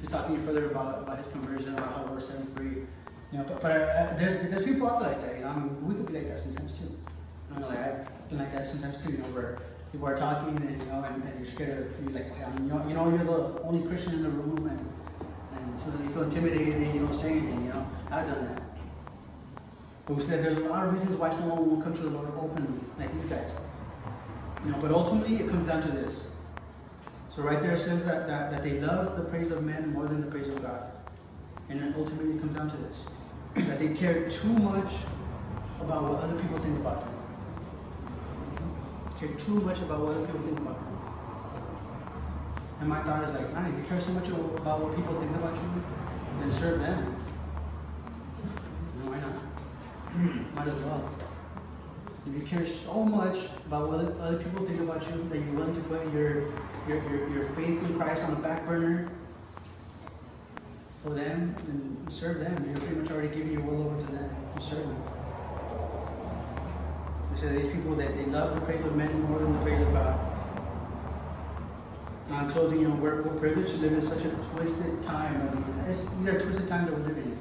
to 0.02 0.07
talk 0.09 0.28
any 0.28 0.38
further 0.44 0.66
about, 0.70 1.02
about 1.02 1.18
his 1.18 1.28
conversion, 1.28 1.74
about 1.74 1.92
how 1.94 2.12
we're 2.12 2.20
setting 2.20 2.46
free. 2.57 2.82
Know, 3.37 3.45
but, 3.45 3.61
but 3.61 3.70
uh, 3.70 4.16
there's 4.16 4.51
there's 4.51 4.64
people 4.64 4.89
out 4.89 5.03
there 5.03 5.12
like 5.12 5.22
that. 5.22 5.37
You 5.37 5.45
know, 5.45 5.49
I 5.51 5.57
mean, 5.57 5.87
we 5.87 5.95
could 5.95 6.07
be 6.07 6.14
like 6.14 6.28
that 6.28 6.39
sometimes 6.39 6.72
too. 6.72 6.97
You 7.53 7.61
know, 7.61 7.68
like 7.68 7.78
I've 7.78 8.28
been 8.30 8.39
like 8.39 8.53
that 8.55 8.66
sometimes 8.66 9.03
too. 9.03 9.12
You 9.12 9.18
know, 9.18 9.24
where 9.37 9.59
people 9.93 10.09
are 10.09 10.16
talking 10.16 10.57
and 10.57 10.80
you 10.80 10.89
know, 10.89 11.05
and, 11.05 11.22
and 11.22 11.45
you're 11.45 11.53
scared 11.53 11.93
of 11.93 12.03
you 12.03 12.16
like, 12.16 12.32
I 12.41 12.51
mean, 12.55 12.68
you 12.68 12.72
know, 12.72 12.89
you 12.89 12.95
know, 12.95 13.09
you're 13.11 13.24
the 13.24 13.61
only 13.62 13.87
Christian 13.87 14.14
in 14.14 14.22
the 14.22 14.30
room, 14.30 14.66
and 14.66 14.80
and 15.59 15.80
so 15.80 15.93
you 16.03 16.09
feel 16.09 16.22
intimidated 16.22 16.74
and 16.76 16.95
you 16.95 17.01
don't 17.01 17.14
say 17.14 17.32
anything. 17.32 17.64
You 17.64 17.72
know, 17.74 17.87
I've 18.11 18.26
done 18.26 18.47
that. 18.47 18.62
But 20.07 20.16
we 20.16 20.22
said 20.22 20.43
there's 20.43 20.57
a 20.57 20.61
lot 20.61 20.87
of 20.87 20.95
reasons 20.95 21.16
why 21.16 21.28
someone 21.28 21.68
won't 21.68 21.84
come 21.84 21.95
to 21.95 22.03
the 22.03 22.11
Lord 22.11 22.28
openly, 22.39 22.80
like 22.99 23.12
these 23.12 23.24
guys. 23.24 23.51
You 24.64 24.70
know, 24.70 24.78
but 24.80 24.93
ultimately 24.93 25.37
it 25.37 25.49
comes 25.49 25.68
down 25.68 25.82
to 25.82 25.89
this. 25.89 26.16
So 27.28 27.43
right 27.43 27.61
there 27.61 27.72
it 27.72 27.80
says 27.80 28.03
that, 28.05 28.26
that, 28.28 28.51
that 28.51 28.64
they 28.64 28.80
love 28.80 29.16
the 29.16 29.24
praise 29.24 29.51
of 29.51 29.62
men 29.62 29.93
more 29.93 30.07
than 30.07 30.22
the 30.22 30.26
praise 30.28 30.49
of 30.49 30.62
God. 30.62 30.91
And 31.68 31.82
then 31.82 31.95
ultimately 31.99 32.37
it 32.37 32.41
comes 32.41 32.57
down 32.57 32.70
to 32.70 32.76
this. 32.78 32.97
That 33.57 33.78
they 33.78 33.88
care 33.88 34.28
too 34.28 34.48
much 34.48 34.92
about 35.80 36.02
what 36.04 36.22
other 36.22 36.38
people 36.40 36.59
think 36.59 36.78
about 36.78 37.00
them. 37.00 37.14
Care 39.18 39.30
too 39.30 39.61
much 39.61 39.78
about 39.78 40.00
what 40.00 40.14
other 40.14 40.26
people 40.26 40.42
think 40.42 40.59
about 40.59 40.78
them. 40.78 40.98
And 42.80 42.88
my 42.88 43.02
thought 43.02 43.24
is 43.24 43.32
like, 43.32 43.52
man, 43.54 43.72
if 43.72 43.78
you 43.78 43.84
care 43.88 44.00
so 44.00 44.12
much 44.12 44.28
about 44.28 44.80
what 44.80 44.94
people 44.94 45.18
think 45.18 45.34
about 45.36 45.54
you, 45.54 45.82
then 46.38 46.52
serve 46.52 46.80
them. 46.80 47.16
Why 49.04 49.20
not? 49.20 50.54
Might 50.54 50.68
as 50.68 50.74
well. 50.84 51.09
If 52.26 52.34
you 52.34 52.42
care 52.42 52.66
so 52.66 53.04
much 53.04 53.38
about 53.66 53.88
what 53.88 54.00
other 54.20 54.36
people 54.36 54.66
think 54.66 54.80
about 54.80 55.02
you 55.09 55.26
that 55.30 55.38
you're 55.38 55.54
willing 55.54 55.74
to 55.74 55.80
put 55.80 56.12
your, 56.12 56.52
your, 56.86 57.02
your, 57.09 57.28
your 57.30 57.48
faith 57.57 57.82
in 57.82 57.98
Christ 57.98 58.22
on 58.24 58.34
the 58.34 58.40
back 58.40 58.66
burner 58.66 59.11
for 61.07 61.14
them 61.14 61.54
and 61.68 62.12
serve 62.12 62.40
them. 62.40 62.64
You're 62.66 62.78
pretty 62.78 62.96
much 62.96 63.11
already 63.12 63.28
giving 63.28 63.52
your 63.52 63.62
will 63.62 63.86
over 63.86 64.04
to 64.04 64.12
them 64.12 64.30
to 64.57 64.62
serve 64.62 64.78
them. 64.78 65.02
We 67.30 67.38
say 67.38 67.48
these 67.48 67.72
people 67.72 67.94
that 67.94 68.16
they 68.16 68.24
love 68.24 68.54
the 68.54 68.61
praise 68.62 68.84
of 68.84 68.96
men 68.96 69.20
more 69.22 69.38
than 69.38 69.52
the 69.52 69.59
praise 69.61 69.80
of 69.80 69.92
God. 69.92 70.18
Now, 72.28 72.44
in 72.44 72.50
closing, 72.50 72.80
you 72.80 72.88
know, 72.88 72.94
we're, 72.96 73.22
we're 73.22 73.38
privileged 73.38 73.70
to 73.70 73.76
live 73.76 73.92
in 73.92 74.02
such 74.02 74.24
a 74.24 74.30
twisted 74.30 75.00
time. 75.04 75.48
I 75.48 75.54
mean, 75.54 76.24
these 76.24 76.34
are 76.34 76.40
twisted 76.40 76.66
times 76.66 76.90
that 76.90 76.98
we're 76.98 77.07
living 77.07 77.24
in. 77.24 77.38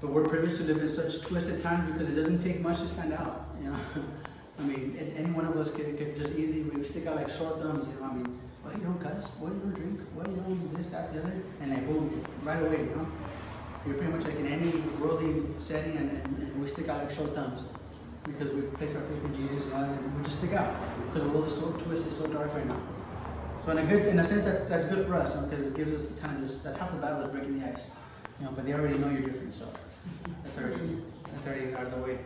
But 0.00 0.10
we're 0.10 0.26
privileged 0.26 0.56
to 0.56 0.64
live 0.64 0.78
in 0.78 0.88
such 0.88 1.22
twisted 1.22 1.62
times 1.62 1.92
because 1.92 2.08
it 2.08 2.16
doesn't 2.16 2.42
take 2.42 2.60
much 2.60 2.80
to 2.80 2.88
stand 2.88 3.12
out. 3.12 3.48
You 3.62 3.70
know, 3.70 3.76
I 4.58 4.62
mean, 4.62 5.14
any 5.16 5.30
one 5.30 5.46
of 5.46 5.56
us 5.56 5.70
could, 5.70 5.96
could 5.96 6.16
just 6.16 6.32
easily 6.32 6.62
we 6.62 6.82
stick 6.82 7.06
out 7.06 7.14
like 7.14 7.28
sore 7.28 7.58
thumbs. 7.58 7.86
You 7.86 8.00
know, 8.00 8.10
I 8.10 8.14
mean, 8.14 8.40
what 8.64 8.74
you 8.76 8.82
don't 8.82 9.00
cuss, 9.00 9.36
what 9.38 9.52
you 9.52 9.60
don't 9.60 9.74
drink, 9.74 10.00
what 10.14 10.26
you 10.28 10.36
don't 10.36 10.74
this, 10.74 10.88
that, 10.88 11.12
the 11.12 11.20
other, 11.20 11.36
and 11.60 11.72
then 11.72 11.84
boom, 11.86 12.24
right 12.42 12.62
away. 12.62 12.88
You 12.88 12.96
know, 12.96 13.06
you're 13.86 13.94
pretty 13.94 14.12
much 14.12 14.24
like 14.24 14.36
in 14.36 14.46
any 14.46 14.80
worldly 14.98 15.44
setting, 15.58 15.96
and, 15.96 16.10
and, 16.24 16.60
we 16.60 16.66
stick 16.70 16.88
out 16.88 17.04
like 17.04 17.10
sore 17.10 17.28
thumbs 17.28 17.60
because 18.24 18.50
we 18.52 18.62
place 18.62 18.96
our 18.96 19.02
faith 19.02 19.22
in 19.22 19.36
Jesus, 19.36 19.70
and 19.70 20.16
we 20.16 20.24
just 20.24 20.38
stick 20.38 20.54
out 20.54 20.74
because 21.06 21.22
the 21.22 21.28
world 21.28 21.46
is 21.46 21.54
so 21.54 21.70
twisted, 21.72 22.12
so 22.12 22.26
dark 22.28 22.54
right 22.54 22.66
now. 22.66 22.80
So 23.64 23.72
in 23.72 23.78
a 23.78 23.84
good, 23.84 24.06
in 24.06 24.18
a 24.18 24.24
sense, 24.26 24.46
that's 24.46 24.64
that's 24.64 24.86
good 24.86 25.06
for 25.06 25.14
us 25.14 25.34
because 25.34 25.64
you 25.64 25.64
know, 25.64 25.68
it 25.68 25.76
gives 25.76 26.04
us 26.04 26.18
kind 26.20 26.42
of 26.42 26.48
just 26.48 26.64
that's 26.64 26.78
half 26.78 26.90
the 26.90 26.96
battle 26.96 27.20
is 27.20 27.30
breaking 27.30 27.60
the 27.60 27.66
ice, 27.66 27.82
you 28.40 28.46
know. 28.46 28.52
But 28.52 28.64
they 28.64 28.72
already 28.72 28.96
know 28.96 29.10
you're 29.10 29.28
different, 29.28 29.54
so. 29.54 29.68
That's 30.44 30.58
already, 30.58 31.02
that's 31.32 31.46
already 31.46 31.74
out 31.74 31.86
of 31.86 31.90
the 31.92 31.98
way. 31.98 32.18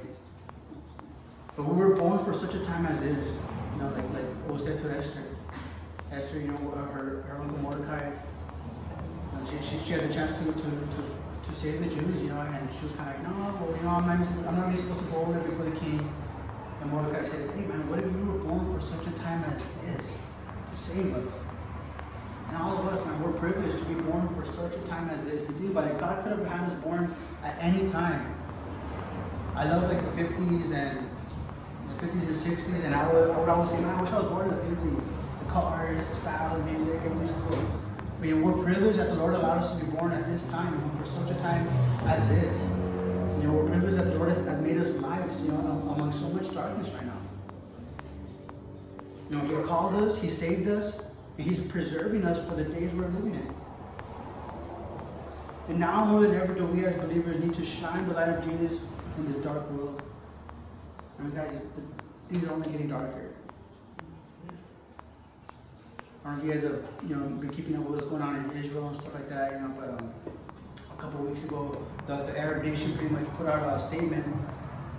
But 1.57 1.64
we 1.64 1.76
were 1.76 1.95
born 1.97 2.24
for 2.24 2.34
such 2.34 2.55
a 2.55 2.64
time 2.64 2.86
as 2.86 3.01
this. 3.01 3.26
You 3.74 3.82
know, 3.82 3.89
like 3.95 4.05
like 4.12 4.49
was 4.49 4.64
said 4.64 4.78
to 4.82 4.91
Esther. 4.97 5.22
Esther, 6.11 6.40
you 6.40 6.48
know, 6.48 6.72
uh, 6.74 6.90
her, 6.92 7.22
her 7.28 7.38
uncle 7.40 7.59
Mordecai, 7.59 8.11
uh, 8.11 9.44
she, 9.44 9.56
she, 9.62 9.84
she 9.84 9.92
had 9.92 10.09
the 10.09 10.14
chance 10.14 10.32
to, 10.38 10.44
to, 10.44 10.52
to, 10.52 11.00
to 11.44 11.54
save 11.54 11.80
the 11.80 11.86
Jews, 11.86 12.22
you 12.22 12.30
know, 12.30 12.40
and 12.40 12.68
she 12.78 12.84
was 12.84 12.92
kind 12.92 13.11
of 13.11 13.16
like, 13.16 13.22
no, 13.28 13.36
well, 13.61 13.76
you 13.76 13.82
know, 13.82 13.90
I'm 13.90 14.06
not, 14.06 14.48
I'm 14.48 14.56
not 14.56 14.66
really 14.68 14.80
supposed 14.80 15.04
to 15.04 15.11
go 15.11 15.16
over 15.18 15.32
there 15.34 15.42
before 15.42 15.66
the 15.66 15.78
king. 15.78 16.00
And 16.80 16.90
Mordecai 16.90 17.26
says, 17.26 17.50
hey 17.50 17.61
man, 17.66 17.88
what 17.90 17.98
if 17.98 18.06
you 18.06 18.24
were 18.24 18.38
born 18.40 18.72
for 18.72 18.80
such 18.80 19.06
a 19.06 19.11
time 19.18 19.44
as 19.52 19.62
this 19.84 20.16
to 20.70 20.76
save 20.76 21.14
us? 21.14 21.32
And 22.48 22.56
all 22.56 22.78
of 22.78 22.86
us, 22.88 23.04
man, 23.04 23.20
we're 23.22 23.32
privileged 23.32 23.76
to 23.76 23.84
be 23.84 24.00
born 24.00 24.32
for 24.32 24.46
such 24.46 24.80
a 24.80 24.82
time 24.88 25.11
as 25.11 25.24
this. 25.26 25.46
You 25.46 25.54
think 25.61 25.70
about 25.72 25.90
it, 25.90 26.00
God 26.00 26.22
could 26.24 26.32
have 26.32 26.46
had 26.46 26.70
us 26.70 26.82
born 26.82 27.14
at 27.44 27.59
any 27.61 27.90
time. 27.90 28.34
I 29.54 29.68
love 29.68 29.90
like 29.92 30.00
the 30.00 30.22
50s 30.22 30.72
and 30.72 31.11
the 31.92 32.06
50s 32.06 32.28
and 32.28 32.36
60s, 32.36 32.84
and 32.84 32.94
I 32.94 33.12
would, 33.12 33.30
I 33.30 33.38
would 33.38 33.48
always 33.48 33.70
say, 33.70 33.80
man, 33.80 33.98
I 33.98 34.00
wish 34.00 34.11
I 34.11 34.20
was 34.20 34.30
born 34.30 34.48
in 34.48 34.56
the 34.56 34.62
50s. 34.64 35.17
Cars, 35.61 36.06
style, 36.18 36.56
the 36.56 36.64
music, 36.70 37.00
cool. 37.02 37.59
I 38.16 38.20
mean, 38.20 38.42
we're 38.42 38.62
privileged 38.62 38.96
that 39.00 39.09
the 39.09 39.16
Lord 39.16 39.34
allowed 39.34 39.59
us 39.59 39.76
to 39.76 39.84
be 39.84 39.90
born 39.90 40.12
at 40.12 40.24
this 40.28 40.46
time, 40.50 40.72
you 40.72 40.78
know, 40.78 41.04
for 41.04 41.11
such 41.11 41.36
a 41.36 41.40
time 41.40 41.66
as 42.06 42.28
this. 42.28 42.56
You 43.40 43.48
know, 43.48 43.54
we're 43.54 43.66
privileged 43.66 43.96
that 43.96 44.04
the 44.04 44.14
Lord 44.14 44.30
has, 44.30 44.44
has 44.46 44.61
made 44.61 44.78
us 44.78 44.90
lights, 45.02 45.40
you 45.40 45.48
know, 45.48 45.59
among 45.96 46.12
so 46.12 46.28
much 46.28 46.54
darkness 46.54 46.88
right 46.90 47.06
now. 47.06 47.20
You 49.30 49.36
know, 49.36 49.61
He 49.61 49.66
called 49.66 49.96
us, 49.96 50.20
He 50.20 50.30
saved 50.30 50.68
us, 50.68 50.94
and 51.38 51.46
He's 51.48 51.59
preserving 51.59 52.24
us 52.24 52.38
for 52.48 52.54
the 52.54 52.62
days 52.62 52.92
we're 52.92 53.09
living 53.09 53.34
in. 53.34 53.54
And 55.70 55.80
now 55.80 56.04
more 56.04 56.20
than 56.20 56.36
ever 56.36 56.54
do 56.54 56.66
we 56.66 56.84
as 56.84 56.94
believers 56.94 57.42
need 57.42 57.54
to 57.54 57.66
shine 57.66 58.06
the 58.06 58.14
light 58.14 58.28
of 58.28 58.44
Jesus 58.44 58.78
in 59.16 59.32
this 59.32 59.42
dark 59.42 59.68
world. 59.72 60.00
I 61.18 61.22
mean, 61.22 61.34
guys, 61.34 61.50
the, 61.50 62.32
things 62.32 62.48
are 62.48 62.52
only 62.52 62.70
getting 62.70 62.88
darker. 62.88 63.28
Don't 66.24 66.36
know 66.36 66.38
if 66.38 66.44
you 66.44 66.52
guys 66.52 66.62
have, 66.62 66.82
you 67.08 67.16
know, 67.16 67.26
been 67.36 67.50
keeping 67.50 67.76
up 67.76 67.82
with 67.82 67.96
what's 67.96 68.06
going 68.06 68.22
on 68.22 68.50
in 68.50 68.62
Israel 68.62 68.88
and 68.88 68.96
stuff 68.96 69.14
like 69.14 69.28
that, 69.28 69.52
you 69.52 69.58
know, 69.60 69.74
but 69.78 69.88
um, 69.88 70.12
a 70.92 71.00
couple 71.00 71.20
of 71.20 71.30
weeks 71.30 71.44
ago, 71.44 71.86
the, 72.06 72.16
the 72.16 72.38
Arab 72.38 72.64
nation 72.64 72.96
pretty 72.96 73.14
much 73.14 73.24
put 73.36 73.46
out 73.46 73.80
a 73.80 73.86
statement, 73.86 74.26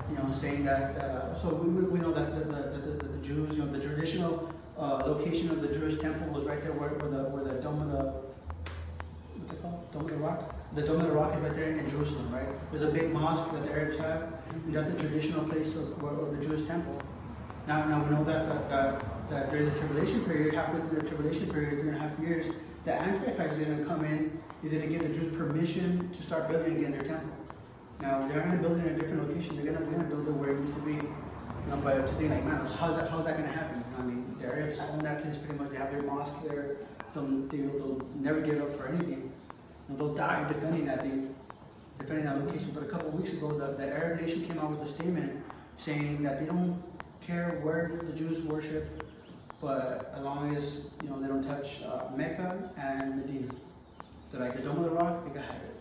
you 0.10 0.16
know, 0.16 0.32
saying 0.32 0.64
that, 0.66 0.98
uh, 0.98 1.36
so 1.36 1.50
we, 1.50 1.84
we 1.84 2.00
know 2.00 2.12
that 2.14 2.34
the, 2.34 2.46
the, 2.46 2.78
the, 2.78 3.06
the 3.06 3.18
Jews, 3.28 3.56
you 3.56 3.64
know, 3.64 3.72
the 3.72 3.80
traditional 3.80 4.50
uh, 4.78 5.04
location 5.06 5.50
of 5.52 5.62
the 5.62 5.68
Jewish 5.68 6.00
temple 6.00 6.28
was 6.30 6.46
right 6.46 6.62
there 6.64 6.72
where, 6.72 6.90
where 6.90 7.12
the 7.12 7.30
where 7.30 7.44
the 7.44 7.62
dome 7.62 7.82
of 7.82 7.92
the 7.92 8.04
what's 9.36 9.54
it 9.54 9.62
called? 9.62 9.92
Dome 9.92 10.04
of 10.04 10.10
the 10.10 10.16
Rock. 10.18 10.56
The 10.74 10.82
Dome 10.84 11.02
of 11.02 11.08
the 11.08 11.12
Rock 11.12 11.36
is 11.36 11.42
right 11.42 11.56
there 11.56 11.78
in 11.78 11.90
Jerusalem, 11.90 12.32
right? 12.34 12.48
There's 12.72 12.84
a 12.84 12.92
big 12.92 13.12
mosque 13.12 13.52
that 13.52 13.66
the 13.66 13.72
Arabs 13.72 13.98
have, 13.98 14.34
and 14.52 14.74
that's 14.74 14.90
the 14.90 14.98
traditional 14.98 15.44
place 15.46 15.76
of, 15.76 16.02
of 16.02 16.38
the 16.38 16.46
Jewish 16.46 16.66
temple. 16.66 17.02
Now, 17.70 17.86
now 17.86 18.04
we 18.04 18.10
know 18.16 18.24
that, 18.24 18.50
that, 18.50 18.70
that, 18.72 19.30
that 19.30 19.52
during 19.52 19.70
the 19.72 19.78
tribulation 19.78 20.26
period, 20.26 20.56
halfway 20.56 20.80
through 20.80 21.02
the 21.02 21.08
tribulation 21.08 21.54
period, 21.54 21.80
three 21.80 21.90
and 21.90 21.98
a 21.98 22.00
half 22.00 22.18
years, 22.20 22.52
the 22.84 22.96
Antichrist 22.96 23.60
is 23.60 23.64
going 23.64 23.78
to 23.78 23.86
come 23.86 24.04
in. 24.06 24.42
He's 24.64 24.72
going 24.72 24.82
to 24.82 24.90
give 24.90 25.04
the 25.04 25.10
Jews 25.10 25.38
permission 25.38 26.10
to 26.12 26.24
start 26.24 26.50
building 26.50 26.78
again 26.78 26.94
their 26.94 27.04
temple. 27.04 27.30
Now 28.02 28.28
they're 28.28 28.40
going 28.40 28.58
to 28.58 28.58
build 28.58 28.80
it 28.80 28.88
in 28.88 28.96
a 28.96 28.98
different 28.98 29.30
location. 29.30 29.56
They're 29.56 29.72
going 29.72 29.78
to, 29.78 29.84
they're 29.84 30.00
going 30.00 30.10
to 30.10 30.16
build 30.16 30.28
it 30.30 30.32
where 30.32 30.50
it 30.50 30.60
used 30.62 30.74
to 30.74 30.82
be. 30.82 30.94
You 30.94 31.70
know, 31.70 31.78
but 31.84 32.08
to 32.08 32.14
think 32.14 32.32
like, 32.32 32.44
man, 32.44 32.66
how's 32.66 32.96
that? 32.96 33.12
How's 33.12 33.26
that 33.26 33.38
going 33.38 33.48
to 33.48 33.56
happen? 33.56 33.84
I 34.00 34.02
mean, 34.02 34.36
the 34.40 34.48
Arabs 34.48 34.80
own 34.80 35.04
that 35.04 35.22
place 35.22 35.38
pretty 35.38 35.54
much. 35.54 35.70
They 35.70 35.78
have 35.78 35.92
their 35.92 36.02
mosque 36.02 36.34
there. 36.48 36.78
They'll, 37.14 37.28
they'll, 37.28 37.78
they'll 37.78 38.02
never 38.16 38.42
give 38.42 38.64
up 38.64 38.76
for 38.76 38.88
anything. 38.88 39.32
And 39.90 39.96
they'll 40.00 40.16
die 40.16 40.48
defending 40.48 40.88
that 40.88 41.02
thing, 41.02 41.36
defending 42.00 42.26
that 42.26 42.44
location. 42.44 42.72
But 42.74 42.82
a 42.82 42.88
couple 42.88 43.12
weeks 43.12 43.32
ago, 43.32 43.56
the, 43.60 43.74
the 43.78 43.94
Arab 43.94 44.22
nation 44.22 44.44
came 44.44 44.58
out 44.58 44.72
with 44.72 44.90
a 44.90 44.92
statement 44.92 45.44
saying 45.78 46.24
that 46.24 46.40
they 46.40 46.48
don't 46.48 46.82
care 47.30 47.60
where 47.62 47.92
the 48.04 48.14
Jews 48.14 48.42
worship, 48.44 48.90
but 49.62 50.12
as 50.18 50.24
long 50.24 50.56
as 50.56 50.78
you 51.04 51.10
know 51.10 51.22
they 51.22 51.28
don't 51.28 51.44
touch 51.44 51.84
uh, 51.84 52.10
Mecca 52.16 52.72
and 52.76 53.18
Medina. 53.18 53.54
They're 54.32 54.42
like 54.42 54.56
the 54.56 54.64
Dome 54.64 54.78
of 54.78 54.84
the 54.86 54.90
Rock, 54.90 55.26
they 55.26 55.32
can 55.32 55.44
have 55.44 55.62
it. 55.62 55.76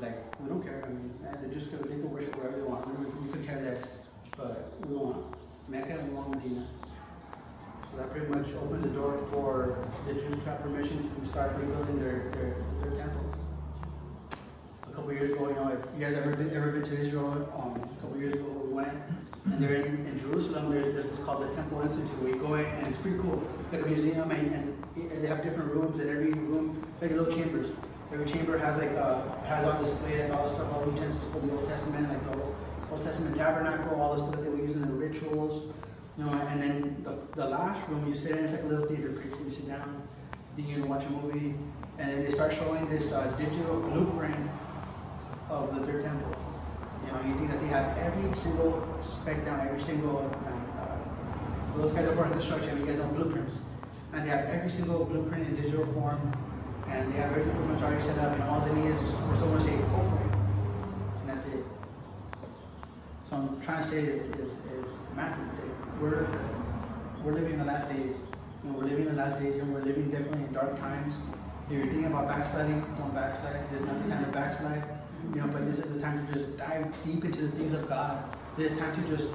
Like 0.00 0.40
we 0.40 0.48
don't 0.48 0.62
care. 0.62 0.84
I 0.84 0.88
mean, 0.88 1.10
they 1.42 1.52
just 1.52 1.70
could 1.70 1.82
they 1.82 1.98
can 1.98 2.10
worship 2.10 2.36
wherever 2.36 2.56
they 2.56 2.62
want. 2.62 2.86
We, 2.86 3.26
we 3.26 3.32
could 3.32 3.44
care 3.44 3.60
less, 3.60 3.88
but 4.36 4.72
we 4.86 4.94
want 4.94 5.34
Mecca 5.68 5.98
and 5.98 6.08
we 6.08 6.14
want 6.14 6.30
Medina. 6.30 6.66
So 7.90 7.98
that 7.98 8.10
pretty 8.12 8.26
much 8.26 8.46
opens 8.54 8.84
the 8.84 8.90
door 8.90 9.18
for 9.30 9.78
the 10.06 10.14
Jews 10.14 10.42
to 10.44 10.50
have 10.50 10.62
permission 10.62 11.10
to 11.10 11.26
start 11.26 11.56
rebuilding 11.58 11.98
their 11.98 12.30
their, 12.34 12.54
their 12.80 13.02
temple. 13.02 13.34
A 14.88 14.94
couple 14.94 15.12
years 15.12 15.32
ago, 15.32 15.48
you 15.48 15.54
know, 15.54 15.68
if 15.74 15.98
you 15.98 16.04
guys 16.04 16.14
ever 16.14 16.36
been 16.36 16.54
ever 16.54 16.70
been 16.70 16.84
to 16.84 17.00
Israel, 17.00 17.50
um, 17.58 17.82
a 17.82 18.00
couple 18.00 18.16
years 18.18 18.34
ago 18.34 18.46
we 18.64 18.72
went, 18.72 18.94
and 19.44 19.62
they're 19.62 19.74
in, 19.74 20.06
in 20.06 20.18
Jerusalem. 20.18 20.70
There's, 20.70 20.94
this 20.94 21.04
what's 21.06 21.18
called 21.24 21.48
the 21.48 21.54
Temple 21.54 21.82
Institute, 21.82 22.28
you 22.28 22.36
go 22.36 22.54
in 22.54 22.64
and 22.64 22.86
it's 22.86 22.98
pretty 22.98 23.18
cool. 23.18 23.42
It's 23.64 23.72
like 23.72 23.82
a 23.82 23.86
museum, 23.86 24.30
and, 24.30 24.84
and 24.96 25.22
they 25.22 25.26
have 25.26 25.42
different 25.42 25.72
rooms, 25.72 25.98
and 25.98 26.08
every 26.08 26.32
room 26.32 26.84
it's 26.92 27.02
like 27.02 27.10
little 27.10 27.32
chambers. 27.32 27.70
Every 28.12 28.26
chamber 28.26 28.58
has 28.58 28.78
like 28.78 28.92
uh, 28.92 29.22
has 29.44 29.66
on 29.66 29.82
display 29.82 30.28
like 30.28 30.38
all 30.38 30.46
the 30.46 30.54
stuff, 30.54 30.72
all 30.72 30.84
the 30.84 30.92
utensils 30.92 31.32
for 31.32 31.40
the 31.40 31.52
Old 31.52 31.64
Testament, 31.66 32.08
like 32.08 32.30
the 32.30 32.38
Old 32.92 33.02
Testament 33.02 33.36
tabernacle, 33.36 34.00
all 34.00 34.14
the 34.14 34.20
stuff 34.20 34.32
that 34.36 34.42
they 34.42 34.50
were 34.50 34.58
using 34.58 34.82
in 34.82 34.88
the 34.88 34.94
rituals. 34.94 35.72
You 36.18 36.24
know, 36.24 36.32
and 36.32 36.62
then 36.62 36.96
the, 37.02 37.16
the 37.34 37.48
last 37.48 37.88
room 37.88 38.06
you 38.06 38.14
sit 38.14 38.32
in, 38.32 38.44
it's 38.44 38.52
like 38.52 38.64
a 38.64 38.66
little 38.66 38.86
theater, 38.86 39.12
pretty 39.12 39.30
cool. 39.30 39.46
You 39.46 39.50
sit 39.50 39.66
down, 39.66 40.06
then 40.56 40.68
you 40.68 40.84
watch 40.84 41.04
a 41.04 41.10
movie, 41.10 41.54
and 41.98 42.10
then 42.10 42.22
they 42.22 42.30
start 42.30 42.52
showing 42.52 42.86
this 42.90 43.10
uh, 43.12 43.28
digital 43.38 43.80
blueprint 43.80 44.50
of 45.48 45.74
the 45.74 45.86
third 45.86 46.04
temple. 46.04 46.31
You 47.12 47.18
know, 47.18 47.28
you 47.28 47.34
think 47.38 47.50
that 47.50 47.60
they 47.60 47.68
have 47.68 47.98
every 47.98 48.40
single 48.42 48.82
spec 49.00 49.44
down, 49.44 49.66
every 49.66 49.80
single, 49.80 50.18
uh, 50.18 50.80
uh, 50.80 51.72
for 51.72 51.78
those 51.78 51.92
guys 51.92 52.06
that 52.06 52.16
work 52.16 52.26
in 52.28 52.32
construction, 52.32 52.80
you 52.80 52.86
guys 52.86 52.98
know 52.98 53.08
blueprints. 53.08 53.56
And 54.12 54.24
they 54.24 54.30
have 54.30 54.46
every 54.46 54.70
single 54.70 55.04
blueprint 55.04 55.46
in 55.46 55.56
digital 55.56 55.86
form, 55.92 56.32
and 56.88 57.12
they 57.12 57.18
have 57.18 57.30
everything 57.32 57.54
pretty 57.54 57.72
much 57.72 57.82
already 57.82 58.02
set 58.02 58.18
up, 58.18 58.32
and 58.32 58.42
all 58.44 58.60
they 58.60 58.72
need 58.72 58.90
is 58.90 58.98
for 58.98 59.36
someone 59.36 59.58
to 59.58 59.64
say, 59.64 59.76
go 59.76 60.00
for 60.08 60.20
it. 60.24 60.32
And 61.20 61.28
that's 61.28 61.46
it. 61.46 61.64
So 63.28 63.36
I'm 63.36 63.60
trying 63.60 63.82
to 63.82 63.88
say 63.88 63.98
is, 64.00 64.22
is, 64.36 64.52
is 64.52 64.90
like, 65.16 65.32
we're, 66.00 66.26
we're 67.22 67.34
living 67.34 67.54
in 67.54 67.58
the 67.58 67.64
last 67.64 67.88
days. 67.88 68.16
You 68.64 68.70
know, 68.70 68.78
we're 68.78 68.84
living 68.84 69.06
in 69.06 69.16
the 69.16 69.22
last 69.22 69.40
days, 69.40 69.56
and 69.60 69.72
we're 69.72 69.82
living 69.82 70.10
definitely 70.10 70.44
in 70.44 70.52
dark 70.52 70.78
times. 70.78 71.14
If 71.66 71.72
you're 71.76 71.86
thinking 71.86 72.06
about 72.06 72.28
backsliding, 72.28 72.80
don't 72.96 73.14
backslide. 73.14 73.70
There's 73.70 73.84
not 73.84 74.02
the 74.02 74.10
time 74.10 74.24
to 74.24 74.30
backslide. 74.30 75.01
You 75.30 75.40
know, 75.40 75.46
but 75.46 75.66
this 75.66 75.78
is 75.78 75.92
the 75.92 76.00
time 76.00 76.26
to 76.26 76.32
just 76.32 76.56
dive 76.56 76.92
deep 77.04 77.24
into 77.24 77.42
the 77.42 77.52
things 77.52 77.72
of 77.72 77.88
God. 77.88 78.36
There's 78.56 78.76
time 78.78 78.94
to 78.94 79.16
just 79.16 79.30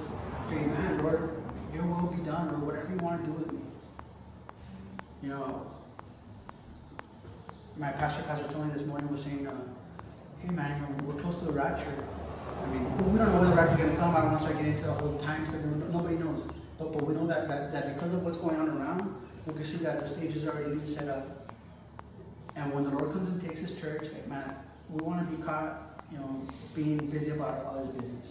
say, 0.48 0.56
man, 0.56 1.02
Lord, 1.02 1.42
your 1.72 1.84
will 1.84 2.12
be 2.12 2.22
done, 2.22 2.48
or 2.50 2.58
whatever 2.58 2.92
you 2.92 2.98
want 2.98 3.20
to 3.20 3.26
do 3.26 3.32
with 3.32 3.52
me. 3.52 3.60
You 5.22 5.30
know, 5.30 5.70
my 7.76 7.90
pastor, 7.92 8.22
Pastor 8.22 8.52
Tony, 8.52 8.72
this 8.72 8.86
morning 8.86 9.10
was 9.10 9.22
saying, 9.22 9.46
uh, 9.46 9.54
hey 10.40 10.50
man, 10.50 10.80
you 10.80 10.88
know, 10.88 11.12
we're 11.12 11.20
close 11.20 11.36
to 11.40 11.46
the 11.46 11.52
rapture. 11.52 12.04
I 12.62 12.66
mean, 12.66 13.12
we 13.12 13.18
don't 13.18 13.32
know 13.32 13.40
when 13.40 13.50
the 13.50 13.56
rapture 13.56 13.74
is 13.74 13.78
going 13.78 13.90
to 13.92 13.96
come. 13.96 14.16
I 14.16 14.20
don't 14.20 14.32
want 14.32 14.38
to 14.38 14.44
start 14.44 14.58
getting 14.58 14.72
into 14.72 14.86
the 14.86 14.94
whole 14.94 15.18
time 15.18 15.46
stuff. 15.46 15.62
Nobody 15.64 16.16
knows. 16.16 16.48
But, 16.78 16.92
but 16.92 17.06
we 17.06 17.14
know 17.14 17.26
that, 17.26 17.48
that, 17.48 17.72
that 17.72 17.94
because 17.94 18.14
of 18.14 18.22
what's 18.22 18.36
going 18.36 18.56
on 18.56 18.68
around, 18.68 19.14
we 19.46 19.54
can 19.54 19.64
see 19.64 19.78
that 19.78 20.00
the 20.00 20.06
stage 20.06 20.36
is 20.36 20.46
already 20.46 20.74
being 20.74 20.86
set 20.86 21.08
up. 21.08 21.52
And 22.54 22.72
when 22.74 22.84
the 22.84 22.90
Lord 22.90 23.12
comes 23.12 23.30
and 23.30 23.40
takes 23.40 23.60
his 23.60 23.78
church, 23.80 24.02
like, 24.12 24.28
man, 24.28 24.54
we 24.90 25.02
want 25.02 25.28
to 25.28 25.36
be 25.36 25.42
caught, 25.42 26.02
you 26.10 26.18
know, 26.18 26.42
being 26.74 26.98
busy 27.08 27.30
about 27.30 27.48
our 27.48 27.64
Father's 27.64 27.88
business. 27.88 28.28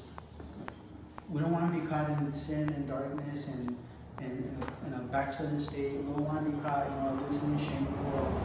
We 1.29 1.41
don't 1.41 1.51
want 1.51 1.73
to 1.73 1.79
be 1.79 1.85
caught 1.85 2.09
in 2.09 2.33
sin 2.33 2.69
and 2.69 2.87
darkness 2.87 3.47
and, 3.47 3.75
and 4.19 4.59
in, 4.87 4.93
a, 4.93 4.99
backslidden 5.11 5.63
state. 5.63 5.93
We 5.93 6.13
don't 6.13 6.25
want 6.25 6.45
to 6.45 6.51
be 6.51 6.57
caught, 6.63 6.89
you 6.89 6.95
know, 6.95 7.15
doing 7.19 7.39
something 7.39 7.59
shameful. 7.59 8.41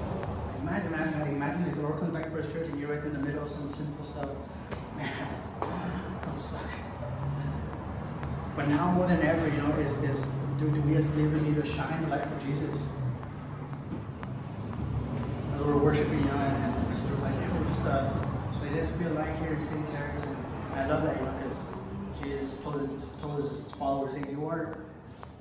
Imagine, 0.60 0.92
man, 0.92 1.28
imagine 1.28 1.68
if 1.68 1.74
the 1.76 1.82
Lord 1.82 1.98
comes 1.98 2.12
back 2.12 2.30
for 2.30 2.42
his 2.42 2.52
church 2.52 2.68
and 2.68 2.78
you're 2.78 2.94
right 2.94 3.04
in 3.04 3.12
the 3.12 3.18
middle 3.18 3.42
of 3.42 3.48
some 3.48 3.72
sinful 3.72 4.04
stuff. 4.04 4.28
Man, 4.96 5.10
that 5.60 6.40
suck. 6.40 6.60
But 8.54 8.68
now 8.68 8.92
more 8.92 9.08
than 9.08 9.22
ever, 9.22 9.48
you 9.48 9.62
know, 9.62 9.74
is, 9.76 9.90
is 9.90 10.22
do, 10.60 10.70
do 10.70 10.80
we 10.82 10.96
as 10.96 11.04
believers 11.04 11.42
need 11.42 11.56
to 11.56 11.66
shine 11.66 12.02
the 12.02 12.08
light 12.08 12.24
for 12.28 12.38
Jesus? 12.46 12.78
As 15.54 15.60
we're 15.62 15.78
worshiping, 15.78 16.18
you 16.18 16.24
know, 16.26 16.36
and, 16.36 16.64
and 16.64 16.72
like, 17.78 17.84
yeah, 17.84 17.84
just, 17.84 17.86
uh, 17.86 18.52
so 18.52 18.80
us 18.80 18.90
be 18.92 19.04
a 19.04 19.10
light 19.10 19.36
here 19.38 19.54
in 19.54 19.64
St. 19.64 19.88
Terence. 19.88 20.22
And, 20.24 20.36
and 20.72 20.80
I 20.80 20.86
love 20.86 21.04
that, 21.04 21.16
you 21.16 21.24
know, 21.24 21.32
because 21.32 22.22
Jesus 22.22 22.58
told 22.58 22.80
his, 22.80 23.02
told 23.20 23.42
his 23.42 23.72
followers, 23.72 24.16
hey, 24.16 24.30
you 24.30 24.46
are 24.46 24.78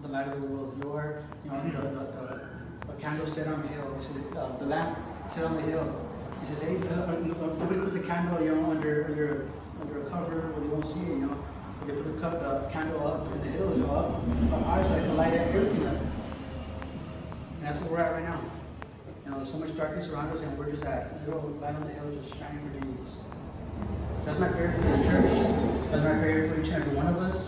the 0.01 0.07
light 0.07 0.27
of 0.27 0.41
the 0.41 0.47
world. 0.47 0.81
You 0.83 0.91
are, 0.91 1.23
you 1.45 1.51
know, 1.51 1.63
the, 1.63 1.71
the, 1.71 2.05
the, 2.05 2.93
the 2.93 3.01
candle 3.01 3.27
set 3.27 3.47
on 3.47 3.61
the 3.61 3.67
hill. 3.69 3.95
He 3.99 4.05
said, 4.05 4.37
uh, 4.37 4.57
the 4.57 4.65
lamp 4.65 4.97
set 5.33 5.43
on 5.43 5.55
the 5.55 5.61
hill. 5.61 6.07
He 6.41 6.47
says, 6.47 6.61
hey, 6.61 6.77
uh, 6.77 7.03
uh, 7.03 7.19
nobody 7.19 7.79
puts 7.81 7.95
a 7.95 8.01
candle, 8.01 8.43
you 8.43 8.55
know, 8.55 8.71
under, 8.71 9.05
under, 9.05 9.49
under 9.79 10.07
a 10.07 10.09
cover 10.09 10.51
where 10.51 10.61
they 10.61 10.67
won't 10.67 10.85
see 10.85 11.01
it, 11.01 11.19
you 11.19 11.27
know. 11.27 11.37
But 11.79 11.87
they 11.87 11.93
put 12.01 12.21
the, 12.21 12.29
the 12.29 12.69
candle 12.71 13.07
up 13.07 13.31
in 13.31 13.41
the 13.41 13.57
hill 13.57 13.77
know, 13.77 13.91
up, 13.91 14.53
up 14.53 14.65
high 14.65 14.83
so 14.83 14.95
I 14.95 14.99
can 14.99 15.17
light 15.17 15.33
everything 15.33 15.87
up. 15.87 15.97
And 15.97 17.63
that's 17.63 17.79
where 17.81 17.91
we're 17.91 17.99
at 17.99 18.11
right 18.13 18.23
now. 18.23 18.50
There's 19.41 19.53
so 19.53 19.57
much 19.57 19.75
darkness 19.75 20.07
around 20.09 20.29
us, 20.29 20.41
and 20.41 20.55
we're 20.55 20.69
just 20.69 20.83
at 20.83 21.19
little 21.25 21.49
light 21.59 21.73
on 21.73 21.81
the 21.81 21.93
hill, 21.93 22.13
just 22.13 22.37
shining 22.37 22.61
for 22.61 22.79
Jesus. 22.85 23.15
That's 24.23 24.39
my 24.39 24.49
prayer 24.49 24.71
for 24.71 24.81
this 24.81 25.03
church. 25.03 25.31
That's 25.89 26.03
my 26.03 26.19
prayer 26.19 26.47
for 26.47 26.61
each 26.61 26.67
and 26.67 26.83
every 26.83 26.95
one 26.95 27.07
of 27.07 27.17
us. 27.17 27.47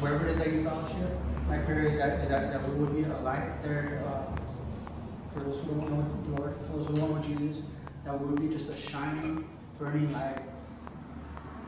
Wherever 0.00 0.26
it 0.26 0.30
is 0.30 0.38
that 0.38 0.50
you 0.50 0.64
fellowship, 0.64 1.10
my 1.50 1.58
prayer 1.58 1.88
is 1.88 1.98
that, 1.98 2.30
that, 2.30 2.50
that 2.50 2.66
we 2.66 2.82
would 2.82 2.96
be 2.96 3.02
a 3.02 3.14
light 3.18 3.62
there 3.62 4.02
uh, 4.08 4.40
for 5.34 5.40
those 5.40 5.62
who 5.64 5.72
don't 5.72 5.90
know 5.90 6.32
the 6.32 6.40
Lord, 6.40 6.56
for 6.64 6.78
those 6.78 6.86
who 6.86 6.96
don't 6.96 7.14
know 7.14 7.22
Jesus, 7.22 7.62
that 8.06 8.18
we 8.18 8.32
would 8.32 8.40
be 8.40 8.48
just 8.48 8.70
a 8.70 8.80
shining, 8.80 9.46
burning 9.78 10.10
light. 10.14 10.40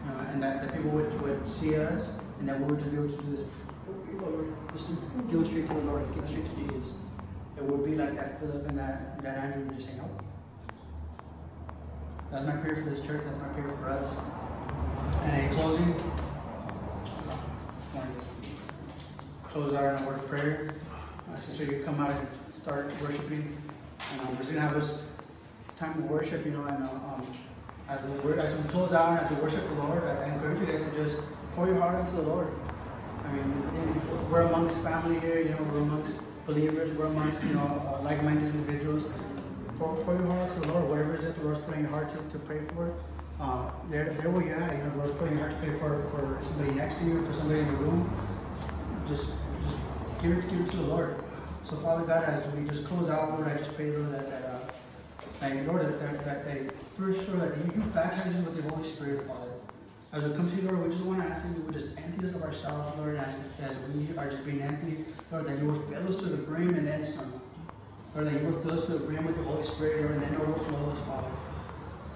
Know, 0.07 0.21
and 0.33 0.43
that, 0.43 0.63
that 0.63 0.75
people 0.75 0.93
would, 0.93 1.21
would 1.21 1.47
see 1.47 1.77
us, 1.77 2.09
and 2.39 2.49
that 2.49 2.59
we 2.59 2.65
would 2.65 2.79
just 2.79 2.91
be 2.91 2.97
able 2.97 3.11
to 3.11 3.23
do 3.25 3.37
this. 3.37 3.45
Just 4.73 5.03
give 5.31 5.43
it 5.43 5.47
straight 5.47 5.67
to 5.67 5.75
the 5.75 5.81
Lord, 5.81 6.15
give 6.15 6.25
it 6.25 6.29
straight 6.29 6.47
to 6.47 6.63
Jesus. 6.63 6.95
It 7.59 7.65
would 7.65 7.85
be 7.85 7.97
like 7.97 8.15
that 8.15 8.39
Philip 8.39 8.69
and 8.69 8.79
that, 8.79 9.21
that 9.23 9.39
Andrew 9.39 9.65
would 9.65 9.77
just 9.77 9.89
say 9.89 9.97
no. 9.97 10.09
That's 12.31 12.47
my 12.47 12.53
prayer 12.53 12.77
for 12.77 12.91
this 12.91 13.05
church. 13.05 13.23
That's 13.25 13.39
my 13.39 13.49
prayer 13.49 13.77
for 13.77 13.91
us. 13.91 14.15
And 15.25 15.43
in 15.43 15.57
closing, 15.57 15.93
just 15.95 17.95
want 17.95 18.17
to 18.17 19.49
close 19.49 19.75
out 19.75 19.97
in 19.97 20.05
a 20.05 20.07
word 20.07 20.21
of 20.21 20.29
prayer. 20.29 20.75
Uh, 21.29 21.41
sister, 21.41 21.65
you 21.65 21.83
come 21.85 22.01
out 22.01 22.11
and 22.11 22.29
start 22.63 22.93
worshiping. 23.03 23.57
And 24.13 24.21
um, 24.21 24.29
we're 24.29 24.37
just 24.37 24.51
gonna 24.51 24.61
have 24.61 24.75
this 24.75 25.03
time 25.77 25.99
of 25.99 26.09
worship, 26.09 26.45
you 26.45 26.53
know, 26.53 26.63
and 26.63 26.85
uh, 26.85 26.91
um, 26.91 27.27
as 27.89 28.01
we 28.23 28.35
as 28.35 28.55
we 28.55 28.69
close 28.69 28.93
out 28.93 29.19
and 29.19 29.27
as 29.27 29.31
we 29.31 29.37
worship 29.43 29.67
the 29.67 29.75
Lord, 29.75 30.05
I 30.05 30.33
encourage 30.33 30.61
you 30.61 30.67
guys 30.67 30.85
to 30.85 30.91
just 31.03 31.23
pour 31.57 31.67
your 31.67 31.81
heart 31.81 31.99
into 31.99 32.17
the 32.17 32.23
Lord. 32.23 32.53
I 33.25 33.33
mean, 33.33 34.31
we're 34.31 34.43
amongst 34.43 34.77
family 34.79 35.19
here, 35.19 35.41
you 35.41 35.51
know, 35.51 35.63
we're 35.73 35.81
amongst 35.81 36.21
believers, 36.49 36.91
we're 36.97 37.07
amongst, 37.07 37.45
you 37.45 37.53
know, 37.53 37.99
uh, 38.01 38.03
like-minded 38.03 38.55
individuals. 38.55 39.05
Pour 39.79 39.95
your 39.97 40.27
heart 40.27 40.55
to 40.55 40.61
the 40.61 40.73
Lord, 40.73 40.89
whatever 40.89 41.15
it 41.15 41.19
is 41.21 41.25
that 41.27 41.37
the 41.37 41.45
Lord's 41.45 41.61
putting 41.67 41.83
your 41.83 41.91
heart 41.91 42.09
to, 42.09 42.17
to 42.33 42.39
pray 42.45 42.61
for. 42.75 42.95
Uh, 43.39 43.71
there, 43.91 44.17
there 44.19 44.31
where 44.31 44.43
you're 44.43 44.59
you 44.59 44.83
know, 44.83 44.91
the 44.91 44.97
Lord's 44.97 45.17
putting 45.19 45.39
your 45.39 45.47
heart 45.47 45.61
to 45.61 45.69
pray 45.69 45.79
for, 45.79 46.09
for 46.09 46.41
somebody 46.43 46.73
next 46.73 46.99
to 46.99 47.05
you, 47.05 47.25
for 47.25 47.33
somebody 47.35 47.61
in 47.61 47.67
the 47.67 47.79
room. 47.85 48.11
Just, 49.07 49.31
just 49.63 49.77
give 50.23 50.33
it, 50.39 50.51
give 50.51 50.61
it 50.63 50.71
to 50.71 50.77
the 50.79 50.89
Lord. 50.89 51.23
So, 51.65 51.77
Father 51.77 52.05
God, 52.05 52.25
as 52.25 52.49
we 52.55 52.67
just 52.67 52.87
close 52.87 53.11
out, 53.11 53.39
Lord, 53.39 53.47
I 53.47 53.57
just 53.59 53.77
pray, 53.77 53.91
Lord, 53.91 54.11
that, 54.15 54.31
that, 54.31 54.43
uh, 54.49 54.59
that 55.41 55.67
Lord, 55.67 55.83
that, 55.83 56.01
that, 56.01 56.25
that, 56.25 56.45
that 56.47 56.75
first, 56.97 57.29
Lord, 57.29 57.43
that 57.43 57.59
you, 57.59 57.71
you 57.77 57.83
baptize 57.93 58.35
us 58.35 58.45
with 58.45 58.57
the 58.57 58.63
Holy 58.73 58.89
Spirit, 58.89 59.29
Father. 59.29 59.48
As 60.11 60.25
we 60.25 60.35
come 60.35 60.49
to 60.49 60.57
you, 60.57 60.63
Lord, 60.63 60.85
we 60.85 60.91
just 60.91 61.05
want 61.05 61.21
to 61.23 61.29
ask 61.29 61.43
that 61.43 61.55
you 61.55 61.63
would 61.65 61.75
just 61.75 61.89
empty 61.99 62.27
us 62.27 62.33
of 62.33 62.43
ourselves, 62.43 62.97
Lord, 62.97 63.17
as, 63.17 63.35
as 63.61 63.77
we 63.93 64.17
are 64.17 64.31
just 64.31 64.45
being 64.47 64.63
empty, 64.63 65.05
Lord, 65.31 65.47
that 65.47 65.59
you 65.59 65.67
would 65.67 65.87
fill 65.87 66.09
us 66.09 66.17
to 66.17 66.25
the 66.25 66.39
brim 66.39 66.75
and 66.75 66.87
then 66.87 67.05
some. 67.05 67.41
Lord, 68.15 68.29
that 68.29 68.41
you 68.41 68.49
would 68.49 68.63
fill 68.63 68.79
us 68.79 68.87
to 68.87 68.93
the 68.93 69.01
brim 69.01 69.27
with 69.27 69.37
your 69.37 69.45
Holy 69.45 69.65
Spirit, 69.65 70.01
Lord, 70.01 70.13
and 70.13 70.23
then 70.23 70.37
overflow 70.41 70.91
us, 70.93 70.99
Father. 71.07 71.29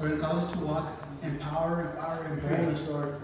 Lord, 0.00 0.12
and 0.12 0.22
cause 0.22 0.44
us 0.44 0.52
to 0.52 0.58
walk 0.60 0.90
in 1.22 1.38
power 1.38 1.82
and 1.82 1.98
power 1.98 2.22
and 2.22 2.40
boldness, 2.40 2.88
Lord. 2.88 3.20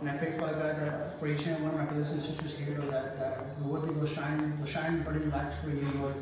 And 0.00 0.10
I 0.10 0.16
pray, 0.16 0.32
Father 0.32 0.54
God, 0.54 0.80
that 0.80 1.20
for 1.20 1.28
each 1.28 1.46
and 1.46 1.62
one 1.62 1.74
of 1.74 1.78
my 1.78 1.84
brothers 1.84 2.10
and 2.10 2.20
sisters 2.20 2.56
here, 2.56 2.78
Lord, 2.80 2.92
that, 2.92 3.16
that 3.20 3.60
we 3.60 3.70
would 3.70 3.86
be 3.86 3.94
those 3.94 4.10
shining, 4.12 4.58
those 4.58 4.70
shining, 4.70 5.04
burning 5.04 5.30
lights 5.30 5.56
for 5.62 5.70
you, 5.70 5.88
Lord. 6.00 6.14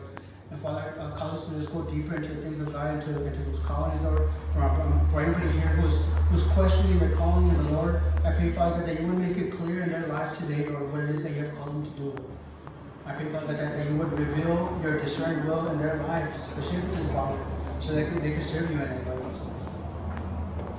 And 0.51 0.63
Father, 0.63 0.95
uh, 1.01 1.11
cause 1.17 1.41
us 1.41 1.49
to 1.49 1.55
just 1.59 1.73
go 1.73 1.83
deeper 1.83 2.15
into 2.15 2.29
the 2.29 2.43
things 2.43 2.61
of 2.61 2.73
God, 2.73 2.95
into, 2.95 3.27
into 3.27 3.41
those 3.51 3.59
callings, 3.61 4.01
Lord. 4.03 4.31
For, 4.53 4.63
um, 4.63 5.09
for 5.11 5.21
everybody 5.21 5.51
here 5.51 5.69
who's, 5.69 5.99
who's 6.31 6.43
questioning 6.53 6.99
their 7.01 7.17
calling 7.17 7.49
in 7.49 7.57
the 7.65 7.73
Lord, 7.73 8.01
I 8.25 8.31
pray, 8.31 8.51
Father, 8.51 8.87
that 8.87 9.01
you 9.01 9.07
would 9.09 9.19
make 9.19 9.37
it 9.37 9.51
clear 9.51 9.83
in 9.83 9.91
their 9.91 10.07
life 10.07 10.39
today, 10.39 10.67
Lord, 10.67 10.93
what 10.93 11.03
it 11.03 11.11
is 11.11 11.23
that 11.25 11.33
you 11.33 11.43
have 11.43 11.55
called 11.57 11.75
them 11.75 11.85
to 11.85 11.99
do. 11.99 12.17
I 13.05 13.13
pray, 13.13 13.29
Father, 13.33 13.55
that, 13.55 13.77
that 13.77 13.91
you 13.91 13.97
would 13.97 14.13
reveal 14.13 14.81
your 14.83 15.01
discerned 15.01 15.49
will 15.49 15.67
in 15.69 15.79
their 15.79 15.97
lives, 16.05 16.41
specifically, 16.45 17.07
Father, 17.13 17.39
so 17.81 17.95
that 17.95 18.23
they 18.23 18.33
could 18.33 18.45
serve 18.45 18.71
you 18.71 18.77
in 18.77 18.83
it, 18.83 19.07
Lord. 19.09 19.33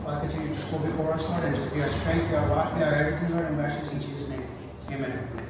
Father, 0.03 0.21
continue 0.21 0.47
to 0.47 0.53
just 0.53 0.71
go 0.71 0.77
before 0.79 1.11
us, 1.11 1.27
Lord, 1.27 1.43
and 1.43 1.55
just 1.55 1.73
be 1.73 1.81
our 1.81 1.91
strength, 1.91 2.29
be 2.29 2.35
our 2.35 2.47
rock, 2.47 2.73
be 2.75 2.83
our 2.83 2.95
everything, 2.95 3.35
Lord, 3.35 3.51
and 3.51 3.59
ask 3.59 3.83
this 3.83 3.91
in 3.91 4.01
Jesus' 4.01 4.29
name. 4.29 4.47
Amen. 4.91 5.46